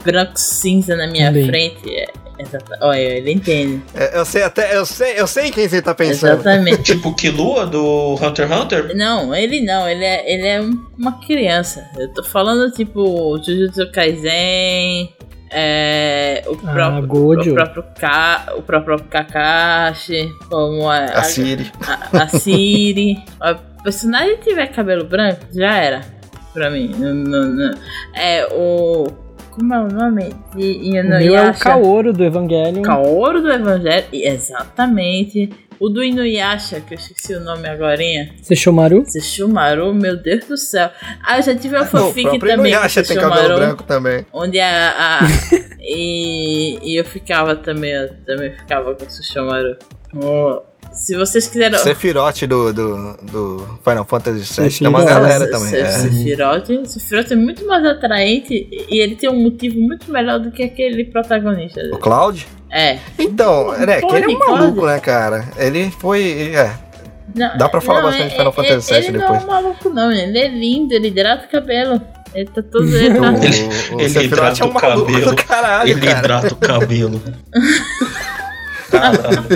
Branco 0.02 0.32
cinza 0.36 0.96
na 0.96 1.06
minha 1.06 1.26
Também. 1.26 1.46
frente. 1.46 1.94
É, 1.94 2.06
Olha, 2.80 2.99
ele 2.99 3.32
entende. 3.32 3.82
É, 3.95 4.18
eu 4.18 4.24
sei 4.24 4.43
até, 4.43 4.76
eu 4.76 4.84
sei, 4.84 5.20
eu 5.20 5.26
sei 5.26 5.51
quem 5.51 5.68
você 5.68 5.80
tá 5.80 5.95
pensando. 5.95 6.41
Exatamente. 6.41 6.82
tipo 6.95 7.14
Killua 7.14 7.66
do 7.66 8.14
Hunter 8.14 8.47
x 8.47 8.61
Hunter? 8.61 8.97
Não, 8.97 9.34
ele 9.34 9.62
não, 9.62 9.89
ele 9.89 10.05
é, 10.05 10.32
ele 10.32 10.47
é 10.47 10.61
uma 10.99 11.20
criança. 11.20 11.84
Eu 11.99 12.12
tô 12.12 12.22
falando 12.22 12.70
tipo 12.72 13.39
Jujutsu 13.43 13.91
Kaisen, 13.93 15.14
é, 15.51 16.43
o, 16.47 16.53
ah, 16.66 16.72
próprio, 16.72 17.53
o 17.53 17.55
próprio 17.55 17.84
Ka, 17.99 18.53
o 18.57 18.62
próprio 18.62 19.03
Kakashi, 19.05 20.28
como 20.49 20.89
a, 20.89 21.05
a 21.05 21.22
Siri. 21.22 21.70
A, 21.87 22.22
a 22.22 22.28
Siri. 22.28 23.22
o 23.41 23.55
personagem 23.82 24.39
tiver 24.39 24.66
cabelo 24.68 25.05
branco, 25.05 25.41
já 25.53 25.76
era. 25.76 26.05
Pra 26.53 26.70
mim. 26.70 26.89
Não, 26.99 27.14
não, 27.14 27.45
não. 27.45 27.78
É 28.14 28.47
o. 28.53 29.07
Como 29.57 29.72
é 29.72 29.80
o 29.80 29.88
nome? 29.88 30.34
De 30.54 30.70
Inuyasha. 30.86 31.48
é 31.48 31.50
o 31.50 31.59
Kaoru 31.59 32.12
do 32.12 32.22
Evangelho. 32.22 32.82
Kaoru 32.82 33.40
do 33.40 33.50
Evangelho, 33.50 34.04
exatamente. 34.12 35.48
O 35.80 35.88
do 35.88 36.04
Inuyasha, 36.04 36.80
que 36.80 36.92
eu 36.92 36.98
esqueci 36.98 37.34
o 37.34 37.40
nome 37.40 37.66
agora. 37.66 38.03
Sesshomaru? 38.42 39.04
Sesshomaru, 39.07 39.95
meu 39.95 40.18
Deus 40.18 40.45
do 40.45 40.58
céu. 40.58 40.91
Ah, 41.24 41.38
eu 41.38 41.42
já 41.42 41.54
tive 41.54 41.74
uma 41.74 41.87
fanfic 41.87 42.38
também. 42.38 42.72
Inuyasha 42.72 43.03
tem 43.03 43.16
cabelo 43.16 43.57
branco 43.57 43.83
também. 43.84 44.26
Onde 44.30 44.61
a. 44.61 44.91
a 44.91 45.20
e, 45.80 46.78
e 46.83 47.00
eu 47.00 47.04
ficava 47.07 47.57
também, 47.57 47.92
eu 47.92 48.14
também 48.26 48.53
ficava 48.53 48.95
com 48.95 49.07
o 49.07 49.11
Sesshomaru. 49.11 49.78
Oh, 50.14 50.61
se 50.92 51.17
vocês 51.17 51.46
quiserem. 51.46 51.79
Sephiroth 51.79 52.46
do, 52.46 52.72
do, 52.72 53.17
do 53.22 53.79
Final 53.84 54.04
Fantasy 54.04 54.61
VII 54.61 54.79
tem 54.79 54.88
uma 54.88 55.04
galera 55.04 55.50
também. 55.50 55.75
É. 55.75 55.87
Sephiroth, 55.87 56.67
Sephiroth 56.87 57.30
é 57.30 57.37
muito 57.37 57.67
mais 57.67 57.84
atraente 57.84 58.68
e 58.71 58.99
ele 58.99 59.14
tem 59.17 59.30
um 59.30 59.42
motivo 59.42 59.79
muito 59.80 60.11
melhor 60.11 60.41
do 60.41 60.50
que 60.50 60.63
aquele 60.63 61.04
protagonista. 61.04 61.80
O 61.92 61.99
Cloud? 61.99 62.46
É. 62.71 62.99
Então, 63.18 63.75
é, 63.75 64.00
que 64.00 64.14
ele 64.14 64.25
é 64.25 64.29
um 64.29 64.38
maluco, 64.38 64.87
né, 64.87 64.99
cara? 65.00 65.45
Ele 65.57 65.91
foi. 65.91 66.53
É. 66.54 66.75
Não, 67.34 67.57
Dá 67.58 67.68
pra 67.68 67.80
falar 67.80 68.03
não, 68.03 68.11
bastante 68.11 68.30
de 68.30 68.37
Final 68.37 68.53
é, 68.53 68.54
Fantasy 68.54 68.95
VII 68.95 69.04
ele 69.04 69.18
depois. 69.18 69.30
Ele 69.30 69.46
não 69.46 69.54
é 69.54 69.58
um 69.58 69.63
maluco, 69.63 69.91
não. 69.91 70.13
Ele 70.13 70.38
é 70.38 70.49
lindo, 70.49 70.95
ele 70.95 71.08
hidrata 71.08 71.46
o 71.46 71.49
cabelo. 71.49 72.00
Ele 72.34 72.50
tá 72.50 72.63
todo. 72.63 72.84
Ele, 72.96 73.18
tá... 73.18 73.33
ele, 73.33 74.18
ele 74.18 74.25
hidrata 74.25 74.63
é 74.63 74.67
um 74.67 74.68
o 74.68 74.75
cabelo. 74.75 75.37
Caralho, 75.37 75.91
ele 75.91 76.00
cara. 76.00 76.18
hidrata 76.18 76.53
o 76.53 76.57
cabelo. 76.57 77.22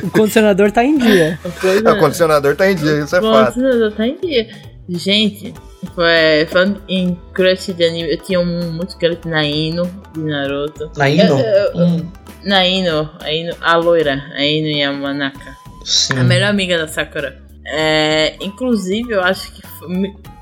o 0.05 0.11
condicionador 0.11 0.73
tá 0.73 0.85
em 0.85 0.99
dia. 0.99 1.39
É. 1.45 1.91
O 1.91 1.99
condicionador 1.99 2.57
tá 2.57 2.71
em 2.71 2.75
dia, 2.75 3.05
isso 3.05 3.17
é 3.17 3.21
fato. 3.21 3.27
O 3.27 3.45
condicionador 3.45 3.93
tá 3.93 4.07
em 4.07 4.17
dia. 4.17 4.49
Gente, 4.89 5.55
foi, 5.95 6.47
falando 6.51 6.83
em 6.89 7.17
crush 7.33 7.73
de 7.73 7.85
anime, 7.85 8.13
eu 8.13 8.19
tinha 8.19 8.41
um 8.41 8.73
muito 8.73 8.97
crush 8.99 9.21
na 9.27 9.45
Ino, 9.45 9.89
de 10.13 10.21
Naruto. 10.21 10.91
Na 10.97 11.09
Ino? 11.09 11.37
Hum. 11.75 12.11
Na 12.45 12.67
Ino, 12.67 13.11
a 13.21 13.33
Ino, 13.33 13.55
a 13.61 13.77
loira, 13.77 14.23
a 14.35 14.45
Ino 14.45 14.69
Yamanaka. 14.69 15.57
Sim. 15.85 16.19
A 16.19 16.25
melhor 16.25 16.51
amiga 16.51 16.77
da 16.77 16.89
Sakura. 16.89 17.39
É, 17.67 18.35
inclusive, 18.41 19.13
eu 19.13 19.23
acho 19.23 19.53
que 19.53 19.63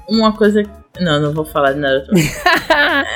uma 0.09 0.33
coisa. 0.33 0.63
Não, 0.99 1.21
não 1.21 1.33
vou 1.33 1.45
falar 1.45 1.73
de 1.73 1.79
Naruto. 1.79 2.11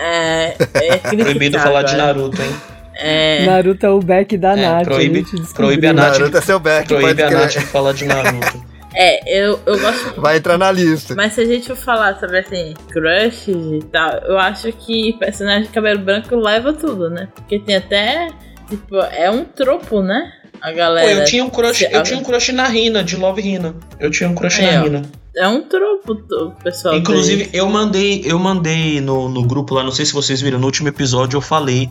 é, 0.05 0.57
é 0.75 0.97
Proibido 0.99 1.59
falar 1.59 1.83
de 1.83 1.97
Naruto, 1.97 2.41
hein? 2.41 2.55
É... 2.95 3.47
Naruto 3.47 3.87
é 3.87 3.91
o 3.91 4.01
back 4.01 4.37
da 4.37 4.53
é, 4.53 4.57
Nath. 4.57 4.85
Proíbe, 4.85 5.25
proíbe 5.55 5.87
a 5.87 5.93
Nath. 5.93 6.19
Naruto 6.19 6.37
é 6.37 6.41
seu 6.41 6.59
back. 6.59 6.89
Proíbe 6.89 7.23
a 7.23 7.31
Nath 7.31 7.53
de 7.53 7.61
falar 7.61 7.93
de 7.93 8.05
Naruto. 8.05 8.73
É, 8.95 9.41
eu, 9.41 9.59
eu 9.65 9.81
gosto. 9.81 10.21
Vai 10.21 10.37
entrar 10.37 10.59
na 10.59 10.71
lista. 10.71 11.15
Mas 11.15 11.33
se 11.33 11.41
a 11.41 11.47
gente 11.47 11.67
for 11.67 11.77
falar 11.77 12.19
sobre 12.21 12.41
assim, 12.41 12.75
crush 12.91 13.49
e 13.49 13.81
tal, 13.91 14.11
eu 14.27 14.39
acho 14.39 14.71
que 14.73 15.15
personagem 15.15 15.63
de 15.63 15.69
cabelo 15.69 16.01
branco 16.01 16.35
leva 16.37 16.73
tudo, 16.73 17.09
né? 17.09 17.29
Porque 17.35 17.59
tem 17.59 17.77
até. 17.77 18.29
Tipo, 18.69 18.97
é 18.97 19.31
um 19.31 19.45
tropo, 19.45 20.03
né? 20.03 20.33
A 20.61 20.71
galera. 20.73 21.09
Pô, 21.09 21.21
eu 21.21 21.25
tinha 21.25 21.45
um 21.45 21.51
crush, 21.51 21.83
eu 21.91 22.03
tinha 22.03 22.19
um 22.19 22.23
crush 22.23 22.53
na 22.53 22.69
Rina, 22.69 23.03
de 23.03 23.17
Love 23.17 23.41
Rina. 23.41 23.75
Eu 23.99 24.11
tinha 24.11 24.29
um 24.29 24.35
crush 24.35 24.61
é, 24.61 24.73
na 24.73 24.83
Rina. 24.83 25.03
É 25.35 25.49
um 25.49 25.63
tropo, 25.63 26.15
pessoal. 26.63 26.95
Inclusive, 26.95 27.49
eu 27.55 27.67
mandei, 27.69 28.23
eu 28.25 28.39
mandei 28.39 29.01
no, 29.01 29.29
no 29.31 29.43
grupo 29.43 29.75
lá, 29.75 29.83
não 29.83 29.91
sei 29.91 30.05
se 30.05 30.13
vocês 30.13 30.43
viram, 30.43 30.59
no 30.59 30.67
último 30.67 30.89
episódio 30.89 31.39
eu 31.39 31.41
falei 31.41 31.89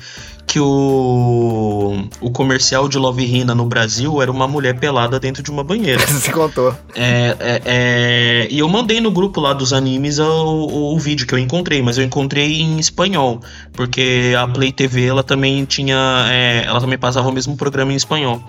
que 0.52 0.60
o, 0.60 2.04
o 2.20 2.30
comercial 2.30 2.90
de 2.90 2.98
Love 2.98 3.24
Rina 3.24 3.56
no 3.56 3.66
Brasil 3.66 4.22
era 4.22 4.30
uma 4.30 4.50
mulher 4.50 4.78
pelada 4.78 5.18
dentro 5.18 5.42
de 5.42 5.50
uma 5.50 5.64
banheira. 5.64 6.04
Você 6.06 6.30
contou. 6.30 6.76
É, 6.94 7.38
é, 7.40 7.62
é, 7.64 8.48
e 8.52 8.60
eu 8.60 8.68
mandei 8.68 9.00
no 9.00 9.12
grupo 9.12 9.40
lá 9.40 9.54
dos 9.54 9.72
animes 9.72 10.20
o, 10.20 10.26
o, 10.26 10.94
o, 10.94 11.00
vídeo 11.00 11.26
que 11.26 11.34
eu 11.34 11.40
encontrei, 11.40 11.82
mas 11.82 11.98
eu 11.98 12.04
encontrei 12.04 12.60
em 12.60 12.78
espanhol, 12.80 13.40
porque 13.72 14.36
a 14.38 14.46
Play 14.46 14.74
TV 14.74 15.06
ela 15.06 15.24
também 15.24 15.64
tinha, 15.64 16.28
é, 16.30 16.66
ela 16.68 16.82
também 16.82 16.98
passava 16.98 17.30
o 17.30 17.32
mesmo 17.32 17.56
programa 17.56 17.94
em 17.94 17.96
espanhol. 17.96 18.44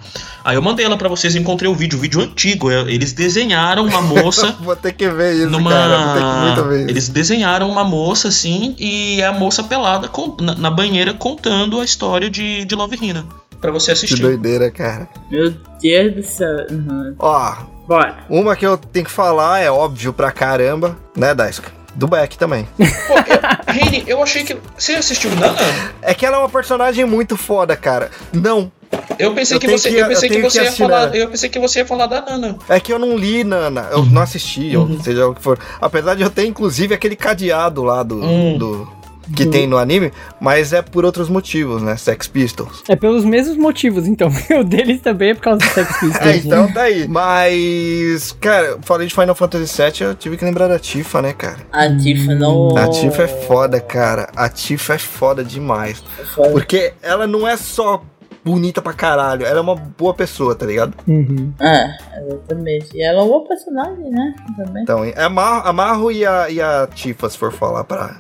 Aí 0.45 0.57
eu 0.57 0.63
mandei 0.63 0.85
ela 0.85 0.97
para 0.97 1.09
vocês, 1.09 1.37
encontrei 1.37 1.71
o 1.71 1.75
vídeo, 1.75 1.97
o 1.99 2.03
vídeo 2.03 2.21
antigo. 2.21 2.69
É, 2.69 2.81
eles 2.93 3.13
desenharam 3.13 3.87
uma 3.87 4.03
moça. 4.03 4.57
Vou 4.61 4.75
ter 4.75 4.93
que 4.93 5.09
ver 5.09 5.35
isso, 5.35 5.51
numa... 5.51 5.71
cara. 5.71 5.99
Vou 5.99 6.15
ter 6.15 6.21
que 6.21 6.47
muito 6.47 6.69
ver 6.69 6.81
isso. 6.81 6.91
Eles 6.91 7.09
desenharam 7.09 7.71
uma 7.71 7.85
moça 7.85 8.27
assim 8.27 8.75
e 8.77 9.23
a 9.23 9.31
moça 9.31 9.63
pelada 9.63 10.09
com, 10.09 10.37
na, 10.41 10.57
na 10.57 10.71
banheira 10.71 11.15
contando 11.15 11.81
a 11.81 11.85
história 11.93 12.31
de, 12.31 12.65
de 12.65 12.75
Love 12.75 12.99
Hina 13.01 13.27
pra 13.61 13.71
você 13.71 13.93
assistir. 13.93 14.17
Que 14.17 14.23
doideira, 14.23 14.71
cara. 14.71 15.09
Meu 15.31 15.55
Deus 15.81 16.15
do 16.15 16.23
céu. 16.23 16.67
Uhum. 16.71 17.15
Ó, 17.19 17.55
Bora. 17.87 18.25
uma 18.29 18.57
que 18.57 18.67
eu 18.67 18.77
tenho 18.77 19.05
que 19.05 19.11
falar 19.11 19.61
é 19.61 19.71
óbvio 19.71 20.13
pra 20.13 20.33
caramba, 20.33 20.97
né, 21.17 21.35
Daiska? 21.35 21.71
Do 21.95 22.09
Beck 22.09 22.39
também. 22.39 22.67
Pô, 22.77 23.15
eu, 23.15 23.75
Heine, 23.75 24.05
eu 24.07 24.23
achei 24.23 24.45
que. 24.45 24.57
Você 24.77 24.95
assistiu 24.95 25.31
Nana? 25.37 25.55
É 26.01 26.15
que 26.15 26.25
ela 26.25 26.37
é 26.37 26.41
uma 26.41 26.49
personagem 26.49 27.05
muito 27.05 27.37
foda, 27.37 27.77
cara. 27.77 28.11
Não. 28.33 28.73
Eu 29.19 29.35
pensei 29.35 29.57
eu 29.57 29.61
que 29.61 29.71
você, 29.71 29.91
que, 29.91 29.97
eu 29.97 30.09
pensei 30.09 30.29
eu 30.31 30.35
que 30.35 30.43
você 30.43 30.59
que 30.61 30.65
ia 30.65 30.73
falar, 30.73 31.15
eu 31.15 31.29
pensei 31.29 31.49
que 31.51 31.59
você 31.59 31.79
ia 31.81 31.87
falar 31.87 32.07
da 32.07 32.23
Nana. 32.23 32.59
É 32.69 32.81
que 32.81 32.93
eu 32.93 32.99
não 32.99 33.17
li 33.17 33.45
Nana, 33.45 33.89
eu 33.91 34.05
não 34.07 34.23
assisti, 34.23 34.75
uhum. 34.75 34.93
ou 34.93 35.03
seja 35.03 35.27
o 35.29 35.35
que 35.35 35.43
for. 35.43 35.59
Apesar 35.81 36.15
de 36.15 36.23
eu 36.23 36.31
ter 36.31 36.47
inclusive 36.47 36.95
aquele 36.95 37.15
cadeado 37.15 37.83
lá 37.83 38.03
do, 38.03 38.17
uhum. 38.17 38.57
do 38.59 39.02
que 39.35 39.45
do... 39.45 39.51
tem 39.51 39.67
no 39.67 39.79
anime, 39.79 40.13
mas 40.41 40.73
é 40.73 40.83
por 40.83 41.05
outros 41.05 41.29
motivos, 41.29 41.83
né? 41.83 41.97
Sex 41.97 42.27
Pistols. 42.29 42.83
É 42.89 42.97
pelos 42.97 43.25
mesmos 43.25 43.57
motivos, 43.57 44.07
então. 44.07 44.31
O 44.53 44.65
deles 44.65 45.01
também 45.01 45.31
é 45.31 45.35
por 45.35 45.43
causa 45.43 45.59
do 45.59 45.67
Sex 45.67 45.89
Pistols. 45.99 46.27
é, 46.27 46.37
então 46.37 46.67
né? 46.67 46.73
tá 46.73 46.83
aí. 46.83 47.09
Mas, 47.09 48.33
cara, 48.41 48.79
falei 48.83 49.07
de 49.07 49.15
Final 49.15 49.35
Fantasy 49.35 49.83
VII, 49.83 50.09
eu 50.09 50.15
tive 50.15 50.37
que 50.37 50.45
lembrar 50.45 50.69
da 50.69 50.79
Tifa, 50.79 51.23
né, 51.23 51.33
cara? 51.33 51.59
A 51.73 51.89
Tifa 51.97 52.35
não. 52.35 52.77
A 52.77 52.89
Tifa 52.89 53.23
é 53.23 53.29
foda, 53.29 53.81
cara. 53.81 54.29
A 54.37 54.49
Tifa 54.49 54.95
é 54.95 54.99
foda 54.99 55.43
demais. 55.43 56.03
É 56.21 56.25
foda. 56.25 56.51
Porque 56.51 56.93
ela 57.03 57.27
não 57.27 57.49
é 57.49 57.57
só 57.57 58.03
bonita 58.45 58.83
pra 58.83 58.93
caralho. 58.93 59.47
Ela 59.47 59.59
é 59.59 59.61
uma 59.61 59.75
boa 59.77 60.15
pessoa, 60.15 60.55
tá 60.55 60.67
ligado? 60.67 60.95
Uhum. 61.07 61.53
É, 61.61 61.97
exatamente. 62.27 62.89
E 62.95 63.03
ela 63.03 63.21
é 63.21 63.23
uma 63.23 63.29
boa 63.29 63.49
personagem, 63.49 64.11
né? 64.11 64.35
Também. 64.57 64.83
Então, 64.83 65.05
é 65.05 65.23
a 65.23 65.29
Marro, 65.29 65.69
a 65.69 65.73
Marro 65.73 66.13
e, 66.13 66.27
a, 66.27 66.51
e 66.51 66.61
a 66.61 66.89
Tifa, 66.93 67.29
se 67.31 67.39
for 67.39 67.53
falar 67.53 67.85
pra, 67.85 68.17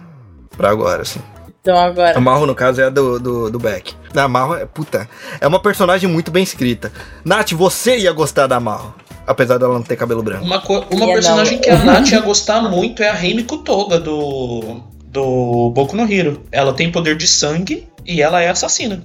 pra 0.57 0.71
agora, 0.71 1.03
assim. 1.03 1.21
Então 1.61 1.79
agora. 1.79 2.17
A 2.17 2.21
Marro, 2.21 2.45
no 2.45 2.55
caso, 2.55 2.81
é 2.81 2.85
a 2.85 2.91
do, 2.91 3.21
do, 3.21 3.51
do 3.51 3.59
Beck. 3.59 3.95
A 4.15 4.29
Marro 4.29 4.55
é. 4.55 4.67
Puta. 4.67 5.09
É 5.41 5.47
uma 5.47 5.61
personagem 5.61 6.09
muito 6.09 6.31
bem 6.31 6.43
escrita. 6.43 6.93
Nath, 7.25 7.53
você 7.53 7.99
ia 7.99 8.13
gostar 8.13 8.49
da 8.49 8.59
Marro. 8.59 8.95
Apesar 9.25 9.59
dela 9.59 9.75
não 9.75 9.83
ter 9.83 9.95
cabelo 9.95 10.23
branco. 10.23 10.45
Uma, 10.45 10.61
uma 10.91 11.07
personagem 11.07 11.55
não. 11.55 11.63
que 11.63 11.71
a 11.71 11.79
Nath 11.85 12.11
ia 12.11 12.21
gostar 12.21 12.63
muito 12.63 13.03
é 13.03 13.09
a 13.09 13.15
Reimi 13.15 13.45
Kutoga 13.45 13.99
do. 13.99 14.83
Do 15.05 15.71
Boku 15.71 15.95
no 15.95 16.11
Hero. 16.11 16.43
Ela 16.51 16.73
tem 16.73 16.91
poder 16.91 17.17
de 17.17 17.29
sangue 17.29 17.87
e 18.05 18.21
ela 18.23 18.41
é 18.41 18.49
assassina. 18.49 19.03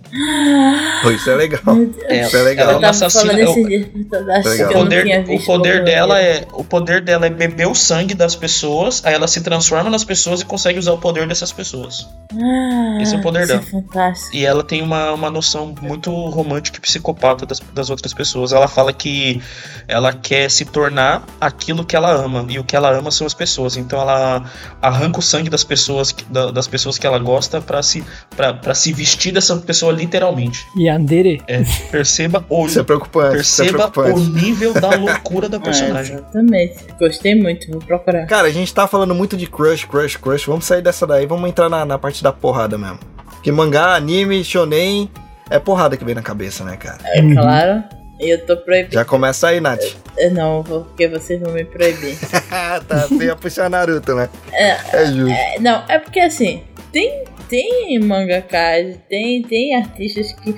Isso 1.13 1.29
é 1.29 1.35
legal. 1.35 1.61
É, 2.05 2.21
isso 2.21 2.37
é 2.37 2.41
legal. 2.41 2.69
Ela 2.69 2.73
é 2.73 2.77
uma 2.77 2.89
assassina. 2.89 3.33
O, 3.49 3.51
o 3.51 4.73
poder, 4.73 5.25
o 5.29 5.45
poder 5.45 5.83
dela 5.83 6.21
é 6.21 6.45
o 6.53 6.63
poder 6.63 7.01
dela 7.01 7.25
é 7.25 7.29
beber 7.29 7.67
o 7.67 7.75
sangue 7.75 8.13
das 8.13 8.35
pessoas, 8.35 9.03
aí 9.05 9.13
ela 9.13 9.27
se 9.27 9.41
transforma 9.41 9.89
nas 9.89 10.03
pessoas 10.03 10.41
e 10.41 10.45
consegue 10.45 10.79
usar 10.79 10.93
o 10.93 10.97
poder 10.97 11.27
dessas 11.27 11.51
pessoas. 11.51 12.07
Ah, 12.33 12.97
Esse 13.01 13.15
é 13.15 13.17
o 13.17 13.21
poder 13.21 13.47
dela. 13.47 13.61
É 13.61 13.63
fantástico. 13.63 14.35
E 14.35 14.45
ela 14.45 14.63
tem 14.63 14.81
uma, 14.81 15.11
uma 15.13 15.29
noção 15.29 15.73
muito 15.81 16.11
romântica 16.11 16.77
e 16.77 16.81
psicopata 16.81 17.45
das, 17.45 17.59
das 17.73 17.89
outras 17.89 18.13
pessoas. 18.13 18.51
Ela 18.51 18.67
fala 18.67 18.91
que 18.91 19.41
ela 19.87 20.13
quer 20.13 20.49
se 20.49 20.65
tornar 20.65 21.25
aquilo 21.39 21.85
que 21.85 21.95
ela 21.95 22.11
ama 22.11 22.45
e 22.49 22.59
o 22.59 22.63
que 22.63 22.75
ela 22.75 22.91
ama 22.91 23.11
são 23.11 23.25
as 23.27 23.33
pessoas. 23.33 23.77
Então 23.77 23.99
ela 23.99 24.43
arranca 24.81 25.19
o 25.19 25.21
sangue 25.21 25.49
das 25.49 25.63
pessoas 25.63 26.15
das 26.53 26.67
pessoas 26.67 26.97
que 26.97 27.05
ela 27.05 27.19
gosta 27.19 27.61
para 27.61 27.81
se 27.81 28.03
para 28.35 28.73
se 28.75 28.86
se 28.87 28.93
vestir 28.93 29.33
dessa 29.33 29.55
pessoa 29.57 29.91
literalmente. 29.91 30.65
Yandere. 30.77 31.41
É, 31.47 31.61
perceba 31.91 32.45
o. 32.49 32.65
Isso 32.65 32.79
é 32.79 32.83
preocupante. 32.83 33.27
É 33.27 33.31
perceba 33.31 33.83
é 33.83 33.89
preocupante. 33.89 34.19
o 34.19 34.33
nível 34.33 34.73
da 34.73 34.89
loucura 34.95 35.49
da 35.49 35.57
é, 35.57 35.59
personagem. 35.59 36.15
É, 36.15 36.19
exatamente. 36.19 36.77
Gostei 36.97 37.35
muito, 37.35 37.69
vou 37.69 37.81
procurar. 37.81 38.25
Cara, 38.27 38.47
a 38.47 38.51
gente 38.51 38.73
tá 38.73 38.87
falando 38.87 39.13
muito 39.13 39.35
de 39.35 39.45
crush, 39.45 39.85
crush, 39.85 40.15
crush. 40.15 40.45
Vamos 40.45 40.65
sair 40.65 40.81
dessa 40.81 41.05
daí, 41.05 41.25
vamos 41.25 41.49
entrar 41.49 41.69
na, 41.69 41.85
na 41.85 41.97
parte 41.97 42.23
da 42.23 42.31
porrada 42.31 42.77
mesmo. 42.77 42.99
Que 43.43 43.51
mangá, 43.51 43.95
anime, 43.95 44.43
shonen, 44.43 45.09
é 45.49 45.59
porrada 45.59 45.97
que 45.97 46.05
vem 46.05 46.15
na 46.15 46.21
cabeça, 46.21 46.63
né, 46.63 46.77
cara? 46.77 46.99
É 47.03 47.21
claro. 47.33 47.83
Eu 48.19 48.43
tô 48.45 48.57
proibido. 48.57 48.93
Já 48.93 49.05
começa 49.05 49.49
aí, 49.49 49.59
Nath. 49.59 49.83
Eu, 50.17 50.31
não, 50.31 50.63
porque 50.63 51.07
vocês 51.07 51.39
vão 51.39 51.53
me 51.53 51.63
proibir. 51.63 52.17
tá, 52.87 53.05
você 53.07 53.25
ia 53.25 53.35
puxar 53.35 53.69
Naruto, 53.69 54.15
né? 54.15 54.27
É, 54.51 54.77
é 54.93 55.05
justo. 55.05 55.29
É, 55.29 55.59
não, 55.59 55.83
é 55.87 55.99
porque 55.99 56.19
assim, 56.19 56.63
tem 56.91 57.25
tem 57.49 57.99
mangakas, 57.99 58.97
tem, 59.09 59.41
tem 59.41 59.75
artistas 59.75 60.33
que 60.33 60.55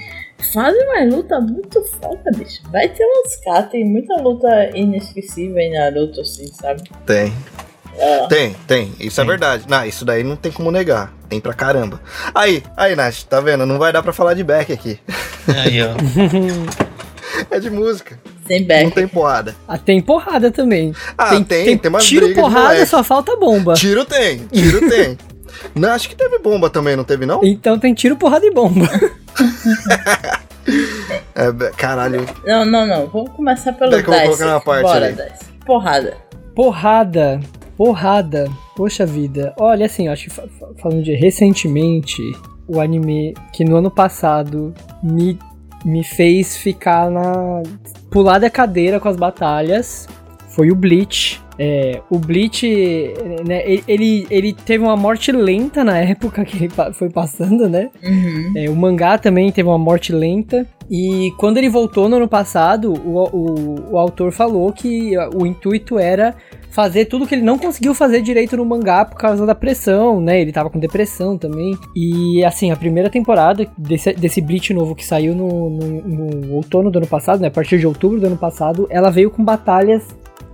fazem 0.54 0.82
uma 0.84 1.16
luta 1.16 1.40
muito 1.40 1.82
foda, 1.84 2.32
bicho. 2.36 2.62
Vai 2.72 2.88
ter 2.90 3.06
lascar, 3.06 3.70
tem 3.70 3.86
muita 3.86 4.16
luta 4.22 4.70
inesquecível 4.76 5.58
em 5.58 5.74
Naruto, 5.74 6.22
assim, 6.22 6.48
sabe? 6.48 6.84
Tem. 7.06 7.34
É. 7.98 8.28
Tem, 8.28 8.56
tem. 8.66 8.94
Isso 9.00 9.20
é 9.20 9.26
verdade. 9.26 9.66
Não, 9.68 9.86
isso 9.86 10.06
daí 10.06 10.24
não 10.24 10.36
tem 10.36 10.52
como 10.52 10.72
negar. 10.72 11.14
Tem 11.28 11.40
pra 11.40 11.54
caramba. 11.54 12.02
Aí, 12.34 12.64
aí, 12.78 12.96
Nath, 12.96 13.24
tá 13.24 13.42
vendo? 13.42 13.66
Não 13.66 13.78
vai 13.78 13.92
dar 13.92 14.02
pra 14.02 14.14
falar 14.14 14.34
de 14.34 14.44
Beck 14.44 14.72
aqui. 14.72 14.98
Aí, 15.48 15.80
ó. 15.84 15.90
é 17.52 17.60
de 17.60 17.70
música. 17.70 18.18
Tem 18.48 18.64
Beck. 18.64 18.84
Não 18.86 18.92
tem 18.92 19.08
porrada. 19.08 19.56
Ah, 19.68 19.78
tem 19.78 20.02
porrada 20.02 20.50
também. 20.50 20.94
Ah, 21.18 21.30
tem, 21.30 21.44
tem, 21.44 21.66
tem, 21.66 21.78
tem 21.78 21.90
umas 21.90 22.06
Tiro 22.06 22.34
porrada, 22.34 22.86
só 22.86 23.04
falta 23.04 23.36
bomba. 23.36 23.74
Tiro 23.74 24.06
tem, 24.06 24.48
tiro 24.48 24.90
tem. 24.90 25.18
Não, 25.76 25.92
acho 25.92 26.10
que 26.10 26.16
teve 26.16 26.40
bomba 26.40 26.70
também, 26.70 26.96
não 26.96 27.04
teve, 27.04 27.26
não? 27.26 27.42
Então 27.44 27.78
tem 27.80 27.94
tiro, 27.94 28.16
porrada 28.16 28.46
e 28.46 28.52
bomba. 28.52 28.88
é, 31.36 31.52
caralho. 31.78 32.26
Não, 32.46 32.66
não, 32.66 32.88
não. 32.88 33.08
Vamos 33.08 33.32
começar 33.32 33.74
pelo 33.74 33.92
Dice. 33.92 34.04
Vou 34.04 34.24
colocar 34.24 34.48
uma 34.48 34.62
parte 34.62 34.84
Bora, 34.84 35.12
Dice. 35.12 35.52
Porrada. 35.66 36.18
Porrada. 36.56 37.40
Porrada. 37.78 38.50
Poxa 38.76 39.06
vida. 39.06 39.54
Olha, 39.60 39.86
assim, 39.86 40.08
eu 40.08 40.14
acho 40.14 40.30
que 40.30 40.36
falando 40.82 41.04
de 41.04 41.16
recentemente, 41.16 42.22
o 42.68 42.80
anime 42.80 43.34
que 43.54 43.64
no 43.64 43.78
ano 43.78 43.90
passado 43.90 44.74
me, 45.04 45.38
me 45.84 46.04
fez 46.04 46.58
ficar 46.58 47.10
na. 47.10 47.64
pular 48.12 48.40
da 48.40 48.50
cadeira 48.50 49.00
com 49.00 49.08
as 49.10 49.16
batalhas 49.16 50.08
foi 50.50 50.72
o 50.72 50.76
Bleach. 50.76 51.42
É, 51.58 52.02
o 52.10 52.18
Bleach, 52.18 52.66
né, 53.46 53.64
ele, 53.86 54.26
ele 54.30 54.54
teve 54.54 54.84
uma 54.84 54.96
morte 54.96 55.32
lenta 55.32 55.84
na 55.84 55.98
época 56.00 56.46
que 56.46 56.58
ele 56.58 56.74
foi 56.94 57.10
passando, 57.10 57.68
né? 57.68 57.90
Uhum. 58.04 58.54
É, 58.56 58.70
o 58.70 58.76
mangá 58.76 59.18
também 59.18 59.52
teve 59.52 59.68
uma 59.68 59.78
morte 59.78 60.12
lenta. 60.14 60.66
E 60.90 61.32
quando 61.38 61.58
ele 61.58 61.70
voltou 61.70 62.10
no 62.10 62.16
ano 62.16 62.28
passado, 62.28 62.94
o, 62.94 63.24
o, 63.32 63.92
o 63.92 63.98
autor 63.98 64.32
falou 64.32 64.72
que 64.72 65.14
o 65.36 65.46
intuito 65.46 66.00
era 66.00 66.34
fazer 66.72 67.06
tudo 67.06 67.28
que 67.28 67.36
ele 67.36 67.44
não 67.44 67.58
conseguiu 67.58 67.94
fazer 67.94 68.22
direito 68.22 68.56
no 68.58 68.66
mangá 68.66 69.04
por 69.04 69.18
causa 69.18 69.46
da 69.46 69.54
pressão, 69.54 70.20
né? 70.20 70.42
Ele 70.42 70.52
tava 70.52 70.70
com 70.70 70.80
depressão 70.80 71.38
também. 71.38 71.78
E 71.96 72.44
assim, 72.44 72.72
a 72.72 72.76
primeira 72.76 73.10
temporada 73.10 73.68
desse, 73.78 74.14
desse 74.14 74.42
Bleach 74.42 74.74
novo 74.74 74.96
que 74.96 75.06
saiu 75.06 75.36
no, 75.36 75.70
no, 75.70 76.02
no 76.02 76.56
outono 76.56 76.90
do 76.90 76.98
ano 76.98 77.08
passado, 77.08 77.42
né? 77.42 77.50
A 77.50 77.52
partir 77.52 77.78
de 77.80 77.86
outubro 77.86 78.20
do 78.20 78.28
ano 78.28 78.38
passado, 78.38 78.88
ela 78.90 79.12
veio 79.12 79.30
com 79.30 79.44
batalhas 79.44 80.08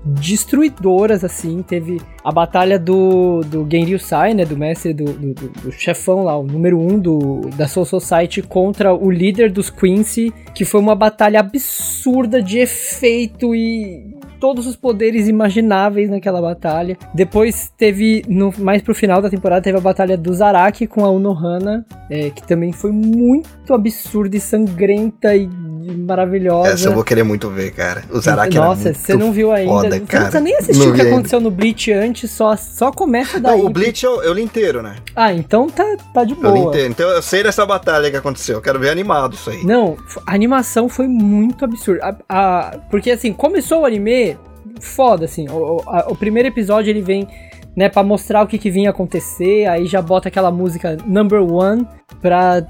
destruidoras, 0.06 1.24
assim. 1.24 1.64
Teve 1.64 2.00
a 2.24 2.32
batalha 2.32 2.78
do, 2.78 3.42
do 3.42 3.68
Genryu 3.70 4.00
Sai, 4.00 4.34
né? 4.34 4.46
Do 4.46 4.56
mestre, 4.56 4.94
do, 4.94 5.06
do, 5.06 5.34
do, 5.34 5.72
chefão 5.72 6.24
lá, 6.24 6.38
o 6.38 6.44
número 6.44 6.80
um 6.80 7.00
do, 7.00 7.50
da 7.56 7.68
Soul 7.68 7.86
Society 7.86 8.42
contra 8.42 8.94
o 8.94 9.10
líder 9.10 9.52
dos 9.52 9.70
Quincy, 9.70 10.32
que 10.54 10.64
foi 10.64 10.80
uma 10.80 10.96
batalha 10.96 11.40
absurda 11.40 12.42
de 12.42 12.60
efeito 12.60 13.56
e 13.56 14.16
todos 14.46 14.68
os 14.68 14.76
poderes 14.76 15.28
imagináveis 15.28 16.08
naquela 16.08 16.40
batalha. 16.40 16.96
Depois 17.16 17.72
teve, 17.76 18.24
no, 18.28 18.54
mais 18.60 18.80
pro 18.84 18.94
final 18.94 19.20
da 19.20 19.28
temporada, 19.28 19.60
teve 19.60 19.76
a 19.76 19.82
batalha 19.82 20.16
do 20.16 20.32
Zaraki 20.32 20.86
com 20.86 21.04
a 21.04 21.10
Unohana, 21.10 21.84
é, 22.12 22.30
que 22.30 22.46
também 22.46 22.72
foi 22.72 22.92
muito 22.92 23.74
absurda 23.74 24.38
e 24.38 24.40
sangrenta 24.40 25.36
e 25.36 25.50
maravilhosa. 25.94 26.70
Essa 26.70 26.90
eu 26.90 26.94
vou 26.94 27.04
querer 27.04 27.24
muito 27.24 27.50
ver, 27.50 27.72
cara. 27.72 28.04
O 28.12 28.20
Zaraki 28.20 28.56
Nossa, 28.56 28.94
você 28.94 29.16
não 29.16 29.32
viu 29.32 29.52
ainda. 29.52 29.72
Foda, 29.72 30.00
você 30.00 30.06
cara. 30.06 30.40
nem 30.40 30.56
assistiu 30.56 30.92
o 30.92 30.94
que 30.94 31.02
aconteceu 31.02 31.40
no 31.40 31.50
Bleach 31.50 31.92
antes, 31.92 32.30
só, 32.30 32.56
só 32.56 32.92
começa 32.92 33.40
daí. 33.40 33.58
Não, 33.58 33.66
o 33.66 33.70
Bleach 33.70 34.06
eu, 34.06 34.22
eu 34.22 34.34
li 34.34 34.44
inteiro, 34.44 34.84
né? 34.84 34.96
Ah, 35.16 35.34
então 35.34 35.68
tá, 35.68 35.98
tá 36.14 36.24
de 36.24 36.36
boa. 36.36 36.50
Eu 36.50 36.54
li 36.54 36.60
inteiro. 36.68 36.92
Então 36.92 37.10
eu 37.10 37.22
sei 37.22 37.42
dessa 37.42 37.66
batalha 37.66 38.12
que 38.12 38.18
aconteceu. 38.18 38.58
Eu 38.58 38.62
quero 38.62 38.80
ver 38.80 38.90
animado 38.90 39.34
isso 39.34 39.50
aí. 39.50 39.64
Não, 39.64 39.98
a 40.28 40.36
animação 40.36 40.88
foi 40.88 41.08
muito 41.08 41.66
absurda. 41.66 42.18
A, 42.30 42.68
a, 42.70 42.78
porque 42.92 43.10
assim, 43.10 43.34
começou 43.34 43.82
o 43.82 43.86
anime 43.86 44.35
foda, 44.80 45.26
assim. 45.26 45.48
O, 45.50 45.82
a, 45.88 46.12
o 46.12 46.16
primeiro 46.16 46.48
episódio 46.48 46.90
ele 46.90 47.02
vem 47.02 47.28
né, 47.76 47.90
para 47.90 48.04
mostrar 48.04 48.44
o 48.44 48.48
que, 48.48 48.58
que 48.58 48.72
vinha 48.72 48.90
acontecer, 48.90 49.68
aí 49.68 49.86
já 49.86 50.02
bota 50.02 50.30
aquela 50.30 50.50
música 50.50 50.98
Number 51.06 51.42
One 51.42 51.86
pra 52.22 52.66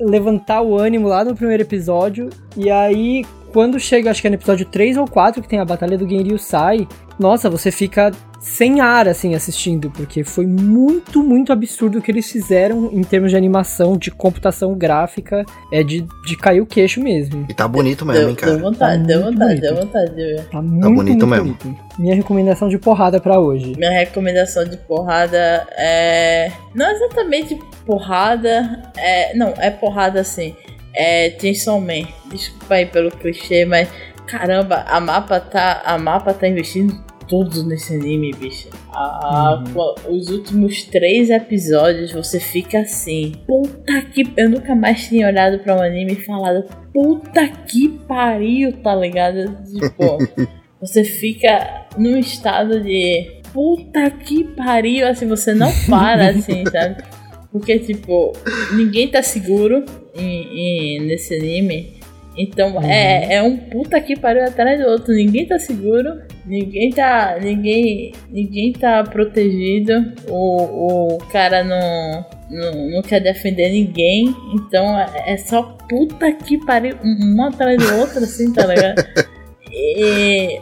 levantar 0.00 0.62
o 0.62 0.78
ânimo 0.78 1.06
lá 1.06 1.22
no 1.22 1.34
primeiro 1.34 1.62
episódio, 1.62 2.30
e 2.56 2.70
aí 2.70 3.24
quando 3.58 3.80
chega, 3.80 4.12
acho 4.12 4.20
que 4.20 4.28
é 4.28 4.30
no 4.30 4.36
episódio 4.36 4.64
3 4.64 4.98
ou 4.98 5.04
4, 5.04 5.42
que 5.42 5.48
tem 5.48 5.58
a 5.58 5.64
batalha 5.64 5.98
do 5.98 6.08
Genryu 6.08 6.38
Sai, 6.38 6.86
nossa, 7.18 7.50
você 7.50 7.72
fica 7.72 8.12
sem 8.38 8.80
ar, 8.80 9.08
assim, 9.08 9.34
assistindo, 9.34 9.90
porque 9.90 10.22
foi 10.22 10.46
muito, 10.46 11.24
muito 11.24 11.52
absurdo 11.52 11.98
o 11.98 12.00
que 12.00 12.08
eles 12.08 12.30
fizeram 12.30 12.88
em 12.92 13.02
termos 13.02 13.32
de 13.32 13.36
animação, 13.36 13.96
de 13.96 14.12
computação 14.12 14.76
gráfica, 14.76 15.44
é 15.72 15.82
de, 15.82 16.06
de 16.24 16.36
cair 16.36 16.60
o 16.60 16.66
queixo 16.66 17.02
mesmo. 17.02 17.46
E 17.48 17.52
tá 17.52 17.66
bonito 17.66 18.06
mesmo, 18.06 18.20
deu, 18.20 18.30
hein, 18.30 18.36
cara? 18.36 18.52
Deu 18.52 18.60
vontade, 18.60 19.00
tá 19.00 19.06
deu 19.08 19.24
vontade, 19.24 19.60
deu 19.60 19.74
vontade 19.74 20.10
de 20.10 20.24
ver. 20.24 20.44
Tá, 20.44 20.62
muito, 20.62 20.80
tá 20.80 20.88
bonito 20.88 21.08
muito 21.08 21.26
mesmo. 21.26 21.54
Bonito. 21.60 21.84
Minha 21.98 22.14
recomendação 22.14 22.68
de 22.68 22.78
porrada 22.78 23.18
para 23.18 23.40
hoje. 23.40 23.72
Minha 23.76 23.90
recomendação 23.90 24.64
de 24.64 24.76
porrada 24.76 25.66
é. 25.72 26.52
Não 26.76 26.88
exatamente 26.88 27.58
porrada, 27.84 28.88
é. 28.96 29.36
Não, 29.36 29.52
é 29.56 29.68
porrada 29.68 30.20
assim. 30.20 30.54
É 30.94 31.36
Chainsaw 31.38 31.80
Man. 31.80 32.06
Desculpa 32.30 32.74
aí 32.74 32.86
pelo 32.86 33.10
clichê, 33.10 33.64
mas 33.64 33.88
caramba, 34.26 34.84
a 34.86 35.00
mapa 35.00 35.40
tá, 35.40 35.82
a 35.84 35.98
mapa 35.98 36.34
tá 36.34 36.46
investindo 36.46 37.08
tudo 37.28 37.62
nesse 37.62 37.94
anime, 37.94 38.32
bicho. 38.32 38.68
Ah, 38.90 39.62
uhum. 39.76 40.16
Os 40.16 40.30
últimos 40.30 40.82
três 40.84 41.30
episódios 41.30 42.12
você 42.12 42.40
fica 42.40 42.80
assim. 42.80 43.32
Puta 43.46 44.00
que. 44.02 44.22
Eu 44.36 44.48
nunca 44.48 44.74
mais 44.74 45.06
tinha 45.06 45.28
olhado 45.28 45.58
pra 45.60 45.76
um 45.76 45.82
anime 45.82 46.14
e 46.14 46.24
falado. 46.24 46.64
Puta 46.92 47.46
que 47.46 47.88
pariu, 48.08 48.72
tá 48.82 48.94
ligado? 48.94 49.56
Tipo, 49.64 50.18
você 50.80 51.04
fica 51.04 51.86
num 51.96 52.16
estado 52.16 52.80
de. 52.80 53.38
Puta 53.52 54.10
que 54.10 54.44
pariu, 54.44 55.06
assim, 55.06 55.26
você 55.26 55.54
não 55.54 55.70
para, 55.88 56.30
assim, 56.30 56.64
sabe? 56.66 57.02
Porque, 57.50 57.78
tipo, 57.78 58.32
ninguém 58.74 59.08
tá 59.08 59.22
seguro 59.22 59.84
em, 60.18 60.96
em, 60.96 61.00
nesse 61.06 61.34
anime. 61.34 61.98
Então 62.36 62.76
uhum. 62.76 62.82
é, 62.82 63.34
é 63.34 63.42
um 63.42 63.56
puta 63.56 64.00
que 64.00 64.16
pariu 64.16 64.44
atrás 64.44 64.80
do 64.80 64.86
outro. 64.88 65.12
Ninguém 65.12 65.46
tá 65.46 65.58
seguro, 65.58 66.20
ninguém 66.46 66.90
tá. 66.90 67.36
Ninguém, 67.40 68.12
ninguém 68.30 68.72
tá 68.72 69.02
protegido. 69.02 70.12
O, 70.28 71.16
o 71.16 71.18
cara 71.32 71.64
não, 71.64 72.26
não, 72.48 72.90
não 72.90 73.02
quer 73.02 73.20
defender 73.20 73.70
ninguém. 73.70 74.34
Então 74.54 74.98
é, 74.98 75.32
é 75.32 75.36
só 75.36 75.62
puta 75.88 76.30
que 76.32 76.64
pariu, 76.64 76.96
um 77.02 77.42
atrás 77.42 77.76
do 77.76 77.98
outro, 77.98 78.18
assim, 78.18 78.52
tá 78.52 78.66
ligado? 78.66 79.04
E 79.70 80.60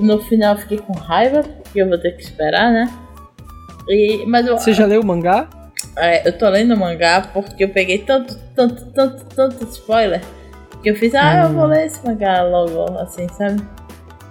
no 0.00 0.20
final 0.22 0.54
eu 0.54 0.60
fiquei 0.60 0.78
com 0.78 0.92
raiva, 0.92 1.42
porque 1.42 1.80
eu 1.80 1.88
vou 1.88 1.98
ter 1.98 2.12
que 2.16 2.22
esperar, 2.22 2.72
né? 2.72 2.92
E, 3.88 4.24
mas 4.26 4.46
eu, 4.46 4.58
Você 4.58 4.72
já 4.72 4.86
leu 4.86 5.00
o 5.00 5.06
mangá? 5.06 5.48
É, 5.96 6.26
eu 6.26 6.36
tô 6.36 6.48
lendo 6.48 6.74
o 6.74 6.78
mangá 6.78 7.20
porque 7.32 7.64
eu 7.64 7.68
peguei 7.68 7.98
tanto, 7.98 8.36
tanto, 8.54 8.86
tanto, 8.86 9.24
tanto 9.34 9.64
spoiler 9.64 10.20
que 10.82 10.90
eu 10.90 10.96
fiz, 10.96 11.14
ah, 11.14 11.42
eu 11.44 11.52
vou 11.52 11.64
hum. 11.64 11.68
ler 11.68 11.86
esse 11.86 12.04
mangá 12.04 12.42
logo, 12.42 12.98
assim, 12.98 13.26
sabe? 13.28 13.62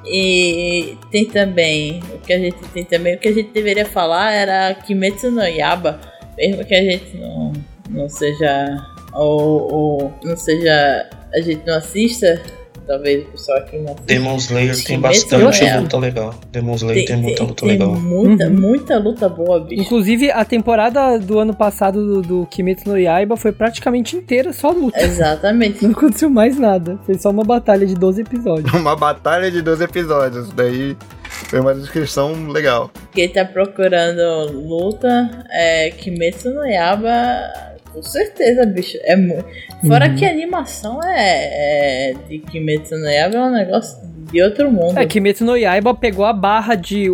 E 0.06 0.98
tem 1.11 1.26
também, 1.26 2.02
o 2.14 2.19
que 2.19 2.34
a 2.34 2.40
gente 2.40 2.57
tem 2.69 2.84
também, 2.84 3.15
o 3.15 3.19
que 3.19 3.27
a 3.27 3.34
gente 3.34 3.52
deveria 3.52 3.86
falar 3.86 4.31
era 4.31 4.73
Kimetsu 4.73 5.30
no 5.30 5.44
Yaba, 5.44 5.99
mesmo 6.38 6.65
que 6.65 6.73
a 6.73 6.81
gente 6.81 7.18
não, 7.18 7.53
não 7.90 8.10
seja, 8.10 8.77
ou, 9.14 9.73
ou 9.73 10.14
não 10.23 10.36
seja, 10.36 11.07
a 11.34 11.41
gente 11.41 11.65
não 11.68 11.76
assista, 11.76 12.41
talvez 12.90 13.24
o 13.24 13.32
pessoal 13.32 13.60
aqui 13.60 13.78
não 13.78 13.95
Demon 14.03 14.36
Slayer 14.38 14.84
tem 14.84 14.99
bastante 14.99 15.64
é. 15.64 15.80
luta 15.80 15.98
legal. 15.98 16.34
Demon 16.52 16.74
Slayer 16.74 17.06
tem, 17.06 17.16
tem 17.16 17.18
muita 17.18 17.44
luta 17.44 17.61
tem 17.61 17.70
legal. 17.70 17.94
Muita, 17.94 18.48
uhum. 18.48 18.53
muita 18.60 18.98
luta 18.98 19.30
boa, 19.30 19.60
bicho. 19.60 19.82
Inclusive, 19.84 20.32
a 20.32 20.44
temporada 20.44 21.20
do 21.20 21.38
ano 21.38 21.56
passado 21.56 22.03
do, 22.03 22.22
do 22.24 22.48
Kimetsu 22.48 22.90
no 22.90 22.98
Yaiba 22.98 23.38
foi 23.38 23.52
praticamente 23.52 24.16
inteira 24.16 24.52
só 24.52 24.72
luta. 24.72 24.99
Exatamente. 24.99 25.84
Não 25.86 25.91
aconteceu 25.91 26.32
mais 26.32 26.57
nada. 26.57 26.98
Foi 27.06 27.16
só 27.16 27.30
uma 27.30 27.44
batalha 27.44 27.86
de 27.86 27.94
12 27.94 28.22
episódios. 28.22 28.74
uma 28.74 28.95
batalha 28.95 29.52
de 29.52 29.61
12 29.61 29.84
episódios. 29.84 30.52
Daí 30.52 30.98
foi 31.30 31.60
uma 31.60 31.76
descrição 31.76 32.48
legal. 32.48 32.90
Quem 33.11 33.30
tá 33.30 33.45
procurando 33.45 34.52
luta 34.52 35.45
é 35.52 35.91
Kimetsu 35.91 36.49
no 36.49 36.66
Yaiba 36.66 37.69
com 37.94 38.02
certeza, 38.02 38.66
bicho. 38.66 38.98
É 39.03 39.16
muito. 39.16 39.45
Fora 39.86 40.10
uhum. 40.10 40.16
que 40.16 40.26
a 40.26 40.30
animação 40.30 40.99
é, 41.03 42.11
é 42.11 42.14
de 42.28 42.40
Kimetsu 42.40 42.98
no 42.98 43.07
Yaiba 43.07 43.38
é 43.38 43.41
um 43.41 43.52
negócio 43.52 43.98
de 44.32 44.41
outro 44.41 44.72
mundo. 44.72 44.98
É, 44.98 45.06
Kimetsu 45.06 45.45
no 45.45 45.56
Yaiba 45.56 45.94
pegou 45.94 46.26
a 46.26 46.34
barra 46.34 46.76
de 46.76 47.10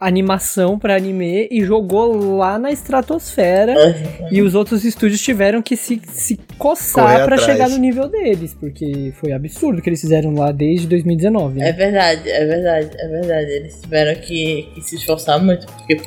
animação 0.00 0.78
para 0.78 0.96
anime 0.96 1.46
e 1.50 1.62
jogou 1.62 2.38
lá 2.38 2.58
na 2.58 2.72
estratosfera 2.72 3.74
uhum. 3.74 4.28
e 4.30 4.40
os 4.40 4.54
outros 4.54 4.82
estúdios 4.82 5.20
tiveram 5.20 5.60
que 5.60 5.76
se, 5.76 6.00
se 6.08 6.40
coçar 6.56 7.26
para 7.26 7.36
chegar 7.36 7.68
no 7.68 7.76
nível 7.76 8.08
deles, 8.08 8.56
porque 8.58 9.12
foi 9.20 9.32
absurdo 9.32 9.78
o 9.78 9.82
que 9.82 9.90
eles 9.90 10.00
fizeram 10.00 10.32
lá 10.32 10.52
desde 10.52 10.86
2019. 10.86 11.58
Né? 11.58 11.68
É 11.68 11.72
verdade, 11.74 12.30
é 12.30 12.46
verdade, 12.46 12.90
é 12.98 13.08
verdade. 13.08 13.50
Eles 13.50 13.78
tiveram 13.78 14.18
que, 14.22 14.70
que 14.74 14.80
se 14.80 14.96
esforçar 14.96 15.38
muito, 15.38 15.66
porque 15.66 16.00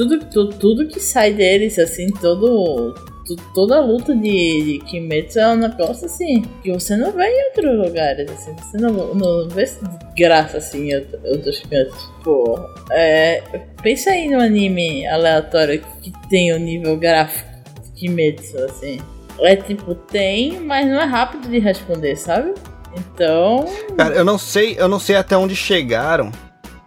tudo, 0.00 0.24
tudo, 0.24 0.54
tudo 0.56 0.88
que 0.88 0.98
sai 0.98 1.34
deles, 1.34 1.78
assim, 1.78 2.06
todo, 2.06 2.94
toda 3.54 3.76
a 3.76 3.80
luta 3.80 4.14
de, 4.14 4.78
de 4.78 4.78
Kimetsu 4.86 5.38
é 5.38 5.48
um 5.48 5.56
negócio 5.56 6.06
assim, 6.06 6.42
que 6.62 6.72
você 6.72 6.96
não 6.96 7.12
vê 7.12 7.24
em 7.24 7.44
outros 7.48 7.86
lugares, 7.86 8.30
assim, 8.30 8.56
você 8.56 8.78
não, 8.78 9.14
não 9.14 9.48
vê 9.50 9.68
graça 10.16 10.56
assim 10.56 10.90
em 10.90 10.96
outros 10.96 11.60
cantos. 11.68 12.10
Pô, 12.24 12.58
é, 12.92 13.42
pensa 13.82 14.10
aí 14.10 14.28
no 14.28 14.40
anime 14.40 15.06
aleatório 15.06 15.82
que 16.00 16.12
tem 16.30 16.52
o 16.54 16.58
nível 16.58 16.96
gráfico 16.96 17.50
de 17.84 18.00
Kimetsu, 18.00 18.58
assim. 18.64 18.98
É 19.40 19.56
tipo, 19.56 19.94
tem, 19.94 20.60
mas 20.60 20.86
não 20.86 21.00
é 21.00 21.04
rápido 21.04 21.48
de 21.48 21.58
responder, 21.58 22.16
sabe? 22.16 22.54
Então. 22.96 23.66
Cara, 23.96 24.14
eu 24.14 24.24
não 24.24 24.38
sei, 24.38 24.76
eu 24.78 24.88
não 24.88 24.98
sei 24.98 25.16
até 25.16 25.36
onde 25.36 25.54
chegaram 25.54 26.32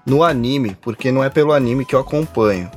no 0.06 0.24
anime, 0.24 0.76
porque 0.82 1.12
não 1.12 1.24
é 1.24 1.30
pelo 1.30 1.54
anime 1.54 1.86
que 1.86 1.96
eu 1.96 2.00
acompanho. 2.00 2.70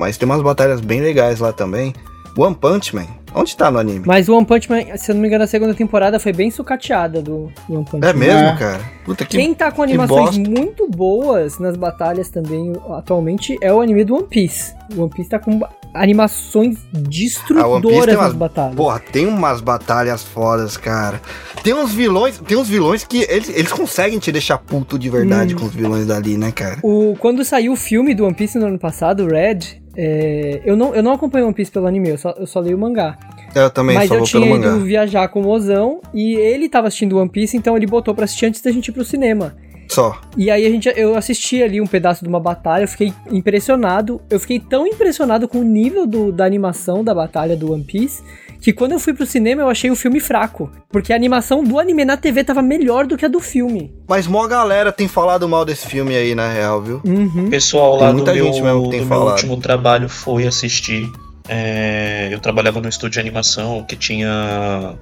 Mas 0.00 0.16
tem 0.16 0.24
umas 0.24 0.40
batalhas 0.40 0.80
bem 0.80 1.02
legais 1.02 1.40
lá 1.40 1.52
também. 1.52 1.92
One 2.34 2.54
Punch 2.54 2.96
Man. 2.96 3.06
Onde 3.34 3.54
tá 3.54 3.70
no 3.70 3.78
anime? 3.78 4.02
Mas 4.06 4.30
o 4.30 4.34
One 4.34 4.46
Punch 4.46 4.70
Man, 4.70 4.96
se 4.96 5.10
eu 5.10 5.14
não 5.14 5.20
me 5.20 5.28
engano, 5.28 5.44
a 5.44 5.46
segunda 5.46 5.74
temporada 5.74 6.18
foi 6.18 6.32
bem 6.32 6.50
sucateada 6.50 7.20
do, 7.20 7.52
One 7.68 7.84
Punch 7.84 8.02
é 8.06 8.12
Man. 8.14 8.24
É 8.24 8.34
mesmo, 8.34 8.58
cara? 8.58 8.80
Puta 9.04 9.26
que 9.26 9.36
Quem 9.36 9.52
tá 9.52 9.70
com 9.70 9.82
animações 9.82 10.38
muito 10.38 10.88
boas 10.88 11.58
nas 11.58 11.76
batalhas 11.76 12.30
também 12.30 12.72
atualmente 12.96 13.58
é 13.60 13.70
o 13.70 13.78
anime 13.78 14.02
do 14.02 14.14
One 14.14 14.26
Piece. 14.26 14.74
O 14.96 15.02
One 15.02 15.10
Piece 15.10 15.28
tá 15.28 15.38
com 15.38 15.60
animações 15.92 16.78
destruidoras 16.92 18.16
ah, 18.16 18.22
nas 18.22 18.32
batalhas. 18.32 18.76
Porra, 18.76 19.00
tem 19.00 19.26
umas 19.26 19.60
batalhas 19.60 20.22
fodas, 20.22 20.78
cara. 20.78 21.20
Tem 21.62 21.74
uns 21.74 21.92
vilões, 21.92 22.38
tem 22.38 22.56
uns 22.56 22.68
vilões 22.68 23.04
que 23.04 23.26
eles, 23.28 23.50
eles 23.50 23.72
conseguem 23.72 24.18
te 24.18 24.32
deixar 24.32 24.56
puto 24.56 24.98
de 24.98 25.10
verdade 25.10 25.54
hum. 25.54 25.58
com 25.58 25.66
os 25.66 25.74
vilões 25.74 26.06
dali, 26.06 26.38
né, 26.38 26.50
cara? 26.52 26.78
O, 26.82 27.16
quando 27.18 27.44
saiu 27.44 27.72
o 27.74 27.76
filme 27.76 28.14
do 28.14 28.24
One 28.24 28.34
Piece 28.34 28.58
no 28.58 28.66
ano 28.66 28.78
passado, 28.78 29.26
Red, 29.26 29.80
é, 30.02 30.62
eu, 30.64 30.74
não, 30.74 30.94
eu 30.94 31.02
não 31.02 31.12
acompanho 31.12 31.44
One 31.44 31.54
Piece 31.54 31.70
pelo 31.70 31.86
anime, 31.86 32.08
eu 32.08 32.16
só, 32.16 32.30
eu 32.30 32.46
só 32.46 32.58
li 32.58 32.74
o 32.74 32.78
mangá. 32.78 33.18
Eu 33.54 33.68
também 33.68 33.96
Mas 33.96 34.08
só 34.08 34.14
eu 34.14 34.22
tinha 34.22 34.46
ido 34.46 34.66
mangá. 34.66 34.76
viajar 34.78 35.28
com 35.28 35.40
o 35.40 35.44
Mozão 35.44 36.00
e 36.14 36.36
ele 36.36 36.70
tava 36.70 36.88
assistindo 36.88 37.18
One 37.18 37.28
Piece, 37.28 37.54
então 37.54 37.76
ele 37.76 37.86
botou 37.86 38.14
pra 38.14 38.24
assistir 38.24 38.46
antes 38.46 38.62
da 38.62 38.72
gente 38.72 38.88
ir 38.88 38.92
pro 38.92 39.04
cinema. 39.04 39.54
Só. 39.90 40.18
E 40.38 40.50
aí 40.50 40.64
a 40.64 40.70
gente, 40.70 40.90
eu 40.96 41.16
assisti 41.16 41.62
ali 41.62 41.82
um 41.82 41.86
pedaço 41.86 42.22
de 42.22 42.30
uma 42.30 42.40
batalha, 42.40 42.84
eu 42.84 42.88
fiquei 42.88 43.12
impressionado. 43.30 44.22
Eu 44.30 44.40
fiquei 44.40 44.58
tão 44.58 44.86
impressionado 44.86 45.46
com 45.46 45.58
o 45.58 45.64
nível 45.64 46.06
do, 46.06 46.32
da 46.32 46.46
animação 46.46 47.04
da 47.04 47.14
batalha 47.14 47.54
do 47.54 47.70
One 47.70 47.84
Piece 47.84 48.22
que 48.60 48.72
quando 48.72 48.92
eu 48.92 49.00
fui 49.00 49.14
pro 49.14 49.26
cinema 49.26 49.62
eu 49.62 49.68
achei 49.68 49.90
o 49.90 49.96
filme 49.96 50.20
fraco. 50.20 50.70
Porque 50.88 51.12
a 51.12 51.16
animação 51.16 51.64
do 51.64 51.78
anime 51.78 52.04
na 52.04 52.16
TV 52.16 52.44
tava 52.44 52.62
melhor 52.62 53.06
do 53.06 53.16
que 53.16 53.24
a 53.24 53.28
do 53.28 53.40
filme. 53.40 53.92
Mas 54.08 54.26
mó 54.26 54.46
galera 54.46 54.92
tem 54.92 55.08
falado 55.08 55.48
mal 55.48 55.64
desse 55.64 55.86
filme 55.86 56.14
aí, 56.14 56.34
na 56.34 56.52
real, 56.52 56.82
viu? 56.82 57.00
Uhum. 57.04 57.48
Pessoal 57.48 57.96
lá 57.96 58.12
do, 58.12 58.24
meu, 58.24 58.50
do 58.50 59.04
meu 59.06 59.22
último 59.22 59.56
trabalho 59.58 60.08
foi 60.08 60.46
assistir. 60.46 61.10
É, 61.48 62.28
eu 62.30 62.38
trabalhava 62.38 62.80
no 62.80 62.88
estúdio 62.88 63.14
de 63.14 63.20
animação 63.20 63.82
que 63.82 63.96
tinha 63.96 64.96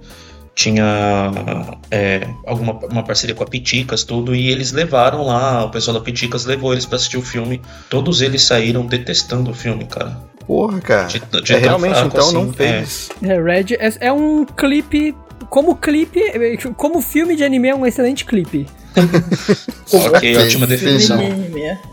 tinha 0.58 1.30
é, 1.88 2.26
alguma 2.44 2.72
uma 2.90 3.04
parceria 3.04 3.32
com 3.32 3.44
a 3.44 3.46
Piticas, 3.46 4.02
tudo, 4.02 4.34
e 4.34 4.50
eles 4.50 4.72
levaram 4.72 5.22
lá, 5.22 5.64
o 5.64 5.70
pessoal 5.70 5.96
da 5.96 6.02
Piticas 6.02 6.44
levou 6.46 6.72
eles 6.72 6.84
para 6.84 6.96
assistir 6.96 7.16
o 7.16 7.22
filme. 7.22 7.62
Todos 7.88 8.22
eles 8.22 8.42
saíram 8.42 8.84
detestando 8.84 9.52
o 9.52 9.54
filme, 9.54 9.86
cara. 9.86 10.18
Porra, 10.48 10.80
cara. 10.80 11.06
De, 11.08 11.20
de 11.42 11.52
é, 11.52 11.58
realmente, 11.58 11.92
fraco, 11.92 12.08
então, 12.08 12.24
assim, 12.24 12.34
não 12.34 12.52
fez. 12.54 13.10
É, 13.22 13.28
é 13.28 13.42
Red 13.42 13.74
é, 13.78 14.06
é 14.08 14.12
um 14.12 14.46
clipe. 14.46 15.14
Como 15.50 15.76
clipe, 15.76 16.20
como 16.76 17.00
filme 17.00 17.36
de 17.36 17.44
anime 17.44 17.68
é 17.68 17.74
um 17.74 17.86
excelente 17.86 18.24
clipe. 18.24 18.66
ok, 19.92 20.36
ótima 20.36 20.66
definição. 20.66 21.18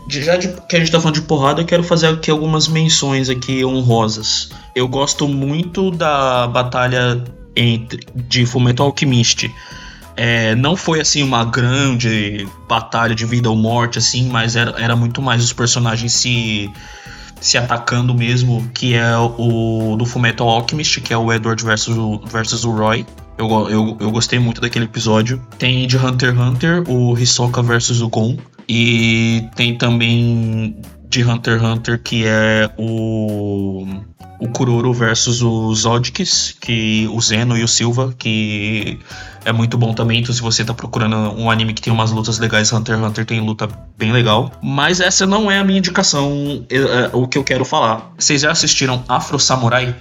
De, 0.08 0.22
já 0.22 0.36
de, 0.36 0.48
que 0.68 0.76
a 0.76 0.78
gente 0.78 0.90
tá 0.90 0.98
falando 0.98 1.14
de 1.14 1.22
porrada, 1.22 1.62
eu 1.62 1.66
quero 1.66 1.82
fazer 1.82 2.08
aqui 2.08 2.30
algumas 2.30 2.66
menções 2.66 3.28
aqui 3.28 3.64
honrosas. 3.64 4.50
Eu 4.74 4.88
gosto 4.88 5.28
muito 5.28 5.90
da 5.90 6.46
batalha 6.48 7.22
entre, 7.54 8.00
de 8.14 8.44
Fullmetal 8.44 8.86
Alchemist. 8.86 9.50
É, 10.16 10.54
não 10.54 10.76
foi 10.76 11.00
assim 11.00 11.22
uma 11.22 11.44
grande 11.44 12.46
batalha 12.68 13.14
de 13.14 13.24
vida 13.24 13.48
ou 13.48 13.56
morte, 13.56 13.98
assim, 13.98 14.28
mas 14.28 14.56
era, 14.56 14.74
era 14.78 14.96
muito 14.96 15.22
mais 15.22 15.42
os 15.44 15.52
personagens 15.52 16.12
se, 16.14 16.70
se 17.46 17.56
atacando 17.56 18.12
mesmo, 18.12 18.68
que 18.74 18.94
é 18.94 19.16
o 19.16 19.94
do 19.96 20.04
Fullmetal 20.04 20.48
Alchemist, 20.48 21.00
que 21.00 21.12
é 21.12 21.16
o 21.16 21.32
Edward 21.32 21.64
versus, 21.64 21.96
versus 22.26 22.64
o 22.64 22.72
Roy. 22.72 23.06
Eu, 23.38 23.48
eu, 23.70 23.96
eu 24.00 24.10
gostei 24.10 24.40
muito 24.40 24.60
daquele 24.60 24.86
episódio. 24.86 25.40
Tem 25.56 25.86
de 25.86 25.96
Hunter 25.96 26.30
x 26.30 26.40
Hunter, 26.40 26.90
o 26.90 27.16
Hisoka 27.16 27.62
versus 27.62 28.00
o 28.00 28.08
Gon. 28.08 28.36
E 28.68 29.48
tem 29.54 29.78
também 29.78 30.76
de 31.08 31.22
Hunter 31.22 31.60
x 31.60 31.62
Hunter, 31.62 32.02
que 32.02 32.24
é 32.26 32.68
o 32.76 33.86
o 34.38 34.48
Kuroro 34.48 34.92
versus 34.92 35.42
os 35.42 35.80
Zodkis, 35.80 36.54
que 36.60 37.08
o 37.12 37.20
Zeno 37.20 37.56
e 37.56 37.64
o 37.64 37.68
Silva, 37.68 38.14
que 38.18 38.98
é 39.44 39.52
muito 39.52 39.78
bom 39.78 39.94
também. 39.94 40.20
Então, 40.20 40.34
se 40.34 40.42
você 40.42 40.64
tá 40.64 40.74
procurando 40.74 41.16
um 41.40 41.50
anime 41.50 41.72
que 41.72 41.80
tem 41.80 41.92
umas 41.92 42.10
lutas 42.10 42.38
legais, 42.38 42.72
Hunter 42.72 42.96
x 42.96 43.04
Hunter 43.04 43.24
tem 43.24 43.40
luta 43.40 43.68
bem 43.96 44.12
legal. 44.12 44.52
Mas 44.62 45.00
essa 45.00 45.24
não 45.24 45.50
é 45.50 45.58
a 45.58 45.64
minha 45.64 45.78
indicação, 45.78 46.64
é, 46.68 46.76
é, 46.76 47.10
o 47.12 47.26
que 47.26 47.38
eu 47.38 47.44
quero 47.44 47.64
falar. 47.64 48.12
Vocês 48.18 48.42
já 48.42 48.50
assistiram 48.50 49.02
Afro 49.08 49.38
Samurai? 49.38 49.94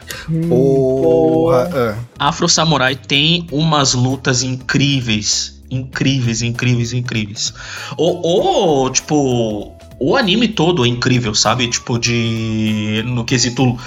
Porra! 0.49 1.69
É. 1.73 1.95
Afro 2.19 2.49
Samurai 2.49 2.95
tem 2.95 3.47
umas 3.51 3.93
lutas 3.93 4.43
incríveis. 4.43 5.61
Incríveis, 5.69 6.41
incríveis, 6.41 6.93
incríveis. 6.93 7.53
Ou, 7.97 8.21
ou 8.23 8.89
tipo, 8.89 9.75
o 9.99 10.15
anime 10.15 10.47
todo 10.47 10.85
é 10.85 10.87
incrível, 10.87 11.33
sabe? 11.33 11.67
Tipo, 11.67 11.97
de. 11.97 13.03
No 13.05 13.23
quesito 13.23 13.77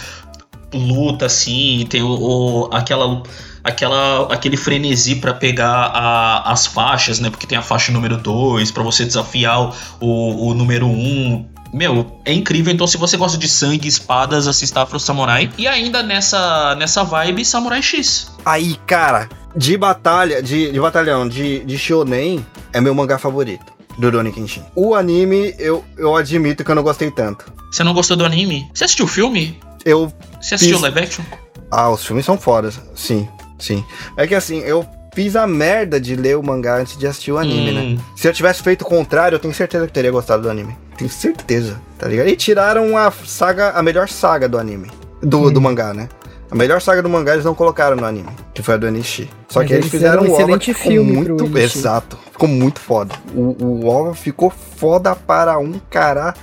luta, 0.72 1.26
assim, 1.26 1.86
tem 1.88 2.02
o, 2.02 2.08
o 2.08 2.68
aquela, 2.72 3.22
aquela, 3.64 4.32
aquele 4.32 4.56
frenesi 4.56 5.16
para 5.16 5.32
pegar 5.34 5.90
a, 5.94 6.52
as 6.52 6.66
faixas, 6.66 7.20
né? 7.20 7.30
Porque 7.30 7.46
tem 7.46 7.56
a 7.56 7.62
faixa 7.62 7.92
número 7.92 8.16
2, 8.16 8.70
para 8.70 8.82
você 8.82 9.04
desafiar 9.04 9.74
o, 10.00 10.48
o 10.48 10.54
número 10.54 10.86
1. 10.86 10.90
Um. 10.90 11.48
Meu, 11.72 12.20
é 12.24 12.32
incrível. 12.32 12.72
Então, 12.72 12.86
se 12.86 12.96
você 12.96 13.16
gosta 13.16 13.36
de 13.36 13.48
sangue, 13.48 13.86
espadas, 13.86 14.48
assista 14.48 14.82
Afro 14.82 14.98
Samurai. 14.98 15.50
E 15.58 15.66
ainda 15.66 16.02
nessa, 16.02 16.74
nessa 16.76 17.04
vibe, 17.04 17.44
Samurai 17.44 17.82
X. 17.82 18.32
Aí, 18.44 18.76
cara, 18.86 19.28
de 19.54 19.76
batalha, 19.76 20.42
de, 20.42 20.72
de 20.72 20.80
batalhão, 20.80 21.28
de, 21.28 21.60
de 21.64 21.78
shonen, 21.78 22.44
é 22.72 22.80
meu 22.80 22.94
mangá 22.94 23.18
favorito. 23.18 23.78
Do 23.98 24.06
Rurouni 24.06 24.30
Kenshin. 24.30 24.62
O 24.76 24.94
anime, 24.94 25.54
eu, 25.58 25.84
eu 25.96 26.14
admito 26.14 26.62
que 26.62 26.70
eu 26.70 26.74
não 26.74 26.84
gostei 26.84 27.10
tanto. 27.10 27.52
Você 27.70 27.82
não 27.82 27.92
gostou 27.92 28.16
do 28.16 28.24
anime? 28.24 28.70
Você 28.72 28.84
assistiu 28.84 29.06
o 29.06 29.08
filme? 29.08 29.58
Eu 29.84 30.12
você 30.40 30.54
assistiu 30.54 30.76
fiz... 30.76 30.82
live 30.82 31.00
action? 31.00 31.24
Ah, 31.70 31.90
os 31.90 32.04
filmes 32.04 32.24
são 32.24 32.38
fodas. 32.38 32.80
Sim, 32.94 33.28
sim. 33.58 33.84
É 34.16 34.26
que 34.26 34.34
assim, 34.34 34.60
eu 34.60 34.86
fiz 35.14 35.36
a 35.36 35.46
merda 35.46 36.00
de 36.00 36.14
ler 36.14 36.36
o 36.36 36.42
mangá 36.42 36.76
antes 36.76 36.96
de 36.96 37.06
assistir 37.06 37.32
o 37.32 37.38
anime, 37.38 37.72
né? 37.72 37.80
hum. 37.80 37.94
né? 37.96 38.00
Se 38.16 38.28
eu 38.28 38.32
tivesse 38.32 38.62
feito 38.62 38.82
o 38.82 38.84
contrário, 38.84 39.36
eu 39.36 39.40
tenho 39.40 39.52
certeza 39.52 39.86
que 39.86 39.92
teria 39.92 40.10
gostado 40.10 40.42
do 40.42 40.50
anime. 40.50 40.76
Tenho 40.96 41.10
certeza, 41.10 41.80
tá 41.98 42.08
ligado? 42.08 42.28
E 42.28 42.36
tiraram 42.36 42.96
a 42.96 43.10
saga, 43.10 43.70
a 43.70 43.82
melhor 43.82 44.08
saga 44.08 44.48
do 44.48 44.58
anime. 44.58 44.90
Do, 45.22 45.48
hum. 45.48 45.52
do 45.52 45.60
mangá, 45.60 45.92
né? 45.92 46.08
A 46.50 46.54
melhor 46.54 46.80
saga 46.80 47.02
do 47.02 47.08
mangá 47.10 47.34
eles 47.34 47.44
não 47.44 47.54
colocaram 47.54 47.94
no 47.94 48.06
anime, 48.06 48.30
que 48.54 48.62
foi 48.62 48.74
a 48.74 48.76
do 48.78 48.86
Enishi. 48.86 49.28
Só 49.48 49.60
Mas 49.60 49.68
que 49.68 49.74
eles, 49.74 49.84
eles 49.84 49.90
fizeram 49.90 50.22
um 50.22 50.32
OVA 50.32 50.58
que 50.58 50.72
ficou 50.72 51.04
muito. 51.04 51.58
Exato. 51.58 52.18
Ficou 52.32 52.48
muito 52.48 52.80
foda. 52.80 53.14
O, 53.34 53.56
o 53.62 53.86
OVA 53.86 54.14
ficou 54.14 54.50
foda 54.50 55.14
para 55.14 55.58
um 55.58 55.78
caralho. 55.90 56.34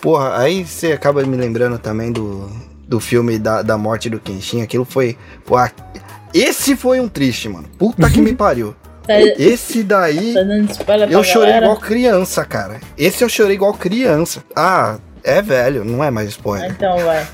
Porra, 0.00 0.38
aí 0.38 0.64
você 0.64 0.92
acaba 0.92 1.22
me 1.24 1.36
lembrando 1.36 1.78
também 1.78 2.12
do, 2.12 2.50
do 2.86 3.00
filme 3.00 3.38
da, 3.38 3.62
da 3.62 3.76
morte 3.76 4.08
do 4.08 4.20
Kenshin, 4.20 4.62
aquilo 4.62 4.84
foi. 4.84 5.16
Pô, 5.44 5.56
esse 6.32 6.76
foi 6.76 7.00
um 7.00 7.08
triste, 7.08 7.48
mano. 7.48 7.68
Puta 7.78 8.10
que 8.10 8.20
me 8.20 8.34
pariu. 8.36 8.74
Tá, 9.06 9.20
esse 9.20 9.82
daí. 9.82 10.34
Tá 10.34 10.40
eu 11.08 11.22
chorei 11.22 11.52
galera. 11.52 11.66
igual 11.66 11.80
criança, 11.80 12.44
cara. 12.44 12.80
Esse 12.98 13.22
eu 13.22 13.28
chorei 13.28 13.54
igual 13.54 13.72
criança. 13.72 14.42
Ah, 14.54 14.98
é 15.22 15.40
velho, 15.40 15.84
não 15.84 16.02
é 16.02 16.10
mais 16.10 16.30
spoiler. 16.30 16.70
Então 16.70 16.98
vai. 16.98 17.26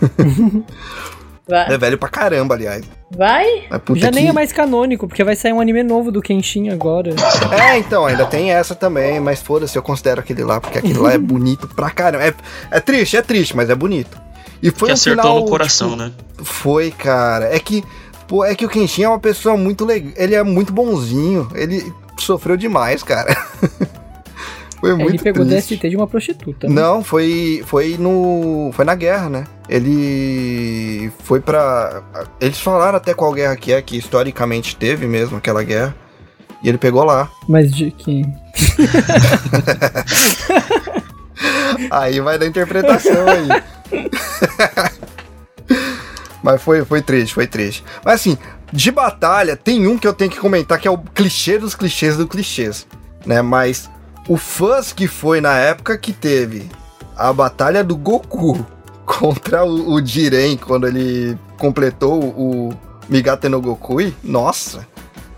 vai. 1.48 1.74
É 1.74 1.78
velho 1.78 1.98
pra 1.98 2.08
caramba, 2.08 2.54
aliás. 2.54 2.84
Vai? 3.16 3.64
Já 3.96 4.10
que... 4.10 4.14
nem 4.14 4.28
é 4.28 4.32
mais 4.32 4.52
canônico, 4.52 5.06
porque 5.06 5.22
vai 5.22 5.36
sair 5.36 5.52
um 5.52 5.60
anime 5.60 5.82
novo 5.82 6.10
do 6.10 6.22
Kenshin 6.22 6.70
agora. 6.70 7.14
É, 7.52 7.78
então, 7.78 8.06
ainda 8.06 8.24
tem 8.26 8.52
essa 8.52 8.74
também, 8.74 9.20
mas 9.20 9.42
foda-se, 9.42 9.76
eu 9.76 9.82
considero 9.82 10.20
aquele 10.20 10.42
lá, 10.42 10.60
porque 10.60 10.78
aquele 10.78 10.98
lá 10.98 11.12
é 11.12 11.18
bonito 11.18 11.68
pra 11.68 11.90
caramba. 11.90 12.24
É, 12.24 12.34
é 12.70 12.80
triste, 12.80 13.16
é 13.16 13.22
triste, 13.22 13.54
mas 13.54 13.68
é 13.68 13.74
bonito. 13.74 14.20
E 14.62 14.70
foi 14.70 14.88
que 14.88 14.92
um 14.92 14.94
acertou 14.94 15.22
final, 15.22 15.40
no 15.40 15.46
coração, 15.46 15.90
tipo, 15.90 16.02
né? 16.02 16.12
Foi, 16.42 16.90
cara. 16.90 17.54
É 17.54 17.58
que, 17.58 17.84
pô, 18.28 18.44
é 18.44 18.54
que 18.54 18.64
o 18.64 18.68
Kenshin 18.68 19.02
é 19.02 19.08
uma 19.08 19.18
pessoa 19.18 19.56
muito 19.56 19.84
legal. 19.84 20.12
Ele 20.16 20.34
é 20.34 20.42
muito 20.42 20.72
bonzinho. 20.72 21.48
Ele 21.54 21.92
sofreu 22.18 22.56
demais, 22.56 23.02
cara. 23.02 23.36
foi 24.82 24.96
muito 24.96 25.10
Ele 25.10 25.18
pegou 25.22 25.46
triste. 25.46 25.76
DST 25.76 25.90
de 25.90 25.96
uma 25.96 26.08
prostituta. 26.08 26.66
Né? 26.66 26.74
Não, 26.74 27.04
foi, 27.04 27.62
foi 27.66 27.96
no. 27.96 28.72
Foi 28.72 28.84
na 28.84 28.96
guerra, 28.96 29.28
né? 29.28 29.44
Ele 29.68 31.12
foi 31.20 31.40
pra. 31.40 32.02
Eles 32.40 32.58
falaram 32.58 32.96
até 32.96 33.14
qual 33.14 33.32
guerra 33.32 33.54
que 33.54 33.72
é, 33.72 33.80
que 33.80 33.96
historicamente 33.96 34.74
teve 34.74 35.06
mesmo 35.06 35.36
aquela 35.36 35.62
guerra. 35.62 35.94
E 36.64 36.68
ele 36.68 36.78
pegou 36.78 37.04
lá. 37.04 37.30
Mas 37.48 37.70
de 37.70 37.92
quem? 37.92 38.24
aí 41.88 42.20
vai 42.20 42.36
da 42.36 42.46
interpretação 42.46 43.24
aí. 43.28 43.48
Mas 46.42 46.60
foi, 46.60 46.84
foi 46.84 47.00
triste, 47.00 47.34
foi 47.34 47.46
triste. 47.46 47.84
Mas 48.04 48.14
assim, 48.14 48.36
de 48.72 48.90
batalha, 48.90 49.56
tem 49.56 49.86
um 49.86 49.96
que 49.96 50.08
eu 50.08 50.12
tenho 50.12 50.28
que 50.28 50.40
comentar 50.40 50.80
que 50.80 50.88
é 50.88 50.90
o 50.90 50.98
clichê 50.98 51.56
dos 51.56 51.76
clichês 51.76 52.16
do 52.16 52.26
clichês, 52.26 52.84
né? 53.24 53.40
Mas 53.42 53.88
o 54.28 54.36
fãs 54.36 54.92
que 54.92 55.06
foi 55.06 55.40
na 55.40 55.56
época 55.58 55.98
que 55.98 56.12
teve 56.12 56.70
a 57.16 57.32
batalha 57.32 57.82
do 57.82 57.96
Goku 57.96 58.64
contra 59.04 59.64
o, 59.64 59.94
o 59.94 60.04
Jiren 60.04 60.56
quando 60.56 60.86
ele 60.86 61.36
completou 61.58 62.20
o 62.20 62.74
Migate 63.08 63.48
no 63.48 63.60
Gokui, 63.60 64.14
nossa, 64.22 64.86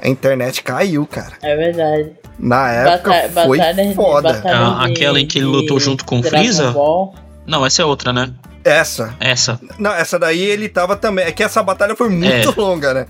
a 0.01 0.09
internet 0.09 0.62
caiu, 0.62 1.06
cara. 1.06 1.32
É 1.43 1.56
verdade. 1.56 2.12
Na 2.39 2.70
época 2.70 3.11
Bata 3.11 3.47
foi 3.47 3.59
batalha 3.59 3.94
foda. 3.94 4.32
De, 4.32 4.48
ah, 4.48 4.85
aquela 4.85 5.20
em 5.20 5.27
que 5.27 5.39
ele 5.39 5.47
lutou 5.47 5.81
junto 5.81 6.05
com 6.05 6.20
o 6.20 6.23
Freeza? 6.23 6.73
Ball. 6.73 7.15
Não, 7.47 7.65
essa 7.65 7.82
é 7.82 7.85
outra, 7.85 8.12
né? 8.12 8.32
Essa. 8.65 9.15
Essa. 9.20 9.61
Não, 9.78 9.93
essa 9.93 10.19
daí 10.19 10.40
ele 10.40 10.69
tava 10.69 10.97
também. 10.97 11.27
É 11.27 11.32
que 11.32 11.43
essa 11.43 11.62
batalha 11.62 11.94
foi 11.94 12.09
muito 12.09 12.51
é. 12.51 12.55
longa, 12.56 12.94
né? 12.94 13.06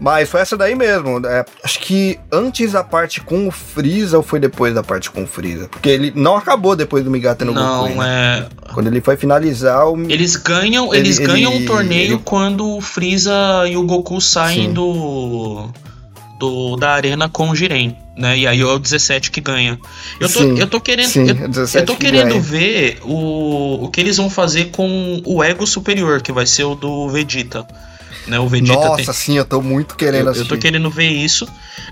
Mas 0.00 0.30
foi 0.30 0.40
essa 0.40 0.56
daí 0.56 0.74
mesmo. 0.74 1.20
É, 1.26 1.44
acho 1.62 1.78
que 1.80 2.18
antes 2.32 2.72
da 2.72 2.82
parte 2.82 3.20
com 3.20 3.46
o 3.46 3.50
Freeza 3.50 4.16
ou 4.16 4.22
foi 4.22 4.40
depois 4.40 4.74
da 4.74 4.82
parte 4.82 5.10
com 5.10 5.24
o 5.24 5.26
Freeza? 5.26 5.68
Porque 5.68 5.90
ele 5.90 6.10
não 6.16 6.36
acabou 6.36 6.74
depois 6.74 7.04
do 7.04 7.10
Migata 7.10 7.44
no 7.44 7.52
Não, 7.52 7.88
Goku. 7.88 8.02
é. 8.02 8.46
Quando 8.72 8.86
ele 8.86 9.00
foi 9.02 9.16
finalizar 9.18 9.86
o. 9.86 10.10
Eles 10.10 10.36
ganham, 10.36 10.88
Ele- 10.94 11.02
eles 11.06 11.18
ganham 11.18 11.52
ele- 11.52 11.64
um 11.64 11.66
torneio 11.66 12.14
ele- 12.14 12.22
quando 12.24 12.66
o 12.76 12.80
Freeza 12.80 13.32
e 13.68 13.76
o 13.76 13.82
Goku 13.84 14.20
saem 14.22 14.68
Sim. 14.68 14.72
do, 14.72 15.68
do 16.38 16.76
da 16.76 16.92
arena 16.92 17.28
com 17.28 17.50
o 17.50 17.54
Jiren, 17.54 17.94
né? 18.16 18.38
E 18.38 18.46
aí 18.46 18.60
é 18.60 18.64
o 18.64 18.78
17 18.78 19.30
que 19.30 19.42
ganha. 19.42 19.78
Eu 20.18 20.28
tô, 20.32 20.38
Sim, 20.40 20.58
eu 20.58 20.66
tô 20.66 20.80
querendo, 20.80 21.08
Sim, 21.10 21.28
eu, 21.28 21.48
17 21.48 21.76
eu 21.82 21.86
tô 21.86 21.92
que 21.94 22.06
querendo 22.06 22.28
ganha. 22.30 22.40
ver 22.40 22.98
o, 23.04 23.84
o 23.84 23.88
que 23.90 24.00
eles 24.00 24.16
vão 24.16 24.30
fazer 24.30 24.70
com 24.70 25.20
o 25.26 25.44
ego 25.44 25.66
superior, 25.66 26.22
que 26.22 26.32
vai 26.32 26.46
ser 26.46 26.64
o 26.64 26.74
do 26.74 27.08
Vegeta. 27.10 27.66
Né? 28.30 28.38
O 28.38 28.46
Vegeta 28.48 28.78
tem, 28.80 28.88
Nossa, 29.06 29.12
sim, 29.12 29.36
eu 29.36 29.44
tô 29.44 29.60
muito 29.60 29.96
querendo 29.96 30.20
eu, 30.20 30.24
eu 30.26 30.30
assistir. 30.30 30.48
tô 30.48 30.56
querendo 30.56 30.88
ver 30.90 31.08
isso. 31.08 31.48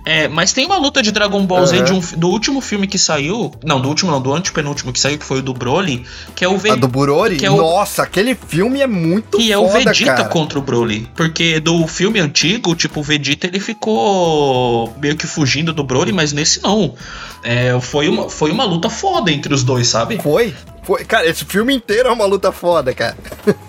É, 0.06 0.28
mas 0.28 0.52
tem 0.52 0.64
uma 0.64 0.78
luta 0.78 1.02
de 1.02 1.10
Dragon 1.10 1.44
Ball 1.44 1.66
Z 1.66 1.76
Aham. 1.78 1.84
de 1.84 1.92
um 1.92 2.00
do 2.16 2.28
último 2.28 2.60
filme 2.60 2.86
que 2.86 2.98
saiu. 2.98 3.50
Não, 3.64 3.80
do 3.80 3.88
último 3.88 4.10
não, 4.12 4.20
do 4.22 4.32
antepenúltimo 4.32 4.92
que 4.92 5.00
saiu, 5.00 5.18
que 5.18 5.24
foi 5.24 5.40
o 5.40 5.42
do 5.42 5.52
Broly, 5.52 6.04
que 6.36 6.44
é 6.44 6.48
o 6.48 6.56
Vegeta. 6.56 6.86
do 6.86 7.36
que 7.36 7.44
é 7.44 7.50
o- 7.50 7.56
Nossa, 7.56 8.04
aquele 8.04 8.34
filme 8.36 8.80
é 8.80 8.86
muito 8.86 9.38
Que 9.38 9.52
é 9.52 9.56
foda, 9.56 9.68
o 9.68 9.72
Vegeta 9.72 10.14
cara. 10.14 10.28
contra 10.28 10.58
o 10.58 10.62
Broly. 10.62 11.10
Porque 11.16 11.58
do 11.58 11.86
filme 11.88 12.20
antigo, 12.20 12.74
tipo, 12.76 13.00
o 13.00 13.02
Vegeta 13.02 13.46
ele 13.48 13.58
ficou 13.60 14.94
meio 15.00 15.16
que 15.16 15.26
fugindo 15.26 15.72
do 15.72 15.82
Broly, 15.82 16.12
mas 16.12 16.32
nesse 16.32 16.62
não. 16.62 16.94
É, 17.42 17.78
foi, 17.80 18.08
uma, 18.08 18.28
foi 18.30 18.50
uma 18.52 18.64
luta 18.64 18.88
foda 18.88 19.30
entre 19.32 19.52
os 19.52 19.64
dois, 19.64 19.88
sabe? 19.88 20.18
Foi? 20.22 20.54
Foi. 20.82 21.04
Cara, 21.04 21.28
esse 21.28 21.44
filme 21.44 21.74
inteiro 21.74 22.08
é 22.08 22.12
uma 22.12 22.24
luta 22.26 22.52
foda, 22.52 22.94
cara. 22.94 23.16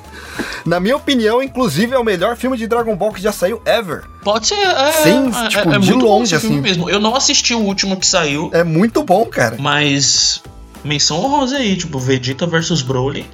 Na 0.65 0.79
minha 0.79 0.95
opinião, 0.95 1.41
inclusive, 1.41 1.93
é 1.93 1.99
o 1.99 2.03
melhor 2.03 2.35
filme 2.35 2.57
de 2.57 2.67
Dragon 2.67 2.95
Ball 2.95 3.11
que 3.13 3.21
já 3.21 3.31
saiu 3.31 3.61
ever. 3.65 4.03
Pode 4.23 4.47
ser. 4.47 4.55
É, 4.55 4.91
Sim, 4.91 5.31
é, 5.35 5.47
tipo, 5.47 5.69
é 5.69 5.79
de 5.79 5.91
muito 5.91 6.05
bom 6.05 6.19
longe, 6.19 6.35
esse 6.35 6.41
filme 6.47 6.55
assim. 6.57 6.61
mesmo. 6.67 6.89
Eu 6.89 6.99
não 6.99 7.15
assisti 7.15 7.53
o 7.53 7.59
último 7.59 7.97
que 7.97 8.05
saiu, 8.05 8.49
É 8.53 8.63
muito 8.63 9.03
bom, 9.03 9.25
cara. 9.25 9.55
mas. 9.59 10.41
Menção 10.83 11.17
honrosa 11.23 11.57
aí, 11.57 11.75
tipo, 11.75 11.99
Vegeta 11.99 12.47
versus 12.47 12.81
Broly. 12.81 13.25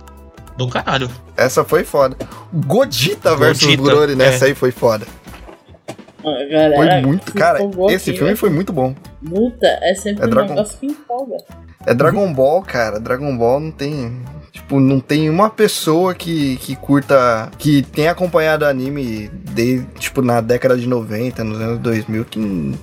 Do 0.57 0.67
caralho. 0.69 1.09
Essa 1.35 1.63
foi 1.63 1.83
foda. 1.83 2.15
Godita 2.53 3.35
versus 3.35 3.63
Godita, 3.65 3.83
Burori, 3.83 4.15
né? 4.15 4.25
é. 4.25 4.27
Essa 4.29 4.45
aí 4.45 4.55
foi 4.55 4.71
foda. 4.71 5.05
A 6.23 6.43
galera 6.51 6.75
Foi 6.75 7.01
muito. 7.01 7.33
Cara, 7.33 7.59
esse 7.89 8.09
aqui, 8.09 8.17
filme 8.17 8.31
né? 8.31 8.35
foi 8.37 8.49
muito 8.49 8.73
bom. 8.73 8.95
Luta 9.21 9.67
é 9.81 9.93
sempre 9.93 10.23
É 10.23 10.27
um 10.27 10.29
Dragon- 10.29 10.49
negócio 10.55 10.77
que 10.79 10.87
empolga. 10.87 11.37
É 11.85 11.93
Dragon 11.93 12.33
Ball, 12.33 12.61
cara. 12.63 12.99
Dragon 12.99 13.37
Ball 13.37 13.59
não 13.59 13.69
tem. 13.71 14.23
Tipo, 14.55 14.79
não 14.79 15.01
tem 15.01 15.29
uma 15.29 15.49
pessoa 15.49 16.15
que, 16.15 16.55
que 16.57 16.77
curta. 16.77 17.51
que 17.57 17.81
tenha 17.81 18.11
acompanhado 18.11 18.63
anime 18.63 19.29
desde, 19.51 19.85
tipo, 19.99 20.21
na 20.21 20.39
década 20.39 20.77
de 20.77 20.87
90, 20.87 21.43
nos 21.43 21.59
anos 21.59 21.79
2000, 21.79 22.23
que 22.23 22.39
não, 22.39 22.73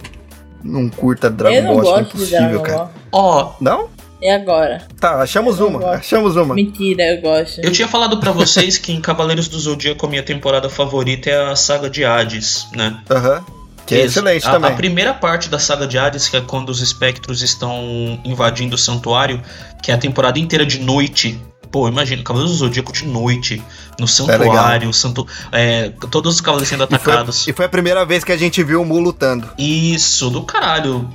não 0.63 0.91
curta 0.91 1.31
Dragon 1.31 1.57
eu 1.57 1.63
não 1.63 1.77
Ball. 1.77 1.81
É 1.81 2.03
gosto 2.03 2.03
de 2.03 2.09
impossível, 2.09 2.49
Dragon 2.49 2.63
cara. 2.63 2.91
Ó, 3.11 3.53
Não? 3.59 3.89
E 4.21 4.29
agora? 4.29 4.87
Tá, 5.01 5.23
achamos 5.23 5.61
uma. 5.61 5.81
gosto. 5.81 5.95
Achamos 5.95 6.37
uma. 6.37 6.55
Mentira, 6.55 7.05
eu 7.05 7.23
gosto. 7.23 7.59
eu 7.63 7.73
tinha 7.73 7.89
falado 7.89 8.21
pra 8.21 8.33
vocês 8.33 8.77
que 8.77 8.93
em 8.93 9.01
Cavaleiros 9.01 9.49
do 9.49 9.59
Zodíaco 9.59 10.05
a 10.05 10.09
minha 10.11 10.23
temporada 10.23 10.69
favorita 10.69 11.31
é 11.31 11.51
a 11.51 11.57
saga 11.57 11.89
de 11.89 12.05
Hades, 12.05 12.69
né? 12.77 13.01
Aham. 13.11 13.43
Que 13.87 13.95
é 13.95 14.01
excelente 14.03 14.47
a, 14.47 14.51
também. 14.53 14.71
A 14.71 14.75
primeira 14.75 15.15
parte 15.15 15.49
da 15.49 15.59
saga 15.59 15.87
de 15.87 15.99
Hades, 15.99 16.29
que 16.29 16.37
é 16.37 16.41
quando 16.43 16.69
os 16.69 16.83
espectros 16.83 17.41
estão 17.41 18.21
invadindo 18.25 18.75
o 18.75 18.79
santuário, 18.79 19.43
que 19.83 19.91
é 19.91 19.95
a 19.95 19.99
temporada 19.99 20.39
inteira 20.39 20.67
de 20.67 20.79
noite. 20.79 21.41
Pô, 21.73 21.89
imagina, 21.89 22.23
Cavaleiros 22.23 22.59
do 22.59 22.67
Zodíaco 22.67 22.93
de 22.93 23.07
noite, 23.07 23.63
no 23.99 24.07
santuário, 24.07 24.93
santu... 24.93 25.27
é, 25.51 25.89
todos 26.11 26.35
os 26.35 26.41
cavaleiros 26.43 26.69
sendo 26.69 26.85
E 26.85 26.87
foi, 26.87 26.97
atacados. 27.13 27.49
e 27.49 27.53
foi 27.55 27.65
a 27.65 27.69
primeira 27.69 28.05
vez 28.05 28.23
que 28.23 28.31
a 28.31 28.37
gente 28.37 28.63
viu 28.63 28.83
o 28.83 28.85
Mu 28.85 29.01
lutando. 29.01 29.49
Isso, 29.57 30.29
do 30.29 30.43
caralho. 30.43 31.09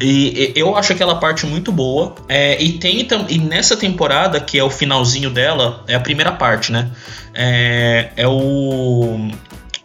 E, 0.00 0.52
e- 0.56 0.60
eu 0.60 0.76
acho 0.76 0.92
aquela 0.92 1.14
parte 1.16 1.46
muito 1.46 1.70
boa. 1.70 2.14
É, 2.28 2.60
e 2.60 2.72
tem 2.72 3.06
e 3.28 3.38
nessa 3.38 3.76
temporada, 3.76 4.40
que 4.40 4.58
é 4.58 4.64
o 4.64 4.70
finalzinho 4.70 5.30
dela, 5.30 5.84
é 5.86 5.94
a 5.94 6.00
primeira 6.00 6.32
parte, 6.32 6.72
né? 6.72 6.90
É, 7.32 8.10
é 8.16 8.26
o. 8.28 9.30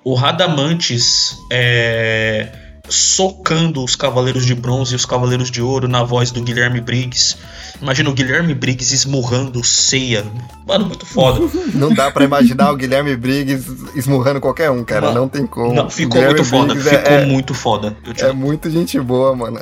O 0.03 0.13
Radamantes 0.13 1.37
é, 1.51 2.47
socando 2.89 3.83
os 3.83 3.95
Cavaleiros 3.95 4.45
de 4.45 4.55
Bronze 4.55 4.93
e 4.93 4.95
os 4.95 5.05
Cavaleiros 5.05 5.49
de 5.51 5.61
Ouro 5.61 5.87
na 5.87 6.03
voz 6.03 6.31
do 6.31 6.41
Guilherme 6.41 6.79
Briggs. 6.81 7.37
Imagina 7.81 8.09
o 8.09 8.13
Guilherme 8.13 8.53
Briggs 8.55 8.93
esmurrando 8.93 9.63
ceia. 9.63 10.25
Mano, 10.65 10.85
muito 10.87 11.05
foda. 11.05 11.41
Não 11.75 11.93
dá 11.93 12.09
pra 12.11 12.23
imaginar 12.23 12.71
o 12.71 12.75
Guilherme 12.75 13.15
Briggs 13.15 13.65
esmurrando 13.95 14.39
qualquer 14.41 14.71
um, 14.71 14.83
cara. 14.83 15.07
Mano, 15.07 15.21
não 15.21 15.29
tem 15.29 15.45
como. 15.45 15.73
Não, 15.73 15.89
ficou 15.89 16.13
Guilherme 16.21 16.35
muito 16.39 16.49
foda. 16.49 16.73
Briggs 16.73 16.95
é- 16.95 16.99
Ficou 16.99 17.13
é, 17.17 17.25
muito 17.25 17.53
foda. 17.53 17.97
Eu 18.05 18.13
te- 18.13 18.23
é 18.25 18.33
muito 18.33 18.69
gente 18.69 18.99
boa, 18.99 19.35
mano. 19.35 19.59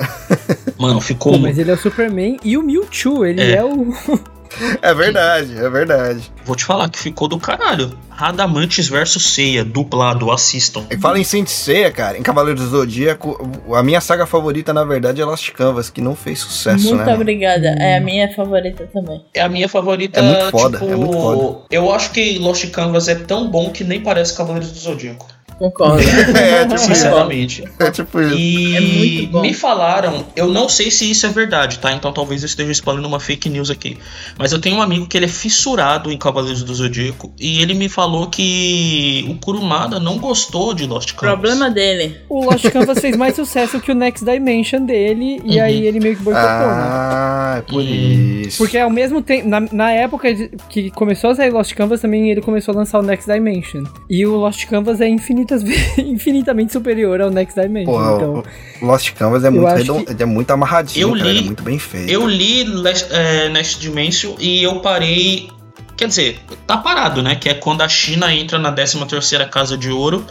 Mano, 0.78 1.00
ficou 1.02 1.32
Pô, 1.32 1.38
mas 1.38 1.58
ele 1.58 1.70
é 1.70 1.74
o 1.74 1.78
Superman 1.78 2.38
e 2.44 2.56
o 2.56 2.62
Mewtwo, 2.62 3.24
ele 3.24 3.40
É. 3.42 3.56
é, 3.56 3.64
o. 3.64 3.92
É 4.82 4.94
verdade, 4.94 5.56
é 5.56 5.68
verdade. 5.68 6.32
Vou 6.44 6.56
te 6.56 6.64
falar 6.64 6.88
que 6.88 6.98
ficou 6.98 7.28
do 7.28 7.38
caralho. 7.38 7.96
Radamantes 8.10 8.88
versus 8.88 9.26
Ceia, 9.28 9.62
dublado, 9.64 10.30
assistam. 10.30 10.84
E 10.90 10.96
fala 10.96 11.18
em 11.18 11.24
Saint 11.24 11.46
Seiya, 11.48 11.90
cara, 11.92 12.16
em 12.16 12.22
Cavaleiros 12.22 12.62
do 12.62 12.68
Zodíaco, 12.70 13.50
a 13.74 13.82
minha 13.82 14.00
saga 14.00 14.24
favorita, 14.24 14.72
na 14.72 14.84
verdade, 14.84 15.20
é 15.20 15.24
Lost 15.24 15.50
Canvas, 15.52 15.90
que 15.90 16.00
não 16.00 16.16
fez 16.16 16.38
sucesso, 16.38 16.84
Muito 16.86 16.96
né? 16.98 17.04
mano? 17.04 17.16
obrigada. 17.20 17.68
É 17.78 17.96
a 17.98 18.00
minha 18.00 18.32
favorita 18.34 18.88
também. 18.92 19.22
É 19.34 19.42
a 19.42 19.48
minha 19.48 19.68
favorita. 19.68 20.18
É 20.18 20.22
muito 20.22 20.50
foda, 20.50 20.78
tipo, 20.78 20.90
é 20.92 20.96
muito 20.96 21.12
foda. 21.12 21.58
Eu 21.70 21.92
acho 21.92 22.10
que 22.12 22.38
Lost 22.38 22.70
Canvas 22.70 23.08
é 23.08 23.14
tão 23.14 23.50
bom 23.50 23.70
que 23.70 23.84
nem 23.84 24.00
parece 24.00 24.34
Cavaleiros 24.36 24.72
do 24.72 24.78
Zodíaco. 24.78 25.26
Concordo. 25.58 26.02
É, 26.36 26.62
tipo 26.64 26.74
isso. 26.74 26.84
Sinceramente. 26.86 27.64
É 27.78 27.90
tipo 27.90 28.20
isso. 28.20 28.36
E 28.36 28.76
É 28.76 28.80
muito 28.80 29.32
bom. 29.32 29.40
me 29.42 29.54
falaram, 29.54 30.24
eu 30.36 30.48
não 30.48 30.68
sei 30.68 30.90
se 30.90 31.10
isso 31.10 31.24
é 31.26 31.30
verdade, 31.30 31.78
tá? 31.78 31.92
Então 31.92 32.12
talvez 32.12 32.42
eu 32.42 32.46
esteja 32.46 32.70
espalhando 32.72 33.06
uma 33.06 33.18
fake 33.20 33.48
news 33.48 33.70
aqui. 33.70 33.96
Mas 34.38 34.52
eu 34.52 34.60
tenho 34.60 34.76
um 34.76 34.82
amigo 34.82 35.06
que 35.06 35.16
ele 35.16 35.24
é 35.26 35.28
fissurado 35.28 36.10
em 36.12 36.18
Cavaleiros 36.18 36.62
do 36.62 36.74
Zodíaco 36.74 37.32
e 37.40 37.60
ele 37.62 37.74
me 37.74 37.88
falou 37.88 38.26
que 38.28 39.26
o 39.28 39.34
Kurumada 39.36 39.98
não 39.98 40.18
gostou 40.18 40.74
de 40.74 40.86
Lost 40.86 41.12
Canvas. 41.14 41.32
Problema 41.40 41.70
dele. 41.70 42.16
O 42.28 42.44
Lost 42.44 42.68
Canvas 42.70 42.98
fez 42.98 43.16
mais 43.16 43.34
sucesso 43.34 43.80
que 43.80 43.90
o 43.90 43.94
Next 43.94 44.24
Dimension 44.24 44.84
dele, 44.84 45.40
e 45.44 45.56
Uhum. 45.58 45.62
aí 45.64 45.86
ele 45.86 46.00
meio 46.00 46.16
que 46.16 46.22
boicotou, 46.22 46.48
né? 46.48 46.56
Ah, 46.58 47.54
é 47.58 47.62
por 47.62 47.80
Hum. 47.82 48.42
isso. 48.46 48.58
Porque 48.58 48.78
ao 48.78 48.90
mesmo 48.90 49.22
tempo, 49.22 49.48
na, 49.48 49.60
na 49.72 49.90
época 49.90 50.28
que 50.68 50.90
começou 50.90 51.30
a 51.30 51.34
sair 51.34 51.50
Lost 51.50 51.72
Canvas, 51.74 52.00
também 52.00 52.30
ele 52.30 52.40
começou 52.40 52.72
a 52.74 52.76
lançar 52.78 52.98
o 52.98 53.02
Next 53.02 53.30
Dimension. 53.30 53.84
E 54.08 54.26
o 54.26 54.36
Lost 54.36 54.64
Canvas 54.66 55.00
é 55.00 55.08
infinitas, 55.54 55.98
infinitamente 55.98 56.72
superior 56.72 57.20
ao 57.20 57.30
Next 57.30 57.60
Dimension. 57.60 57.92
Porra, 57.92 58.14
então, 58.16 58.44
Lost 58.82 59.12
Canvas 59.12 59.44
é 59.44 59.50
muito, 59.50 59.66
redon- 59.74 60.04
é 60.18 60.24
muito 60.24 60.50
amarradinho, 60.50 61.08
Eu 61.08 61.12
cara, 61.12 61.24
li- 61.24 61.30
ele 61.30 61.38
é 61.38 61.42
muito 61.42 61.62
bem 61.62 61.78
feito. 61.78 62.10
Eu 62.10 62.26
li 62.26 62.64
Last, 62.64 63.06
é, 63.12 63.48
Next 63.48 63.80
Dimension 63.80 64.34
e 64.38 64.62
eu 64.62 64.80
parei. 64.80 65.48
Quer 65.96 66.08
dizer, 66.08 66.38
tá 66.66 66.76
parado, 66.76 67.22
né? 67.22 67.36
Que 67.36 67.48
é 67.48 67.54
quando 67.54 67.80
a 67.82 67.88
China 67.88 68.32
entra 68.34 68.58
na 68.58 68.70
13 68.70 69.04
terceira 69.06 69.46
casa 69.46 69.76
de 69.78 69.90
ouro. 69.90 70.24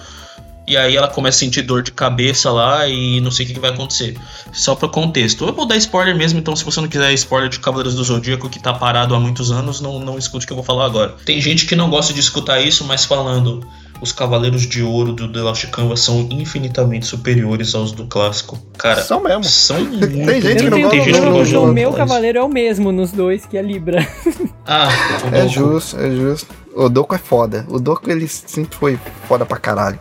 E 0.68 0.76
aí 0.76 0.96
ela 0.96 1.08
começa 1.08 1.38
a 1.38 1.40
sentir 1.42 1.62
dor 1.62 1.84
de 1.84 1.92
cabeça 1.92 2.52
lá 2.52 2.88
e 2.88 3.22
não 3.22 3.30
sei 3.30 3.46
o 3.46 3.48
que, 3.48 3.54
que 3.54 3.60
vai 3.60 3.70
acontecer. 3.70 4.18
Só 4.52 4.74
pra 4.74 4.88
contexto. 4.90 5.46
Eu 5.46 5.54
vou 5.54 5.68
dar 5.68 5.78
spoiler 5.78 6.16
mesmo, 6.16 6.40
então 6.40 6.56
se 6.56 6.64
você 6.66 6.82
não 6.82 6.88
quiser 6.88 7.14
spoiler 7.14 7.50
de 7.50 7.60
Cavaleiros 7.60 7.94
do 7.94 8.04
Zodíaco 8.04 8.50
que 8.50 8.60
tá 8.60 8.74
parado 8.74 9.14
há 9.14 9.20
muitos 9.20 9.52
anos, 9.52 9.80
não, 9.80 10.00
não 10.00 10.18
escute 10.18 10.44
o 10.44 10.48
que 10.48 10.54
eu 10.54 10.58
vou 10.58 10.66
falar 10.66 10.86
agora. 10.86 11.14
Tem 11.24 11.40
gente 11.40 11.68
que 11.68 11.76
não 11.76 11.88
gosta 11.88 12.12
de 12.16 12.20
escutar 12.20 12.60
isso, 12.62 12.84
mas 12.84 13.06
falando. 13.06 13.64
Os 14.02 14.12
Cavaleiros 14.12 14.64
de 14.64 14.84
Ouro 14.84 15.14
do 15.14 15.32
The 15.32 15.40
Lost 15.40 15.66
Canvas 15.70 16.02
são 16.02 16.28
infinitamente 16.32 17.06
superiores 17.06 17.74
aos 17.74 17.92
do 17.92 18.06
clássico. 18.08 18.60
Cara, 18.78 19.02
São 19.02 19.24
mesmo. 19.24 19.44
são 19.46 19.80
muito 19.86 20.08
Tem 20.26 20.42
gente 20.42 20.64
que 20.64 20.70
não 20.70 20.82
gosta, 20.82 20.90
tem 20.96 21.04
gente 21.06 21.20
que 21.20 21.26
não 21.26 21.32
gosta 21.34 21.60
o 21.60 21.68
meu 21.68 21.94
cavaleiro 21.94 22.38
é 22.40 22.44
o 22.44 22.50
mesmo 22.50 22.92
nos 22.92 23.12
dois, 23.12 23.46
que 23.46 23.58
é 23.58 23.62
Libra. 23.62 24.06
Ah, 24.68 24.90
É 25.32 25.48
justo, 25.48 25.96
é 26.00 26.10
justo. 26.10 26.48
O 26.76 26.90
Doku 26.90 27.14
é 27.14 27.20
foda. 27.20 27.68
O 27.70 27.80
Doku, 27.80 28.10
ele 28.10 28.28
sempre 28.28 28.76
foi 28.76 29.00
foda 29.28 29.46
pra 29.46 29.58
caralho. 29.58 30.00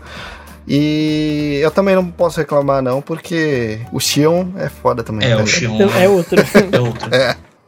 E 0.67 1.61
eu 1.63 1.71
também 1.71 1.95
não 1.95 2.07
posso 2.07 2.39
reclamar, 2.41 2.81
não, 2.83 3.03
porque 3.03 3.81
o 3.93 4.01
Xion 4.01 4.47
é 4.57 4.71
foda 4.71 5.03
também. 5.03 5.31
É, 5.31 5.37
tá 5.37 5.43
o? 5.43 5.47
Xion 5.47 5.75
Então, 5.75 5.91
é 6.01 6.09
outro. 6.09 6.41
é 6.73 6.81
outro. 6.81 7.11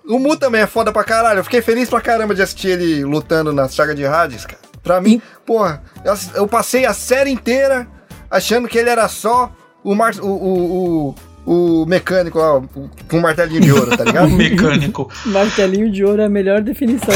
O 0.09 0.19
Mu 0.19 0.37
também 0.37 0.63
é 0.63 0.67
foda 0.67 0.91
pra 0.91 1.05
caralho. 1.05 1.41
Eu 1.41 1.45
fiquei 1.45 1.61
feliz 1.61 1.89
pra 1.91 2.01
caramba 2.01 2.35
de 2.35 2.41
assistir 2.41 2.69
ele 2.69 3.05
lutando 3.05 3.53
na 3.53 3.69
saga 3.69 3.95
de 3.95 4.07
Hades, 4.07 4.47
cara. 4.47 4.59
Pra 4.87 5.01
mim, 5.01 5.21
porra, 5.45 5.83
eu, 6.05 6.13
ass- 6.13 6.31
eu 6.35 6.47
passei 6.47 6.87
a 6.87 6.95
série 6.95 7.31
inteira 7.31 7.87
achando 8.31 8.69
que 8.69 8.79
ele 8.79 8.89
era 8.89 9.09
só 9.09 9.53
o, 9.83 9.95
mar, 9.95 10.15
o, 10.21 10.27
o, 10.29 11.15
o, 11.45 11.83
o 11.83 11.87
mecânico 11.87 12.39
lá, 12.39 12.57
o- 12.59 12.69
com 13.11 13.19
o 13.19 13.21
martelinho 13.23 13.61
de 13.61 13.73
ouro, 13.73 13.97
tá 13.97 14.03
O 14.05 14.07
ligado? 14.07 14.31
mecânico. 14.31 15.11
Martelinho 15.27 15.91
de 15.91 16.05
ouro 16.05 16.23
é 16.23 16.27
a 16.27 16.29
melhor 16.29 16.61
definição 16.63 17.13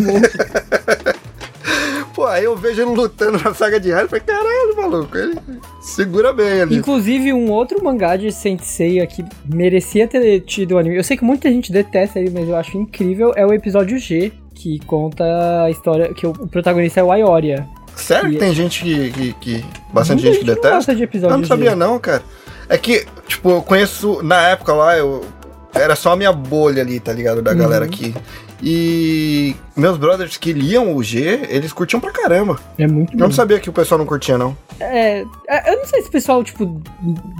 mundo. 0.00 0.28
Pô, 2.14 2.26
aí 2.26 2.44
eu 2.44 2.56
vejo 2.56 2.82
ele 2.82 2.90
lutando 2.96 3.38
na 3.42 3.54
saga 3.54 3.78
de 3.78 3.92
Hades 3.92 4.06
e 4.06 4.08
falei, 4.08 4.24
caralho, 4.24 4.76
maluco, 4.76 5.16
ele 5.16 5.38
segura 5.80 6.32
bem 6.32 6.62
ali. 6.62 6.76
Inclusive, 6.76 7.32
um 7.32 7.48
outro 7.50 7.82
mangá 7.82 8.16
de 8.16 8.32
Sensei 8.32 9.06
que 9.06 9.24
merecia 9.44 10.08
ter 10.08 10.40
tido 10.40 10.72
o 10.72 10.78
anime. 10.78 10.96
Eu 10.96 11.04
sei 11.04 11.16
que 11.16 11.22
muita 11.24 11.48
gente 11.48 11.70
detesta 11.70 12.18
ele, 12.18 12.30
mas 12.30 12.48
eu 12.48 12.56
acho 12.56 12.76
incrível. 12.76 13.32
É 13.36 13.46
o 13.46 13.52
episódio 13.52 13.96
G, 14.00 14.32
que 14.58 14.78
conta 14.80 15.24
a 15.64 15.70
história. 15.70 16.12
que 16.12 16.26
o 16.26 16.30
o 16.30 16.46
protagonista 16.46 17.00
é 17.00 17.04
o 17.04 17.12
Aioria. 17.12 17.66
Sério 17.94 18.30
que 18.30 18.36
tem 18.36 18.54
gente 18.54 18.82
que. 18.82 19.10
que, 19.10 19.32
que 19.34 19.64
bastante 19.92 20.22
gente 20.22 20.38
que 20.38 20.44
detesta? 20.44 20.94
De 20.94 21.02
episódio 21.02 21.34
eu 21.34 21.38
não 21.38 21.46
sabia, 21.46 21.74
não, 21.74 21.98
cara. 21.98 22.22
É 22.68 22.76
que, 22.76 23.06
tipo, 23.26 23.50
eu 23.50 23.62
conheço. 23.62 24.22
Na 24.22 24.48
época 24.48 24.72
lá, 24.72 24.96
eu. 24.96 25.24
Era 25.74 25.94
só 25.94 26.12
a 26.12 26.16
minha 26.16 26.32
bolha 26.32 26.82
ali, 26.82 26.98
tá 26.98 27.12
ligado? 27.12 27.42
Da 27.42 27.52
uhum. 27.52 27.58
galera 27.58 27.84
aqui. 27.84 28.14
E 28.62 29.54
meus 29.76 29.96
brothers 29.96 30.36
que 30.36 30.52
liam 30.52 30.96
o 30.96 31.02
G, 31.02 31.42
eles 31.48 31.72
curtiam 31.72 32.00
pra 32.00 32.10
caramba. 32.10 32.58
É 32.76 32.86
muito 32.86 33.16
bom. 33.16 33.24
Eu 33.24 33.28
não 33.28 33.34
sabia 33.34 33.60
que 33.60 33.70
o 33.70 33.72
pessoal 33.72 33.98
não 33.98 34.06
curtia, 34.06 34.36
não. 34.36 34.56
É, 34.80 35.24
é, 35.48 35.72
eu 35.72 35.76
não 35.76 35.84
sei 35.84 36.02
se 36.02 36.08
o 36.08 36.10
pessoal, 36.10 36.42
tipo, 36.42 36.82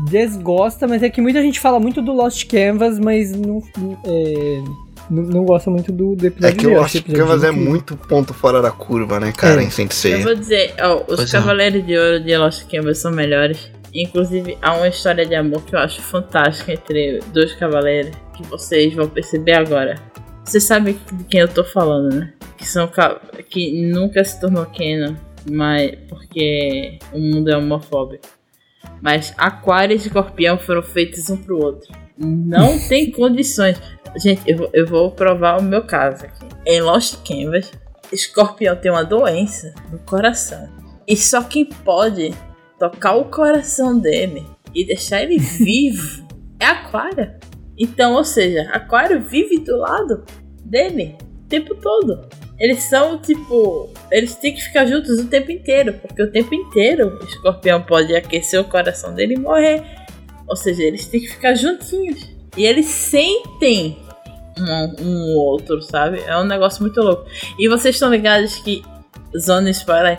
desgosta, 0.08 0.86
mas 0.86 1.02
é 1.02 1.10
que 1.10 1.20
muita 1.20 1.42
gente 1.42 1.58
fala 1.58 1.80
muito 1.80 2.00
do 2.00 2.12
Lost 2.12 2.46
Canvas, 2.46 3.00
mas 3.00 3.32
não, 3.32 3.60
é, 4.04 4.62
não, 5.10 5.22
não 5.22 5.44
gosta 5.44 5.70
muito 5.70 5.90
do, 5.92 6.14
do 6.14 6.26
episódio 6.26 6.54
É 6.54 6.58
que 6.58 6.66
o 6.66 6.74
Lost 6.74 7.02
Canvas 7.02 7.44
é 7.44 7.50
muito 7.50 7.96
ponto 7.96 8.34
fora 8.34 8.60
da 8.60 8.70
curva, 8.70 9.18
né, 9.18 9.32
cara, 9.32 9.62
é. 9.62 9.64
em 9.64 9.70
Sensei. 9.70 10.14
Eu 10.14 10.22
vou 10.22 10.34
dizer, 10.34 10.74
ó, 10.80 10.98
os 11.08 11.16
pois 11.16 11.34
é. 11.34 11.38
Cavaleiros 11.38 11.82
é. 11.82 11.86
de 11.86 11.98
Ouro 11.98 12.20
de 12.20 12.36
Lost 12.36 12.64
Canvas 12.70 12.98
são 12.98 13.10
melhores. 13.10 13.70
Inclusive, 13.92 14.58
há 14.60 14.74
uma 14.74 14.88
história 14.88 15.24
de 15.24 15.34
amor 15.34 15.62
que 15.62 15.74
eu 15.74 15.78
acho 15.78 16.02
fantástica 16.02 16.72
entre 16.72 17.20
dois 17.32 17.54
cavaleiros, 17.54 18.14
que 18.36 18.42
vocês 18.44 18.94
vão 18.94 19.08
perceber 19.08 19.52
agora. 19.52 19.94
Você 20.44 20.60
sabe 20.60 20.98
de 21.12 21.24
quem 21.24 21.40
eu 21.40 21.48
tô 21.48 21.64
falando, 21.64 22.14
né? 22.14 22.32
Que 22.56 22.66
são 22.66 22.90
que 23.48 23.86
nunca 23.86 24.22
se 24.24 24.40
tornou 24.40 24.66
Canon, 24.66 25.14
mas 25.50 25.92
porque 26.08 26.98
o 27.12 27.18
mundo 27.18 27.50
é 27.50 27.56
homofóbico. 27.56 28.26
Mas 29.00 29.32
Aquário 29.36 29.94
e 29.94 29.96
Escorpião 29.96 30.58
foram 30.58 30.82
feitos 30.82 31.28
um 31.30 31.36
pro 31.36 31.58
outro. 31.58 31.92
Não 32.18 32.78
tem 32.88 33.10
condições. 33.10 33.80
Gente, 34.16 34.42
eu, 34.46 34.68
eu 34.72 34.86
vou 34.86 35.10
provar 35.10 35.60
o 35.60 35.62
meu 35.62 35.84
caso 35.84 36.24
aqui. 36.24 36.46
Em 36.66 36.80
Lost 36.80 37.16
Canvas, 37.26 37.70
Escorpião 38.12 38.74
tem 38.76 38.90
uma 38.90 39.04
doença 39.04 39.74
no 39.90 39.98
coração. 40.00 40.68
E 41.06 41.16
só 41.16 41.42
quem 41.42 41.64
pode 41.64 42.34
tocar 42.78 43.14
o 43.14 43.26
coração 43.26 43.98
dele 43.98 44.44
e 44.74 44.84
deixar 44.84 45.22
ele 45.22 45.38
vivo 45.38 46.26
é 46.58 46.66
Aquário. 46.66 47.32
Então, 47.78 48.14
ou 48.14 48.24
seja, 48.24 48.68
Aquário 48.72 49.20
vive 49.20 49.58
do 49.60 49.76
lado 49.76 50.24
dele 50.64 51.16
o 51.44 51.48
tempo 51.48 51.74
todo. 51.76 52.26
Eles 52.58 52.82
são 52.84 53.18
tipo. 53.18 53.88
Eles 54.10 54.34
têm 54.34 54.52
que 54.52 54.60
ficar 54.60 54.84
juntos 54.84 55.18
o 55.20 55.28
tempo 55.28 55.52
inteiro. 55.52 55.94
Porque 55.94 56.22
o 56.22 56.30
tempo 56.30 56.52
inteiro 56.54 57.18
o 57.20 57.24
escorpião 57.24 57.80
pode 57.82 58.14
aquecer 58.16 58.60
o 58.60 58.64
coração 58.64 59.14
dele 59.14 59.34
e 59.34 59.38
morrer. 59.38 59.84
Ou 60.48 60.56
seja, 60.56 60.82
eles 60.82 61.06
têm 61.06 61.20
que 61.20 61.28
ficar 61.28 61.54
juntinhos. 61.54 62.20
E 62.56 62.64
eles 62.64 62.86
sentem 62.86 63.98
um, 64.58 65.02
um 65.02 65.36
outro, 65.36 65.80
sabe? 65.82 66.20
É 66.26 66.36
um 66.38 66.44
negócio 66.44 66.82
muito 66.82 67.00
louco. 67.00 67.24
E 67.58 67.68
vocês 67.68 67.94
estão 67.94 68.10
ligados 68.10 68.56
que. 68.56 68.82
Zona 69.36 69.68
spoiler 69.70 70.18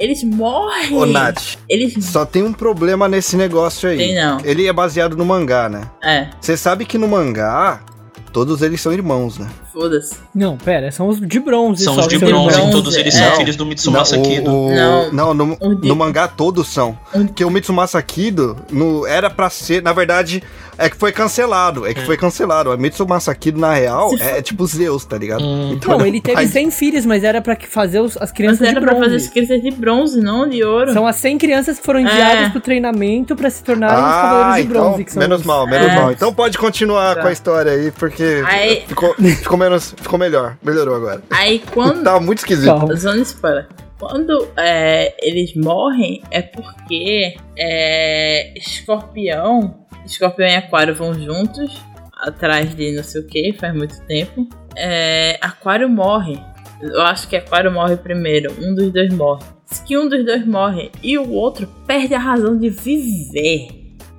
eles 0.00 0.24
morrem. 0.24 0.96
Ô, 0.96 1.04
Nath. 1.04 1.58
Eles... 1.68 2.06
Só 2.06 2.24
tem 2.24 2.42
um 2.42 2.54
problema 2.54 3.06
nesse 3.06 3.36
negócio 3.36 3.86
aí. 3.86 3.98
Tem 3.98 4.14
não. 4.14 4.38
Ele 4.42 4.66
é 4.66 4.72
baseado 4.72 5.14
no 5.14 5.26
mangá, 5.26 5.68
né? 5.68 5.82
É. 6.02 6.30
Você 6.40 6.56
sabe 6.56 6.86
que 6.86 6.96
no 6.96 7.06
mangá, 7.06 7.84
todos 8.32 8.62
eles 8.62 8.80
são 8.80 8.92
irmãos, 8.92 9.38
né? 9.38 9.48
Foda-se. 9.72 10.14
Não, 10.34 10.56
pera, 10.56 10.90
são 10.90 11.08
os 11.08 11.20
de 11.20 11.40
bronze. 11.40 11.84
São 11.84 11.98
os 11.98 12.08
de 12.08 12.18
bronze, 12.18 12.56
bronze, 12.56 12.72
todos 12.72 12.96
eles 12.96 13.14
é. 13.14 13.28
são 13.28 13.36
filhos 13.36 13.56
do 13.56 13.66
Mitsumasa 13.66 14.16
não, 14.16 14.22
Kido. 14.22 14.50
O, 14.50 14.70
não, 15.12 15.12
não 15.12 15.34
no, 15.34 15.56
no, 15.56 15.96
mangá 15.96 16.28
todos 16.28 16.68
são. 16.68 16.98
Porque 17.12 17.44
o 17.44 17.50
Mitsumasa 17.50 18.00
Kido 18.02 18.56
no, 18.70 19.06
era 19.06 19.28
pra 19.30 19.50
ser, 19.50 19.82
na 19.82 19.92
verdade, 19.92 20.42
é 20.80 20.90
que 20.90 20.96
foi 20.96 21.12
cancelado. 21.12 21.86
É 21.86 21.92
que 21.92 22.00
é. 22.00 22.04
foi 22.04 22.16
cancelado. 22.16 22.72
A 22.72 22.76
Mitsumasa 22.76 23.34
Kido, 23.34 23.60
na 23.60 23.74
real, 23.74 24.10
é, 24.18 24.38
é, 24.38 24.42
tipo 24.42 24.66
Zeus, 24.66 25.04
tá 25.04 25.18
ligado? 25.18 25.44
Hum. 25.44 25.72
Então, 25.72 25.98
não, 25.98 26.06
ele 26.06 26.20
teve 26.20 26.46
100 26.46 26.70
filhos, 26.70 27.06
mas 27.06 27.22
era 27.22 27.40
pra 27.40 27.56
fazer 27.68 28.00
os, 28.00 28.16
as 28.16 28.32
crianças 28.32 28.60
mas 28.60 28.68
de 28.70 28.74
bronze. 28.74 28.88
Era 28.88 28.96
pra 28.96 29.04
fazer 29.04 29.16
as 29.16 29.28
crianças 29.28 29.62
de 29.62 29.70
bronze, 29.70 30.20
não 30.20 30.48
de 30.48 30.64
ouro. 30.64 30.92
São 30.92 31.06
as 31.06 31.16
100 31.16 31.38
crianças 31.38 31.78
que 31.78 31.84
foram 31.84 32.00
enviadas 32.00 32.46
é. 32.46 32.48
pro 32.48 32.60
treinamento 32.60 33.36
pra 33.36 33.50
se 33.50 33.62
tornarem 33.62 33.96
ah, 33.96 34.08
os 34.08 34.14
cavaleiros 34.14 34.56
de 34.56 34.70
então, 34.70 34.92
bronze. 34.92 35.18
menos 35.18 35.40
os... 35.40 35.46
mal, 35.46 35.66
menos 35.66 35.88
é. 35.88 35.94
mal. 35.94 36.12
Então 36.12 36.32
pode 36.32 36.56
continuar 36.58 37.14
tá. 37.14 37.22
com 37.22 37.28
a 37.28 37.32
história 37.32 37.72
aí, 37.72 37.90
porque 37.90 38.42
aí... 38.46 38.82
ficou, 38.86 39.14
ficou, 39.14 39.58
menos, 39.58 39.94
ficou 40.00 40.18
melhor. 40.18 40.56
Melhorou 40.62 40.94
agora. 40.94 41.22
Aí 41.30 41.62
quando... 41.72 42.02
Tava 42.02 42.20
muito 42.20 42.38
esquisito. 42.38 42.96
Zona 42.96 43.20
spoiler. 43.20 43.68
Quando 43.98 44.48
é, 44.56 45.14
eles 45.20 45.54
morrem 45.54 46.22
é 46.30 46.40
porque 46.40 47.36
é, 47.58 48.54
escorpião 48.56 49.86
Escorpião 50.10 50.48
e 50.48 50.56
Aquário 50.56 50.94
vão 50.94 51.14
juntos, 51.14 51.80
atrás 52.12 52.74
de 52.74 52.92
não 52.92 53.04
sei 53.04 53.20
o 53.20 53.26
que, 53.26 53.52
faz 53.52 53.72
muito 53.72 54.00
tempo. 54.06 54.46
É, 54.76 55.38
Aquário 55.40 55.88
morre. 55.88 56.38
Eu 56.82 57.02
acho 57.02 57.28
que 57.28 57.36
Aquário 57.36 57.70
morre 57.70 57.96
primeiro. 57.96 58.52
Um 58.60 58.74
dos 58.74 58.92
dois 58.92 59.12
morre. 59.14 59.44
Se 59.66 59.84
que 59.84 59.96
um 59.96 60.08
dos 60.08 60.24
dois 60.24 60.44
morre 60.44 60.90
e 61.02 61.16
o 61.16 61.30
outro 61.30 61.68
perde 61.86 62.14
a 62.14 62.18
razão 62.18 62.58
de 62.58 62.68
viver. 62.68 63.68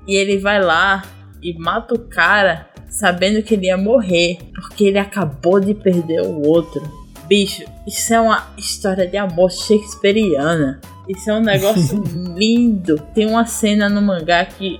E 0.08 0.16
ele 0.16 0.38
vai 0.38 0.64
lá 0.64 1.04
e 1.42 1.54
mata 1.54 1.94
o 1.94 2.00
cara 2.00 2.68
sabendo 2.90 3.44
que 3.44 3.56
ele 3.56 3.66
ia 3.66 3.78
morrer. 3.78 4.38
Porque 4.56 4.86
ele 4.86 4.98
acabou 4.98 5.60
de 5.60 5.74
perder 5.74 6.22
o 6.22 6.48
outro. 6.48 6.82
Bicho, 7.28 7.64
isso 7.86 8.14
é 8.14 8.20
uma 8.20 8.54
história 8.58 9.08
de 9.08 9.18
amor 9.18 9.52
shakespeariana. 9.52 10.80
Isso 11.08 11.30
é 11.30 11.34
um 11.34 11.42
negócio 11.42 12.02
lindo. 12.38 12.98
Tem 13.14 13.28
uma 13.28 13.46
cena 13.46 13.90
no 13.90 14.02
mangá 14.02 14.46
que 14.46 14.80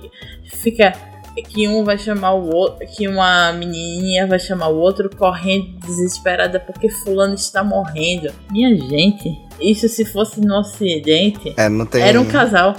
fica 0.56 0.92
que 1.40 1.66
um 1.66 1.84
vai 1.84 1.96
chamar 1.96 2.32
o 2.34 2.54
outro, 2.54 2.86
que 2.86 3.08
uma 3.08 3.52
menininha 3.52 4.26
vai 4.26 4.38
chamar 4.38 4.68
o 4.68 4.76
outro 4.76 5.08
correndo 5.16 5.66
desesperada 5.86 6.60
porque 6.60 6.90
fulano 6.90 7.34
está 7.34 7.64
morrendo. 7.64 8.30
Minha 8.50 8.76
gente, 8.76 9.30
isso 9.60 9.88
se 9.88 10.04
fosse 10.04 10.40
no 10.40 10.58
ocidente, 10.58 11.54
é, 11.56 11.68
não 11.68 11.86
tem... 11.86 12.02
era 12.02 12.20
um 12.20 12.26
casal. 12.26 12.76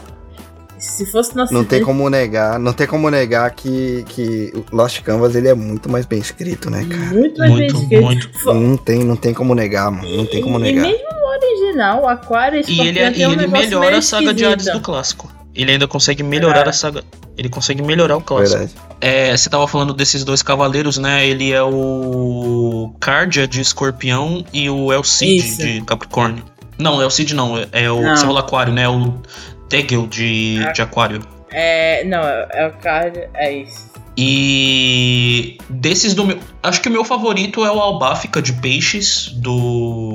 Se 0.77 1.05
fosse 1.05 1.33
no 1.33 1.45
Não 1.49 1.63
tem 1.63 1.81
como 1.81 2.09
negar, 2.09 2.59
não 2.59 2.73
tem 2.73 2.85
como 2.85 3.09
negar 3.09 3.49
que, 3.51 4.03
que 4.09 4.51
Lost 4.69 5.01
Canvas 5.01 5.33
ele 5.33 5.47
é 5.47 5.53
muito 5.53 5.89
mais 5.89 6.05
bem 6.05 6.19
escrito, 6.19 6.69
né, 6.69 6.85
cara? 6.85 7.05
Muito 7.05 7.39
mais 7.39 7.51
muito, 7.51 7.73
bem 7.73 7.81
escrito. 7.83 8.03
Muito. 8.03 8.53
Não 8.53 8.75
tem, 8.75 8.99
não 8.99 9.15
tem 9.15 9.33
como 9.33 9.55
negar, 9.55 9.89
mano. 9.89 10.17
Não 10.17 10.25
tem 10.25 10.41
como 10.41 10.59
negar. 10.59 10.85
E 10.85 10.91
mesmo 10.91 11.07
no 11.09 11.27
original, 11.29 12.09
Aquário 12.09 12.61
e 12.67 12.69
E 12.69 12.81
ele, 12.81 12.99
é- 12.99 13.13
e 13.13 13.23
ele 13.23 13.47
melhora 13.47 13.99
a 13.99 14.01
saga 14.01 14.33
de 14.33 14.43
Hades 14.43 14.65
do 14.65 14.81
clássico 14.81 15.32
ele 15.55 15.71
ainda 15.71 15.87
consegue 15.87 16.23
melhorar 16.23 16.65
é. 16.65 16.69
a 16.69 16.73
saga. 16.73 17.03
Ele 17.37 17.49
consegue 17.49 17.81
melhorar 17.81 18.17
o 18.17 18.21
clássico. 18.21 18.69
É, 19.01 19.35
você 19.35 19.49
tava 19.49 19.67
falando 19.67 19.93
desses 19.93 20.23
dois 20.23 20.41
cavaleiros, 20.41 20.97
né? 20.97 21.25
Ele 21.25 21.51
é 21.51 21.63
o 21.63 22.93
Cardia 22.99 23.47
de 23.47 23.61
Escorpião 23.61 24.45
e 24.53 24.69
o 24.69 24.91
Elcid 24.93 25.57
de 25.57 25.81
Capricórnio. 25.81 26.43
Não, 26.77 27.01
Elcid 27.01 27.33
não, 27.33 27.55
é 27.71 27.91
o 27.91 28.01
não. 28.01 28.37
Aquário, 28.37 28.73
né? 28.73 28.87
O 28.87 29.21
Tegel 29.69 30.07
de, 30.07 30.59
é. 30.63 30.71
de 30.71 30.81
Aquário. 30.81 31.21
É, 31.51 32.03
não, 32.03 32.19
é 32.19 32.67
o 32.67 32.81
Cardia, 32.81 33.29
é 33.35 33.51
isso. 33.51 33.93
E 34.15 35.57
desses 35.69 36.13
do 36.13 36.25
meu. 36.25 36.39
Acho 36.61 36.81
que 36.81 36.87
o 36.87 36.91
meu 36.91 37.03
favorito 37.03 37.65
é 37.65 37.71
o 37.71 37.79
Albáfica 37.79 38.41
de 38.41 38.53
Peixes, 38.53 39.29
do 39.29 40.12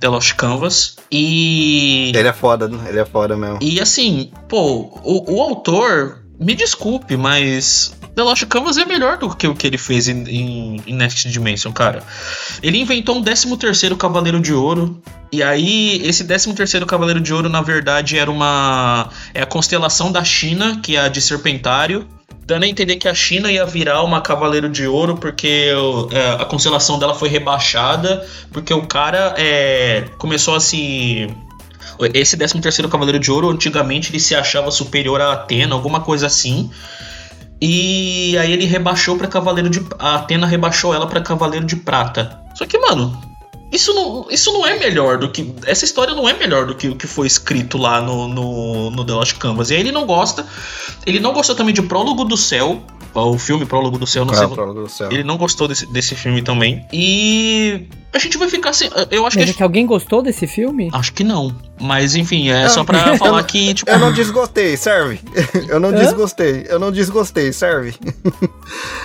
The 0.00 0.08
Lost 0.08 0.34
Canvas. 0.34 0.96
E. 1.10 2.12
Ele 2.14 2.28
é 2.28 2.32
foda, 2.32 2.68
né? 2.68 2.78
ele 2.88 3.00
é 3.00 3.04
foda 3.04 3.36
mesmo. 3.36 3.58
E 3.60 3.80
assim, 3.80 4.30
pô, 4.48 4.90
o, 5.02 5.34
o 5.34 5.42
autor, 5.42 6.22
me 6.38 6.54
desculpe, 6.54 7.16
mas 7.16 7.96
The 8.14 8.22
Lost 8.22 8.44
Canvas 8.46 8.76
é 8.78 8.84
melhor 8.84 9.16
do 9.18 9.34
que 9.34 9.46
o 9.46 9.54
que 9.54 9.66
ele 9.66 9.78
fez 9.78 10.08
em, 10.08 10.24
em, 10.24 10.82
em 10.86 10.94
Next 10.94 11.28
Dimension, 11.30 11.72
cara. 11.72 12.02
Ele 12.62 12.78
inventou 12.78 13.16
um 13.16 13.22
13 13.22 13.56
terceiro 13.56 13.96
Cavaleiro 13.96 14.40
de 14.40 14.52
Ouro. 14.52 15.00
E 15.30 15.42
aí, 15.42 16.00
esse 16.04 16.24
13 16.24 16.52
terceiro 16.54 16.86
Cavaleiro 16.86 17.20
de 17.20 17.32
Ouro, 17.32 17.48
na 17.48 17.60
verdade, 17.60 18.18
era 18.18 18.30
uma... 18.30 19.10
É 19.34 19.42
a 19.42 19.46
constelação 19.46 20.10
da 20.10 20.24
China, 20.24 20.80
que 20.82 20.96
é 20.96 21.00
a 21.00 21.08
de 21.08 21.20
Serpentário 21.20 22.08
dando 22.48 22.64
a 22.64 22.66
entender 22.66 22.96
que 22.96 23.06
a 23.06 23.14
China 23.14 23.52
ia 23.52 23.66
virar 23.66 24.02
uma 24.02 24.22
Cavaleiro 24.22 24.70
de 24.70 24.86
Ouro 24.86 25.18
porque 25.18 25.70
é, 26.10 26.42
a 26.42 26.46
constelação 26.46 26.98
dela 26.98 27.14
foi 27.14 27.28
rebaixada, 27.28 28.26
porque 28.50 28.72
o 28.72 28.86
cara 28.86 29.34
é, 29.36 30.06
começou 30.16 30.54
a 30.54 30.60
se. 30.60 31.28
Esse 32.14 32.38
13 32.38 32.60
terceiro 32.62 32.88
Cavaleiro 32.88 33.18
de 33.18 33.30
Ouro, 33.30 33.50
antigamente 33.50 34.10
ele 34.10 34.18
se 34.18 34.34
achava 34.34 34.70
superior 34.70 35.20
a 35.20 35.32
Atena, 35.32 35.74
alguma 35.74 36.00
coisa 36.00 36.26
assim. 36.26 36.70
E 37.60 38.38
aí 38.38 38.50
ele 38.50 38.64
rebaixou 38.64 39.18
para 39.18 39.28
Cavaleiro 39.28 39.68
de. 39.68 39.84
A 39.98 40.14
Atena 40.14 40.46
rebaixou 40.46 40.94
ela 40.94 41.06
para 41.06 41.20
Cavaleiro 41.20 41.66
de 41.66 41.76
Prata. 41.76 42.40
Só 42.54 42.64
que, 42.64 42.78
mano, 42.78 43.27
isso 43.70 43.92
não, 43.92 44.26
isso 44.30 44.52
não 44.52 44.66
é 44.66 44.78
melhor 44.78 45.18
do 45.18 45.30
que. 45.30 45.54
Essa 45.66 45.84
história 45.84 46.14
não 46.14 46.28
é 46.28 46.32
melhor 46.32 46.66
do 46.66 46.74
que 46.74 46.88
o 46.88 46.96
que 46.96 47.06
foi 47.06 47.26
escrito 47.26 47.76
lá 47.76 48.00
no, 48.00 48.26
no, 48.26 48.90
no 48.90 49.04
The 49.04 49.12
Lost 49.12 49.36
Canvas. 49.36 49.70
E 49.70 49.74
aí 49.74 49.80
ele 49.80 49.92
não 49.92 50.06
gosta. 50.06 50.46
Ele 51.04 51.20
não 51.20 51.32
gostou 51.32 51.54
também 51.54 51.74
de 51.74 51.82
Prólogo 51.82 52.24
do 52.24 52.36
Céu. 52.36 52.82
O 53.14 53.38
filme 53.38 53.66
Prólogo 53.66 53.98
do 53.98 54.06
Céu, 54.06 54.24
não 54.24 54.32
é, 54.32 54.36
sei. 54.36 54.48
Prólogo 54.48 54.82
do 54.82 54.88
Céu. 54.88 55.10
Ele 55.10 55.22
não 55.22 55.36
gostou 55.36 55.68
desse, 55.68 55.86
desse 55.86 56.14
filme 56.14 56.40
também. 56.40 56.86
E 56.92 57.86
a 58.14 58.18
gente 58.18 58.38
vai 58.38 58.48
ficar 58.48 58.72
sem. 58.72 58.88
Eu 59.10 59.26
acho 59.26 59.36
Mas 59.36 59.44
que. 59.46 59.50
É 59.50 59.54
que 59.54 59.62
alguém 59.62 59.84
gostou 59.86 60.22
desse 60.22 60.46
filme? 60.46 60.88
Acho 60.92 61.12
que 61.12 61.22
não. 61.22 61.54
Mas 61.80 62.14
enfim, 62.14 62.50
é 62.50 62.68
só 62.68 62.84
pra 62.84 63.16
falar 63.18 63.42
que, 63.44 63.74
tipo. 63.74 63.90
Eu 63.90 63.98
não 63.98 64.12
desgostei, 64.12 64.76
serve. 64.76 65.20
Eu 65.68 65.80
não 65.80 65.90
Hã? 65.90 65.92
desgostei. 65.92 66.66
Eu 66.68 66.78
não 66.78 66.90
desgostei, 66.90 67.52
serve. 67.52 67.94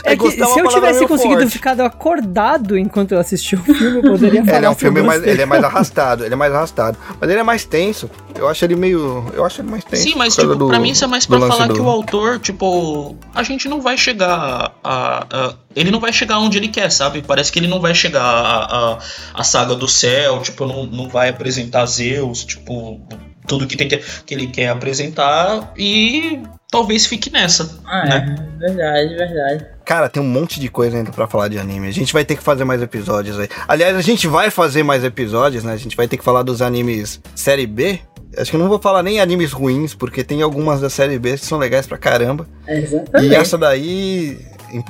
É, 0.03 0.13
é 0.13 0.17
que 0.17 0.31
se 0.31 0.39
eu 0.39 0.67
tivesse 0.67 1.05
conseguido 1.07 1.41
forte. 1.41 1.53
ficar 1.53 1.79
acordado 1.81 2.77
enquanto 2.77 3.13
eu 3.13 3.19
assistia 3.19 3.57
o 3.57 3.63
filme, 3.63 3.97
eu 3.97 4.01
poderia 4.01 4.43
falar. 4.43 4.57
Ele 4.57 4.65
é 4.65 4.69
um 4.69 4.75
filme 4.75 5.01
mais. 5.01 5.23
Ele 5.23 5.41
é 5.41 5.45
mais 5.45 5.63
arrastado, 5.63 6.23
ele 6.23 6.33
é 6.33 6.37
mais 6.37 6.53
arrastado. 6.53 6.97
Mas 7.19 7.29
ele 7.29 7.39
é 7.39 7.43
mais 7.43 7.65
tenso. 7.65 8.09
Eu 8.35 8.47
acho 8.47 8.63
ele 8.65 8.75
meio. 8.75 9.25
Eu 9.33 9.45
acho 9.45 9.61
ele 9.61 9.69
mais 9.69 9.83
tenso. 9.83 10.03
Sim, 10.03 10.13
mas 10.15 10.35
tipo, 10.35 10.55
do, 10.55 10.67
pra 10.67 10.79
mim 10.79 10.91
isso 10.91 11.03
é 11.03 11.07
mais 11.07 11.25
pra 11.25 11.39
falar 11.39 11.67
do... 11.67 11.73
que 11.73 11.81
o 11.81 11.89
autor, 11.89 12.39
tipo, 12.39 13.15
a 13.33 13.43
gente 13.43 13.67
não 13.67 13.81
vai 13.81 13.97
chegar 13.97 14.73
a, 14.83 15.25
a, 15.29 15.53
Ele 15.75 15.91
não 15.91 15.99
vai 15.99 16.13
chegar 16.13 16.39
onde 16.39 16.57
ele 16.57 16.67
quer, 16.67 16.91
sabe? 16.91 17.21
Parece 17.21 17.51
que 17.51 17.59
ele 17.59 17.67
não 17.67 17.79
vai 17.79 17.93
chegar 17.93 18.23
a, 18.23 18.93
a, 18.93 18.99
a 19.33 19.43
saga 19.43 19.75
do 19.75 19.87
céu, 19.87 20.41
tipo, 20.41 20.65
não, 20.65 20.85
não 20.85 21.09
vai 21.09 21.29
apresentar 21.29 21.85
Zeus, 21.85 22.43
tipo 22.43 23.01
tudo 23.47 23.67
que, 23.67 23.75
tem 23.75 23.87
que, 23.87 23.97
que 23.97 24.33
ele 24.33 24.47
quer 24.47 24.69
apresentar 24.69 25.73
e 25.77 26.41
talvez 26.71 27.05
fique 27.05 27.29
nessa. 27.29 27.77
Ah, 27.85 28.05
né? 28.05 28.35
é, 28.37 28.67
verdade, 28.67 29.15
verdade. 29.15 29.67
Cara, 29.85 30.09
tem 30.09 30.21
um 30.21 30.27
monte 30.27 30.59
de 30.59 30.69
coisa 30.69 30.97
ainda 30.97 31.11
para 31.11 31.27
falar 31.27 31.49
de 31.49 31.59
anime. 31.59 31.87
A 31.87 31.91
gente 31.91 32.13
vai 32.13 32.23
ter 32.23 32.35
que 32.35 32.43
fazer 32.43 32.63
mais 32.63 32.81
episódios 32.81 33.37
aí. 33.37 33.49
Aliás, 33.67 33.95
a 33.95 34.01
gente 34.01 34.27
vai 34.27 34.49
fazer 34.49 34.83
mais 34.83 35.03
episódios, 35.03 35.63
né? 35.63 35.73
A 35.73 35.77
gente 35.77 35.95
vai 35.95 36.07
ter 36.07 36.17
que 36.17 36.23
falar 36.23 36.43
dos 36.43 36.61
animes 36.61 37.19
série 37.35 37.67
B. 37.67 37.99
Acho 38.37 38.49
que 38.49 38.55
eu 38.55 38.59
não 38.59 38.69
vou 38.69 38.79
falar 38.79 39.03
nem 39.03 39.19
animes 39.19 39.51
ruins, 39.51 39.93
porque 39.93 40.23
tem 40.23 40.41
algumas 40.41 40.81
da 40.81 40.89
série 40.89 41.19
B 41.19 41.33
que 41.37 41.45
são 41.45 41.59
legais 41.59 41.85
pra 41.85 41.97
caramba. 41.97 42.47
Exatamente. 42.67 43.31
E 43.31 43.35
essa 43.35 43.57
daí, 43.57 44.39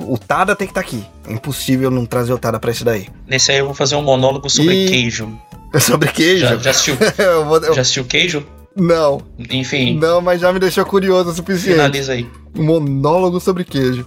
o 0.00 0.18
Tada 0.18 0.54
tem 0.54 0.66
que 0.66 0.72
estar 0.72 0.82
tá 0.82 0.86
aqui. 0.86 1.04
É 1.28 1.32
impossível 1.32 1.90
não 1.90 2.06
trazer 2.06 2.32
o 2.32 2.38
Tada 2.38 2.58
pra 2.58 2.70
esse 2.70 2.84
daí. 2.84 3.08
Nesse 3.26 3.52
aí 3.52 3.58
eu 3.58 3.66
vou 3.66 3.74
fazer 3.74 3.96
um 3.96 4.02
monólogo 4.02 4.48
sobre 4.48 4.84
e... 4.84 4.88
queijo. 4.88 5.28
Sobre 5.80 6.08
queijo? 6.08 6.46
Já, 6.46 6.56
já 6.56 6.70
assistiu? 6.70 6.96
eu 7.18 7.44
vou, 7.46 7.56
eu... 7.58 7.74
Já 7.74 7.80
assistiu 7.80 8.04
queijo? 8.04 8.46
Não. 8.76 9.20
Enfim. 9.50 9.98
Não, 9.98 10.20
mas 10.20 10.40
já 10.40 10.52
me 10.52 10.60
deixou 10.60 10.84
curioso 10.84 11.30
o 11.30 11.34
suficiente. 11.34 11.74
Finaliza 11.74 12.12
aí. 12.12 12.28
Monólogo 12.54 13.40
sobre 13.40 13.64
queijo. 13.64 14.06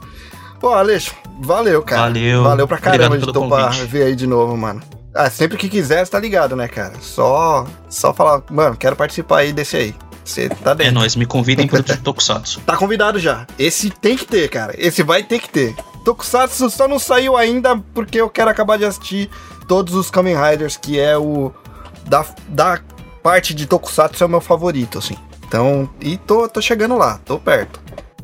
Pô, 0.60 0.70
Aleixo, 0.70 1.14
valeu, 1.42 1.82
cara. 1.84 2.04
Valeu. 2.04 2.44
Valeu 2.44 2.68
pra 2.68 2.78
caramba 2.78 3.18
de 3.18 3.32
topar 3.32 3.74
ver 3.86 4.04
aí 4.04 4.16
de 4.16 4.26
novo, 4.26 4.56
mano. 4.58 4.82
Ah, 5.14 5.30
sempre 5.30 5.58
que 5.58 5.70
quiser, 5.70 6.06
você 6.06 6.12
tá 6.12 6.20
ligado, 6.20 6.56
né, 6.56 6.68
cara? 6.68 6.94
Só, 7.02 7.66
só 7.90 8.14
falar, 8.14 8.44
mano, 8.52 8.78
quero 8.78 8.96
participar 8.96 9.40
aí 9.40 9.52
desse 9.52 9.76
aí. 9.76 9.96
Você 10.28 10.50
tá 10.50 10.74
dentro. 10.74 10.92
É 10.92 10.92
nóis, 10.92 11.16
me 11.16 11.26
convidem 11.26 11.68
pro 11.68 11.82
Tokusatsu. 11.82 12.60
Tá 12.62 12.76
convidado 12.76 13.18
já. 13.18 13.48
Esse 13.58 13.90
tem 13.90 14.18
que 14.18 14.26
ter, 14.26 14.50
cara. 14.50 14.76
Esse 14.78 15.02
vai 15.02 15.24
ter 15.24 15.40
que 15.40 15.50
ter. 15.50 15.76
Tokusatsu 16.04 16.70
só 16.70 16.88
não 16.88 17.00
saiu 17.00 17.36
ainda 17.36 17.78
porque 17.94 18.20
eu 18.20 18.30
quero 18.30 18.50
acabar 18.50 18.78
de 18.78 18.86
assistir 18.86 19.30
todos 19.68 19.94
os 19.94 20.12
Kamen 20.12 20.36
Riders, 20.36 20.78
que 20.78 21.00
é 21.00 21.18
o. 21.18 21.52
Da, 22.06 22.26
da 22.48 22.80
parte 23.24 23.54
de 23.54 23.66
Tokusatsu 23.66 24.24
é 24.24 24.28
o 24.28 24.30
meu 24.30 24.42
favorito, 24.42 24.98
assim. 24.98 25.16
Então, 25.48 25.90
e 26.02 26.18
tô, 26.18 26.48
tô 26.48 26.62
chegando 26.62 26.98
lá, 26.98 27.20
tô 27.26 27.40
perto. 27.40 27.80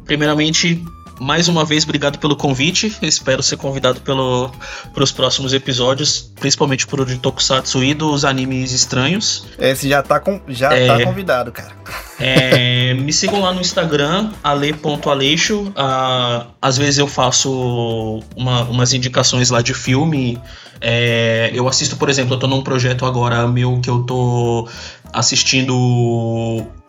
Primeiramente, 0.05 0.83
mais 1.23 1.47
uma 1.47 1.63
vez, 1.63 1.83
obrigado 1.83 2.19
pelo 2.19 2.35
convite. 2.35 2.95
Espero 3.01 3.41
ser 3.41 3.57
convidado 3.57 4.01
pelo, 4.01 4.51
para 4.93 5.03
os 5.03 5.11
próximos 5.11 5.53
episódios, 5.53 6.31
principalmente 6.39 6.85
por 6.85 6.99
o 6.99 7.05
de 7.05 7.17
Tokusatsu 7.17 7.83
e 7.83 7.93
dos 7.93 8.25
animes 8.25 8.73
estranhos. 8.73 9.47
Esse 9.57 9.87
já 9.87 10.03
tá, 10.03 10.19
com, 10.19 10.41
já 10.49 10.73
é, 10.73 10.87
tá 10.87 11.03
convidado, 11.03 11.51
cara. 11.51 11.71
É, 12.19 12.93
me 12.93 13.13
sigam 13.13 13.41
lá 13.41 13.53
no 13.53 13.61
Instagram, 13.61 14.31
ale.aleixo. 14.43 15.71
Ah, 15.75 16.47
às 16.61 16.77
vezes 16.77 16.97
eu 16.97 17.07
faço 17.07 18.21
uma, 18.35 18.63
umas 18.63 18.93
indicações 18.93 19.49
lá 19.49 19.61
de 19.61 19.73
filme. 19.73 20.41
É, 20.85 21.49
eu 21.53 21.65
assisto, 21.65 21.95
por 21.95 22.09
exemplo, 22.09 22.33
eu 22.33 22.39
tô 22.39 22.45
num 22.45 22.61
projeto 22.61 23.05
agora 23.05 23.47
meu 23.47 23.79
que 23.79 23.89
eu 23.89 24.03
tô 24.03 24.67
assistindo 25.13 25.73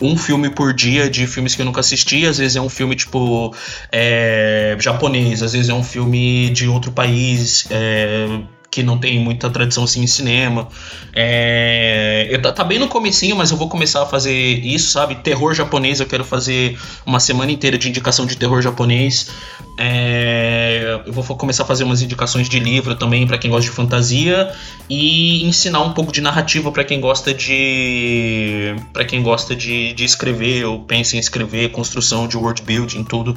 um 0.00 0.16
filme 0.16 0.50
por 0.50 0.74
dia 0.74 1.08
de 1.08 1.28
filmes 1.28 1.54
que 1.54 1.62
eu 1.62 1.66
nunca 1.66 1.78
assisti. 1.78 2.26
Às 2.26 2.38
vezes 2.38 2.56
é 2.56 2.60
um 2.60 2.68
filme 2.68 2.96
tipo 2.96 3.54
é, 3.92 4.76
japonês, 4.80 5.44
às 5.44 5.52
vezes 5.52 5.68
é 5.68 5.74
um 5.74 5.84
filme 5.84 6.50
de 6.50 6.66
outro 6.66 6.90
país. 6.90 7.68
É, 7.70 8.40
que 8.74 8.82
não 8.82 8.98
tem 8.98 9.20
muita 9.20 9.48
tradição 9.48 9.84
assim 9.84 10.02
em 10.02 10.06
cinema. 10.08 10.66
É, 11.14 12.26
eu, 12.28 12.42
tá 12.42 12.64
bem 12.64 12.76
no 12.76 12.88
comecinho, 12.88 13.36
mas 13.36 13.52
eu 13.52 13.56
vou 13.56 13.68
começar 13.68 14.02
a 14.02 14.06
fazer 14.06 14.32
isso, 14.32 14.90
sabe? 14.90 15.14
Terror 15.14 15.54
japonês, 15.54 16.00
eu 16.00 16.06
quero 16.06 16.24
fazer 16.24 16.76
uma 17.06 17.20
semana 17.20 17.52
inteira 17.52 17.78
de 17.78 17.88
indicação 17.88 18.26
de 18.26 18.36
terror 18.36 18.60
japonês. 18.60 19.30
É, 19.78 21.00
eu 21.06 21.12
vou 21.12 21.36
começar 21.36 21.62
a 21.62 21.66
fazer 21.66 21.84
umas 21.84 22.02
indicações 22.02 22.48
de 22.48 22.58
livro 22.58 22.96
também 22.96 23.24
para 23.28 23.38
quem 23.38 23.48
gosta 23.48 23.70
de 23.70 23.76
fantasia 23.76 24.52
e 24.90 25.44
ensinar 25.44 25.82
um 25.82 25.92
pouco 25.92 26.10
de 26.10 26.20
narrativa 26.20 26.72
para 26.72 26.82
quem 26.82 27.00
gosta 27.00 27.32
de 27.32 28.74
para 28.92 29.04
quem 29.04 29.22
gosta 29.22 29.54
de, 29.54 29.92
de 29.92 30.04
escrever 30.04 30.64
ou 30.64 30.80
pensa 30.80 31.14
em 31.14 31.20
escrever, 31.20 31.70
construção 31.70 32.26
de 32.26 32.36
world 32.36 32.60
building, 32.62 33.04
tudo. 33.04 33.36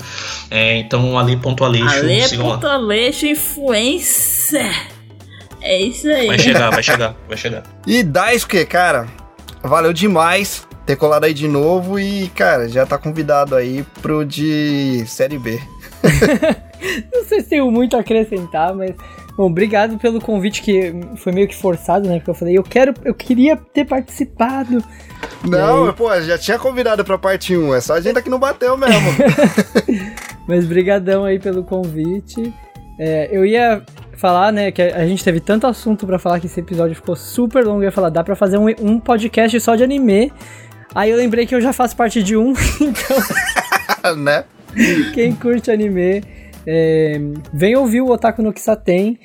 É, 0.49 0.79
então 0.79 1.15
ale.aleixo, 1.15 2.39
Ale.aleixo 2.39 3.27
influencer. 3.27 4.96
É 5.67 5.81
isso 5.81 6.07
aí. 6.07 6.27
Vai 6.27 6.39
chegar, 6.39 6.69
vai 6.69 6.83
chegar, 6.83 7.15
vai 7.27 7.37
chegar. 7.37 7.63
E 7.85 8.01
Daisuke, 8.01 8.65
cara, 8.65 9.05
valeu 9.61 9.91
demais 9.91 10.65
ter 10.85 10.95
colado 10.95 11.25
aí 11.25 11.33
de 11.33 11.47
novo 11.47 11.99
e, 11.99 12.29
cara, 12.29 12.69
já 12.69 12.85
tá 12.85 12.97
convidado 12.97 13.53
aí 13.53 13.83
pro 14.01 14.23
de 14.23 15.03
Série 15.05 15.37
B. 15.37 15.59
Não 17.13 17.25
sei 17.25 17.41
se 17.41 17.49
tenho 17.49 17.69
muito 17.69 17.97
a 17.97 17.99
acrescentar, 17.99 18.73
mas 18.73 18.95
Bom, 19.37 19.45
obrigado 19.45 19.99
pelo 19.99 20.19
convite 20.19 20.63
que 20.63 20.91
foi 21.17 21.31
meio 21.31 21.47
que 21.47 21.55
forçado, 21.55 22.09
né? 22.09 22.15
Porque 22.15 22.31
eu 22.31 22.33
falei, 22.33 22.57
eu 22.57 22.63
quero, 22.63 22.91
eu 23.05 23.13
queria 23.13 23.55
ter 23.55 23.85
participado. 23.85 24.83
Não, 25.47 25.85
aí... 25.85 25.93
pô, 25.93 26.09
já 26.21 26.39
tinha 26.39 26.57
convidado 26.57 27.05
pra 27.05 27.19
parte 27.19 27.55
1, 27.55 27.75
é 27.75 27.81
só 27.81 27.93
a 27.93 28.01
gente 28.01 28.19
que 28.23 28.31
não 28.31 28.39
bateu 28.39 28.75
mesmo. 28.75 29.11
Mas 30.47 30.65
brigadão 30.65 31.23
aí 31.23 31.37
pelo 31.37 31.63
convite. 31.63 32.51
É, 32.99 33.29
eu 33.31 33.45
ia 33.45 33.83
falar, 34.17 34.51
né, 34.51 34.71
que 34.71 34.81
a 34.81 35.07
gente 35.07 35.23
teve 35.23 35.39
tanto 35.39 35.65
assunto 35.65 36.05
para 36.05 36.19
falar 36.19 36.39
que 36.39 36.47
esse 36.47 36.59
episódio 36.59 36.95
ficou 36.95 37.15
super 37.15 37.63
longo. 37.63 37.79
Eu 37.79 37.85
ia 37.85 37.91
falar, 37.91 38.09
dá 38.09 38.23
pra 38.23 38.35
fazer 38.35 38.57
um, 38.57 38.65
um 38.81 38.99
podcast 38.99 39.57
só 39.61 39.75
de 39.75 39.83
anime. 39.83 40.33
Aí 40.93 41.11
eu 41.11 41.17
lembrei 41.17 41.45
que 41.45 41.55
eu 41.55 41.61
já 41.61 41.71
faço 41.71 41.95
parte 41.95 42.21
de 42.21 42.35
um, 42.35 42.53
então. 42.81 44.15
né? 44.17 44.43
Quem 45.13 45.33
curte 45.33 45.71
anime, 45.71 46.23
é, 46.65 47.19
vem 47.53 47.75
ouvir 47.75 48.01
o 48.01 48.09
Otaku 48.09 48.41
no 48.41 48.51
Kisaten 48.51 49.17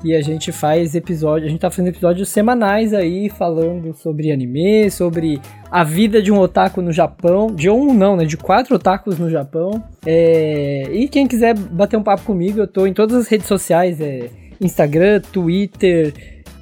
que 0.00 0.14
a 0.14 0.22
gente 0.22 0.50
faz 0.52 0.94
episódio, 0.94 1.46
a 1.46 1.50
gente 1.50 1.60
tá 1.60 1.70
fazendo 1.70 1.88
episódios 1.88 2.28
semanais 2.28 2.94
aí 2.94 3.28
falando 3.28 3.92
sobre 3.94 4.32
anime, 4.32 4.90
sobre 4.90 5.40
a 5.70 5.84
vida 5.84 6.22
de 6.22 6.32
um 6.32 6.38
otaku 6.38 6.80
no 6.80 6.92
Japão, 6.92 7.48
de 7.48 7.68
um 7.68 7.92
não, 7.92 8.16
né, 8.16 8.24
de 8.24 8.36
quatro 8.36 8.76
otakus 8.76 9.18
no 9.18 9.28
Japão. 9.28 9.82
É, 10.06 10.84
e 10.90 11.08
quem 11.08 11.26
quiser 11.26 11.54
bater 11.54 11.96
um 11.96 12.02
papo 12.02 12.22
comigo, 12.22 12.60
eu 12.60 12.66
tô 12.66 12.86
em 12.86 12.94
todas 12.94 13.16
as 13.16 13.28
redes 13.28 13.46
sociais, 13.46 14.00
é, 14.00 14.30
Instagram, 14.60 15.20
Twitter, 15.20 16.12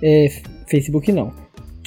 é, 0.02 0.28
Facebook 0.66 1.10
não. 1.12 1.32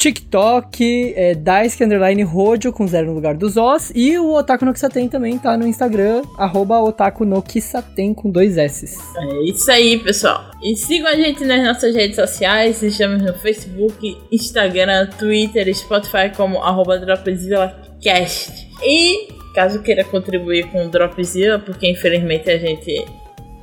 TikTok, 0.01 1.13
é 1.15 1.35
Daisuke 1.35 1.83
Underline 1.83 2.23
Rojo 2.23 2.73
com 2.73 2.87
zero 2.87 3.09
no 3.09 3.13
lugar 3.13 3.35
dos 3.35 3.55
Os. 3.55 3.91
E 3.93 4.17
o 4.17 4.33
Otaku 4.33 4.65
no 4.65 4.73
Kisaten 4.73 5.07
também 5.07 5.37
tá 5.37 5.55
no 5.55 5.67
Instagram, 5.67 6.23
arroba 6.39 6.81
Otaku 6.81 7.23
no 7.23 7.39
Kisaten 7.39 8.11
com 8.11 8.31
dois 8.31 8.57
S. 8.57 8.97
É 9.15 9.43
isso 9.43 9.69
aí, 9.69 9.99
pessoal. 9.99 10.49
E 10.63 10.75
sigam 10.75 11.07
a 11.07 11.15
gente 11.15 11.45
nas 11.45 11.63
nossas 11.63 11.95
redes 11.95 12.15
sociais, 12.15 12.81
estamos 12.81 13.21
no 13.21 13.35
Facebook, 13.35 14.17
Instagram, 14.31 15.07
Twitter, 15.19 15.71
Spotify 15.75 16.31
como 16.35 16.57
arroba 16.63 16.97
DropzillaCast. 16.97 18.71
E 18.83 19.27
caso 19.53 19.83
queira 19.83 20.03
contribuir 20.03 20.65
com 20.71 20.83
o 20.83 20.89
Dropzilla, 20.89 21.59
porque 21.59 21.87
infelizmente 21.87 22.49
a 22.49 22.57
gente 22.57 23.05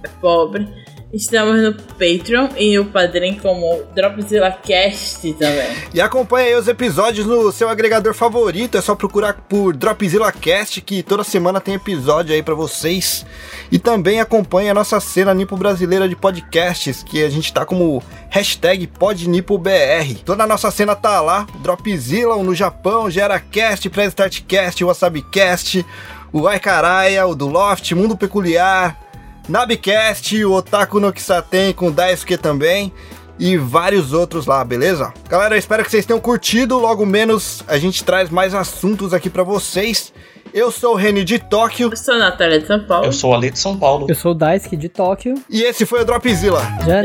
é 0.04 0.08
pobre 0.20 0.68
Estamos 1.10 1.62
no 1.62 1.72
Patreon 1.72 2.50
e 2.58 2.78
o 2.78 2.84
Padrim 2.84 3.38
como 3.38 3.82
Dropzilla 3.94 4.52
Cast 4.52 5.32
também. 5.34 5.68
E 5.94 6.02
acompanhe 6.02 6.48
aí 6.48 6.54
os 6.54 6.68
episódios 6.68 7.26
no 7.26 7.50
seu 7.50 7.70
agregador 7.70 8.12
favorito. 8.12 8.76
É 8.76 8.82
só 8.82 8.94
procurar 8.94 9.32
por 9.48 9.74
Dropzilla 9.74 10.30
Cast, 10.30 10.82
que 10.82 11.02
toda 11.02 11.24
semana 11.24 11.62
tem 11.62 11.74
episódio 11.74 12.34
aí 12.34 12.42
para 12.42 12.54
vocês. 12.54 13.24
E 13.72 13.78
também 13.78 14.20
acompanhe 14.20 14.68
a 14.68 14.74
nossa 14.74 15.00
cena 15.00 15.32
Nipo 15.32 15.56
Brasileira 15.56 16.06
de 16.06 16.14
Podcasts, 16.14 17.02
que 17.02 17.24
a 17.24 17.30
gente 17.30 17.54
tá 17.54 17.64
como 17.64 18.02
hashtag 18.28 18.86
PodNipoBR. 18.86 20.16
Toda 20.26 20.44
a 20.44 20.46
nossa 20.46 20.70
cena 20.70 20.94
tá 20.94 21.22
lá. 21.22 21.46
Dropzilla 21.60 22.36
no 22.42 22.54
Japão, 22.54 23.10
GeraCast, 23.10 23.88
PreStartCast, 23.88 24.84
WasabiCast, 24.84 25.86
o 26.30 26.46
Aikaraia, 26.46 27.26
o 27.26 27.34
do 27.34 27.48
Loft, 27.48 27.92
Mundo 27.92 28.14
Peculiar 28.14 29.07
Nabcast, 29.48 30.44
o 30.44 30.52
Otaku 30.52 31.00
no 31.00 31.12
Kisaten 31.12 31.72
com 31.72 31.90
Daisuke 31.90 32.36
também 32.36 32.92
e 33.38 33.56
vários 33.56 34.12
outros 34.12 34.46
lá, 34.46 34.62
beleza? 34.64 35.12
Galera, 35.28 35.54
eu 35.54 35.58
espero 35.58 35.84
que 35.84 35.90
vocês 35.90 36.04
tenham 36.04 36.20
curtido, 36.20 36.78
logo 36.78 37.06
menos 37.06 37.62
a 37.66 37.78
gente 37.78 38.04
traz 38.04 38.28
mais 38.28 38.54
assuntos 38.54 39.14
aqui 39.14 39.30
para 39.30 39.42
vocês. 39.42 40.12
Eu 40.52 40.70
sou 40.70 40.94
o 40.94 40.96
Reni 40.96 41.24
de 41.24 41.38
Tóquio. 41.38 41.90
Eu 41.90 41.96
sou 41.96 42.14
a 42.14 42.18
Natália 42.18 42.60
de 42.60 42.66
São 42.66 42.84
Paulo. 42.84 43.06
Eu 43.06 43.12
sou 43.12 43.30
o 43.30 43.34
Ale 43.34 43.50
de 43.50 43.58
São 43.58 43.78
Paulo. 43.78 44.06
Eu 44.08 44.14
sou 44.14 44.32
o 44.32 44.34
Daisuke 44.34 44.76
de 44.76 44.88
Tóquio. 44.88 45.34
E 45.48 45.62
esse 45.62 45.86
foi 45.86 46.02
o 46.02 46.04
Dropzilla. 46.04 46.62
Já. 46.86 47.02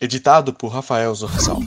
Editado 0.00 0.52
por 0.52 0.68
Rafael 0.68 1.14
Zorzal. 1.14 1.58